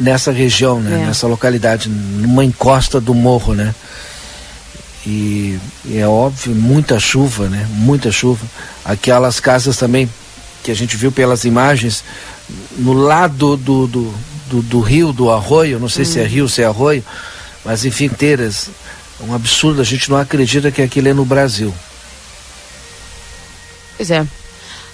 nessa 0.00 0.32
região, 0.32 0.80
né, 0.80 1.02
É. 1.02 1.06
nessa 1.06 1.26
localidade, 1.28 1.88
numa 1.88 2.44
encosta 2.44 3.00
do 3.00 3.14
morro, 3.14 3.54
né? 3.54 3.72
E, 5.06 5.58
e 5.84 5.98
é 5.98 6.06
óbvio, 6.08 6.54
muita 6.54 6.98
chuva, 6.98 7.48
né? 7.48 7.66
Muita 7.70 8.10
chuva. 8.10 8.44
Aquelas 8.84 9.38
casas 9.38 9.76
também 9.76 10.08
que 10.64 10.70
a 10.70 10.74
gente 10.74 10.96
viu 10.96 11.12
pelas 11.12 11.44
imagens, 11.44 12.02
no 12.78 12.94
lado 12.94 13.54
do, 13.56 13.86
do, 13.86 14.14
do, 14.46 14.62
do 14.62 14.80
rio, 14.80 15.12
do 15.12 15.30
arroio, 15.30 15.78
não 15.78 15.90
sei 15.90 16.06
se 16.06 16.18
é 16.18 16.24
rio, 16.24 16.48
se 16.48 16.62
é 16.62 16.64
arroio, 16.64 17.04
mas 17.62 17.84
enfim, 17.84 18.06
inteiras. 18.06 18.70
É 19.20 19.24
um 19.24 19.34
absurdo, 19.34 19.82
a 19.82 19.84
gente 19.84 20.10
não 20.10 20.16
acredita 20.16 20.70
que 20.70 20.80
aquilo 20.80 21.08
é 21.08 21.12
no 21.12 21.24
Brasil. 21.24 21.72
Pois 23.96 24.10
é. 24.10 24.26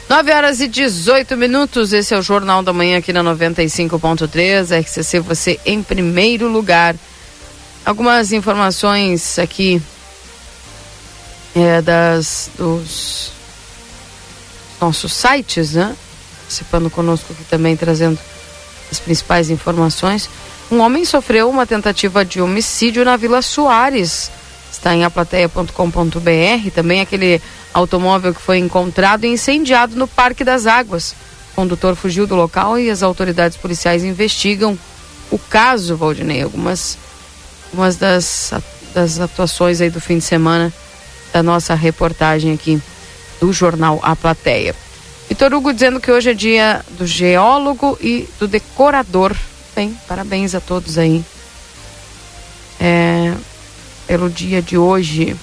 9 0.09 0.33
horas 0.33 0.61
e 0.61 0.67
18 0.67 1.37
minutos, 1.37 1.93
esse 1.93 2.13
é 2.13 2.19
o 2.19 2.23
Jornal 2.23 2.65
da 2.65 2.73
Manhã 2.73 2.99
aqui 2.99 3.13
na 3.13 3.23
95.3, 3.23 4.81
RCC, 4.81 5.21
você 5.21 5.61
em 5.65 5.85
primeiro 5.85 6.49
lugar. 6.49 6.97
Algumas 7.87 8.33
informações 8.33 9.39
aqui 9.39 9.81
é, 11.55 11.81
das, 11.81 12.51
dos 12.59 13.33
nossos 14.81 15.13
sites, 15.13 15.75
né? 15.75 15.95
Participando 16.41 16.91
conosco 16.91 17.33
aqui 17.33 17.45
também, 17.45 17.77
trazendo 17.77 18.19
as 18.91 18.99
principais 18.99 19.51
informações. 19.51 20.29
Um 20.71 20.81
homem 20.81 21.05
sofreu 21.05 21.49
uma 21.49 21.67
tentativa 21.67 22.25
de 22.25 22.41
homicídio 22.41 23.05
na 23.05 23.17
Vila 23.17 23.43
Soares. 23.43 24.31
Está 24.71 24.95
em 24.95 25.05
aplateia.com.br. 25.05 26.71
Também 26.75 27.01
aquele 27.01 27.41
automóvel 27.75 28.35
que 28.35 28.41
foi 28.41 28.59
encontrado 28.59 29.25
e 29.25 29.29
incendiado 29.29 29.97
no 29.97 30.07
Parque 30.07 30.45
das 30.45 30.67
Águas. 30.67 31.15
O 31.53 31.57
condutor 31.57 31.95
fugiu 31.95 32.27
do 32.27 32.35
local 32.35 32.79
e 32.79 32.89
as 32.89 33.03
autoridades 33.03 33.57
policiais 33.57 34.05
investigam 34.05 34.79
o 35.31 35.39
caso, 35.39 35.97
Valdinei. 35.97 36.43
Algumas, 36.43 36.97
algumas 37.67 37.97
das, 37.97 38.53
das 38.95 39.21
atuações 39.21 39.81
aí 39.81 39.91
do 39.91 40.01
fim 40.01 40.19
de 40.19 40.25
semana 40.25 40.73
da 41.33 41.43
nossa 41.43 41.75
reportagem 41.75 42.53
aqui 42.53 42.81
do 43.41 43.53
jornal 43.53 43.99
A 44.03 44.15
Plateia. 44.15 44.75
Vitor 45.29 45.55
Hugo 45.55 45.73
dizendo 45.73 46.01
que 46.01 46.13
hoje 46.13 46.31
é 46.31 46.35
dia 46.35 46.85
do 46.91 47.07
geólogo 47.07 47.97
e 48.01 48.29
do 48.39 48.47
decorador. 48.47 49.35
Bem, 49.75 49.97
parabéns 50.07 50.55
a 50.55 50.61
todos 50.61 50.99
aí. 50.99 51.25
É, 52.79 53.35
pelo 54.07 54.29
dia 54.29 54.61
de 54.61 54.77
hoje. 54.77 55.37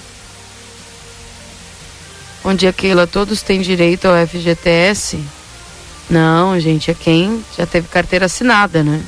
Dia, 2.56 2.72
Keila. 2.72 3.06
Todos 3.06 3.42
têm 3.42 3.60
direito 3.60 4.06
ao 4.06 4.26
FGTS? 4.26 5.18
Não, 6.08 6.58
gente, 6.58 6.90
é 6.90 6.94
quem 6.94 7.44
já 7.56 7.66
teve 7.66 7.88
carteira 7.88 8.24
assinada, 8.26 8.82
né? 8.82 9.04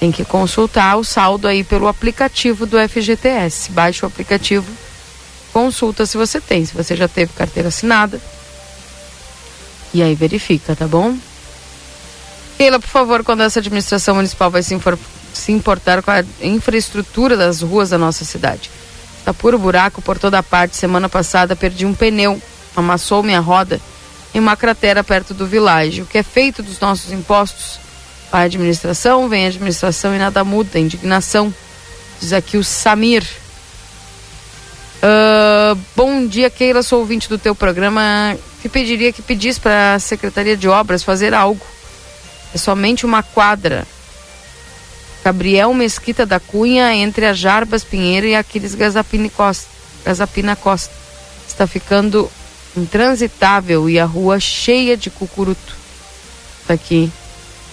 Tem 0.00 0.10
que 0.10 0.24
consultar 0.24 0.96
o 0.96 1.04
saldo 1.04 1.46
aí 1.46 1.62
pelo 1.62 1.86
aplicativo 1.86 2.66
do 2.66 2.76
FGTS. 2.88 3.70
Baixa 3.70 4.04
o 4.04 4.08
aplicativo, 4.08 4.66
consulta 5.52 6.06
se 6.06 6.16
você 6.16 6.40
tem, 6.40 6.64
se 6.64 6.74
você 6.74 6.96
já 6.96 7.08
teve 7.08 7.32
carteira 7.32 7.68
assinada. 7.68 8.20
E 9.92 10.02
aí 10.02 10.14
verifica, 10.14 10.76
tá 10.76 10.86
bom? 10.86 11.16
Keila, 12.56 12.78
por 12.78 12.88
favor, 12.88 13.24
quando 13.24 13.42
essa 13.42 13.58
administração 13.58 14.14
municipal 14.14 14.50
vai 14.50 14.62
se, 14.62 14.78
se 15.32 15.52
importar 15.52 16.02
com 16.02 16.10
a 16.10 16.22
infraestrutura 16.42 17.36
das 17.36 17.62
ruas 17.62 17.90
da 17.90 17.98
nossa 17.98 18.24
cidade? 18.24 18.70
Tá 19.24 19.34
puro 19.34 19.58
buraco 19.58 20.00
por 20.00 20.18
toda 20.18 20.42
parte. 20.42 20.76
Semana 20.76 21.08
passada 21.08 21.56
perdi 21.56 21.86
um 21.86 21.94
pneu, 21.94 22.40
amassou 22.76 23.22
minha 23.22 23.40
roda 23.40 23.80
em 24.34 24.38
uma 24.38 24.56
cratera 24.56 25.02
perto 25.02 25.34
do 25.34 25.46
világio. 25.46 26.04
O 26.04 26.06
que 26.06 26.18
é 26.18 26.22
feito 26.22 26.62
dos 26.62 26.78
nossos 26.80 27.12
impostos? 27.12 27.80
A 28.32 28.40
administração, 28.40 29.28
vem 29.28 29.46
a 29.46 29.48
administração 29.48 30.14
e 30.14 30.18
nada 30.18 30.44
muda. 30.44 30.78
Indignação. 30.78 31.52
Diz 32.20 32.32
aqui 32.32 32.56
o 32.56 32.62
Samir. 32.62 33.26
Ah, 35.02 35.76
bom 35.96 36.26
dia, 36.26 36.50
Keila. 36.50 36.82
Sou 36.82 37.00
ouvinte 37.00 37.28
do 37.28 37.38
teu 37.38 37.54
programa. 37.54 38.36
Que 38.60 38.68
pediria 38.68 39.12
que 39.12 39.22
pedisse 39.22 39.58
para 39.58 39.94
a 39.94 39.98
Secretaria 39.98 40.56
de 40.56 40.68
Obras 40.68 41.02
fazer 41.02 41.32
algo. 41.32 41.64
É 42.54 42.58
somente 42.58 43.06
uma 43.06 43.22
quadra. 43.22 43.86
Gabriel 45.24 45.72
Mesquita 45.74 46.26
da 46.26 46.40
Cunha, 46.40 46.94
entre 46.94 47.26
a 47.26 47.32
Jarbas 47.32 47.84
Pinheiro 47.84 48.26
e 48.26 48.34
Aquiles 48.34 48.74
Gazapina 48.74 49.30
Costa. 49.30 49.66
Gazapina 50.04 50.56
Costa. 50.56 50.92
Está 51.46 51.66
ficando 51.66 52.30
intransitável 52.76 53.88
e 53.88 53.98
a 53.98 54.04
rua 54.04 54.38
cheia 54.38 54.96
de 54.96 55.10
cucuruto. 55.10 55.76
Tá 56.66 56.74
aqui. 56.74 57.10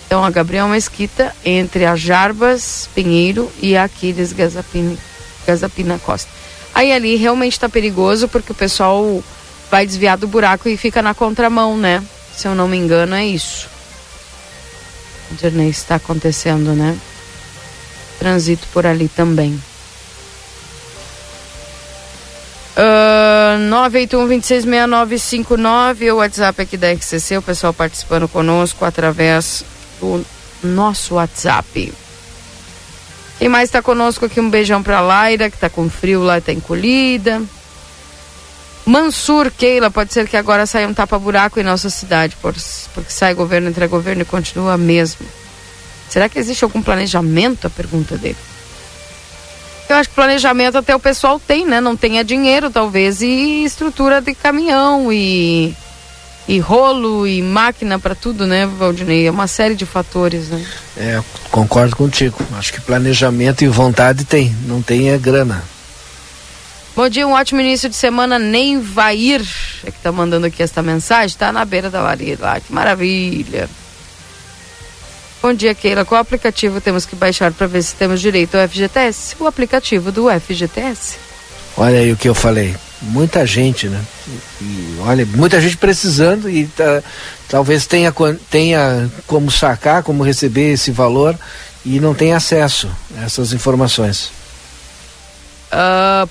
Então, 0.05 0.23
a 0.23 0.29
Gabriel 0.29 0.67
Mesquita, 0.69 1.35
entre 1.43 1.85
a 1.85 1.95
Jarbas 1.95 2.89
Pinheiro 2.95 3.51
e 3.61 3.75
a 3.75 3.83
Aquiles 3.83 4.33
Gazapina 4.33 5.99
Costa. 5.99 6.31
Aí 6.77 6.93
ali 6.93 7.15
realmente 7.15 7.53
está 7.53 7.67
perigoso 7.67 8.27
porque 8.27 8.51
o 8.51 8.55
pessoal 8.55 9.23
vai 9.71 9.83
desviar 9.83 10.15
do 10.15 10.27
buraco 10.27 10.69
e 10.69 10.77
fica 10.77 11.01
na 11.01 11.15
contramão, 11.15 11.75
né? 11.75 12.03
Se 12.35 12.47
eu 12.47 12.53
não 12.53 12.67
me 12.67 12.77
engano, 12.77 13.15
é 13.15 13.25
isso. 13.25 13.67
Dirney 15.31 15.71
está 15.71 15.95
acontecendo, 15.95 16.75
né? 16.75 16.95
Transito 18.19 18.67
por 18.71 18.85
ali 18.85 19.09
também. 19.09 19.59
Uh, 22.77 23.57
981-266959, 23.89 26.13
o 26.13 26.17
WhatsApp 26.17 26.61
aqui 26.61 26.77
da 26.77 26.93
RCC, 26.93 27.37
o 27.37 27.41
pessoal 27.41 27.73
participando 27.73 28.27
conosco 28.27 28.85
através 28.85 29.65
do 29.99 30.23
nosso 30.61 31.15
WhatsApp. 31.15 31.91
Quem 33.39 33.49
mais 33.49 33.69
está 33.69 33.81
conosco 33.81 34.25
aqui? 34.25 34.39
Um 34.39 34.49
beijão 34.49 34.81
pra 34.81 34.99
Laira, 34.99 35.49
que 35.49 35.57
tá 35.57 35.69
com 35.69 35.89
frio 35.89 36.23
lá 36.23 36.37
e 36.39 36.41
tá 36.41 36.51
encolhida. 36.51 37.41
Mansur 38.85 39.51
Keila, 39.51 39.91
pode 39.91 40.13
ser 40.13 40.27
que 40.27 40.37
agora 40.37 40.65
saia 40.65 40.87
um 40.87 40.93
tapa-buraco 40.93 41.59
em 41.59 41.63
nossa 41.63 41.89
cidade, 41.89 42.35
por- 42.41 42.55
porque 42.93 43.11
sai 43.11 43.33
governo, 43.33 43.69
entra 43.69 43.85
governo 43.85 44.21
e 44.21 44.25
continua 44.25 44.73
a 44.73 44.77
mesma. 44.77 45.25
Será 46.09 46.29
que 46.29 46.39
existe 46.39 46.63
algum 46.63 46.81
planejamento? 46.81 47.67
A 47.67 47.69
pergunta 47.69 48.17
dele. 48.17 48.37
Eu 49.89 49.97
acho 49.97 50.09
que 50.09 50.15
planejamento 50.15 50.77
até 50.77 50.95
o 50.95 50.99
pessoal 50.99 51.39
tem, 51.39 51.65
né? 51.65 51.79
Não 51.81 51.95
tenha 51.97 52.23
dinheiro, 52.23 52.69
talvez, 52.69 53.21
e 53.21 53.63
estrutura 53.65 54.21
de 54.21 54.33
caminhão 54.33 55.11
e, 55.11 55.75
e 56.47 56.59
rolo 56.59 57.27
e 57.27 57.41
máquina 57.41 57.99
para 57.99 58.15
tudo, 58.15 58.47
né, 58.47 58.65
Valdinei? 58.65 59.27
É 59.27 59.31
uma 59.31 59.47
série 59.47 59.75
de 59.75 59.85
fatores, 59.85 60.47
né? 60.49 60.65
É, 60.95 61.21
concordo 61.51 61.95
contigo. 61.95 62.37
Acho 62.57 62.73
que 62.73 62.81
planejamento 62.81 63.63
e 63.63 63.67
vontade 63.67 64.23
tem, 64.23 64.55
não 64.65 64.81
tem 64.81 65.09
é 65.09 65.17
grana. 65.17 65.63
Bom 66.95 67.07
dia, 67.09 67.27
um 67.27 67.33
ótimo 67.33 67.61
início 67.61 67.89
de 67.89 67.95
semana. 67.95 68.39
Nem 68.39 68.79
vai 68.81 69.17
ir, 69.17 69.47
é 69.85 69.91
que 69.91 69.99
tá 69.99 70.11
mandando 70.11 70.47
aqui 70.47 70.63
esta 70.63 70.81
mensagem, 70.81 71.37
tá 71.37 71.51
na 71.51 71.63
beira 71.63 71.89
da 71.89 72.01
lareira 72.01 72.43
lá, 72.43 72.59
que 72.59 72.73
maravilha. 72.73 73.69
Bom 75.41 75.53
dia, 75.53 75.75
Keila. 75.75 76.03
Qual 76.03 76.19
aplicativo 76.19 76.81
temos 76.81 77.05
que 77.05 77.15
baixar 77.15 77.51
para 77.51 77.67
ver 77.67 77.83
se 77.83 77.95
temos 77.95 78.19
direito 78.19 78.55
ao 78.55 78.67
FGTS? 78.67 79.35
O 79.39 79.45
aplicativo 79.45 80.11
do 80.11 80.27
FGTS. 80.29 81.17
Olha 81.77 81.99
aí 81.99 82.11
o 82.11 82.17
que 82.17 82.27
eu 82.27 82.33
falei. 82.33 82.75
Muita 83.01 83.45
gente, 83.45 83.87
né? 83.87 84.01
E, 84.59 84.97
olha, 85.01 85.25
muita 85.25 85.61
gente 85.61 85.77
precisando 85.77 86.49
e 86.49 86.65
tá- 86.67 87.03
talvez 87.47 87.85
tenha, 87.85 88.13
tenha 88.49 89.09
como 89.27 89.51
sacar, 89.51 90.01
como 90.01 90.23
receber 90.23 90.73
esse 90.73 90.89
valor 90.91 91.37
e 91.85 91.99
não 91.99 92.13
tem 92.15 92.33
acesso 92.33 92.89
a 93.17 93.23
essas 93.25 93.53
informações. 93.53 94.31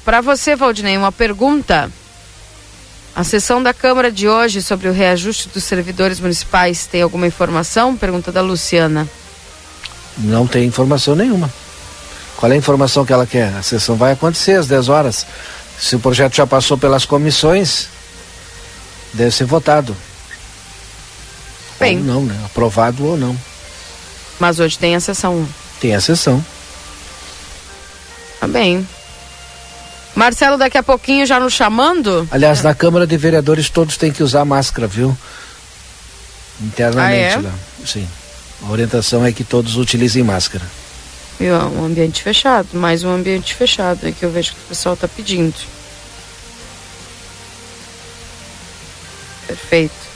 para 0.04 0.20
você, 0.20 0.56
Valdinei, 0.56 0.96
uma 0.96 1.12
pergunta. 1.12 1.90
A 3.14 3.24
sessão 3.24 3.62
da 3.62 3.72
Câmara 3.72 4.10
de 4.12 4.28
hoje 4.28 4.60
sobre 4.60 4.88
o 4.88 4.92
reajuste 4.92 5.48
dos 5.48 5.64
servidores 5.64 6.20
municipais 6.20 6.86
tem 6.86 7.00
alguma 7.00 7.26
informação? 7.26 7.96
Pergunta 7.96 8.30
da 8.30 8.42
Luciana. 8.42 9.08
Não 10.18 10.46
tem 10.46 10.64
informação 10.66 11.14
nenhuma. 11.14 11.50
Qual 12.36 12.52
é 12.52 12.54
a 12.54 12.58
informação 12.58 13.06
que 13.06 13.12
ela 13.12 13.26
quer? 13.26 13.54
A 13.54 13.62
sessão 13.62 13.96
vai 13.96 14.12
acontecer 14.12 14.58
às 14.58 14.66
10 14.66 14.90
horas. 14.90 15.26
Se 15.78 15.94
o 15.96 16.00
projeto 16.00 16.34
já 16.34 16.46
passou 16.46 16.76
pelas 16.78 17.04
comissões, 17.04 17.88
deve 19.12 19.30
ser 19.30 19.44
votado. 19.44 19.96
Bem. 21.78 21.98
Ou 21.98 22.04
não, 22.04 22.24
né? 22.24 22.38
Aprovado 22.46 23.04
ou 23.04 23.16
não. 23.16 23.36
Mas 24.40 24.58
hoje 24.58 24.78
tem 24.78 24.94
a 24.96 25.00
sessão. 25.00 25.46
Tem 25.80 25.94
a 25.94 26.00
sessão. 26.00 26.44
Tá 28.40 28.46
bem. 28.48 28.86
Marcelo, 30.14 30.56
daqui 30.56 30.78
a 30.78 30.82
pouquinho 30.82 31.26
já 31.26 31.38
nos 31.38 31.52
chamando? 31.52 32.26
Aliás, 32.30 32.62
na 32.62 32.74
Câmara 32.74 33.06
de 33.06 33.16
Vereadores 33.18 33.68
todos 33.68 33.98
têm 33.98 34.10
que 34.10 34.22
usar 34.22 34.44
máscara, 34.46 34.86
viu? 34.86 35.16
Internamente 36.60 37.36
Ah, 37.36 37.38
é? 37.38 37.42
lá. 37.42 37.52
Sim. 37.84 38.08
A 38.66 38.70
orientação 38.72 39.24
é 39.26 39.30
que 39.32 39.44
todos 39.44 39.76
utilizem 39.76 40.22
máscara. 40.22 40.64
Viu? 41.38 41.54
É 41.54 41.64
Um 41.64 41.84
ambiente 41.84 42.22
fechado, 42.22 42.68
mais 42.72 43.04
um 43.04 43.10
ambiente 43.10 43.54
fechado 43.54 44.08
é 44.08 44.12
que 44.12 44.24
eu 44.24 44.30
vejo 44.30 44.54
que 44.54 44.60
o 44.60 44.68
pessoal 44.68 44.94
está 44.94 45.06
pedindo. 45.06 45.54
Perfeito. 49.46 50.06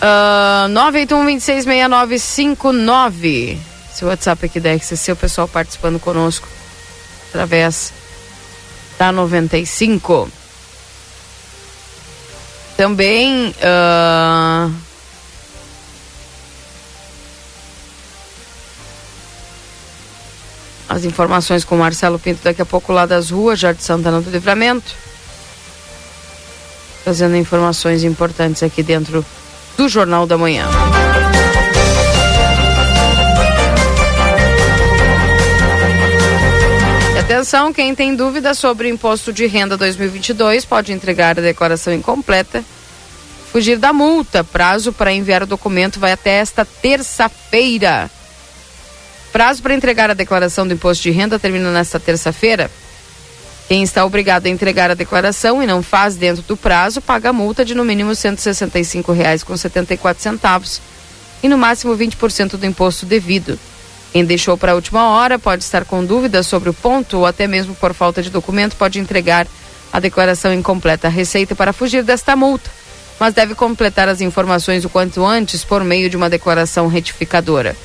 Uh, 0.00 0.68
981-266959. 0.68 3.58
Esse 3.90 4.04
WhatsApp 4.04 4.46
aqui 4.46 4.60
da 4.60 4.72
RCC, 4.74 5.10
o 5.12 5.16
pessoal 5.16 5.48
participando 5.48 5.98
conosco 5.98 6.46
através 7.30 7.92
da 8.98 9.10
95. 9.10 10.30
Também. 12.76 13.52
ah, 13.60 14.70
as 20.88 21.04
informações 21.04 21.64
com 21.64 21.74
o 21.74 21.78
Marcelo 21.78 22.18
Pinto 22.18 22.40
daqui 22.42 22.62
a 22.62 22.66
pouco 22.66 22.92
lá 22.92 23.04
das 23.04 23.30
ruas, 23.30 23.58
Jardim 23.58 23.82
Santana 23.82 24.20
do 24.20 24.30
Livramento. 24.30 24.94
Trazendo 27.04 27.36
informações 27.36 28.04
importantes 28.04 28.62
aqui 28.62 28.82
dentro 28.82 29.24
do 29.76 29.88
Jornal 29.88 30.26
da 30.26 30.38
Manhã. 30.38 30.66
Atenção, 37.18 37.72
quem 37.72 37.94
tem 37.94 38.16
dúvida 38.16 38.54
sobre 38.54 38.88
o 38.88 38.90
imposto 38.90 39.32
de 39.32 39.46
renda 39.46 39.76
2022 39.76 40.64
pode 40.64 40.92
entregar 40.92 41.38
a 41.38 41.42
declaração 41.42 41.92
incompleta. 41.92 42.64
Fugir 43.52 43.78
da 43.78 43.92
multa. 43.92 44.42
Prazo 44.42 44.92
para 44.92 45.12
enviar 45.12 45.42
o 45.42 45.46
documento 45.46 46.00
vai 46.00 46.12
até 46.12 46.38
esta 46.38 46.64
terça-feira. 46.64 48.10
Prazo 49.32 49.62
para 49.62 49.74
entregar 49.74 50.10
a 50.10 50.14
declaração 50.14 50.66
do 50.66 50.74
imposto 50.74 51.02
de 51.02 51.10
renda 51.10 51.38
termina 51.38 51.70
nesta 51.70 52.00
terça-feira. 52.00 52.70
Quem 53.68 53.82
está 53.82 54.04
obrigado 54.04 54.46
a 54.46 54.48
entregar 54.48 54.90
a 54.90 54.94
declaração 54.94 55.62
e 55.62 55.66
não 55.66 55.82
faz 55.82 56.16
dentro 56.16 56.42
do 56.42 56.56
prazo, 56.56 57.02
paga 57.02 57.34
multa 57.34 57.62
de 57.64 57.74
no 57.74 57.84
mínimo 57.84 58.10
R$ 58.10 58.16
165,74 58.16 60.80
e 61.42 61.48
no 61.48 61.58
máximo 61.58 61.94
20% 61.94 62.56
do 62.56 62.64
imposto 62.64 63.04
devido. 63.04 63.58
Quem 64.10 64.24
deixou 64.24 64.56
para 64.56 64.72
a 64.72 64.74
última 64.74 65.10
hora 65.10 65.38
pode 65.38 65.62
estar 65.62 65.84
com 65.84 66.02
dúvidas 66.02 66.46
sobre 66.46 66.70
o 66.70 66.74
ponto 66.74 67.18
ou 67.18 67.26
até 67.26 67.46
mesmo 67.46 67.74
por 67.74 67.92
falta 67.92 68.22
de 68.22 68.30
documento 68.30 68.74
pode 68.74 68.98
entregar 68.98 69.46
a 69.92 70.00
declaração 70.00 70.54
incompleta. 70.54 71.08
A 71.08 71.10
Receita 71.10 71.54
para 71.54 71.74
fugir 71.74 72.02
desta 72.02 72.34
multa, 72.34 72.70
mas 73.20 73.34
deve 73.34 73.54
completar 73.54 74.08
as 74.08 74.22
informações 74.22 74.86
o 74.86 74.88
quanto 74.88 75.26
antes 75.26 75.62
por 75.62 75.84
meio 75.84 76.08
de 76.08 76.16
uma 76.16 76.30
declaração 76.30 76.88
retificadora. 76.88 77.76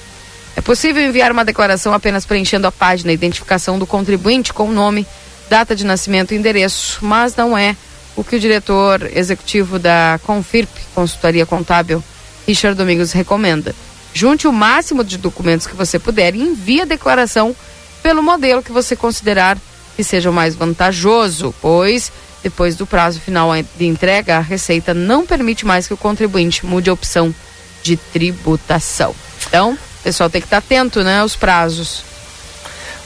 É 0.55 0.61
possível 0.61 1.03
enviar 1.03 1.31
uma 1.31 1.45
declaração 1.45 1.93
apenas 1.93 2.25
preenchendo 2.25 2.67
a 2.67 2.71
página 2.71 3.11
identificação 3.11 3.79
do 3.79 3.87
contribuinte 3.87 4.53
com 4.53 4.69
o 4.69 4.71
nome, 4.71 5.05
data 5.49 5.75
de 5.75 5.85
nascimento 5.85 6.33
e 6.33 6.37
endereço, 6.37 6.99
mas 7.01 7.35
não 7.35 7.57
é 7.57 7.75
o 8.15 8.23
que 8.23 8.35
o 8.35 8.39
diretor 8.39 9.09
executivo 9.15 9.79
da 9.79 10.19
Confirp, 10.23 10.69
Consultoria 10.93 11.45
Contábil, 11.45 12.03
Richard 12.47 12.77
Domingos, 12.77 13.11
recomenda. 13.11 13.73
Junte 14.13 14.47
o 14.47 14.53
máximo 14.53 15.03
de 15.03 15.17
documentos 15.17 15.65
que 15.65 15.75
você 15.75 15.97
puder 15.97 16.35
e 16.35 16.41
envie 16.41 16.81
a 16.81 16.85
declaração 16.85 17.55
pelo 18.03 18.21
modelo 18.21 18.61
que 18.61 18.71
você 18.71 18.95
considerar 18.95 19.57
que 19.95 20.03
seja 20.03 20.29
o 20.29 20.33
mais 20.33 20.55
vantajoso, 20.55 21.53
pois 21.61 22.11
depois 22.43 22.75
do 22.75 22.85
prazo 22.85 23.19
final 23.21 23.51
de 23.77 23.85
entrega, 23.85 24.37
a 24.37 24.41
Receita 24.41 24.93
não 24.93 25.25
permite 25.25 25.65
mais 25.65 25.87
que 25.87 25.93
o 25.93 25.97
contribuinte 25.97 26.65
mude 26.65 26.89
a 26.89 26.93
opção 26.93 27.33
de 27.81 27.95
tributação. 27.95 29.15
Então, 29.47 29.77
o 30.03 30.09
pessoal 30.11 30.29
tem 30.29 30.41
que 30.41 30.47
estar 30.47 30.57
atento, 30.57 31.01
né, 31.01 31.19
aos 31.19 31.33
prazos. 31.33 32.03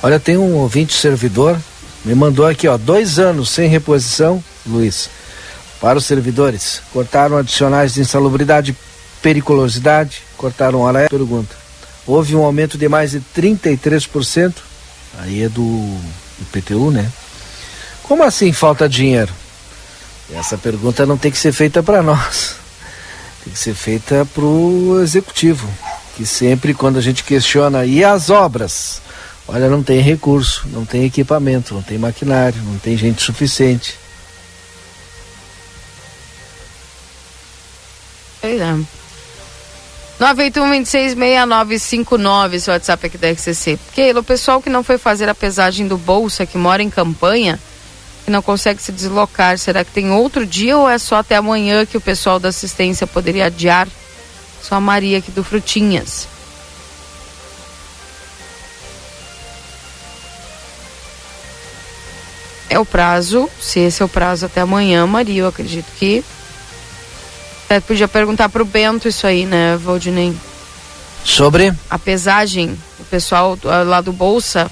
Olha, 0.02 0.20
tem 0.20 0.36
um 0.36 0.56
ouvinte 0.56 0.96
servidor, 0.96 1.56
me 2.04 2.16
mandou 2.16 2.48
aqui, 2.48 2.68
ó, 2.68 2.76
dois 2.76 3.20
anos 3.20 3.52
sem 3.52 3.70
reposição, 3.70 4.44
Luiz, 4.66 5.08
para 5.80 6.00
os 6.00 6.06
servidores. 6.06 6.82
Cortaram 6.92 7.38
adicionais 7.38 7.94
de 7.94 8.02
insalubridade, 8.02 8.76
periculosidade, 9.22 10.24
cortaram 10.38 10.80
hora. 10.80 11.08
Pergunta: 11.08 11.56
houve 12.08 12.36
um 12.36 12.44
aumento 12.44 12.80
de 12.80 12.90
mais 12.90 13.12
de 13.12 13.22
33%? 13.38 14.56
Aí 15.20 15.44
é 15.44 15.50
do, 15.50 15.62
do 15.62 16.46
PTU, 16.52 16.90
né? 16.90 17.08
Como 18.02 18.24
assim 18.24 18.52
falta 18.52 18.90
dinheiro? 18.90 19.32
Essa 20.34 20.58
pergunta 20.58 21.06
não 21.06 21.16
tem 21.16 21.32
que 21.32 21.38
ser 21.38 21.52
feita 21.52 21.84
para 21.84 22.02
nós, 22.02 22.56
tem 23.44 23.54
que 23.54 23.60
ser 23.60 23.76
feita 23.76 24.28
para 24.34 24.44
o 24.44 25.00
executivo, 25.00 25.70
que 26.18 26.26
sempre 26.26 26.74
quando 26.74 26.98
a 26.98 27.02
gente 27.02 27.24
questiona 27.24 27.86
e 27.86 28.04
as 28.04 28.32
obras, 28.32 29.00
olha, 29.48 29.70
não 29.70 29.84
tem 29.84 30.02
recurso, 30.02 30.68
não 30.74 30.84
tem 30.84 31.06
equipamento, 31.06 31.76
não 31.76 31.84
tem 31.84 32.00
maquinário, 32.00 32.60
não 32.64 32.80
tem 32.80 32.98
gente 32.98 33.22
suficiente. 33.22 33.94
Pois 38.42 38.60
é. 38.60 38.76
981-266959, 40.20 42.54
esse 42.54 42.72
WhatsApp 42.72 43.06
aqui 43.06 43.20
da 43.20 43.30
RCC. 43.30 43.78
Keila, 43.94 44.22
o 44.22 44.24
pessoal 44.24 44.60
que 44.60 44.72
não 44.72 44.84
foi 44.84 44.98
fazer 44.98 45.30
a 45.30 45.36
pesagem 45.36 45.88
do 45.88 46.00
Bolsa, 46.00 46.48
que 46.48 46.58
mora 46.58 46.82
em 46.82 46.90
campanha, 46.90 47.60
que 48.26 48.32
não 48.32 48.42
consegue 48.42 48.82
se 48.82 48.92
deslocar, 48.92 49.60
será 49.60 49.86
que 49.86 49.92
tem 49.92 50.10
outro 50.10 50.48
dia 50.48 50.76
ou 50.76 50.90
é 50.90 50.98
só 50.98 51.18
até 51.18 51.36
amanhã 51.36 51.86
que 51.86 51.96
o 51.96 52.02
pessoal 52.02 52.40
da 52.40 52.50
assistência 52.50 53.06
poderia 53.06 53.46
adiar? 53.46 53.88
Só 54.68 54.76
a 54.76 54.82
Maria 54.82 55.20
aqui 55.20 55.32
do 55.32 55.46
Frutinhas. 55.46 56.28
É 62.70 62.78
o 62.78 62.86
prazo, 62.86 63.50
se 63.62 63.80
esse 63.80 64.02
é 64.02 64.06
o 64.06 64.10
prazo 64.10 64.46
até 64.46 64.60
amanhã, 64.60 65.08
Maria, 65.08 65.44
eu 65.44 65.48
acredito 65.48 65.88
que. 65.98 66.22
Até 67.64 67.80
podia 67.80 68.10
perguntar 68.10 68.50
pro 68.50 68.66
Bento 68.66 69.08
isso 69.08 69.26
aí, 69.26 69.46
né, 69.46 69.78
Valdinei? 69.78 70.36
Sobre? 71.24 71.74
A 71.90 71.98
pesagem, 71.98 72.78
o 73.00 73.06
pessoal 73.06 73.58
ah, 73.64 73.84
lá 73.84 74.02
do 74.02 74.12
Bolsa, 74.12 74.70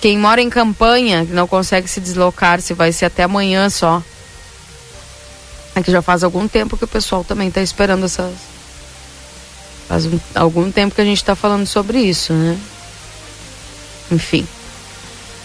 quem 0.00 0.18
mora 0.18 0.40
em 0.40 0.48
campanha, 0.48 1.26
que 1.26 1.32
não 1.32 1.46
consegue 1.46 1.86
se 1.86 2.00
deslocar, 2.00 2.62
se 2.62 2.72
vai 2.72 2.92
ser 2.92 3.06
até 3.06 3.24
amanhã 3.24 3.68
só. 3.68 4.02
É 5.74 5.82
que 5.82 5.92
já 5.92 6.00
faz 6.00 6.24
algum 6.24 6.48
tempo 6.48 6.78
que 6.78 6.84
o 6.84 6.88
pessoal 6.88 7.22
também 7.22 7.48
está 7.48 7.60
esperando 7.60 8.06
essas. 8.06 8.51
Faz 9.88 10.06
um- 10.06 10.20
algum 10.34 10.70
tempo 10.70 10.94
que 10.94 11.00
a 11.00 11.04
gente 11.04 11.18
está 11.18 11.34
falando 11.34 11.66
sobre 11.66 11.98
isso, 12.00 12.32
né? 12.32 12.58
Enfim. 14.10 14.46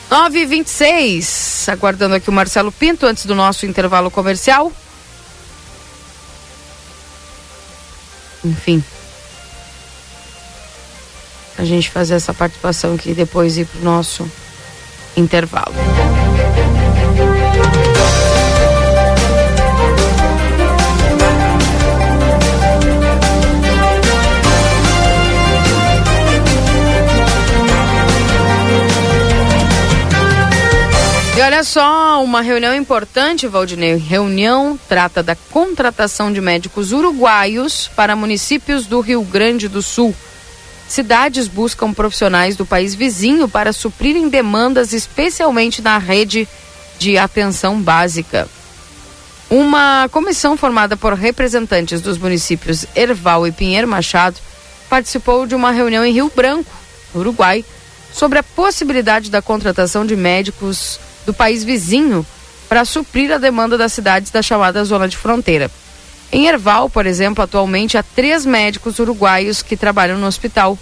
9 0.09 0.39
h 0.39 0.47
26 0.49 1.67
aguardando 1.69 2.15
aqui 2.15 2.29
o 2.29 2.33
Marcelo 2.33 2.71
Pinto 2.71 3.05
antes 3.05 3.25
do 3.25 3.35
nosso 3.35 3.65
intervalo 3.65 4.09
comercial. 4.09 4.71
Enfim. 8.43 8.83
A 11.57 11.65
gente 11.65 11.89
fazer 11.89 12.13
essa 12.15 12.33
participação 12.33 12.95
aqui 12.95 13.09
e 13.11 13.13
depois 13.15 13.57
ir 13.57 13.65
pro 13.65 13.81
nosso 13.81 14.29
intervalo. 15.17 15.73
Olha 31.57 31.63
só, 31.63 32.23
uma 32.23 32.41
reunião 32.41 32.75
importante, 32.75 33.47
Valdinei. 33.47 33.95
Reunião 33.95 34.79
trata 34.87 35.23
da 35.23 35.35
contratação 35.35 36.31
de 36.31 36.39
médicos 36.39 36.91
uruguaios 36.91 37.89
para 37.95 38.15
municípios 38.15 38.85
do 38.85 38.99
Rio 38.99 39.23
Grande 39.23 39.67
do 39.67 39.81
Sul. 39.81 40.15
Cidades 40.87 41.47
buscam 41.47 41.91
profissionais 41.93 42.55
do 42.55 42.63
país 42.63 42.93
vizinho 42.93 43.49
para 43.49 43.73
suprirem 43.73 44.29
demandas, 44.29 44.93
especialmente 44.93 45.81
na 45.81 45.97
rede 45.97 46.47
de 46.99 47.17
atenção 47.17 47.81
básica. 47.81 48.47
Uma 49.49 50.07
comissão 50.11 50.55
formada 50.55 50.95
por 50.95 51.13
representantes 51.13 52.01
dos 52.01 52.19
municípios 52.19 52.85
Erval 52.95 53.47
e 53.47 53.51
Pinheiro 53.51 53.87
Machado 53.87 54.37
participou 54.87 55.47
de 55.47 55.55
uma 55.55 55.71
reunião 55.71 56.05
em 56.05 56.13
Rio 56.13 56.31
Branco, 56.35 56.71
Uruguai, 57.15 57.65
sobre 58.13 58.37
a 58.37 58.43
possibilidade 58.43 59.31
da 59.31 59.41
contratação 59.41 60.05
de 60.05 60.15
médicos 60.15 60.99
do 61.27 61.33
país 61.33 61.63
vizinho 61.63 62.25
para 62.69 62.85
suprir 62.85 63.31
a 63.31 63.37
demanda 63.37 63.77
das 63.77 63.93
cidades 63.93 64.31
da 64.31 64.41
chamada 64.41 64.83
zona 64.83 65.07
de 65.07 65.17
fronteira. 65.17 65.69
Em 66.31 66.47
Erval, 66.47 66.89
por 66.89 67.05
exemplo, 67.05 67.43
atualmente 67.43 67.97
há 67.97 68.03
três 68.03 68.45
médicos 68.45 68.97
uruguaios 68.97 69.61
que 69.61 69.77
trabalham 69.77 70.17
no 70.17 70.25
hospital, 70.25 70.77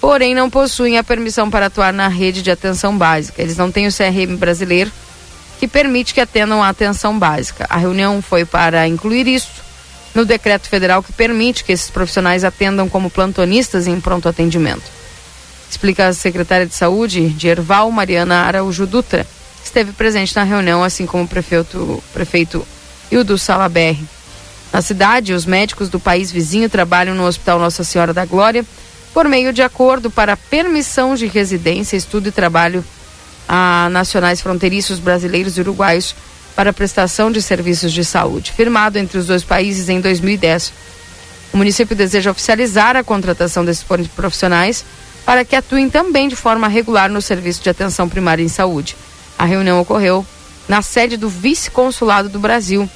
porém 0.00 0.34
não 0.34 0.50
possuem 0.50 0.98
a 0.98 1.04
permissão 1.04 1.48
para 1.48 1.66
atuar 1.66 1.92
na 1.92 2.08
rede 2.08 2.42
de 2.42 2.50
atenção 2.50 2.96
básica. 2.98 3.40
Eles 3.40 3.56
não 3.56 3.70
têm 3.70 3.86
o 3.86 3.92
CRM 3.92 4.36
brasileiro, 4.36 4.90
que 5.58 5.68
permite 5.68 6.12
que 6.12 6.20
atendam 6.20 6.62
a 6.62 6.68
atenção 6.68 7.16
básica. 7.16 7.66
A 7.70 7.76
reunião 7.76 8.20
foi 8.20 8.44
para 8.44 8.86
incluir 8.86 9.26
isso 9.28 9.64
no 10.14 10.24
decreto 10.24 10.68
federal 10.68 11.02
que 11.02 11.12
permite 11.12 11.64
que 11.64 11.72
esses 11.72 11.90
profissionais 11.90 12.44
atendam 12.44 12.88
como 12.88 13.10
plantonistas 13.10 13.86
em 13.86 14.00
pronto 14.00 14.28
atendimento. 14.28 14.84
Explica 15.68 16.08
a 16.08 16.12
secretária 16.12 16.66
de 16.66 16.74
Saúde 16.74 17.30
de 17.30 17.48
Erval, 17.48 17.90
Mariana 17.90 18.42
Araújo 18.42 18.86
Dutra, 18.86 19.26
esteve 19.64 19.92
presente 19.92 20.34
na 20.36 20.42
reunião, 20.42 20.82
assim 20.82 21.06
como 21.06 21.24
o 21.24 21.28
prefeito, 21.28 22.02
prefeito 22.12 22.66
Hildo 23.10 23.38
Salaberry. 23.38 24.04
Na 24.72 24.82
cidade, 24.82 25.32
os 25.32 25.46
médicos 25.46 25.88
do 25.88 26.00
país 26.00 26.32
vizinho 26.32 26.68
trabalham 26.68 27.14
no 27.14 27.24
Hospital 27.24 27.58
Nossa 27.58 27.84
Senhora 27.84 28.12
da 28.12 28.24
Glória 28.24 28.64
por 29.12 29.28
meio 29.28 29.52
de 29.52 29.62
acordo 29.62 30.10
para 30.10 30.36
permissão 30.36 31.14
de 31.14 31.26
residência, 31.26 31.96
estudo 31.96 32.28
e 32.28 32.32
trabalho 32.32 32.84
a 33.48 33.88
nacionais 33.92 34.40
fronteiriços 34.40 34.98
brasileiros 34.98 35.56
e 35.56 35.60
uruguaios 35.60 36.16
para 36.56 36.72
prestação 36.72 37.30
de 37.30 37.40
serviços 37.40 37.92
de 37.92 38.04
saúde, 38.04 38.52
firmado 38.52 38.98
entre 38.98 39.18
os 39.18 39.26
dois 39.26 39.44
países 39.44 39.88
em 39.88 40.00
2010. 40.00 40.72
O 41.52 41.56
município 41.56 41.94
deseja 41.94 42.32
oficializar 42.32 42.96
a 42.96 43.04
contratação 43.04 43.64
desses 43.64 43.84
profissionais 44.16 44.84
para 45.24 45.44
que 45.44 45.54
atuem 45.54 45.88
também 45.88 46.28
de 46.28 46.36
forma 46.36 46.66
regular 46.66 47.08
no 47.08 47.22
serviço 47.22 47.62
de 47.62 47.70
atenção 47.70 48.08
primária 48.08 48.42
em 48.42 48.48
saúde. 48.48 48.96
A 49.38 49.44
reunião 49.44 49.80
ocorreu 49.80 50.24
na 50.68 50.82
sede 50.82 51.16
do 51.16 51.28
Vice-Consulado 51.28 52.28
do 52.28 52.38
Brasil. 52.38 52.88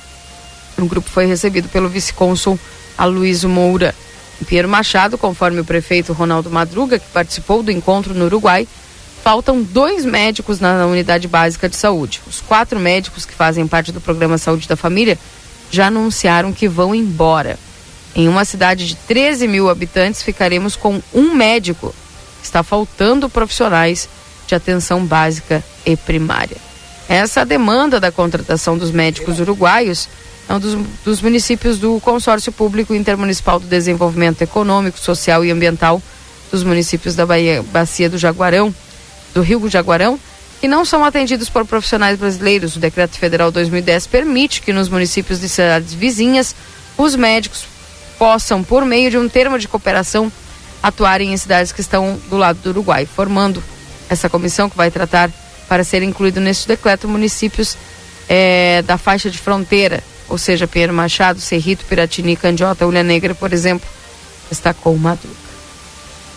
O 0.79 0.87
grupo 0.87 1.11
foi 1.11 1.27
recebido 1.27 1.69
pelo 1.69 1.89
vice-cônsul 1.89 2.59
Aloysio 2.97 3.49
Moura. 3.49 3.95
Em 4.41 4.45
Pinheiro 4.45 4.69
Machado, 4.69 5.19
conforme 5.19 5.61
o 5.61 5.65
prefeito 5.65 6.13
Ronaldo 6.13 6.51
Madruga, 6.51 6.99
que 6.99 7.09
participou 7.09 7.63
do 7.63 7.73
encontro 7.73 8.15
no 8.15 8.27
Uruguai, 8.27 8.67
faltam 9.23 9.63
dois 9.63 10.05
médicos 10.05 10.61
na 10.61 10.87
unidade 10.87 11.27
básica 11.27 11.69
de 11.69 11.77
saúde. 11.77 12.21
Os 12.27 12.41
quatro 12.41 12.79
médicos 12.79 13.27
que 13.27 13.35
fazem 13.35 13.67
parte 13.67 13.91
do 13.91 14.01
programa 14.01 14.39
Saúde 14.39 14.69
da 14.69 14.77
Família 14.77 15.19
já 15.71 15.89
anunciaram 15.89 16.53
que 16.53 16.69
vão 16.69 16.95
embora. 16.95 17.59
Em 18.15 18.29
uma 18.29 18.45
cidade 18.45 18.87
de 18.87 18.95
13 18.95 19.47
mil 19.47 19.69
habitantes, 19.69 20.23
ficaremos 20.23 20.77
com 20.77 21.03
um 21.13 21.35
médico. 21.35 21.95
Está 22.43 22.63
faltando 22.63 23.29
profissionais 23.29 24.09
de 24.49 24.55
atenção 24.55 25.05
básica 25.05 25.63
e 25.85 25.97
primária. 25.97 26.57
Essa 27.09 27.45
demanda 27.45 28.01
da 28.01 28.11
contratação 28.11 28.77
dos 28.77 28.91
médicos 28.91 29.39
uruguaios 29.39 30.09
é 30.49 30.55
um 30.55 30.59
dos, 30.59 30.75
dos 31.05 31.23
municípios 31.23 31.79
do 31.79 32.01
Consórcio 32.01 32.51
Público 32.51 32.95
Intermunicipal 32.95 33.61
do 33.61 33.67
Desenvolvimento 33.67 34.43
Econômico, 34.43 34.99
Social 34.99 35.45
e 35.45 35.51
Ambiental 35.51 36.03
dos 36.51 36.65
municípios 36.65 37.15
da 37.15 37.27
Bahia, 37.27 37.63
Bacia 37.71 38.09
do 38.09 38.17
Jaguarão, 38.17 38.75
do 39.35 39.43
Rio 39.43 39.61
do 39.61 39.69
Jaguarão, 39.69 40.19
que 40.61 40.67
não 40.67 40.85
são 40.85 41.05
atendidos 41.05 41.51
por 41.51 41.67
profissionais 41.67 42.19
brasileiros. 42.19 42.77
O 42.77 42.81
Decreto 42.81 43.19
Federal 43.19 43.51
2010 43.51 44.07
permite 44.07 44.63
que 44.63 44.73
nos 44.73 44.89
municípios 44.89 45.41
de 45.41 45.49
cidades 45.49 45.93
vizinhas 45.93 46.55
os 46.97 47.15
médicos 47.15 47.65
possam, 48.19 48.65
por 48.65 48.85
meio 48.85 49.11
de 49.11 49.19
um 49.19 49.29
termo 49.29 49.59
de 49.59 49.69
cooperação, 49.69 50.33
atuarem 50.83 51.33
em 51.33 51.37
cidades 51.37 51.73
que 51.73 51.81
estão 51.81 52.19
do 52.31 52.37
lado 52.37 52.59
do 52.61 52.71
Uruguai, 52.71 53.07
formando 53.07 53.63
essa 54.09 54.29
comissão 54.29 54.69
que 54.69 54.77
vai 54.77 54.91
tratar 54.91 55.31
para 55.69 55.85
ser 55.85 56.03
incluído 56.03 56.41
neste 56.41 56.67
decreto 56.67 57.07
municípios 57.07 57.77
eh, 58.29 58.83
da 58.87 58.97
faixa 58.97 59.31
de 59.31 59.39
fronteira, 59.39 60.03
ou 60.29 60.39
seja, 60.39 60.67
Pinheiro 60.67 60.93
Machado, 60.93 61.41
Cerrito, 61.41 61.85
Piratini, 61.85 62.37
Candiota, 62.37 62.87
Ulha 62.87 63.03
Negra, 63.03 63.35
por 63.35 63.53
exemplo, 63.53 63.89
destacou 64.49 64.95
o 64.95 64.99
Madruga. 64.99 65.49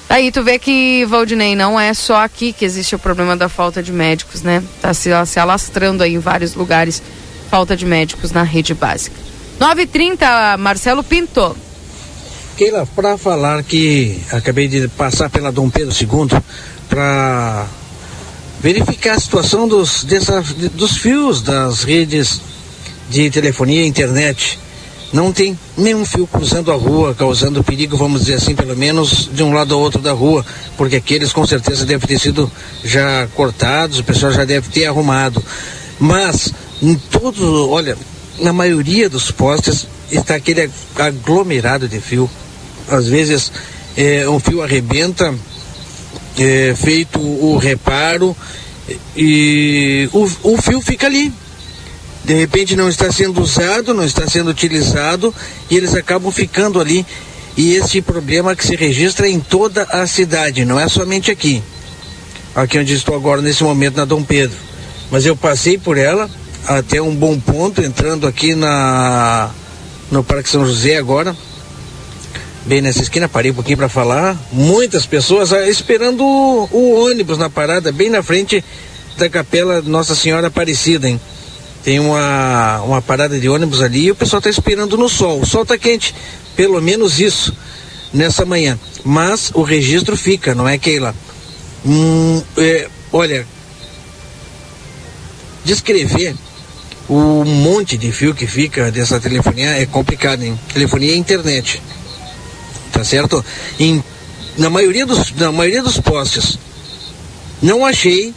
Aí 0.10 0.30
tu 0.30 0.44
vê 0.44 0.60
que, 0.60 1.06
Valdinei, 1.06 1.56
não 1.56 1.80
é 1.80 1.94
só 1.94 2.22
aqui 2.22 2.52
que 2.52 2.66
existe 2.66 2.94
o 2.94 3.00
problema 3.00 3.38
da 3.38 3.48
falta 3.48 3.82
de 3.82 3.94
médicos, 3.94 4.42
né? 4.42 4.62
Tá 4.82 4.94
se, 4.94 5.10
se 5.26 5.40
alastrando 5.40 6.04
aí 6.04 6.16
em 6.16 6.20
vários 6.20 6.54
lugares, 6.54 7.02
falta 7.50 7.78
de 7.78 7.86
médicos 7.86 8.32
na 8.32 8.44
rede 8.44 8.74
básica. 8.74 9.16
9h30, 9.58 10.58
Marcelo 10.58 11.02
Pinto. 11.02 11.56
Keila, 12.58 12.86
para 12.94 13.18
falar 13.18 13.64
que 13.64 14.22
acabei 14.32 14.68
de 14.68 14.88
passar 14.90 15.30
pela 15.30 15.50
Dom 15.50 15.70
Pedro 15.70 15.96
II 15.98 16.42
para 16.92 17.68
verificar 18.60 19.16
a 19.16 19.20
situação 19.20 19.66
dos, 19.66 20.04
dessa, 20.04 20.44
dos 20.74 20.98
fios 20.98 21.42
das 21.42 21.84
redes 21.84 22.42
de 23.10 23.32
telefonia 23.32 23.84
e 23.84 23.88
internet. 23.88 24.60
Não 25.14 25.32
tem 25.32 25.58
nenhum 25.78 26.06
fio 26.06 26.28
cruzando 26.28 26.70
a 26.70 26.76
rua, 26.76 27.16
causando 27.16 27.64
perigo, 27.64 27.96
vamos 27.96 28.22
dizer 28.22 28.36
assim, 28.36 28.54
pelo 28.54 28.76
menos 28.76 29.30
de 29.32 29.42
um 29.42 29.54
lado 29.54 29.74
ao 29.74 29.80
outro 29.80 30.02
da 30.02 30.12
rua, 30.12 30.46
porque 30.78 30.98
aqueles 30.98 31.32
com 31.32 31.48
certeza 31.48 31.86
devem 31.86 32.08
ter 32.08 32.20
sido 32.20 32.52
já 32.84 33.26
cortados, 33.36 34.00
o 34.00 34.04
pessoal 34.04 34.34
já 34.34 34.44
deve 34.44 34.70
ter 34.70 34.86
arrumado. 34.86 35.42
Mas, 35.98 36.54
em 36.82 36.96
todos, 36.96 37.42
olha, 37.70 37.98
na 38.40 38.52
maioria 38.52 39.10
dos 39.10 39.32
postes 39.32 39.88
está 40.12 40.36
aquele 40.36 40.70
aglomerado 40.98 41.88
de 41.88 42.02
fio. 42.02 42.30
Às 42.90 43.08
vezes 43.08 43.52
é, 43.96 44.28
um 44.28 44.40
fio 44.40 44.62
arrebenta, 44.62 45.34
é, 46.38 46.76
feito 46.76 47.20
o 47.20 47.58
reparo 47.58 48.36
e 49.16 50.10
o, 50.12 50.30
o 50.44 50.62
fio 50.62 50.82
fica 50.82 51.08
ali. 51.08 51.34
De 52.24 52.34
repente 52.36 52.76
não 52.76 52.88
está 52.88 53.12
sendo 53.12 53.42
usado, 53.42 53.94
não 53.94 54.06
está 54.06 54.28
sendo 54.28 54.50
utilizado 54.50 55.34
e 55.70 55.76
eles 55.76 55.96
acabam 55.96 56.32
ficando 56.32 56.80
ali. 56.80 57.06
E 57.58 57.74
esse 57.76 58.02
problema 58.02 58.56
que 58.56 58.66
se 58.66 58.76
registra 58.76 59.28
em 59.28 59.40
toda 59.40 59.84
a 59.84 60.08
cidade, 60.08 60.64
não 60.64 60.80
é 60.80 60.88
somente 60.88 61.32
aqui. 61.32 61.62
Aqui 62.56 62.78
onde 62.78 62.94
estou 62.94 63.16
agora 63.16 63.42
nesse 63.42 63.64
momento 63.64 63.98
na 63.98 64.06
Dom 64.06 64.24
Pedro. 64.24 64.58
Mas 65.10 65.26
eu 65.26 65.36
passei 65.36 65.78
por 65.78 65.98
ela 65.98 66.30
até 66.66 67.02
um 67.02 67.14
bom 67.14 67.40
ponto, 67.40 67.82
entrando 67.82 68.28
aqui 68.28 68.56
na 68.56 69.50
no 70.10 70.24
Parque 70.24 70.50
São 70.50 70.66
José 70.66 70.98
agora. 70.98 71.36
Bem 72.64 72.80
nessa 72.80 73.02
esquina, 73.02 73.28
parei 73.28 73.50
um 73.50 73.56
pouquinho 73.56 73.78
para 73.78 73.90
falar. 73.90 74.38
Muitas 74.52 75.06
pessoas 75.06 75.52
ah, 75.52 75.68
esperando 75.68 76.24
o, 76.24 77.06
ônibus 77.06 77.38
na 77.38 77.50
parada, 77.50 77.92
bem 77.92 78.08
na 78.08 78.22
frente 78.22 78.64
da 79.18 79.28
Capela 79.28 79.82
Nossa 79.82 80.14
Senhora 80.14 80.48
Aparecida, 80.48 81.10
hein? 81.10 81.20
Tem 81.84 82.00
uma, 82.00 82.82
uma 82.84 83.02
parada 83.02 83.40
de 83.40 83.50
ônibus 83.50 83.82
ali 83.82 84.06
e 84.06 84.12
o 84.12 84.16
pessoal 84.16 84.38
está 84.38 84.50
esperando 84.50 84.96
no 84.96 85.10
sol. 85.10 85.42
O 85.42 85.46
sol 85.46 85.64
está 85.64 85.76
quente, 85.76 86.14
pelo 86.56 86.80
menos 86.80 87.20
isso, 87.20 87.52
nessa 88.14 88.46
manhã. 88.46 88.78
Mas 89.04 89.50
o 89.56 89.64
registro 89.64 90.16
fica, 90.16 90.54
não 90.54 90.70
é, 90.70 90.78
Keila? 90.78 91.16
Hum, 91.84 92.44
é, 92.58 92.88
olha, 93.12 93.48
descrever 95.66 96.36
o 97.10 97.44
monte 97.44 97.98
de 97.98 98.12
fio 98.12 98.36
que 98.36 98.46
fica 98.46 98.92
dessa 98.92 99.20
telefonia 99.20 99.82
é 99.82 99.86
complicado, 99.88 100.44
hein? 100.44 100.58
Telefonia 100.72 101.16
e 101.16 101.18
internet. 101.18 101.82
Tá 102.92 103.04
certo? 103.04 103.44
Em, 103.80 104.04
na, 104.58 104.70
maioria 104.70 105.06
dos, 105.06 105.34
na 105.36 105.52
maioria 105.52 105.82
dos 105.82 106.00
postes, 106.00 106.58
não 107.62 107.86
achei 107.86 108.34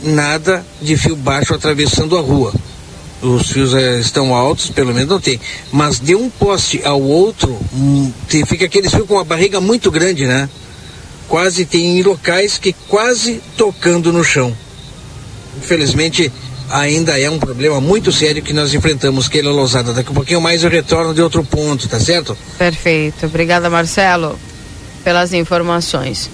nada 0.00 0.64
de 0.80 0.96
fio 0.96 1.16
baixo 1.16 1.54
atravessando 1.54 2.16
a 2.16 2.20
rua. 2.20 2.52
Os 3.20 3.50
fios 3.50 3.74
é, 3.74 3.98
estão 3.98 4.34
altos, 4.34 4.70
pelo 4.70 4.94
menos 4.94 5.08
não 5.08 5.20
tem. 5.20 5.40
Mas 5.72 5.98
de 5.98 6.14
um 6.14 6.30
poste 6.30 6.80
ao 6.84 7.02
outro, 7.02 7.58
hum, 7.72 8.12
tem, 8.28 8.44
fica 8.44 8.66
aqueles 8.66 8.92
fios 8.92 9.06
com 9.06 9.14
uma 9.14 9.24
barriga 9.24 9.60
muito 9.60 9.90
grande, 9.90 10.26
né? 10.26 10.48
Quase 11.28 11.64
tem 11.64 12.00
locais 12.02 12.58
que 12.58 12.72
quase 12.86 13.40
tocando 13.56 14.12
no 14.12 14.22
chão. 14.22 14.56
Infelizmente, 15.56 16.32
ainda 16.70 17.18
é 17.18 17.30
um 17.30 17.38
problema 17.38 17.80
muito 17.80 18.12
sério 18.12 18.42
que 18.42 18.52
nós 18.52 18.72
enfrentamos, 18.74 19.28
Keila 19.28 19.50
Lousada. 19.50 19.92
Daqui 19.92 20.08
a 20.08 20.12
um 20.12 20.14
pouquinho 20.14 20.40
mais 20.40 20.64
eu 20.64 20.70
retorno 20.70 21.14
de 21.14 21.22
outro 21.22 21.44
ponto, 21.44 21.88
tá 21.88 21.98
certo? 21.98 22.36
Perfeito. 22.56 23.26
Obrigada, 23.26 23.70
Marcelo, 23.70 24.38
pelas 25.04 25.32
informações. 25.32 26.30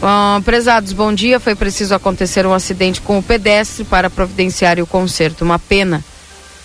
Bom, 0.00 0.42
prezados, 0.42 0.92
bom 0.92 1.12
dia. 1.12 1.40
Foi 1.40 1.54
preciso 1.54 1.94
acontecer 1.94 2.46
um 2.46 2.52
acidente 2.52 3.00
com 3.00 3.18
o 3.18 3.22
pedestre 3.22 3.84
para 3.84 4.10
providenciar 4.10 4.78
o 4.80 4.86
conserto. 4.86 5.42
Uma 5.42 5.58
pena. 5.58 6.04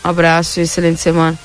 Um 0.03 0.09
abraço 0.09 0.59
e 0.59 0.63
excelente 0.63 0.99
semana. 0.99 1.37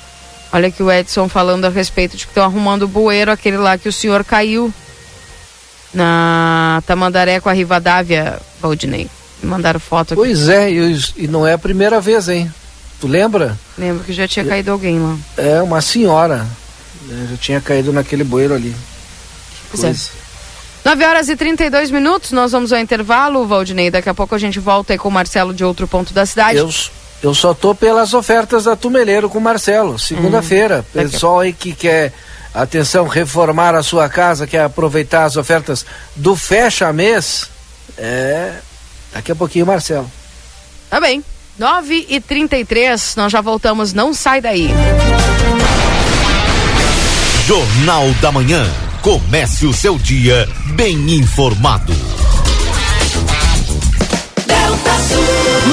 Olha 0.53 0.69
aqui 0.69 0.83
o 0.83 0.91
Edson 0.91 1.29
falando 1.29 1.65
a 1.65 1.69
respeito 1.69 2.17
de 2.17 2.27
que 2.27 2.31
estão 2.31 2.45
arrumando 2.45 2.83
o 2.83 2.89
bueiro, 2.89 3.31
aquele 3.31 3.57
lá 3.57 3.77
que 3.77 3.89
o 3.89 3.93
senhor 3.93 4.25
caiu 4.25 4.73
na 5.93 6.83
Tamandaré 6.87 7.41
com 7.41 7.49
a 7.49 7.53
Rivadavia, 7.53 8.41
Valdinei. 8.61 9.09
Mandaram 9.45 9.81
foto 9.81 10.15
aqui. 10.15 10.23
Pois 10.23 10.49
é, 10.49 10.71
e, 10.71 10.99
e 11.17 11.29
não 11.29 11.47
é 11.47 11.53
a 11.53 11.59
primeira 11.59 12.01
vez, 12.01 12.29
hein? 12.29 12.53
Tu 13.01 13.07
lembra? 13.07 13.59
Lembro 13.77 14.05
que 14.05 14.13
já 14.13 14.27
tinha 14.27 14.45
caído 14.45 14.71
alguém 14.71 14.99
lá. 14.99 15.17
É, 15.37 15.61
uma 15.61 15.81
senhora. 15.81 16.47
né, 17.03 17.29
Já 17.31 17.37
tinha 17.37 17.61
caído 17.61 17.93
naquele 17.93 18.25
bueiro 18.25 18.55
ali. 18.55 18.75
Pois 19.71 19.85
é. 19.85 19.95
9 20.85 21.05
horas 21.05 21.29
e 21.29 21.37
32 21.37 21.91
minutos, 21.91 22.31
nós 22.33 22.53
vamos 22.53 22.73
ao 22.73 22.79
intervalo, 22.79 23.47
Valdinei. 23.47 23.91
Daqui 23.91 24.09
a 24.09 24.15
pouco 24.15 24.35
a 24.35 24.39
gente 24.39 24.59
volta 24.61 24.93
aí 24.93 24.99
com 24.99 25.09
o 25.09 25.13
Marcelo 25.13 25.55
de 25.55 25.65
outro 25.65 25.89
ponto 25.89 26.13
da 26.13 26.27
cidade. 26.27 26.59
Eu, 26.59 26.71
eu 27.23 27.35
só 27.35 27.55
tô 27.55 27.75
pelas 27.75 28.13
ofertas 28.13 28.65
da 28.65 28.77
Tumeleiro 28.77 29.31
com 29.31 29.39
o 29.39 29.41
Marcelo, 29.41 29.99
segunda-feira. 29.99 30.85
Hum, 30.95 31.03
Pessoal 31.03 31.41
aí 31.41 31.55
que 31.55 31.73
quer, 31.73 32.13
atenção, 32.53 33.09
reformar 33.09 33.75
a 33.75 33.83
sua 33.83 34.11
casa, 34.11 34.47
quer 34.47 34.63
aproveitar 34.65 35.25
as 35.25 35.37
ofertas 35.37 35.87
do 36.15 36.37
fecha 36.37 36.93
mês, 36.93 37.49
é. 37.97 38.53
Daqui 39.15 39.31
a 39.33 39.37
pouquinho, 39.37 39.65
Marcelo. 39.65 40.11
Tá 40.91 41.01
bem. 41.01 41.25
9 41.57 42.07
e 42.09 42.21
33 42.21 43.15
nós 43.15 43.31
já 43.31 43.41
voltamos, 43.41 43.93
não 43.93 44.13
sai 44.13 44.41
daí. 44.41 44.69
Jornal 47.47 48.11
da 48.21 48.33
Manhã. 48.33 48.67
Comece 49.01 49.67
o 49.67 49.73
seu 49.73 49.97
dia 49.99 50.49
bem 50.75 50.97
informado. 51.15 51.93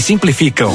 simplificam. 0.00 0.72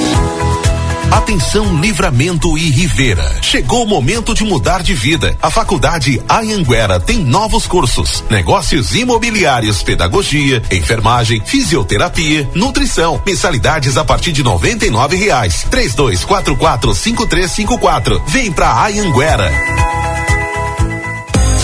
Atenção 1.14 1.80
Livramento 1.80 2.58
e 2.58 2.72
Rivera. 2.72 3.38
Chegou 3.42 3.84
o 3.84 3.88
momento 3.88 4.34
de 4.34 4.44
mudar 4.44 4.82
de 4.82 4.96
vida. 4.96 5.38
A 5.42 5.52
Faculdade 5.52 6.20
Anhanguera 6.28 7.00
tem 7.00 7.20
novos 7.20 7.68
cursos: 7.68 8.24
negócios 8.32 8.96
imobiliários, 8.96 9.84
pedagogia, 9.84 10.62
enfermagem, 10.72 11.40
fisioterapia, 11.46 12.50
nutrição. 12.56 13.22
Mensalidades 13.26 13.96
a 13.96 14.04
partir 14.04 14.32
de 14.32 14.44
99 14.44 15.16
reais. 15.16 15.66
Três 15.70 15.94
dois 15.94 16.26
quatro 16.26 16.56
quatro 16.56 16.96
cinco 16.96 17.28
três 17.28 17.52
cinco 17.52 17.78
quatro. 17.78 18.22
Vem 18.28 18.52
pra 18.52 18.86
Anhanguera. 18.86 19.52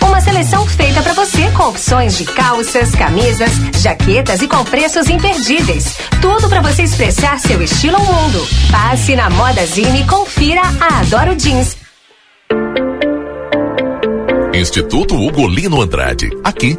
Uma 0.00 0.20
seleção 0.20 0.66
feita 0.66 1.02
para 1.02 1.12
você 1.12 1.50
com 1.50 1.64
opções 1.64 2.16
de 2.16 2.24
calças, 2.24 2.94
camisas, 2.94 3.50
jaquetas 3.80 4.40
e 4.42 4.48
com 4.48 4.64
preços 4.64 5.08
imperdíveis. 5.08 5.96
Tudo 6.20 6.48
para 6.48 6.60
você 6.60 6.82
expressar 6.82 7.38
seu 7.38 7.60
estilo 7.62 7.96
ao 7.96 8.04
mundo. 8.04 8.46
Passe 8.70 9.14
na 9.16 9.28
Moda 9.30 9.64
Zine 9.66 10.02
e 10.02 10.06
confira 10.06 10.62
a 10.80 11.00
Adoro 11.00 11.38
Jeans. 11.38 11.76
Instituto 14.54 15.16
Ugolino 15.16 15.80
Andrade. 15.80 16.30
Aqui, 16.44 16.78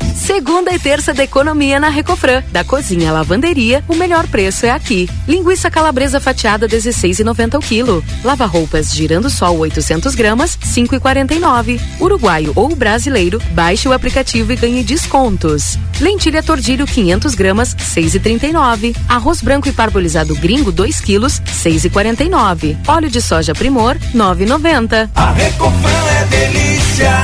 Segunda 0.21 0.71
e 0.71 0.77
terça 0.77 1.15
da 1.15 1.23
economia 1.23 1.79
na 1.79 1.89
Recofran. 1.89 2.43
Da 2.51 2.63
cozinha 2.63 3.09
à 3.09 3.13
lavanderia, 3.13 3.83
o 3.87 3.95
melhor 3.95 4.27
preço 4.27 4.67
é 4.67 4.69
aqui. 4.69 5.09
Linguiça 5.27 5.69
calabresa 5.71 6.19
fatiada 6.19 6.67
16,90 6.67 7.57
o 7.57 7.59
quilo. 7.59 8.03
Lava 8.23 8.45
roupas 8.45 8.93
girando 8.93 9.31
sol 9.31 9.57
800 9.57 10.13
gramas 10.13 10.55
5,49. 10.57 11.81
Uruguaio 11.99 12.53
ou 12.55 12.75
brasileiro, 12.75 13.41
baixe 13.51 13.87
o 13.87 13.93
aplicativo 13.93 14.53
e 14.53 14.55
ganhe 14.55 14.83
descontos. 14.83 15.79
Lentilha 15.99 16.43
tordilho 16.43 16.85
500 16.85 17.33
gramas 17.33 17.75
6,39. 17.75 18.95
Arroz 19.09 19.41
branco 19.41 19.67
e 19.69 19.71
parbolizado 19.71 20.35
gringo 20.35 20.71
2 20.71 21.01
quilos 21.01 21.41
6,49. 21.63 22.77
Óleo 22.87 23.09
de 23.09 23.21
soja 23.21 23.55
Primor 23.55 23.97
9,90. 24.13 25.09
A 25.15 25.31
Recofran 25.31 26.05
é 26.21 26.25
delícia. 26.25 27.23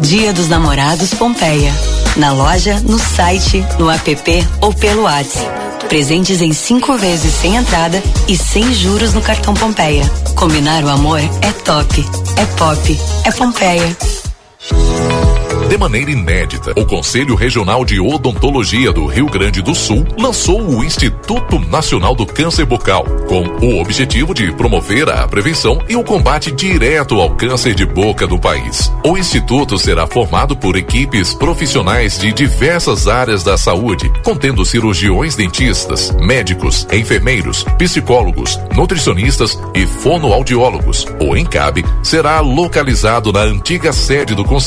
Dia 0.00 0.32
dos 0.32 0.48
Namorados 0.48 1.12
Pompeia. 1.14 1.72
Na 2.16 2.32
loja, 2.32 2.80
no 2.80 2.98
site, 2.98 3.64
no 3.78 3.90
app 3.90 4.48
ou 4.60 4.72
pelo 4.72 5.02
WhatsApp. 5.02 5.46
Presentes 5.88 6.40
em 6.40 6.52
cinco 6.52 6.96
vezes 6.96 7.32
sem 7.34 7.56
entrada 7.56 8.02
e 8.26 8.36
sem 8.36 8.72
juros 8.72 9.12
no 9.12 9.20
cartão 9.20 9.54
Pompeia. 9.54 10.10
Combinar 10.34 10.82
o 10.84 10.88
amor 10.88 11.20
é 11.20 11.52
top, 11.64 12.04
é 12.36 12.46
pop, 12.56 13.00
é 13.24 13.30
Pompeia. 13.30 14.19
De 15.70 15.78
maneira 15.78 16.10
inédita, 16.10 16.72
o 16.76 16.84
Conselho 16.84 17.36
Regional 17.36 17.84
de 17.84 18.00
Odontologia 18.00 18.92
do 18.92 19.06
Rio 19.06 19.26
Grande 19.26 19.62
do 19.62 19.72
Sul 19.72 20.04
lançou 20.18 20.60
o 20.60 20.82
Instituto 20.82 21.60
Nacional 21.60 22.12
do 22.12 22.26
Câncer 22.26 22.64
Bucal, 22.66 23.04
com 23.28 23.46
o 23.64 23.80
objetivo 23.80 24.34
de 24.34 24.50
promover 24.50 25.08
a 25.08 25.28
prevenção 25.28 25.80
e 25.88 25.94
o 25.94 26.02
combate 26.02 26.50
direto 26.50 27.20
ao 27.20 27.36
câncer 27.36 27.72
de 27.76 27.86
boca 27.86 28.26
do 28.26 28.36
país. 28.36 28.92
O 29.04 29.16
instituto 29.16 29.78
será 29.78 30.08
formado 30.08 30.56
por 30.56 30.76
equipes 30.76 31.34
profissionais 31.34 32.18
de 32.18 32.32
diversas 32.32 33.06
áreas 33.06 33.44
da 33.44 33.56
saúde, 33.56 34.10
contendo 34.24 34.64
cirurgiões 34.64 35.36
dentistas, 35.36 36.10
médicos, 36.20 36.84
enfermeiros, 36.92 37.62
psicólogos, 37.78 38.58
nutricionistas 38.74 39.56
e 39.72 39.86
fonoaudiólogos. 39.86 41.06
O 41.20 41.36
ENCAB 41.36 41.84
será 42.02 42.40
localizado 42.40 43.32
na 43.32 43.42
antiga 43.42 43.92
sede 43.92 44.34
do 44.34 44.44
Conselho 44.44 44.59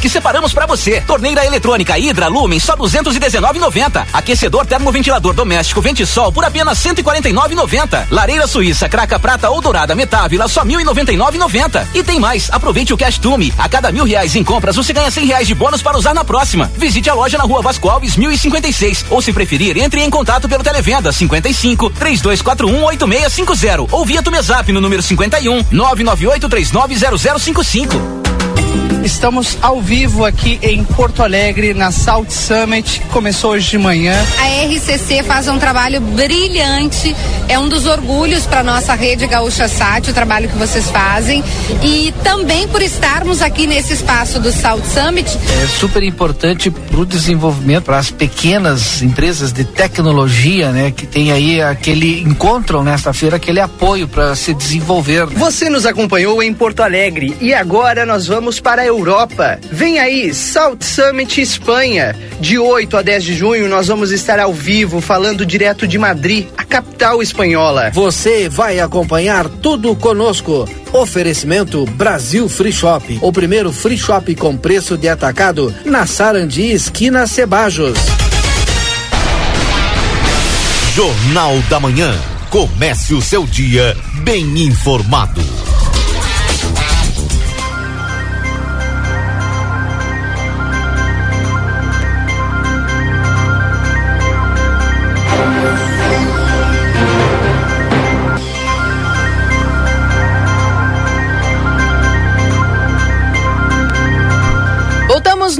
que 0.00 0.08
separamos 0.08 0.54
para 0.54 0.66
você. 0.66 1.02
Torneira 1.02 1.44
eletrônica 1.44 1.98
Hidra 1.98 2.26
Lumen 2.26 2.58
só 2.58 2.74
219,90. 2.74 4.06
Aquecedor 4.12 4.64
termoventilador 4.64 5.34
doméstico 5.34 5.82
Ventisol 5.82 6.32
por 6.32 6.44
apenas 6.44 6.78
149,90. 6.78 8.06
Lareira 8.10 8.46
Suíça 8.46 8.88
Craca 8.88 9.18
Prata 9.18 9.50
ou 9.50 9.60
Dourada 9.60 9.94
Metávila 9.94 10.48
só 10.48 10.64
1.099,90. 10.64 11.86
E 11.94 12.02
tem 12.02 12.18
mais, 12.18 12.48
aproveite 12.50 12.94
o 12.94 12.96
Cash 12.96 13.18
Tume. 13.18 13.52
A 13.58 13.68
cada 13.68 13.92
mil 13.92 14.04
reais 14.04 14.34
em 14.34 14.42
compras 14.42 14.74
você 14.74 14.92
ganha 14.92 15.10
100 15.10 15.26
reais 15.26 15.46
de 15.46 15.54
bônus 15.54 15.82
para 15.82 15.98
usar 15.98 16.14
na 16.14 16.24
próxima. 16.24 16.70
Visite 16.76 17.10
a 17.10 17.14
loja 17.14 17.36
na 17.36 17.44
Rua 17.44 17.60
Vasco 17.60 17.90
Alves 17.90 18.16
1056 18.16 19.04
ou 19.10 19.20
se 19.20 19.34
preferir 19.34 19.76
entre 19.76 20.02
em 20.02 20.08
contato 20.08 20.48
pelo 20.48 20.64
televenda 20.64 21.12
55 21.12 21.90
3241 21.90 22.84
8650 22.84 23.94
ou 23.94 24.06
via 24.06 24.22
Tumezap 24.22 24.72
no 24.72 24.80
número 24.80 25.02
51 25.02 25.66
998 25.70 26.48
390055. 26.48 28.47
Estamos 29.08 29.56
ao 29.62 29.80
vivo 29.80 30.24
aqui 30.24 30.58
em 30.62 30.84
Porto 30.84 31.22
Alegre, 31.22 31.72
na 31.72 31.90
Salt 31.90 32.30
Summit. 32.30 33.00
Começou 33.10 33.52
hoje 33.52 33.70
de 33.70 33.78
manhã. 33.78 34.14
A 34.38 34.66
RCC 34.66 35.22
faz 35.22 35.48
um 35.48 35.58
trabalho 35.58 36.00
brilhante. 36.00 37.16
É 37.48 37.58
um 37.58 37.68
dos 37.68 37.86
orgulhos 37.86 38.44
para 38.44 38.62
nossa 38.62 38.94
rede 38.94 39.26
Gaúcha 39.26 39.66
Sat, 39.66 40.10
o 40.10 40.12
trabalho 40.12 40.48
que 40.48 40.56
vocês 40.56 40.90
fazem. 40.90 41.42
E 41.82 42.12
também 42.22 42.68
por 42.68 42.82
estarmos 42.82 43.40
aqui 43.40 43.66
nesse 43.66 43.94
espaço 43.94 44.38
do 44.38 44.52
Salt 44.52 44.84
Summit. 44.84 45.38
É 45.62 45.66
super 45.66 46.02
importante 46.02 46.70
para 46.70 47.00
o 47.00 47.06
desenvolvimento, 47.06 47.84
para 47.84 47.98
as 47.98 48.10
pequenas 48.10 49.00
empresas 49.00 49.52
de 49.52 49.64
tecnologia, 49.64 50.70
né? 50.70 50.90
Que 50.90 51.06
tem 51.06 51.32
aí 51.32 51.62
aquele, 51.62 52.20
encontram 52.20 52.84
nesta 52.84 53.14
feira 53.14 53.36
aquele 53.36 53.60
apoio 53.60 54.06
para 54.06 54.36
se 54.36 54.52
desenvolver. 54.52 55.26
Né? 55.26 55.32
Você 55.36 55.70
nos 55.70 55.86
acompanhou 55.86 56.42
em 56.42 56.52
Porto 56.52 56.82
Alegre 56.82 57.34
e 57.40 57.54
agora 57.54 58.04
nós 58.04 58.26
vamos 58.26 58.57
para 58.60 58.82
a 58.82 58.86
Europa. 58.86 59.58
Vem 59.70 59.98
aí, 59.98 60.32
Salt 60.34 60.82
Summit 60.82 61.40
Espanha. 61.40 62.14
De 62.40 62.58
8 62.58 62.96
a 62.96 63.02
10 63.02 63.24
de 63.24 63.34
junho 63.34 63.68
nós 63.68 63.88
vamos 63.88 64.10
estar 64.10 64.38
ao 64.38 64.52
vivo 64.52 65.00
falando 65.00 65.44
direto 65.44 65.86
de 65.86 65.98
Madrid, 65.98 66.46
a 66.56 66.64
capital 66.64 67.22
espanhola. 67.22 67.90
Você 67.92 68.48
vai 68.48 68.80
acompanhar 68.80 69.48
tudo 69.48 69.94
conosco. 69.96 70.68
Oferecimento 70.92 71.84
Brasil 71.84 72.48
Free 72.48 72.72
Shop, 72.72 73.18
o 73.20 73.32
primeiro 73.32 73.72
free 73.72 73.98
shop 73.98 74.34
com 74.36 74.56
preço 74.56 74.96
de 74.96 75.08
atacado 75.08 75.74
na 75.84 76.06
Sarandi, 76.06 76.72
esquina 76.72 77.26
Cebajos. 77.26 77.98
Jornal 80.98 81.56
da 81.70 81.78
Manhã. 81.78 82.12
Comece 82.50 83.14
o 83.14 83.22
seu 83.22 83.46
dia 83.46 83.96
bem 84.24 84.62
informado. 84.62 85.67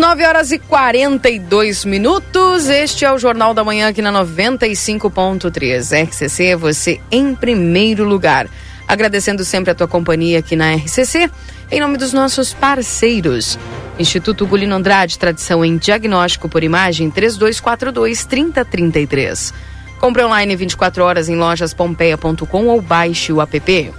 9 0.08 0.24
horas 0.24 0.50
e 0.52 0.58
42 0.58 1.84
minutos. 1.84 2.70
Este 2.70 3.04
é 3.04 3.12
o 3.12 3.18
Jornal 3.18 3.52
da 3.52 3.62
Manhã 3.62 3.88
aqui 3.88 4.00
na 4.00 4.10
95.3. 4.10 6.06
RCC, 6.06 6.56
você 6.56 6.98
em 7.10 7.34
primeiro 7.34 8.08
lugar. 8.08 8.48
Agradecendo 8.88 9.44
sempre 9.44 9.70
a 9.70 9.74
tua 9.74 9.86
companhia 9.86 10.38
aqui 10.38 10.56
na 10.56 10.76
RCC, 10.76 11.30
em 11.70 11.78
nome 11.78 11.98
dos 11.98 12.14
nossos 12.14 12.54
parceiros. 12.54 13.58
Instituto 13.98 14.46
Gulino 14.46 14.76
Andrade, 14.76 15.18
tradição 15.18 15.62
em 15.62 15.76
diagnóstico 15.76 16.48
por 16.48 16.64
imagem 16.64 17.10
3242-3033. 17.10 19.52
Compre 20.00 20.24
online 20.24 20.56
24 20.56 21.04
horas 21.04 21.28
em 21.28 21.36
lojaspompeia.com 21.36 22.68
ou 22.68 22.80
baixe 22.80 23.30
o 23.30 23.42
app. 23.42 23.92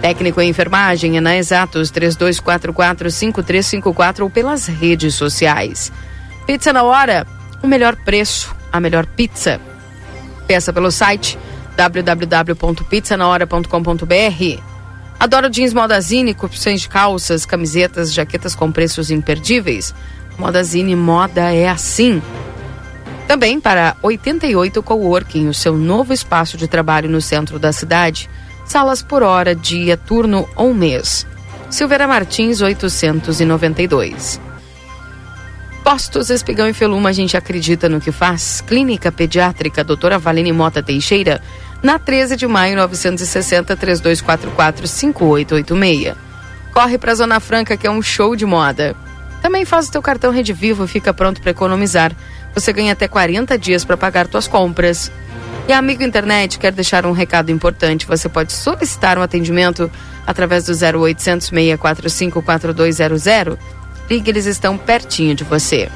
Técnico 0.00 0.40
em 0.40 0.48
enfermagem 0.50 1.16
é 1.16 1.20
na 1.20 1.36
Exatos 1.36 1.92
3244-5354 1.92 4.20
ou 4.20 4.30
pelas 4.30 4.66
redes 4.66 5.14
sociais. 5.14 5.92
Pizza 6.46 6.72
na 6.72 6.82
hora, 6.82 7.26
o 7.62 7.66
melhor 7.66 7.96
preço, 7.96 8.54
a 8.72 8.78
melhor 8.78 9.06
pizza. 9.06 9.60
Peça 10.46 10.72
pelo 10.72 10.90
site 10.90 11.38
www.pizzanahora.com.br. 11.76 14.62
Adoro 15.18 15.48
jeans 15.48 15.72
Modazine, 15.72 16.36
opções 16.40 16.82
de 16.82 16.88
calças, 16.88 17.46
camisetas, 17.46 18.12
jaquetas 18.12 18.54
com 18.54 18.70
preços 18.70 19.10
imperdíveis. 19.10 19.94
Modazine 20.38 20.94
Moda 20.94 21.52
é 21.52 21.68
assim. 21.68 22.22
Também 23.26 23.58
para 23.58 23.96
88 24.02 24.80
Coworking, 24.82 25.48
o 25.48 25.54
seu 25.54 25.76
novo 25.76 26.12
espaço 26.12 26.56
de 26.56 26.68
trabalho 26.68 27.08
no 27.08 27.20
centro 27.20 27.58
da 27.58 27.72
cidade 27.72 28.30
salas 28.66 29.02
por 29.02 29.22
hora, 29.22 29.54
dia, 29.54 29.96
turno 29.96 30.48
ou 30.56 30.74
mês. 30.74 31.26
Silveira 31.70 32.06
Martins 32.06 32.60
892. 32.60 34.40
Postos 35.82 36.30
Espigão 36.30 36.68
e 36.68 36.72
Feluma, 36.72 37.10
a 37.10 37.12
gente 37.12 37.36
acredita 37.36 37.88
no 37.88 38.00
que 38.00 38.10
faz. 38.10 38.60
Clínica 38.60 39.12
Pediátrica 39.12 39.84
Doutora 39.84 40.18
Valene 40.18 40.52
Mota 40.52 40.82
Teixeira, 40.82 41.40
na 41.82 41.98
13 41.98 42.36
de 42.36 42.46
maio 42.46 42.76
960 42.76 43.76
3244 43.76 44.88
5886. 44.88 46.14
Corre 46.72 46.98
para 46.98 47.14
Zona 47.14 47.38
Franca 47.40 47.76
que 47.76 47.86
é 47.86 47.90
um 47.90 48.02
show 48.02 48.34
de 48.34 48.44
moda. 48.44 48.96
Também 49.40 49.64
faz 49.64 49.88
o 49.88 49.92
teu 49.92 50.02
cartão 50.02 50.32
Rede 50.32 50.52
Vivo 50.52 50.86
fica 50.88 51.14
pronto 51.14 51.40
para 51.40 51.52
economizar. 51.52 52.12
Você 52.56 52.72
ganha 52.72 52.94
até 52.94 53.06
40 53.06 53.58
dias 53.58 53.84
para 53.84 53.98
pagar 53.98 54.26
tuas 54.26 54.48
compras. 54.48 55.12
E 55.68 55.72
a 55.74 55.78
Amigo 55.78 56.02
Internet 56.02 56.58
quer 56.58 56.72
deixar 56.72 57.04
um 57.04 57.12
recado 57.12 57.50
importante. 57.52 58.06
Você 58.06 58.30
pode 58.30 58.50
solicitar 58.54 59.18
um 59.18 59.22
atendimento 59.22 59.90
através 60.26 60.64
do 60.64 60.72
0800 60.72 61.48
645 61.48 62.42
4200. 62.42 63.58
Ligue, 64.08 64.30
eles 64.30 64.46
estão 64.46 64.78
pertinho 64.78 65.34
de 65.34 65.44
você. 65.44 65.90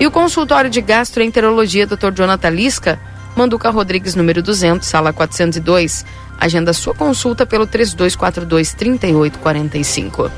E 0.00 0.06
o 0.06 0.10
consultório 0.10 0.70
de 0.70 0.80
gastroenterologia 0.80 1.86
Dr. 1.86 2.12
Jonathan 2.14 2.48
Lisca, 2.50 2.98
Manduca 3.36 3.68
Rodrigues, 3.68 4.14
número 4.14 4.42
200, 4.42 4.88
sala 4.88 5.12
402. 5.12 6.06
Agenda 6.40 6.72
sua 6.72 6.94
consulta 6.94 7.44
pelo 7.44 7.66
3242 7.66 8.72
3845. 8.72 10.30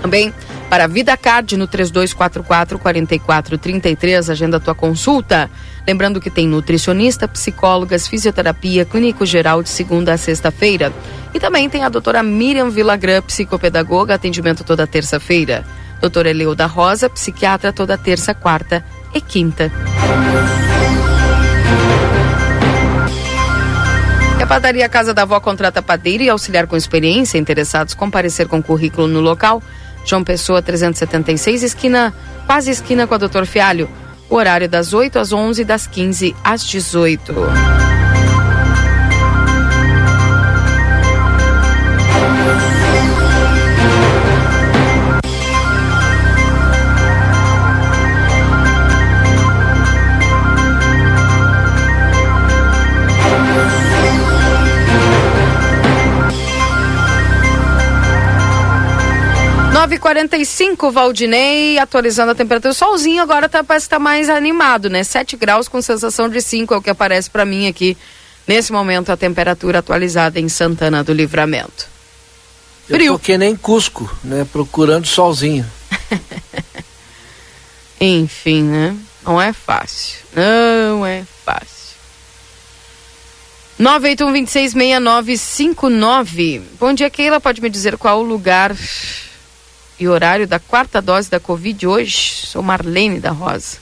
Também 0.00 0.32
para 0.68 0.84
a 0.84 0.86
Vida 0.86 1.16
Card 1.16 1.56
no 1.56 1.66
3244 1.66 2.78
4433, 2.78 4.30
agenda 4.30 4.60
tua 4.60 4.74
consulta. 4.74 5.50
Lembrando 5.86 6.20
que 6.20 6.30
tem 6.30 6.48
nutricionista, 6.48 7.28
psicólogas, 7.28 8.08
fisioterapia, 8.08 8.84
clínico 8.84 9.26
geral 9.26 9.62
de 9.62 9.68
segunda 9.68 10.14
a 10.14 10.16
sexta-feira. 10.16 10.92
E 11.32 11.40
também 11.40 11.68
tem 11.68 11.84
a 11.84 11.88
doutora 11.88 12.22
Miriam 12.22 12.70
Villagrã, 12.70 13.20
psicopedagoga, 13.22 14.14
atendimento 14.14 14.64
toda 14.64 14.86
terça-feira. 14.86 15.64
Doutora 16.00 16.30
Eleuda 16.30 16.66
Rosa, 16.66 17.08
psiquiatra, 17.08 17.72
toda 17.72 17.96
terça, 17.98 18.34
quarta 18.34 18.84
e 19.14 19.20
quinta. 19.20 19.70
A 24.44 24.46
padaria 24.46 24.86
Casa 24.90 25.14
da 25.14 25.22
Avó 25.22 25.40
contrata 25.40 25.80
padeiro 25.80 26.22
e 26.22 26.28
auxiliar 26.28 26.66
com 26.66 26.76
experiência. 26.76 27.38
Interessados 27.38 27.94
comparecer 27.94 28.46
com 28.46 28.62
currículo 28.62 29.08
no 29.08 29.20
local. 29.20 29.62
João 30.04 30.22
Pessoa 30.22 30.60
376, 30.60 31.62
esquina, 31.62 32.14
quase 32.46 32.70
esquina 32.70 33.06
com 33.06 33.14
a 33.14 33.18
Doutor 33.18 33.46
Fialho. 33.46 33.88
O 34.28 34.36
horário 34.36 34.68
das 34.68 34.92
8 34.92 35.18
às 35.18 35.32
11 35.32 35.64
das 35.64 35.86
15 35.86 36.34
às 36.42 36.64
18. 36.64 37.34
9h45, 59.98 60.90
Valdinei, 60.90 61.78
atualizando 61.78 62.32
a 62.32 62.34
temperatura. 62.34 62.72
O 62.72 62.74
solzinho 62.74 63.22
agora 63.22 63.48
tá, 63.48 63.62
parece 63.62 63.86
que 63.86 63.90
tá 63.90 63.98
mais 63.98 64.28
animado, 64.28 64.90
né? 64.90 65.04
7 65.04 65.36
graus 65.36 65.68
com 65.68 65.80
sensação 65.80 66.28
de 66.28 66.40
5 66.40 66.74
é 66.74 66.76
o 66.76 66.82
que 66.82 66.90
aparece 66.90 67.30
para 67.30 67.44
mim 67.44 67.68
aqui. 67.68 67.96
Nesse 68.46 68.72
momento, 68.72 69.10
a 69.10 69.16
temperatura 69.16 69.78
atualizada 69.78 70.38
em 70.38 70.48
Santana 70.48 71.02
do 71.02 71.12
Livramento. 71.12 71.88
Frio. 72.86 73.14
Eu 73.14 73.14
tô 73.14 73.18
que 73.18 73.38
nem 73.38 73.56
Cusco, 73.56 74.14
né? 74.22 74.46
Procurando 74.52 75.06
solzinho. 75.06 75.64
Enfim, 78.00 78.64
né? 78.64 78.94
Não 79.24 79.40
é 79.40 79.54
fácil. 79.54 80.18
Não 80.34 81.06
é 81.06 81.24
fácil. 81.44 81.94
981-266959. 83.80 86.62
Bom 86.78 86.92
dia, 86.92 87.08
Keila. 87.08 87.40
Pode 87.40 87.62
me 87.62 87.70
dizer 87.70 87.96
qual 87.96 88.20
o 88.20 88.22
lugar 88.22 88.76
e 89.98 90.08
horário 90.08 90.46
da 90.46 90.58
quarta 90.58 91.00
dose 91.00 91.30
da 91.30 91.38
Covid 91.40 91.86
hoje? 91.86 92.46
Sou 92.46 92.62
Marlene 92.62 93.20
da 93.20 93.30
Rosa, 93.30 93.78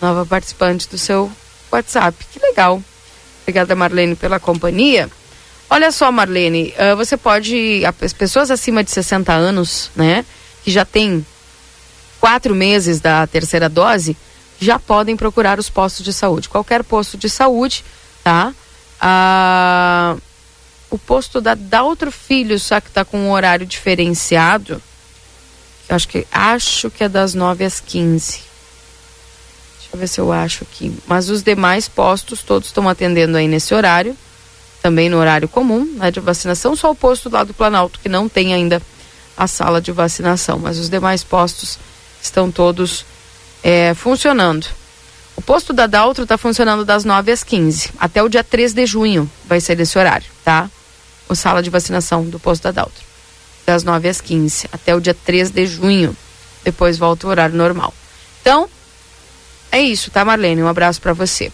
nova 0.00 0.26
participante 0.26 0.88
do 0.88 0.98
seu 0.98 1.30
WhatsApp. 1.70 2.16
Que 2.32 2.38
legal. 2.38 2.82
Obrigada, 3.42 3.74
Marlene, 3.74 4.16
pela 4.16 4.40
companhia. 4.40 5.10
Olha 5.68 5.90
só, 5.90 6.10
Marlene, 6.10 6.74
uh, 6.78 6.96
você 6.96 7.16
pode. 7.16 7.82
As 7.84 8.12
pessoas 8.12 8.50
acima 8.50 8.84
de 8.84 8.90
60 8.90 9.32
anos, 9.32 9.90
né, 9.94 10.24
que 10.62 10.70
já 10.70 10.84
têm 10.84 11.24
quatro 12.20 12.54
meses 12.54 13.00
da 13.00 13.26
terceira 13.26 13.68
dose, 13.68 14.16
já 14.60 14.78
podem 14.78 15.16
procurar 15.16 15.58
os 15.58 15.68
postos 15.68 16.04
de 16.04 16.12
saúde. 16.12 16.48
Qualquer 16.48 16.82
posto 16.82 17.18
de 17.18 17.28
saúde, 17.28 17.84
tá? 18.22 18.54
Ah, 19.00 20.16
o 20.90 20.98
posto 20.98 21.40
da 21.40 21.54
Daltro 21.54 22.10
Filho, 22.10 22.58
só 22.58 22.80
que 22.80 22.88
está 22.88 23.04
com 23.04 23.18
um 23.18 23.32
horário 23.32 23.66
diferenciado. 23.66 24.80
Eu 25.88 25.96
acho 25.96 26.08
que 26.08 26.26
acho 26.30 26.90
que 26.90 27.04
é 27.04 27.08
das 27.08 27.34
9 27.34 27.64
às 27.64 27.80
15. 27.80 28.32
Deixa 28.32 29.88
eu 29.92 29.98
ver 29.98 30.08
se 30.08 30.20
eu 30.20 30.32
acho 30.32 30.64
aqui. 30.64 30.96
Mas 31.06 31.28
os 31.28 31.42
demais 31.42 31.88
postos 31.88 32.42
todos 32.42 32.68
estão 32.68 32.88
atendendo 32.88 33.36
aí 33.36 33.46
nesse 33.46 33.74
horário, 33.74 34.16
também 34.82 35.08
no 35.08 35.18
horário 35.18 35.48
comum, 35.48 35.84
né, 35.96 36.10
de 36.10 36.20
vacinação, 36.20 36.74
só 36.74 36.90
o 36.90 36.94
posto 36.94 37.28
lá 37.28 37.44
do 37.44 37.54
Planalto 37.54 38.00
que 38.00 38.08
não 38.08 38.28
tem 38.28 38.54
ainda 38.54 38.80
a 39.36 39.46
sala 39.46 39.80
de 39.80 39.92
vacinação, 39.92 40.58
mas 40.58 40.78
os 40.78 40.88
demais 40.88 41.24
postos 41.24 41.78
estão 42.22 42.50
todos 42.50 43.04
é, 43.62 43.94
funcionando. 43.94 44.66
O 45.36 45.42
posto 45.42 45.72
da 45.72 45.86
Daltro 45.86 46.22
está 46.22 46.38
funcionando 46.38 46.84
das 46.84 47.04
9 47.04 47.32
às 47.32 47.42
15. 47.42 47.90
Até 47.98 48.22
o 48.22 48.28
dia 48.28 48.44
3 48.44 48.72
de 48.72 48.86
junho 48.86 49.30
vai 49.46 49.60
ser 49.60 49.78
esse 49.80 49.98
horário, 49.98 50.26
tá? 50.44 50.70
O 51.28 51.34
sala 51.34 51.62
de 51.62 51.70
vacinação 51.70 52.24
do 52.24 52.38
posto 52.38 52.62
da 52.62 52.70
Daltro. 52.70 53.02
Das 53.66 53.84
9 53.84 54.08
às 54.08 54.20
15. 54.20 54.68
Até 54.72 54.94
o 54.94 55.00
dia 55.00 55.14
3 55.14 55.50
de 55.50 55.66
junho. 55.66 56.16
Depois 56.62 56.98
volta 56.98 57.26
o 57.26 57.30
horário 57.30 57.56
normal. 57.56 57.92
Então, 58.40 58.68
é 59.70 59.80
isso, 59.80 60.10
tá, 60.10 60.24
Marlene? 60.24 60.62
Um 60.62 60.68
abraço 60.68 61.00
para 61.00 61.12
você. 61.12 61.52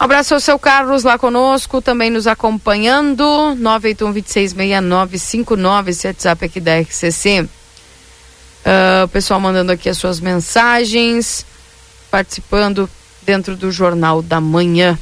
Um 0.00 0.04
abraço 0.04 0.32
ao 0.32 0.40
seu 0.40 0.58
Carlos 0.58 1.02
lá 1.02 1.18
conosco, 1.18 1.82
também 1.82 2.08
nos 2.08 2.26
acompanhando. 2.26 3.24
981-266959, 3.56 5.88
esse 5.88 6.06
WhatsApp 6.06 6.44
aqui 6.44 6.60
da 6.60 6.78
RCC. 6.78 7.42
Uh, 7.42 7.48
ah, 8.64 9.02
o 9.04 9.08
pessoal 9.08 9.40
mandando 9.40 9.72
aqui 9.72 9.88
as 9.88 9.98
suas 9.98 10.20
mensagens 10.20 11.44
participando 12.10 12.88
dentro 13.22 13.56
do 13.56 13.70
Jornal 13.70 14.22
da 14.22 14.40
Manhã. 14.40 14.98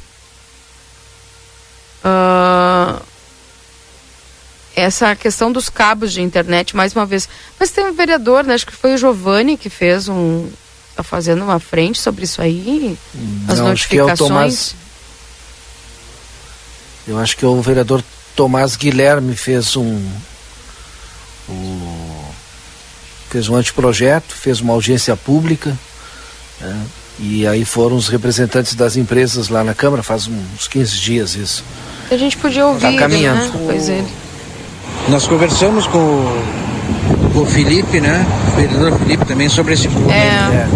Uh, 2.04 3.00
essa 4.76 5.16
questão 5.16 5.50
dos 5.50 5.68
cabos 5.68 6.12
de 6.12 6.20
internet, 6.20 6.76
mais 6.76 6.94
uma 6.94 7.06
vez. 7.06 7.28
Mas 7.58 7.70
tem 7.70 7.86
um 7.86 7.94
vereador, 7.94 8.44
né? 8.44 8.54
Acho 8.54 8.66
que 8.66 8.72
foi 8.72 8.94
o 8.94 8.98
Giovanni 8.98 9.56
que 9.56 9.70
fez 9.70 10.08
um. 10.08 10.48
Tá 10.94 11.02
fazendo 11.02 11.42
uma 11.42 11.58
frente 11.58 11.98
sobre 11.98 12.24
isso 12.24 12.40
aí? 12.40 12.96
As 13.48 13.58
Não, 13.58 13.68
notificações. 13.68 13.72
Acho 13.72 13.88
que 13.88 13.98
é 13.98 14.04
o 14.04 14.16
Tomás, 14.16 14.74
eu 17.08 17.18
acho 17.18 17.36
que 17.36 17.46
o 17.46 17.62
vereador 17.62 18.02
Tomás 18.34 18.76
Guilherme 18.76 19.36
fez 19.36 19.76
um. 19.76 20.02
um 21.48 22.24
fez 23.30 23.48
um 23.48 23.56
anteprojeto, 23.56 24.34
fez 24.34 24.60
uma 24.60 24.72
audiência 24.72 25.16
pública 25.16 25.76
é, 26.62 26.74
e 27.18 27.46
aí 27.46 27.64
foram 27.64 27.96
os 27.96 28.08
representantes 28.08 28.74
das 28.74 28.96
empresas 28.96 29.48
lá 29.48 29.64
na 29.64 29.74
Câmara, 29.74 30.02
faz 30.02 30.26
uns 30.28 30.68
15 30.68 30.96
dias 30.96 31.34
isso. 31.34 31.64
A 32.10 32.16
gente 32.16 32.36
podia 32.36 32.66
ouvir, 32.66 32.92
tá 32.92 32.98
caminhando. 32.98 33.52
Né? 33.52 33.64
Pois 33.66 33.88
é. 33.88 34.04
Nós 35.08 35.26
conversamos 35.26 35.86
com, 35.86 36.42
com 37.32 37.40
o 37.40 37.46
Felipe, 37.46 38.00
né? 38.00 38.26
O 38.52 38.56
vereador 38.56 38.98
Felipe 38.98 39.24
também 39.24 39.48
sobre 39.48 39.74
esse 39.74 39.88
problema. 39.88 40.14
É. 40.14 40.56
é. 40.56 40.68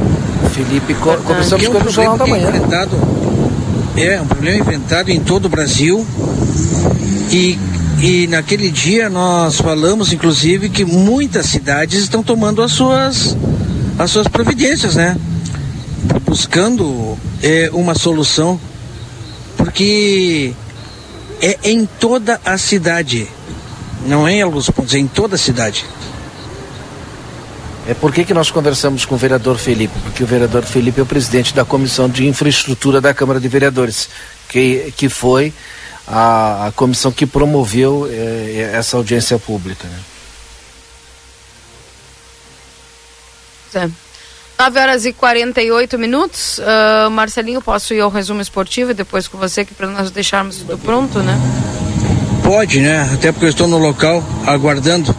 O 0.45 0.51
Felipe, 0.51 0.95
co 0.95 1.17
conversamos 1.19 1.65
é 1.65 1.69
um 1.69 1.73
com 1.73 1.79
ele 1.79 1.85
no 1.85 1.91
Jornal 1.91 2.19
da 2.19 2.27
Manhã. 2.27 2.49
Enfrentado, 2.49 2.97
é, 3.97 4.21
um 4.21 4.27
problema 4.27 4.59
enfrentado 4.59 5.11
em 5.11 5.21
todo 5.21 5.47
o 5.47 5.49
Brasil 5.49 6.07
e 7.31 7.59
e 8.03 8.27
naquele 8.29 8.71
dia 8.71 9.11
nós 9.11 9.61
falamos, 9.61 10.11
inclusive, 10.11 10.71
que 10.71 10.87
muitas 10.87 11.45
cidades 11.45 12.01
estão 12.01 12.23
tomando 12.23 12.63
as 12.63 12.73
suas, 12.73 13.37
as 13.99 14.11
suas 14.11 14.27
providências, 14.27 14.95
né? 14.97 15.19
buscando 16.25 17.19
é, 17.43 17.71
uma 17.73 17.95
solução, 17.95 18.59
porque 19.57 20.53
é 21.43 21.59
em 21.65 21.87
toda 21.99 22.41
a 22.45 22.57
cidade, 22.57 23.29
não 24.07 24.27
é 24.27 24.35
em 24.35 24.43
alguns 24.43 24.69
pontos, 24.71 24.95
é 24.95 24.99
em 24.99 25.07
toda 25.07 25.35
a 25.35 25.39
cidade. 25.39 25.85
É 27.89 27.95
por 27.95 28.13
que, 28.13 28.25
que 28.25 28.35
nós 28.35 28.51
conversamos 28.51 29.05
com 29.05 29.15
o 29.15 29.19
vereador 29.19 29.59
Felipe? 29.59 29.99
Porque 30.03 30.23
o 30.23 30.27
vereador 30.27 30.63
Felipe 30.63 31.01
é 31.01 31.03
o 31.03 31.07
presidente 31.07 31.55
da 31.55 31.65
Comissão 31.65 32.09
de 32.09 32.27
Infraestrutura 32.27 33.01
da 33.01 33.13
Câmara 33.13 33.41
de 33.41 33.49
Vereadores, 33.49 34.09
que, 34.49 34.93
que 34.97 35.09
foi 35.09 35.53
a, 36.07 36.69
a 36.69 36.73
comissão 36.73 37.11
que 37.11 37.27
promoveu 37.27 38.09
é, 38.11 38.73
essa 38.75 38.97
audiência 38.97 39.39
pública. 39.39 39.89
Né? 39.89 40.01
É. 43.75 43.91
9 44.59 44.79
horas 44.79 45.07
e 45.07 45.13
48 45.13 45.99
minutos. 45.99 46.59
Uh, 46.59 47.11
Marcelinho, 47.11 47.63
posso 47.63 47.95
ir 47.95 48.01
ao 48.01 48.11
resumo 48.11 48.43
esportivo 48.43 48.91
e 48.91 48.95
depois 48.95 49.27
com 49.27 49.39
você, 49.39 49.65
que 49.65 49.73
para 49.73 49.87
nós 49.87 50.11
deixarmos 50.11 50.59
tudo 50.59 50.77
pronto, 50.77 51.21
né? 51.21 51.35
Pode, 52.51 52.81
né? 52.81 53.09
Até 53.15 53.31
porque 53.31 53.45
eu 53.45 53.51
estou 53.51 53.69
no 53.69 53.79
local 53.79 54.25
aguardando 54.45 55.15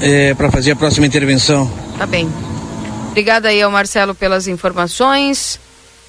é, 0.00 0.32
para 0.32 0.50
fazer 0.50 0.70
a 0.70 0.76
próxima 0.76 1.04
intervenção. 1.04 1.70
Tá 1.98 2.06
bem. 2.06 2.26
Obrigada 3.10 3.48
aí 3.48 3.60
ao 3.60 3.70
Marcelo 3.70 4.14
pelas 4.14 4.48
informações. 4.48 5.60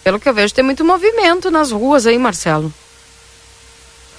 Pelo 0.02 0.18
que 0.18 0.30
eu 0.30 0.34
vejo, 0.34 0.54
tem 0.54 0.64
muito 0.64 0.86
movimento 0.86 1.52
nas 1.52 1.72
ruas 1.72 2.08
aí, 2.08 2.18
Marcelo. 2.18 2.74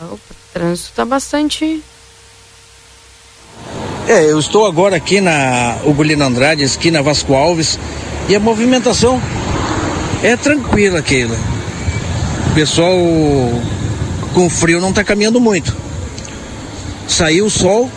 O 0.02 0.20
trânsito 0.52 0.90
está 0.90 1.06
bastante 1.06 1.82
é, 4.06 4.30
eu 4.30 4.38
estou 4.38 4.66
agora 4.66 4.96
aqui 4.96 5.22
na 5.22 5.78
Ugolino 5.86 6.24
Andrade, 6.24 6.64
esquina 6.64 7.02
Vasco 7.02 7.32
Alves, 7.32 7.78
e 8.28 8.36
a 8.36 8.40
movimentação 8.40 9.22
é 10.22 10.36
tranquila, 10.36 11.00
Keila. 11.00 11.38
O 12.50 12.54
pessoal 12.54 12.94
com 14.32 14.48
frio 14.48 14.80
não 14.80 14.90
está 14.90 15.04
caminhando 15.04 15.40
muito. 15.40 15.74
Saiu 17.08 17.46
o 17.46 17.50
sol, 17.50 17.90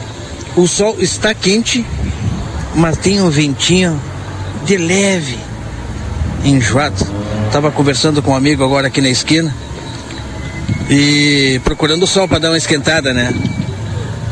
o 0.55 0.67
sol 0.67 0.95
está 0.99 1.33
quente, 1.33 1.85
mas 2.75 2.97
tem 2.97 3.21
um 3.21 3.29
ventinho 3.29 3.99
de 4.65 4.77
leve, 4.77 5.37
enjoado. 6.43 6.95
Estava 7.47 7.71
conversando 7.71 8.21
com 8.21 8.31
um 8.31 8.35
amigo 8.35 8.63
agora 8.63 8.87
aqui 8.87 9.01
na 9.01 9.09
esquina 9.09 9.55
e 10.89 11.59
procurando 11.63 12.03
o 12.03 12.07
sol 12.07 12.27
para 12.27 12.39
dar 12.39 12.49
uma 12.49 12.57
esquentada, 12.57 13.13
né? 13.13 13.33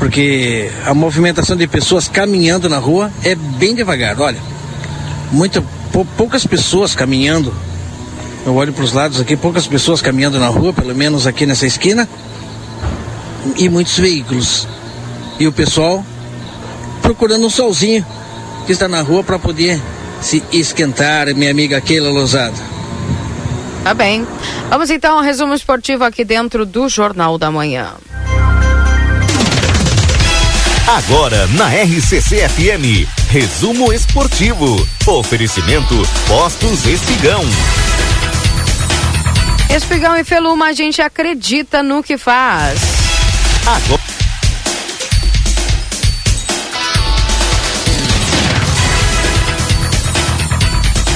porque 0.03 0.69
a 0.85 0.93
movimentação 0.93 1.55
de 1.55 1.65
pessoas 1.65 2.09
caminhando 2.09 2.67
na 2.67 2.77
rua 2.77 3.09
é 3.23 3.35
bem 3.35 3.73
devagar. 3.73 4.19
Olha, 4.19 4.37
muita, 5.31 5.63
poucas 6.17 6.45
pessoas 6.45 6.93
caminhando. 6.93 7.53
Eu 8.45 8.55
olho 8.55 8.73
para 8.73 8.83
os 8.83 8.91
lados 8.91 9.21
aqui, 9.21 9.37
poucas 9.37 9.65
pessoas 9.67 10.01
caminhando 10.01 10.39
na 10.39 10.47
rua, 10.47 10.73
pelo 10.73 10.93
menos 10.93 11.25
aqui 11.25 11.45
nessa 11.45 11.65
esquina, 11.65 12.07
e 13.55 13.69
muitos 13.69 13.97
veículos. 13.97 14.67
E 15.39 15.47
o 15.47 15.51
pessoal 15.51 16.05
procurando 17.01 17.45
um 17.45 17.49
solzinho 17.49 18.05
que 18.65 18.71
está 18.71 18.87
na 18.87 19.01
rua 19.01 19.23
para 19.23 19.37
poder 19.37 19.79
se 20.21 20.43
esquentar, 20.51 21.33
minha 21.35 21.51
amiga 21.51 21.79
Keila 21.81 22.09
Lozada. 22.09 22.55
Tá 23.83 23.93
bem. 23.93 24.25
Vamos 24.69 24.89
então 24.89 25.17
ao 25.17 25.23
resumo 25.23 25.53
esportivo 25.53 26.03
aqui 26.05 26.23
dentro 26.23 26.65
do 26.65 26.87
Jornal 26.87 27.37
da 27.37 27.51
Manhã. 27.51 27.93
Agora 30.87 31.47
na 31.47 31.67
RCC 31.67 32.47
FM, 32.47 33.07
resumo 33.29 33.91
esportivo. 33.91 34.87
Oferecimento 35.05 35.95
Postos 36.27 36.85
Espigão. 36.85 37.43
Espigão 39.69 40.15
e 40.17 40.23
Feluma, 40.23 40.67
a 40.67 40.73
gente 40.73 41.01
acredita 41.01 41.81
no 41.83 42.03
que 42.03 42.17
faz. 42.17 42.79
Agora. 43.65 44.13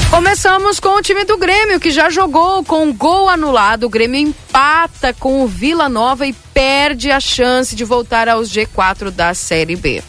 Começamos 0.10 0.80
com 0.80 0.98
o 0.98 1.02
time 1.02 1.26
do 1.26 1.38
Grêmio, 1.38 1.80
que 1.80 1.92
já 1.92 2.10
jogou 2.10 2.64
com 2.64 2.86
um 2.86 2.94
gol 2.94 3.30
anulado. 3.30 3.84
O 3.84 3.90
Grêmio 3.90 4.20
empata 4.20 5.14
com 5.14 5.44
o 5.44 5.48
Vila 5.48 5.88
Nova 5.88 6.26
e 6.26 6.34
perde 6.34 7.12
a 7.12 7.20
chance 7.20 7.76
de 7.76 7.84
voltar 7.84 8.28
aos 8.28 8.50
G4 8.50 9.12
da 9.12 9.34
Série 9.34 9.76
B. 9.76 10.02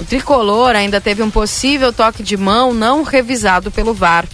O 0.00 0.04
tricolor 0.04 0.74
ainda 0.74 1.00
teve 1.00 1.22
um 1.22 1.30
possível 1.30 1.92
toque 1.92 2.22
de 2.22 2.36
mão 2.36 2.74
não 2.74 3.02
revisado 3.02 3.70
pelo 3.70 3.94
VAR. 3.94 4.26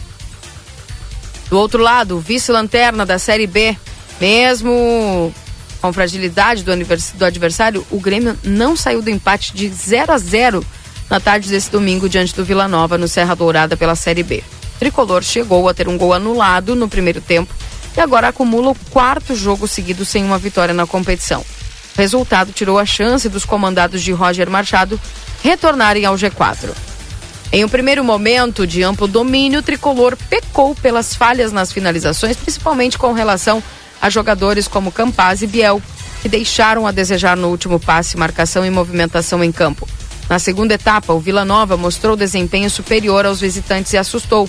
Do 1.48 1.58
outro 1.58 1.82
lado, 1.82 2.18
vice-lanterna 2.18 3.04
da 3.04 3.18
Série 3.18 3.46
B, 3.46 3.76
mesmo 4.20 5.32
com 5.80 5.92
fragilidade 5.92 6.62
do, 6.62 6.72
do 7.14 7.24
adversário, 7.24 7.84
o 7.90 7.98
Grêmio 7.98 8.38
não 8.44 8.76
saiu 8.76 9.02
do 9.02 9.10
empate 9.10 9.52
de 9.52 9.68
0 9.68 10.12
a 10.12 10.18
0 10.18 10.64
na 11.10 11.20
tarde 11.20 11.50
desse 11.50 11.70
domingo 11.70 12.08
diante 12.08 12.34
do 12.34 12.44
Vila 12.44 12.68
Nova 12.68 12.96
no 12.96 13.08
Serra 13.08 13.34
Dourada 13.34 13.76
pela 13.76 13.96
Série 13.96 14.22
B. 14.22 14.42
O 14.76 14.78
tricolor 14.78 15.22
chegou 15.22 15.68
a 15.68 15.74
ter 15.74 15.88
um 15.88 15.98
gol 15.98 16.14
anulado 16.14 16.74
no 16.74 16.88
primeiro 16.88 17.20
tempo 17.20 17.52
e 17.96 18.00
agora 18.00 18.28
acumula 18.28 18.70
o 18.70 18.76
quarto 18.90 19.34
jogo 19.34 19.68
seguido 19.68 20.04
sem 20.04 20.24
uma 20.24 20.38
vitória 20.38 20.72
na 20.72 20.86
competição. 20.86 21.40
O 21.40 22.00
resultado 22.00 22.52
tirou 22.52 22.78
a 22.78 22.86
chance 22.86 23.28
dos 23.28 23.44
comandados 23.44 24.02
de 24.02 24.12
Roger 24.12 24.48
Machado 24.48 24.98
retornarem 25.42 26.06
ao 26.06 26.14
G4. 26.14 26.70
Em 27.54 27.62
um 27.66 27.68
primeiro 27.68 28.02
momento 28.02 28.66
de 28.66 28.82
amplo 28.82 29.06
domínio, 29.06 29.60
o 29.60 29.62
tricolor 29.62 30.16
pecou 30.30 30.74
pelas 30.74 31.14
falhas 31.14 31.52
nas 31.52 31.70
finalizações, 31.70 32.34
principalmente 32.34 32.96
com 32.96 33.12
relação 33.12 33.62
a 34.00 34.08
jogadores 34.08 34.66
como 34.66 34.90
Campaz 34.90 35.42
e 35.42 35.46
Biel, 35.46 35.82
que 36.22 36.30
deixaram 36.30 36.86
a 36.86 36.90
desejar 36.90 37.36
no 37.36 37.48
último 37.48 37.78
passe, 37.78 38.16
marcação 38.16 38.64
e 38.64 38.70
movimentação 38.70 39.44
em 39.44 39.52
campo. 39.52 39.86
Na 40.30 40.38
segunda 40.38 40.72
etapa, 40.72 41.12
o 41.12 41.20
Vila 41.20 41.44
Nova 41.44 41.76
mostrou 41.76 42.16
desempenho 42.16 42.70
superior 42.70 43.26
aos 43.26 43.42
visitantes 43.42 43.92
e 43.92 43.98
assustou. 43.98 44.48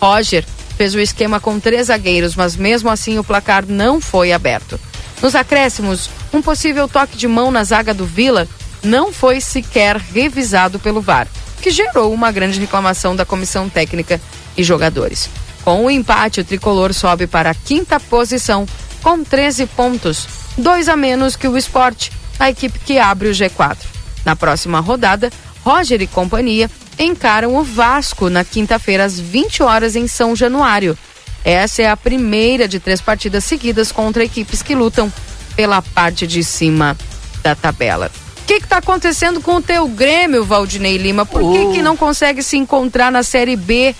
Roger 0.00 0.44
fez 0.76 0.92
o 0.92 0.98
esquema 0.98 1.38
com 1.38 1.60
três 1.60 1.86
zagueiros, 1.86 2.34
mas 2.34 2.56
mesmo 2.56 2.90
assim 2.90 3.16
o 3.16 3.22
placar 3.22 3.64
não 3.64 4.00
foi 4.00 4.32
aberto. 4.32 4.80
Nos 5.22 5.36
acréscimos, 5.36 6.10
um 6.32 6.42
possível 6.42 6.88
toque 6.88 7.16
de 7.16 7.28
mão 7.28 7.52
na 7.52 7.62
zaga 7.62 7.94
do 7.94 8.04
Vila 8.04 8.48
não 8.82 9.12
foi 9.12 9.40
sequer 9.40 9.98
revisado 9.98 10.80
pelo 10.80 11.00
VAR 11.00 11.28
que 11.60 11.70
gerou 11.70 12.12
uma 12.12 12.32
grande 12.32 12.58
reclamação 12.58 13.14
da 13.14 13.24
comissão 13.24 13.68
técnica 13.68 14.20
e 14.56 14.64
jogadores. 14.64 15.28
Com 15.64 15.84
o 15.84 15.90
empate, 15.90 16.40
o 16.40 16.44
tricolor 16.44 16.92
sobe 16.92 17.26
para 17.26 17.50
a 17.50 17.54
quinta 17.54 18.00
posição 18.00 18.66
com 19.02 19.22
13 19.22 19.66
pontos, 19.66 20.26
dois 20.56 20.88
a 20.88 20.96
menos 20.96 21.36
que 21.36 21.46
o 21.46 21.56
esporte, 21.56 22.10
a 22.38 22.50
equipe 22.50 22.78
que 22.78 22.98
abre 22.98 23.28
o 23.28 23.32
G4. 23.32 23.76
Na 24.24 24.34
próxima 24.34 24.80
rodada, 24.80 25.30
Roger 25.62 26.00
e 26.00 26.06
companhia 26.06 26.70
encaram 26.98 27.56
o 27.56 27.62
Vasco 27.62 28.28
na 28.28 28.44
quinta-feira 28.44 29.04
às 29.04 29.18
20 29.18 29.62
horas 29.62 29.96
em 29.96 30.08
São 30.08 30.34
Januário. 30.34 30.96
Essa 31.44 31.82
é 31.82 31.90
a 31.90 31.96
primeira 31.96 32.66
de 32.66 32.80
três 32.80 33.00
partidas 33.00 33.44
seguidas 33.44 33.92
contra 33.92 34.24
equipes 34.24 34.62
que 34.62 34.74
lutam 34.74 35.12
pela 35.56 35.80
parte 35.80 36.26
de 36.26 36.42
cima 36.44 36.96
da 37.42 37.54
tabela 37.54 38.10
que 38.58 38.64
está 38.64 38.78
acontecendo 38.78 39.40
com 39.40 39.56
o 39.56 39.62
teu 39.62 39.86
Grêmio, 39.86 40.44
Valdinei 40.44 40.96
Lima? 40.96 41.24
Por 41.24 41.52
que, 41.52 41.74
que 41.74 41.82
não 41.82 41.96
consegue 41.96 42.42
se 42.42 42.56
encontrar 42.56 43.12
na 43.12 43.22
Série 43.22 43.56
B? 43.56 43.94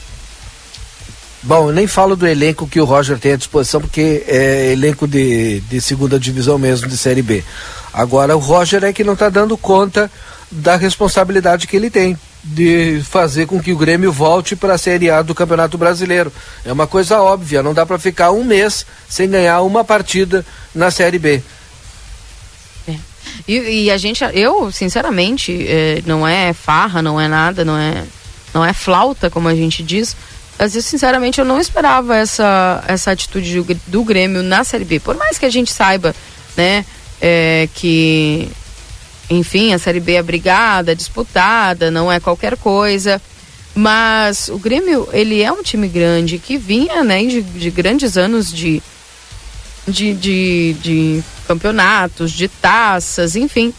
Bom, 1.42 1.68
eu 1.68 1.72
nem 1.72 1.86
falo 1.86 2.16
do 2.16 2.26
elenco 2.26 2.66
que 2.66 2.80
o 2.80 2.84
Roger 2.84 3.18
tem 3.18 3.32
à 3.32 3.36
disposição, 3.36 3.80
porque 3.80 4.24
é 4.26 4.72
elenco 4.72 5.06
de, 5.06 5.60
de 5.60 5.80
segunda 5.80 6.18
divisão 6.18 6.58
mesmo, 6.58 6.86
de 6.86 6.98
Série 6.98 7.22
B. 7.22 7.42
Agora, 7.92 8.36
o 8.36 8.40
Roger 8.40 8.84
é 8.84 8.92
que 8.92 9.04
não 9.04 9.14
está 9.14 9.28
dando 9.28 9.56
conta 9.56 10.10
da 10.50 10.76
responsabilidade 10.76 11.66
que 11.66 11.76
ele 11.76 11.88
tem 11.88 12.18
de 12.42 13.02
fazer 13.08 13.46
com 13.46 13.60
que 13.60 13.72
o 13.72 13.76
Grêmio 13.76 14.12
volte 14.12 14.56
para 14.56 14.74
a 14.74 14.78
Série 14.78 15.10
A 15.10 15.22
do 15.22 15.34
Campeonato 15.34 15.78
Brasileiro. 15.78 16.32
É 16.64 16.72
uma 16.72 16.86
coisa 16.86 17.20
óbvia, 17.20 17.62
não 17.62 17.74
dá 17.74 17.86
para 17.86 17.98
ficar 17.98 18.32
um 18.32 18.44
mês 18.44 18.84
sem 19.08 19.28
ganhar 19.28 19.62
uma 19.62 19.84
partida 19.84 20.44
na 20.74 20.90
Série 20.90 21.18
B. 21.18 21.42
E, 23.46 23.84
e 23.84 23.90
a 23.90 23.96
gente, 23.96 24.22
eu, 24.34 24.70
sinceramente, 24.72 25.66
é, 25.68 26.02
não 26.06 26.26
é 26.26 26.52
farra, 26.52 27.02
não 27.02 27.20
é 27.20 27.28
nada, 27.28 27.64
não 27.64 27.76
é, 27.76 28.04
não 28.52 28.64
é 28.64 28.72
flauta, 28.72 29.30
como 29.30 29.48
a 29.48 29.54
gente 29.54 29.82
diz. 29.82 30.16
Mas 30.58 30.76
eu, 30.76 30.82
sinceramente, 30.82 31.38
eu 31.38 31.44
não 31.44 31.58
esperava 31.58 32.16
essa, 32.16 32.84
essa 32.86 33.10
atitude 33.10 33.64
do, 33.86 34.04
Grêmio 34.04 34.42
na 34.42 34.62
Série 34.62 34.84
B. 34.84 35.00
Por 35.00 35.16
mais 35.16 35.38
que 35.38 35.46
a 35.46 35.50
gente 35.50 35.72
saiba, 35.72 36.14
né, 36.54 36.84
é, 37.20 37.66
que, 37.74 38.46
enfim, 39.30 39.72
a 39.72 39.78
Série 39.78 40.00
B 40.00 40.14
é 40.14 40.22
brigada, 40.22 40.94
disputada, 40.94 41.90
não 41.90 42.12
é 42.12 42.20
qualquer 42.20 42.58
coisa. 42.58 43.22
Mas 43.74 44.48
o 44.48 44.58
Grêmio, 44.58 45.08
ele 45.12 45.42
é 45.42 45.50
um 45.50 45.62
time 45.62 45.88
grande 45.88 46.38
que 46.38 46.58
vinha, 46.58 47.02
né, 47.02 47.24
de, 47.24 47.40
de 47.40 47.70
grandes 47.70 48.18
anos 48.18 48.52
de, 48.52 48.82
de, 49.90 50.14
de, 50.14 50.76
de 50.80 51.24
campeonatos, 51.46 52.32
de 52.32 52.48
taças, 52.48 53.36
enfim. 53.36 53.74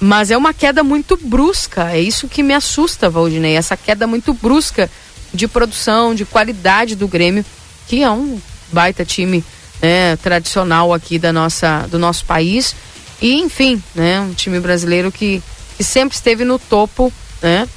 Mas 0.00 0.30
é 0.30 0.36
uma 0.36 0.54
queda 0.54 0.84
muito 0.84 1.16
brusca, 1.16 1.90
é 1.90 2.00
isso 2.00 2.28
que 2.28 2.42
me 2.42 2.54
assusta, 2.54 3.10
Valdinei, 3.10 3.56
essa 3.56 3.76
queda 3.76 4.06
muito 4.06 4.32
brusca 4.32 4.88
de 5.34 5.48
produção, 5.48 6.14
de 6.14 6.24
qualidade 6.24 6.94
do 6.94 7.08
Grêmio, 7.08 7.44
que 7.86 8.02
é 8.02 8.10
um 8.10 8.40
baita 8.72 9.04
time 9.04 9.44
né, 9.82 10.16
tradicional 10.16 10.92
aqui 10.92 11.18
da 11.18 11.32
nossa, 11.32 11.86
do 11.90 11.98
nosso 11.98 12.24
país. 12.24 12.74
E, 13.20 13.34
enfim, 13.34 13.82
né, 13.94 14.20
um 14.20 14.34
time 14.34 14.60
brasileiro 14.60 15.10
que, 15.10 15.42
que 15.76 15.84
sempre 15.84 16.16
esteve 16.16 16.44
no 16.44 16.58
topo, 16.58 17.12
né? 17.42 17.68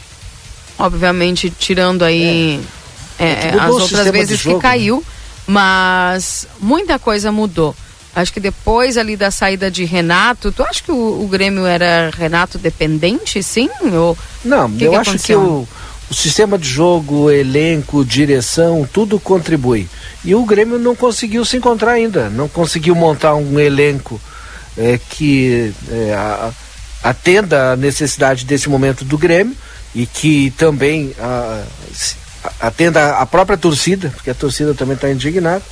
Obviamente, 0.78 1.50
tirando 1.50 2.04
aí 2.04 2.60
é. 3.20 3.26
É, 3.26 3.48
é 3.50 3.60
as 3.60 3.72
outras 3.72 4.10
vezes 4.12 4.42
que 4.42 4.58
caiu, 4.60 5.04
mas 5.52 6.48
muita 6.62 6.98
coisa 6.98 7.30
mudou. 7.30 7.76
Acho 8.16 8.32
que 8.32 8.40
depois 8.40 8.98
ali 8.98 9.18
da 9.18 9.30
saída 9.30 9.70
de 9.70 9.84
Renato, 9.84 10.50
tu 10.50 10.64
acha 10.64 10.82
que 10.82 10.92
o, 10.92 11.24
o 11.24 11.28
Grêmio 11.28 11.66
era 11.66 12.10
Renato 12.10 12.58
dependente, 12.58 13.44
sim? 13.44 13.70
Ou 13.94 14.18
Não, 14.46 14.72
que 14.72 14.86
eu 14.86 14.92
que 14.92 14.98
acho 14.98 15.18
que 15.18 15.36
o, 15.36 15.68
o 16.10 16.14
sistema 16.14 16.58
de 16.58 16.68
jogo, 16.68 17.30
elenco, 17.30 18.06
direção, 18.06 18.88
tudo 18.92 19.20
contribui. 19.20 19.90
E 20.24 20.34
o 20.34 20.46
Grêmio 20.46 20.80
não 20.80 20.96
conseguiu 20.96 21.44
se 21.44 21.58
encontrar 21.58 21.92
ainda, 21.92 22.30
não 22.30 22.48
conseguiu 22.48 22.96
montar 22.96 23.36
um 23.36 23.60
elenco 23.60 24.22
é, 24.78 24.98
que 25.10 25.74
é, 25.90 26.14
a, 26.14 26.52
atenda 27.04 27.74
a 27.74 27.76
necessidade 27.76 28.46
desse 28.46 28.70
momento 28.70 29.04
do 29.04 29.18
Grêmio 29.18 29.56
e 29.94 30.06
que 30.06 30.52
também 30.52 31.14
a, 31.20 31.64
atenda 32.60 33.18
a 33.18 33.26
própria 33.26 33.58
torcida, 33.58 34.10
porque 34.16 34.30
a 34.30 34.36
torcida 34.36 34.74
também 34.74 34.96
está 34.96 35.10
indignada 35.10 35.64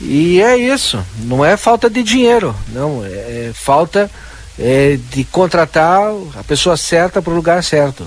e 0.00 0.40
é 0.40 0.56
isso, 0.56 1.04
não 1.18 1.44
é 1.44 1.56
falta 1.56 1.88
de 1.88 2.02
dinheiro, 2.02 2.54
não, 2.68 3.04
é, 3.04 3.08
é 3.08 3.52
falta 3.54 4.10
é, 4.58 4.98
de 5.10 5.24
contratar 5.24 6.10
a 6.36 6.42
pessoa 6.42 6.76
certa 6.76 7.22
para 7.22 7.32
o 7.32 7.36
lugar 7.36 7.62
certo. 7.62 8.06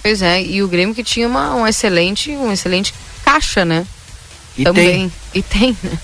Pois 0.00 0.22
é, 0.22 0.42
e 0.42 0.62
o 0.62 0.68
Grêmio 0.68 0.94
que 0.94 1.02
tinha 1.02 1.26
uma, 1.26 1.54
um 1.54 1.66
excelente, 1.66 2.30
um 2.30 2.52
excelente 2.52 2.94
caixa, 3.24 3.64
né? 3.64 3.86
E 4.56 4.64
Também. 4.64 5.08
tem. 5.08 5.12
E 5.34 5.42
tem, 5.42 5.76
né? 5.82 5.98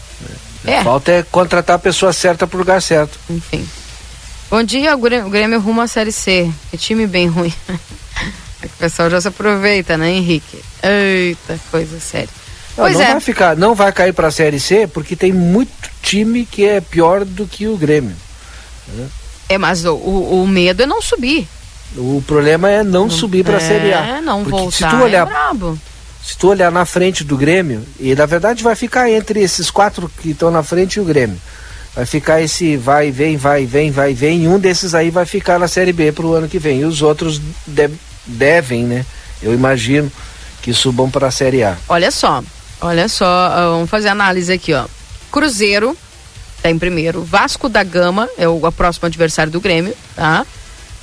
É. 0.65 0.83
Falta 0.83 1.13
é 1.13 1.23
contratar 1.23 1.77
a 1.77 1.79
pessoa 1.79 2.13
certa 2.13 2.47
para 2.47 2.57
o 2.57 2.59
lugar 2.59 2.83
certo. 2.83 3.19
Enfim. 3.31 3.67
Bom 4.51 4.63
dia, 4.63 4.95
o 4.95 4.99
Grêmio, 4.99 5.27
o 5.27 5.31
Grêmio 5.31 5.61
rumo 5.61 5.81
à 5.81 5.87
Série 5.87 6.13
C. 6.13 6.51
Que 6.71 6.77
time 6.77 7.07
bem 7.07 7.27
ruim. 7.29 7.53
o 8.79 8.81
pessoal 8.81 9.11
já 9.11 9.21
se 9.21 9.27
aproveita, 9.27 9.97
né, 9.97 10.09
Henrique? 10.13 10.63
Eita, 10.81 11.59
coisa 11.69 11.99
séria. 11.99 12.29
Não, 12.77 12.89
não 12.89 13.01
é. 13.03 13.11
vai 13.11 13.21
ficar, 13.21 13.57
não 13.57 13.75
vai 13.75 13.93
cair 13.93 14.13
para 14.13 14.29
a 14.29 14.31
Série 14.31 14.61
C 14.61 14.87
porque 14.87 15.17
tem 15.17 15.33
muito 15.33 15.91
time 16.01 16.47
que 16.47 16.65
é 16.65 16.81
pior 16.81 17.25
do 17.25 17.45
que 17.45 17.67
o 17.67 17.77
Grêmio. 17.77 18.15
Né? 18.87 19.09
É, 19.49 19.59
mas 19.59 19.85
o, 19.85 19.97
o, 19.97 20.47
medo 20.47 20.81
é 20.81 20.87
não 20.87 21.03
subir. 21.03 21.49
O 21.97 22.23
problema 22.25 22.71
é 22.71 22.85
não, 22.85 23.03
não 23.03 23.11
subir 23.11 23.45
para 23.45 23.55
a 23.55 23.61
é, 23.61 23.67
Série 23.67 23.93
A. 23.93 24.19
É, 24.19 24.21
não 24.21 24.45
porque 24.45 24.61
voltar. 24.61 24.91
Se 24.91 24.97
tu 24.97 25.03
olhar, 25.03 25.27
é 25.27 25.31
brabo. 25.31 25.79
se 26.23 26.39
tu 26.39 26.49
olhar 26.49 26.71
na 26.71 26.85
frente 26.85 27.25
do 27.25 27.37
Grêmio, 27.37 27.85
e 27.99 28.15
na 28.15 28.27
verdade 28.27 28.63
vai 28.63 28.77
ficar 28.77 29.11
entre 29.11 29.41
esses 29.41 29.73
quatro 29.73 30.09
que 30.23 30.31
estão 30.31 30.53
na 30.53 30.63
frente 30.63 30.95
e 30.95 31.01
o 31.01 31.05
Grêmio. 31.05 31.41
Vai 31.97 32.07
ficar 32.07 32.41
esse 32.41 32.77
vai, 32.77 33.11
vem, 33.11 33.37
vai, 33.37 33.67
vem, 33.67 33.91
vai, 33.91 34.15
vem. 34.15 34.45
E 34.45 34.49
um 34.49 34.57
desses 34.57 34.95
aí 34.95 35.11
vai 35.11 35.27
ficar 35.27 35.59
na 35.59 35.67
Série 35.67 35.93
B 35.93 36.13
para 36.13 36.27
o 36.27 36.33
ano 36.33 36.47
que 36.47 36.61
vem. 36.61 36.83
E 36.83 36.85
os 36.85 37.03
outros 37.03 37.41
deve, 37.67 37.99
devem, 38.29 38.85
né? 38.85 39.05
Eu 39.43 39.53
imagino 39.53 40.13
que 40.63 40.73
subam 40.73 41.11
para 41.11 41.27
a 41.27 41.31
Série 41.31 41.65
A. 41.65 41.77
Olha 41.89 42.11
só, 42.11 42.43
Olha 42.81 43.09
só, 43.09 43.27
ah, 43.27 43.71
vamos 43.71 43.91
fazer 43.91 44.09
análise 44.09 44.53
aqui, 44.53 44.73
ó. 44.73 44.87
Cruzeiro 45.33 45.97
tá 46.63 46.71
em 46.71 46.79
primeiro, 46.79 47.23
Vasco 47.23 47.69
da 47.69 47.83
Gama 47.83 48.29
é 48.37 48.49
o, 48.49 48.61
próximo 48.73 49.07
adversário 49.07 49.53
do 49.53 49.61
Grêmio, 49.61 49.95
tá? 50.15 50.47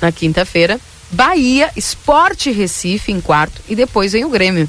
Na 0.00 0.12
quinta-feira. 0.12 0.78
Bahia, 1.10 1.70
Esporte 1.76 2.50
Recife 2.50 3.12
em 3.12 3.20
quarto 3.20 3.62
e 3.68 3.76
depois 3.76 4.12
vem 4.12 4.24
o 4.24 4.28
Grêmio. 4.28 4.68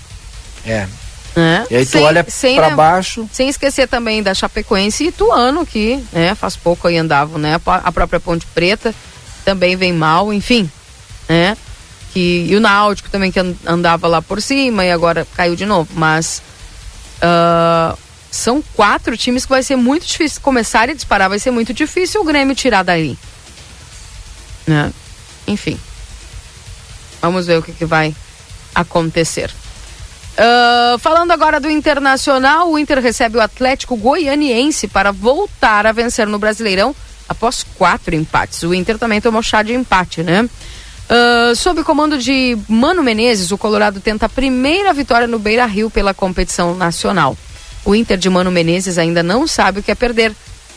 É. 0.65 0.87
É. 1.35 1.65
E 1.69 1.75
aí 1.75 1.85
tu 1.85 1.91
sem, 1.91 2.03
olha 2.03 2.25
para 2.55 2.69
baixo. 2.71 3.27
Sem 3.31 3.49
esquecer 3.49 3.87
também 3.87 4.23
da 4.23 4.33
Chapecoense 4.33 5.03
e 5.03 5.07
Ituano, 5.07 5.65
que 5.65 6.03
né, 6.11 6.35
faz 6.35 6.55
pouco 6.55 6.87
aí 6.87 6.97
andavam, 6.97 7.37
né? 7.37 7.59
A 7.65 7.91
própria 7.91 8.19
Ponte 8.19 8.45
Preta 8.47 8.93
também 9.45 9.75
vem 9.75 9.93
mal, 9.93 10.33
enfim, 10.33 10.69
né? 11.27 11.55
Que 12.13 12.47
e 12.49 12.55
o 12.55 12.59
Náutico 12.59 13.09
também 13.09 13.31
que 13.31 13.39
andava 13.65 14.07
lá 14.07 14.21
por 14.21 14.41
cima 14.41 14.85
e 14.85 14.91
agora 14.91 15.27
caiu 15.35 15.55
de 15.55 15.65
novo, 15.65 15.89
mas 15.95 16.41
uh, 17.17 17.97
são 18.31 18.61
quatro 18.73 19.17
times 19.17 19.45
que 19.45 19.49
vai 19.49 19.63
ser 19.63 19.75
muito 19.75 20.05
difícil 20.05 20.41
começar 20.41 20.89
a 20.89 20.93
disparar, 20.93 21.29
vai 21.29 21.39
ser 21.39 21.51
muito 21.51 21.73
difícil 21.73 22.21
o 22.21 22.23
Grêmio 22.23 22.55
tirar 22.55 22.83
daí. 22.83 23.17
Né? 24.65 24.91
Enfim. 25.47 25.79
Vamos 27.21 27.47
ver 27.47 27.57
o 27.57 27.63
que, 27.63 27.71
que 27.71 27.85
vai 27.85 28.15
acontecer. 28.75 29.51
Uh, 30.37 30.99
falando 30.99 31.31
agora 31.31 31.59
do 31.59 31.69
Internacional, 31.69 32.69
o 32.69 32.77
Inter 32.77 32.99
recebe 32.99 33.37
o 33.37 33.41
Atlético 33.41 33.95
Goianiense 33.95 34.87
para 34.87 35.11
voltar 35.11 35.87
a 35.87 35.91
vencer 35.91 36.27
no 36.27 36.37
Brasileirão 36.37 36.95
após 37.27 37.63
quatro 37.75 38.13
empates. 38.13 38.61
O 38.61 38.73
Inter 38.73 38.99
também 38.99 39.19
tomou 39.19 39.41
chá 39.41 39.63
de 39.63 39.73
empate, 39.73 40.21
né? 40.21 40.47
Uh, 41.09 41.55
sob 41.55 41.79
o 41.79 41.85
comando 41.85 42.17
de 42.17 42.57
Mano 42.67 43.01
Menezes, 43.01 43.51
o 43.51 43.57
Colorado 43.57 44.01
tenta 44.01 44.25
a 44.25 44.29
primeira 44.29 44.91
vitória 44.91 45.25
no 45.25 45.39
Beira 45.39 45.65
Rio 45.65 45.89
pela 45.89 46.13
competição 46.13 46.75
nacional. 46.75 47.37
O 47.85 47.95
Inter 47.95 48.17
de 48.17 48.29
Mano 48.29 48.51
Menezes 48.51 48.97
ainda 48.97 49.23
não 49.23 49.47
sabe 49.47 49.79
o 49.79 49.83
que 49.83 49.91
é 49.91 49.95
perder 49.95 50.33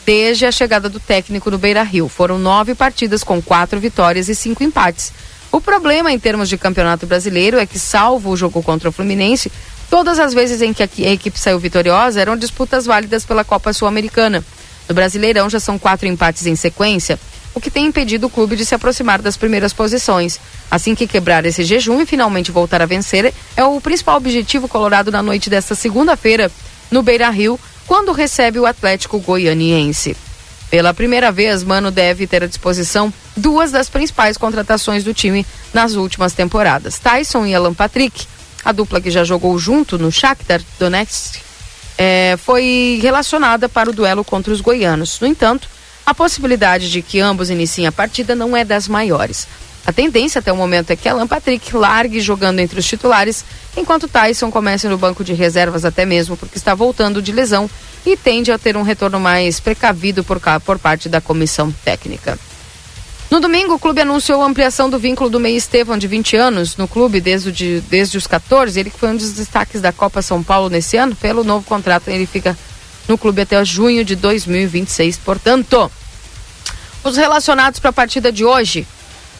desde 0.06 0.46
a 0.46 0.52
chegada 0.52 0.88
do 0.88 1.00
técnico 1.00 1.50
no 1.50 1.58
Beira 1.58 1.82
Rio. 1.82 2.08
Foram 2.08 2.38
nove 2.38 2.76
partidas 2.76 3.24
com 3.24 3.42
quatro 3.42 3.80
vitórias 3.80 4.28
e 4.28 4.34
cinco 4.34 4.62
empates. 4.62 5.12
O 5.50 5.60
problema 5.60 6.12
em 6.12 6.18
termos 6.18 6.48
de 6.48 6.56
campeonato 6.56 7.06
brasileiro 7.06 7.58
é 7.58 7.66
que, 7.66 7.78
salvo 7.78 8.30
o 8.30 8.36
jogo 8.36 8.62
contra 8.62 8.88
o 8.88 8.92
Fluminense, 8.92 9.50
todas 9.90 10.20
as 10.20 10.32
vezes 10.32 10.62
em 10.62 10.72
que 10.72 10.84
a 10.84 11.10
equipe 11.10 11.38
saiu 11.38 11.58
vitoriosa 11.58 12.20
eram 12.20 12.36
disputas 12.36 12.86
válidas 12.86 13.24
pela 13.24 13.42
Copa 13.42 13.72
Sul-Americana. 13.72 14.44
No 14.88 14.94
Brasileirão 14.94 15.50
já 15.50 15.58
são 15.58 15.76
quatro 15.76 16.06
empates 16.06 16.46
em 16.46 16.54
sequência, 16.54 17.18
o 17.54 17.60
que 17.60 17.70
tem 17.70 17.86
impedido 17.86 18.26
o 18.26 18.30
clube 18.30 18.56
de 18.56 18.64
se 18.64 18.74
aproximar 18.74 19.20
das 19.20 19.36
primeiras 19.36 19.72
posições. 19.72 20.38
Assim 20.70 20.94
que 20.94 21.06
quebrar 21.06 21.44
esse 21.44 21.64
jejum 21.64 22.00
e 22.00 22.06
finalmente 22.06 22.50
voltar 22.50 22.80
a 22.80 22.86
vencer, 22.86 23.34
é 23.56 23.64
o 23.64 23.80
principal 23.80 24.16
objetivo 24.16 24.68
colorado 24.68 25.10
na 25.10 25.22
noite 25.22 25.50
desta 25.50 25.74
segunda-feira, 25.74 26.50
no 26.90 27.02
Beira 27.02 27.30
Rio, 27.30 27.58
quando 27.86 28.12
recebe 28.12 28.58
o 28.58 28.66
Atlético 28.66 29.18
Goianiense. 29.18 30.16
Pela 30.70 30.94
primeira 30.94 31.32
vez, 31.32 31.64
Mano 31.64 31.90
deve 31.90 32.28
ter 32.28 32.44
à 32.44 32.46
disposição 32.46 33.12
duas 33.36 33.72
das 33.72 33.88
principais 33.88 34.36
contratações 34.36 35.02
do 35.02 35.12
time 35.12 35.44
nas 35.74 35.94
últimas 35.94 36.32
temporadas: 36.32 37.00
Tyson 37.00 37.46
e 37.46 37.54
Alan 37.54 37.74
Patrick. 37.74 38.26
A 38.64 38.70
dupla 38.70 39.00
que 39.00 39.10
já 39.10 39.24
jogou 39.24 39.58
junto 39.58 39.98
no 39.98 40.12
Shakhtar 40.12 40.60
Donetsk 40.78 41.40
é, 41.98 42.36
foi 42.38 43.00
relacionada 43.02 43.68
para 43.68 43.90
o 43.90 43.92
duelo 43.92 44.22
contra 44.22 44.52
os 44.52 44.60
goianos. 44.60 45.18
No 45.18 45.26
entanto, 45.26 45.68
a 46.04 46.14
possibilidade 46.14 46.90
de 46.90 47.02
que 47.02 47.20
ambos 47.20 47.50
iniciem 47.50 47.86
a 47.86 47.92
partida 47.92 48.34
não 48.34 48.56
é 48.56 48.64
das 48.64 48.88
maiores. 48.88 49.46
A 49.86 49.92
tendência 49.92 50.38
até 50.38 50.52
o 50.52 50.56
momento 50.56 50.90
é 50.90 50.96
que 50.96 51.08
Alan 51.08 51.26
Patrick 51.26 51.74
largue 51.74 52.20
jogando 52.20 52.60
entre 52.60 52.78
os 52.78 52.86
titulares, 52.86 53.44
enquanto 53.76 54.08
Tyson 54.08 54.50
comece 54.50 54.88
no 54.88 54.98
banco 54.98 55.24
de 55.24 55.32
reservas 55.32 55.84
até 55.84 56.04
mesmo 56.04 56.36
porque 56.36 56.58
está 56.58 56.74
voltando 56.74 57.22
de 57.22 57.32
lesão 57.32 57.68
e 58.04 58.16
tende 58.16 58.52
a 58.52 58.58
ter 58.58 58.76
um 58.76 58.82
retorno 58.82 59.18
mais 59.18 59.58
precavido 59.58 60.22
por, 60.22 60.40
por 60.64 60.78
parte 60.78 61.08
da 61.08 61.20
comissão 61.20 61.72
técnica. 61.84 62.38
No 63.30 63.38
domingo, 63.38 63.74
o 63.74 63.78
clube 63.78 64.00
anunciou 64.00 64.42
a 64.42 64.46
ampliação 64.46 64.90
do 64.90 64.98
vínculo 64.98 65.30
do 65.30 65.38
meio 65.38 65.56
Estevam, 65.56 65.96
de 65.96 66.08
20 66.08 66.36
anos, 66.36 66.76
no 66.76 66.88
clube 66.88 67.20
desde, 67.20 67.52
de, 67.52 67.80
desde 67.82 68.18
os 68.18 68.26
14. 68.26 68.78
Ele 68.78 68.90
foi 68.90 69.10
um 69.10 69.16
dos 69.16 69.32
destaques 69.32 69.80
da 69.80 69.92
Copa 69.92 70.20
São 70.20 70.42
Paulo 70.42 70.68
nesse 70.68 70.96
ano. 70.96 71.14
Pelo 71.14 71.44
novo 71.44 71.64
contrato, 71.64 72.08
ele 72.08 72.26
fica 72.26 72.58
no 73.10 73.18
clube 73.18 73.42
até 73.42 73.62
junho 73.64 74.04
de 74.04 74.14
2026. 74.14 75.18
Portanto, 75.18 75.90
os 77.02 77.16
relacionados 77.16 77.80
para 77.80 77.90
a 77.90 77.92
partida 77.92 78.30
de 78.30 78.44
hoje: 78.44 78.86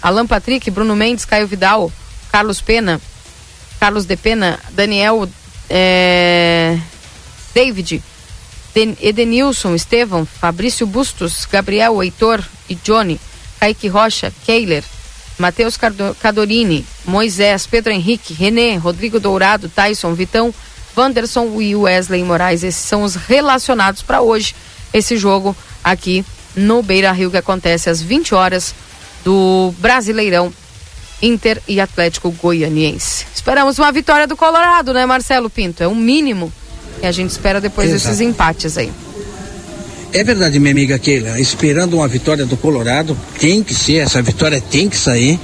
Alan 0.02 0.26
Patrick, 0.26 0.68
Bruno 0.72 0.96
Mendes, 0.96 1.24
Caio 1.24 1.46
Vidal, 1.46 1.92
Carlos 2.32 2.60
Pena, 2.60 3.00
Carlos 3.78 4.06
de 4.06 4.16
Pena, 4.16 4.58
Daniel, 4.70 5.28
é, 5.68 6.76
David, 7.54 8.02
Edenilson, 9.00 9.76
Estevam, 9.76 10.26
Fabrício 10.26 10.84
Bustos, 10.84 11.46
Gabriel, 11.46 12.02
Heitor 12.02 12.42
e 12.68 12.74
Johnny, 12.74 13.20
Kaique 13.60 13.86
Rocha, 13.86 14.32
Keiler, 14.44 14.82
Matheus 15.38 15.78
Cadorini, 16.20 16.84
Moisés, 17.04 17.68
Pedro 17.68 17.92
Henrique, 17.92 18.34
René, 18.34 18.76
Rodrigo 18.76 19.20
Dourado, 19.20 19.68
Tyson, 19.68 20.12
Vitão, 20.12 20.52
Wanderson 21.00 21.60
e 21.60 21.74
Wesley 21.74 22.22
Moraes. 22.22 22.62
Esses 22.62 22.84
são 22.84 23.02
os 23.02 23.14
relacionados 23.14 24.02
para 24.02 24.20
hoje, 24.20 24.54
esse 24.92 25.16
jogo 25.16 25.56
aqui 25.82 26.24
no 26.54 26.82
Beira 26.82 27.10
Rio, 27.12 27.30
que 27.30 27.36
acontece 27.36 27.88
às 27.88 28.02
20 28.02 28.34
horas 28.34 28.74
do 29.24 29.72
Brasileirão 29.78 30.52
Inter 31.22 31.60
e 31.66 31.80
Atlético 31.80 32.30
Goianiense. 32.30 33.26
Esperamos 33.34 33.78
uma 33.78 33.90
vitória 33.90 34.26
do 34.26 34.36
Colorado, 34.36 34.92
né, 34.92 35.06
Marcelo 35.06 35.48
Pinto? 35.48 35.82
É 35.82 35.86
o 35.86 35.90
um 35.90 35.94
mínimo 35.94 36.52
e 37.02 37.06
a 37.06 37.12
gente 37.12 37.30
espera 37.30 37.60
depois 37.60 37.88
Exato. 37.88 38.04
desses 38.04 38.20
empates 38.20 38.76
aí. 38.76 38.92
É 40.12 40.24
verdade, 40.24 40.58
minha 40.58 40.72
amiga 40.72 40.98
Keila. 40.98 41.40
Esperando 41.40 41.94
uma 41.94 42.08
vitória 42.08 42.44
do 42.44 42.56
Colorado, 42.56 43.16
tem 43.38 43.62
que 43.62 43.74
ser, 43.74 43.98
essa 43.98 44.20
vitória 44.20 44.60
tem 44.60 44.88
que 44.88 44.96
sair. 44.96 45.38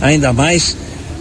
Ainda 0.00 0.32
mais 0.32 0.76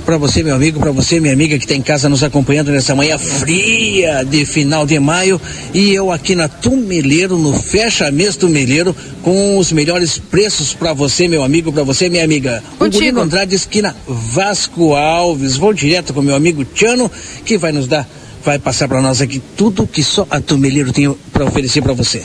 para 0.08 0.18
você, 0.18 0.42
meu 0.42 0.56
amigo, 0.56 0.80
para 0.80 0.90
você, 0.90 1.20
minha 1.20 1.34
amiga 1.34 1.58
que 1.58 1.66
está 1.66 1.76
em 1.76 1.82
casa 1.82 2.08
nos 2.08 2.24
acompanhando 2.24 2.72
nessa 2.72 2.96
manhã 2.96 3.18
fria 3.18 4.24
de 4.24 4.46
final 4.46 4.86
de 4.86 4.98
maio. 5.02 5.40
E 5.74 5.94
eu 5.94 6.14
aqui 6.14 6.34
na 6.34 6.48
Tumeleiro, 6.48 7.38
no 7.38 7.52
Fecha 7.52 8.10
Mês 8.10 8.38
Tumeleiro, 8.38 8.96
com 9.22 9.58
os 9.58 9.70
melhores 9.74 10.18
preços 10.18 10.74
para 10.74 10.94
você, 10.94 11.28
meu 11.28 11.44
amigo, 11.44 11.74
para 11.74 11.84
você, 11.84 12.08
minha 12.08 12.24
amiga. 12.24 12.64
Contigo. 12.80 13.20
O 13.20 13.22
Andrade, 13.22 13.54
esquina 13.54 13.94
Vasco 14.08 14.96
Alves. 14.96 15.58
Vou 15.58 15.74
direto 15.74 16.14
com 16.14 16.22
meu 16.22 16.36
amigo 16.36 16.64
Tiano, 16.64 17.12
que 17.44 17.58
vai 17.58 17.74
nos 17.74 17.86
dar 17.86 18.08
vai 18.46 18.58
passar 18.58 18.88
para 18.88 19.02
nós 19.02 19.22
aqui 19.22 19.42
tudo 19.58 19.86
que 19.86 20.02
só 20.02 20.26
a 20.30 20.40
Tumeleiro 20.40 20.94
tem 20.94 21.14
para 21.34 21.44
oferecer 21.44 21.82
para 21.82 21.92
você. 21.92 22.24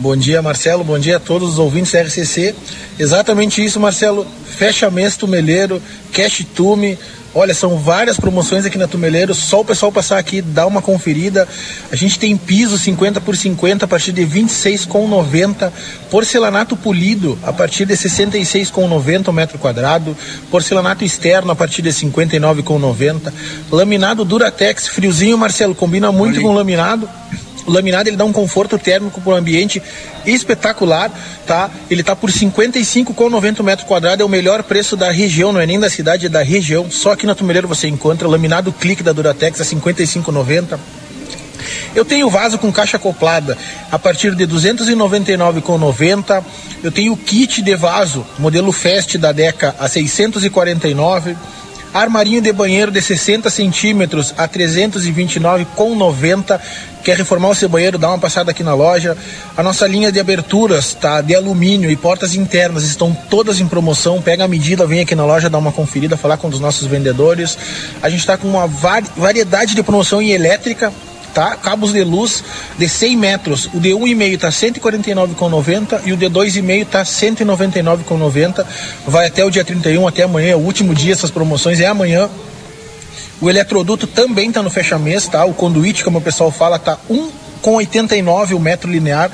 Bom 0.00 0.16
dia, 0.16 0.40
Marcelo. 0.40 0.82
Bom 0.82 0.98
dia 0.98 1.18
a 1.18 1.20
todos 1.20 1.50
os 1.50 1.58
ouvintes 1.58 1.92
da 1.92 2.00
RCC. 2.00 2.54
Exatamente 2.98 3.62
isso, 3.62 3.78
Marcelo. 3.78 4.26
Fecha 4.46 4.90
mês 4.90 5.14
Tumeleiro, 5.14 5.80
Cash 6.10 6.42
Tume. 6.54 6.98
Olha, 7.34 7.52
são 7.52 7.76
várias 7.76 8.16
promoções 8.16 8.64
aqui 8.64 8.78
na 8.78 8.88
Tumeleiro. 8.88 9.34
Só 9.34 9.60
o 9.60 9.64
pessoal 9.64 9.92
passar 9.92 10.16
aqui, 10.18 10.40
dar 10.40 10.66
uma 10.66 10.80
conferida. 10.80 11.46
A 11.92 11.96
gente 11.96 12.18
tem 12.18 12.34
piso 12.34 12.78
50 12.78 13.20
por 13.20 13.36
50 13.36 13.84
a 13.84 13.88
partir 13.88 14.12
de 14.12 14.22
26,90. 14.22 15.70
Porcelanato 16.10 16.78
polido 16.78 17.38
a 17.42 17.52
partir 17.52 17.84
de 17.84 17.92
66,90 17.92 19.28
o 19.28 19.32
metro 19.34 19.58
quadrado. 19.58 20.16
Porcelanato 20.50 21.04
externo 21.04 21.52
a 21.52 21.54
partir 21.54 21.82
de 21.82 21.90
59,90. 21.90 23.30
Laminado 23.70 24.24
Duratex, 24.24 24.88
friozinho, 24.88 25.36
Marcelo, 25.36 25.74
combina 25.74 26.10
muito 26.10 26.36
Olha. 26.36 26.46
com 26.46 26.54
laminado. 26.54 27.06
O 27.66 27.72
laminado 27.72 28.08
ele 28.08 28.16
dá 28.16 28.24
um 28.24 28.32
conforto 28.32 28.78
térmico 28.78 29.20
para 29.20 29.32
o 29.32 29.36
ambiente 29.36 29.82
espetacular, 30.24 31.10
tá? 31.46 31.70
Ele 31.90 32.02
tá 32.02 32.16
por 32.16 32.30
55,90 32.30 33.62
metros 33.62 33.86
quadrados, 33.86 34.20
é 34.20 34.24
o 34.24 34.28
melhor 34.28 34.62
preço 34.62 34.96
da 34.96 35.10
região, 35.10 35.52
não 35.52 35.60
é 35.60 35.66
nem 35.66 35.78
da 35.78 35.90
cidade, 35.90 36.26
é 36.26 36.28
da 36.28 36.42
região. 36.42 36.90
Só 36.90 37.12
aqui 37.12 37.26
na 37.26 37.34
Tumeleiro 37.34 37.68
você 37.68 37.88
encontra 37.88 38.26
laminado 38.28 38.72
clique 38.72 39.02
da 39.02 39.12
Duratex 39.12 39.60
a 39.60 39.64
55,90. 39.64 40.78
Eu 41.94 42.04
tenho 42.04 42.30
vaso 42.30 42.58
com 42.58 42.72
caixa 42.72 42.96
acoplada 42.96 43.58
a 43.90 43.98
partir 43.98 44.34
de 44.34 44.46
299,90. 44.46 46.44
Eu 46.82 46.92
tenho 46.92 47.16
kit 47.16 47.60
de 47.62 47.74
vaso, 47.74 48.24
modelo 48.38 48.72
Fest 48.72 49.16
da 49.18 49.32
Deca 49.32 49.74
a 49.78 49.88
649. 49.88 51.36
Armarinho 51.92 52.40
de 52.40 52.52
banheiro 52.52 52.92
de 52.92 53.02
60 53.02 53.50
centímetros 53.50 54.32
a 54.38 54.48
329,90. 54.48 56.60
Quer 57.02 57.16
reformar 57.16 57.48
o 57.48 57.54
seu 57.54 57.68
banheiro? 57.68 57.98
Dá 57.98 58.08
uma 58.08 58.18
passada 58.18 58.52
aqui 58.52 58.62
na 58.62 58.74
loja. 58.74 59.16
A 59.56 59.62
nossa 59.62 59.88
linha 59.88 60.12
de 60.12 60.20
aberturas, 60.20 60.94
tá? 60.94 61.20
De 61.20 61.34
alumínio 61.34 61.90
e 61.90 61.96
portas 61.96 62.34
internas 62.34 62.84
estão 62.84 63.12
todas 63.28 63.58
em 63.58 63.66
promoção. 63.66 64.22
Pega 64.22 64.44
a 64.44 64.48
medida, 64.48 64.86
vem 64.86 65.00
aqui 65.00 65.16
na 65.16 65.24
loja, 65.24 65.50
dá 65.50 65.58
uma 65.58 65.72
conferida, 65.72 66.16
falar 66.16 66.36
com 66.36 66.48
um 66.48 66.58
nossos 66.60 66.86
vendedores. 66.86 67.58
A 68.00 68.08
gente 68.08 68.20
está 68.20 68.36
com 68.36 68.46
uma 68.46 68.68
variedade 69.16 69.74
de 69.74 69.82
promoção 69.82 70.22
em 70.22 70.30
elétrica 70.30 70.92
tá? 71.32 71.56
Cabos 71.56 71.92
de 71.92 72.02
luz 72.02 72.42
de 72.78 72.88
100 72.88 73.16
metros. 73.16 73.70
O 73.72 73.80
de 73.80 73.90
1,5 73.90 74.38
tá 74.38 74.48
149,90 74.48 76.00
e 76.04 76.12
o 76.12 76.16
de 76.16 76.26
2,5 76.26 76.86
tá 76.86 77.02
199,90. 77.02 78.66
Vai 79.06 79.26
até 79.26 79.44
o 79.44 79.50
dia 79.50 79.64
31, 79.64 80.06
até 80.06 80.22
amanhã, 80.24 80.52
é 80.52 80.56
o 80.56 80.60
último 80.60 80.94
dia 80.94 81.12
essas 81.12 81.30
promoções 81.30 81.80
é 81.80 81.86
amanhã. 81.86 82.28
O 83.40 83.48
eletroduto 83.48 84.06
também 84.06 84.48
está 84.48 84.62
no 84.62 84.70
fecha-mês, 84.70 85.26
tá? 85.26 85.44
O 85.44 85.54
conduíte, 85.54 86.04
como 86.04 86.18
o 86.18 86.22
pessoal 86.22 86.50
fala, 86.50 86.78
tá 86.78 86.98
1,89 87.10 88.54
o 88.54 88.60
metro 88.60 88.90
linear. 88.90 89.30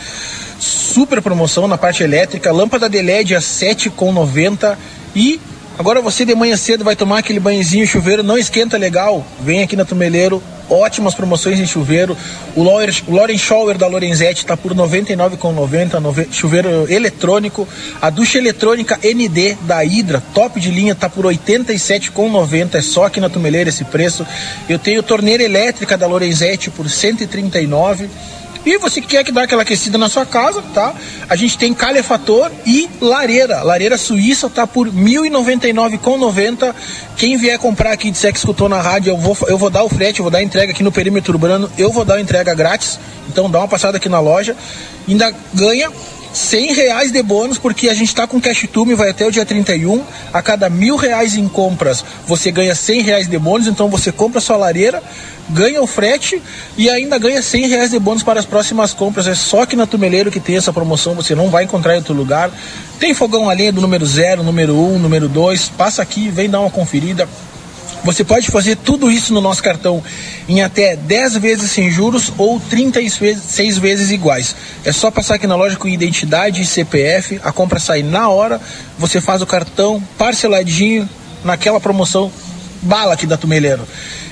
Super 0.60 1.20
promoção 1.20 1.66
na 1.66 1.76
parte 1.76 2.02
elétrica. 2.02 2.52
Lâmpada 2.52 2.88
de 2.88 3.02
LED 3.02 3.34
a 3.34 3.40
7,90 3.40 4.76
e 5.14 5.40
Agora 5.78 6.00
você 6.00 6.24
de 6.24 6.34
manhã 6.34 6.56
cedo 6.56 6.82
vai 6.82 6.96
tomar 6.96 7.18
aquele 7.18 7.38
banhozinho 7.38 7.86
chuveiro, 7.86 8.22
não 8.22 8.38
esquenta 8.38 8.78
legal. 8.78 9.26
Vem 9.40 9.62
aqui 9.62 9.76
na 9.76 9.84
Tumeleiro, 9.84 10.42
ótimas 10.70 11.14
promoções 11.14 11.58
em 11.58 11.66
chuveiro. 11.66 12.16
O 12.54 12.62
Loren 12.62 13.38
Shower 13.38 13.76
da 13.76 13.86
Lorenzetti 13.86 14.42
está 14.42 14.56
por 14.56 14.72
R$ 14.72 14.78
99,90, 14.78 16.32
chuveiro 16.32 16.90
eletrônico. 16.90 17.68
A 18.00 18.10
ducha 18.10 18.38
eletrônica 18.38 18.98
ND 19.02 19.56
da 19.62 19.84
Hidra, 19.84 20.22
top 20.34 20.60
de 20.60 20.70
linha, 20.70 20.92
está 20.92 21.08
por 21.08 21.26
R$ 21.26 21.36
87,90. 21.36 22.74
É 22.74 22.82
só 22.82 23.04
aqui 23.04 23.20
na 23.20 23.28
Tumeleira 23.28 23.70
esse 23.70 23.84
preço. 23.84 24.26
Eu 24.68 24.78
tenho 24.78 25.02
torneira 25.02 25.42
elétrica 25.42 25.96
da 25.96 26.06
Lorenzetti 26.06 26.70
por 26.70 26.86
R$ 26.86 26.92
139,00. 26.92 28.08
E 28.66 28.78
você 28.78 29.00
que 29.00 29.06
quer 29.06 29.22
que 29.22 29.30
dá 29.30 29.44
aquela 29.44 29.62
aquecida 29.62 29.96
na 29.96 30.08
sua 30.08 30.26
casa, 30.26 30.60
tá? 30.74 30.92
A 31.28 31.36
gente 31.36 31.56
tem 31.56 31.72
calefator 31.72 32.50
e 32.66 32.90
lareira. 33.00 33.62
Lareira 33.62 33.96
suíça 33.96 34.50
tá 34.50 34.66
por 34.66 34.88
R$ 34.88 34.92
1.099,90. 34.92 36.74
Quem 37.16 37.36
vier 37.36 37.56
comprar 37.60 37.92
aqui 37.92 38.10
disser 38.10 38.32
que 38.32 38.38
escutou 38.38 38.68
na 38.68 38.80
rádio, 38.80 39.12
eu 39.12 39.16
vou, 39.16 39.36
eu 39.46 39.56
vou 39.56 39.70
dar 39.70 39.84
o 39.84 39.88
frete, 39.88 40.18
eu 40.18 40.24
vou 40.24 40.32
dar 40.32 40.38
a 40.38 40.42
entrega 40.42 40.72
aqui 40.72 40.82
no 40.82 40.90
perímetro 40.90 41.32
urbano, 41.32 41.70
eu 41.78 41.92
vou 41.92 42.04
dar 42.04 42.16
a 42.16 42.20
entrega 42.20 42.52
grátis. 42.54 42.98
Então 43.28 43.48
dá 43.48 43.60
uma 43.60 43.68
passada 43.68 43.98
aqui 43.98 44.08
na 44.08 44.18
loja. 44.18 44.56
Ainda 45.08 45.32
ganha 45.54 45.88
100 46.36 46.74
reais 46.74 47.10
de 47.10 47.22
bônus, 47.22 47.56
porque 47.56 47.88
a 47.88 47.94
gente 47.94 48.08
está 48.08 48.26
com 48.26 48.38
cash 48.38 48.68
tume, 48.70 48.94
vai 48.94 49.08
até 49.08 49.26
o 49.26 49.30
dia 49.32 49.46
31. 49.46 50.02
A 50.34 50.42
cada 50.42 50.68
mil 50.68 50.94
reais 50.94 51.34
em 51.34 51.48
compras, 51.48 52.04
você 52.26 52.50
ganha 52.50 52.74
100 52.74 53.00
reais 53.00 53.26
de 53.26 53.38
bônus. 53.38 53.66
Então 53.66 53.88
você 53.88 54.12
compra 54.12 54.38
sua 54.38 54.58
lareira, 54.58 55.02
ganha 55.48 55.82
o 55.82 55.86
frete 55.86 56.42
e 56.76 56.90
ainda 56.90 57.16
ganha 57.16 57.40
100 57.40 57.68
reais 57.68 57.90
de 57.90 57.98
bônus 57.98 58.22
para 58.22 58.38
as 58.38 58.44
próximas 58.44 58.92
compras. 58.92 59.26
É 59.26 59.34
só 59.34 59.62
aqui 59.62 59.74
na 59.74 59.86
Tumeleiro 59.86 60.30
que 60.30 60.38
tem 60.38 60.56
essa 60.56 60.74
promoção, 60.74 61.14
você 61.14 61.34
não 61.34 61.48
vai 61.48 61.64
encontrar 61.64 61.94
em 61.94 61.98
outro 61.98 62.12
lugar. 62.12 62.50
Tem 63.00 63.14
fogão 63.14 63.48
a 63.48 63.54
lenha 63.54 63.72
do 63.72 63.80
número 63.80 64.04
0, 64.04 64.42
número 64.42 64.74
1, 64.74 64.94
um, 64.94 64.98
número 64.98 65.30
2. 65.30 65.70
Passa 65.70 66.02
aqui, 66.02 66.28
vem 66.28 66.50
dar 66.50 66.60
uma 66.60 66.70
conferida. 66.70 67.26
Você 68.06 68.22
pode 68.22 68.52
fazer 68.52 68.76
tudo 68.76 69.10
isso 69.10 69.34
no 69.34 69.40
nosso 69.40 69.60
cartão 69.60 70.00
em 70.48 70.62
até 70.62 70.94
10 70.94 71.38
vezes 71.38 71.72
sem 71.72 71.90
juros 71.90 72.32
ou 72.38 72.60
36 72.60 73.78
vezes 73.78 74.12
iguais. 74.12 74.54
É 74.84 74.92
só 74.92 75.10
passar 75.10 75.34
aqui 75.34 75.46
na 75.48 75.56
loja 75.56 75.74
com 75.74 75.88
identidade 75.88 76.62
e 76.62 76.64
CPF, 76.64 77.40
a 77.42 77.50
compra 77.50 77.80
sai 77.80 78.04
na 78.04 78.28
hora, 78.28 78.60
você 78.96 79.20
faz 79.20 79.42
o 79.42 79.46
cartão 79.46 80.00
parceladinho 80.16 81.08
naquela 81.44 81.80
promoção 81.80 82.30
bala 82.82 83.14
aqui 83.14 83.26
da 83.26 83.36
Tumeleiro. 83.36 83.86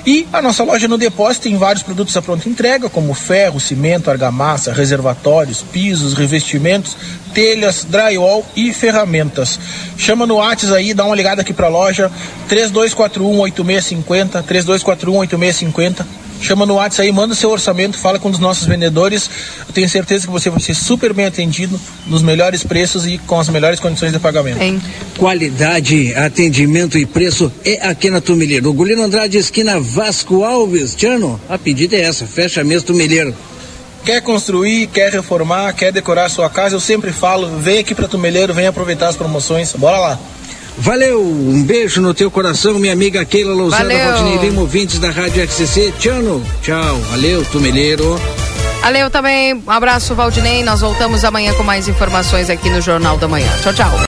E 0.07 0.29
a 0.33 0.43
nossa 0.43 0.63
loja 0.63 0.87
no 0.87 0.99
depósito 0.99 1.45
tem 1.45 1.57
vários 1.57 1.83
produtos 1.83 2.15
à 2.17 2.21
pronta 2.21 2.49
entrega, 2.49 2.91
como 2.91 3.15
ferro, 3.15 3.59
cimento, 3.59 4.11
argamassa, 4.11 4.73
reservatórios, 4.73 5.63
pisos, 5.63 6.13
revestimentos, 6.13 6.95
telhas, 7.33 7.85
drywall 7.85 8.45
e 8.55 8.73
ferramentas. 8.73 9.59
Chama 9.97 10.27
no 10.27 10.37
WhatsApp 10.37 10.75
aí, 10.75 10.93
dá 10.93 11.07
uma 11.07 11.17
ligada 11.17 11.41
aqui 11.41 11.55
para 11.55 11.67
a 11.67 11.71
loja 11.71 12.13
3241 12.49 13.41
8650, 13.41 14.43
3241 14.43 15.17
8650 15.21 16.24
Chama 16.41 16.67
no 16.67 16.75
WhatsApp 16.75 17.09
aí, 17.09 17.13
manda 17.13 17.35
seu 17.35 17.51
orçamento, 17.51 17.97
fala 17.97 18.19
com 18.19 18.29
um 18.29 18.31
dos 18.31 18.41
nossos 18.41 18.67
vendedores. 18.67 19.31
Eu 19.67 19.73
tenho 19.73 19.89
certeza 19.89 20.27
que 20.27 20.33
você 20.33 20.51
vai 20.51 20.61
ser 20.61 20.75
super 20.75 21.13
bem 21.13 21.27
atendido, 21.27 21.81
nos 22.07 22.23
melhores 22.23 22.63
preços 22.63 23.07
e 23.07 23.19
com 23.19 23.41
as 23.41 23.49
melhores 23.49 23.81
condições 23.81 24.13
de 24.13 24.19
pagamento. 24.19 24.61
Hein? 24.61 24.81
Qualidade, 25.17 26.15
atendimento 26.15 26.99
e 26.99 27.07
preço 27.07 27.51
é 27.65 27.87
aqui 27.89 28.11
na 28.11 28.21
Tumilheiro. 28.21 28.73
Gulino 28.73 29.03
Andrade, 29.03 29.39
esquina 29.39 29.81
Vasco 29.81 30.45
Alves. 30.45 30.95
Tiano, 30.95 31.41
a 31.49 31.57
pedida 31.57 31.97
é 31.97 32.03
essa, 32.03 32.27
fecha 32.27 32.63
mesmo 32.63 32.89
Tumilheiro. 32.89 33.35
Quer 34.05 34.21
construir, 34.21 34.87
quer 34.89 35.11
reformar, 35.11 35.73
quer 35.73 35.91
decorar 35.91 36.29
sua 36.29 36.51
casa, 36.51 36.75
eu 36.75 36.81
sempre 36.81 37.11
falo, 37.11 37.59
vem 37.59 37.79
aqui 37.79 37.95
para 37.95 38.07
Tumilheiro, 38.07 38.53
vem 38.53 38.67
aproveitar 38.67 39.09
as 39.09 39.17
promoções. 39.17 39.73
Bora 39.73 39.99
lá. 39.99 40.19
Valeu, 40.77 41.23
um 41.23 41.63
beijo 41.63 42.01
no 42.01 42.13
teu 42.13 42.31
coração, 42.31 42.79
minha 42.79 42.93
amiga 42.93 43.25
Keila 43.25 43.55
Lousada, 43.55 43.85
Valdinei 43.85 44.39
Lima, 44.39 44.61
ouvintes 44.61 44.99
da 44.99 45.11
Rádio 45.11 45.43
XCC. 45.43 45.93
Tchano, 45.99 46.45
tchau, 46.63 46.99
valeu, 47.11 47.45
Tumeleiro. 47.45 48.21
Valeu 48.83 49.09
também, 49.09 49.55
um 49.55 49.71
abraço, 49.71 50.15
Valdinei. 50.15 50.63
Nós 50.63 50.81
voltamos 50.81 51.25
amanhã 51.25 51.55
com 51.55 51.63
mais 51.63 51.89
informações 51.89 52.51
aqui 52.51 52.69
no 52.69 52.83
Jornal 52.83 53.17
da 53.17 53.27
Manhã. 53.29 53.49
Tchau, 53.63 53.73
tchau. 53.73 53.99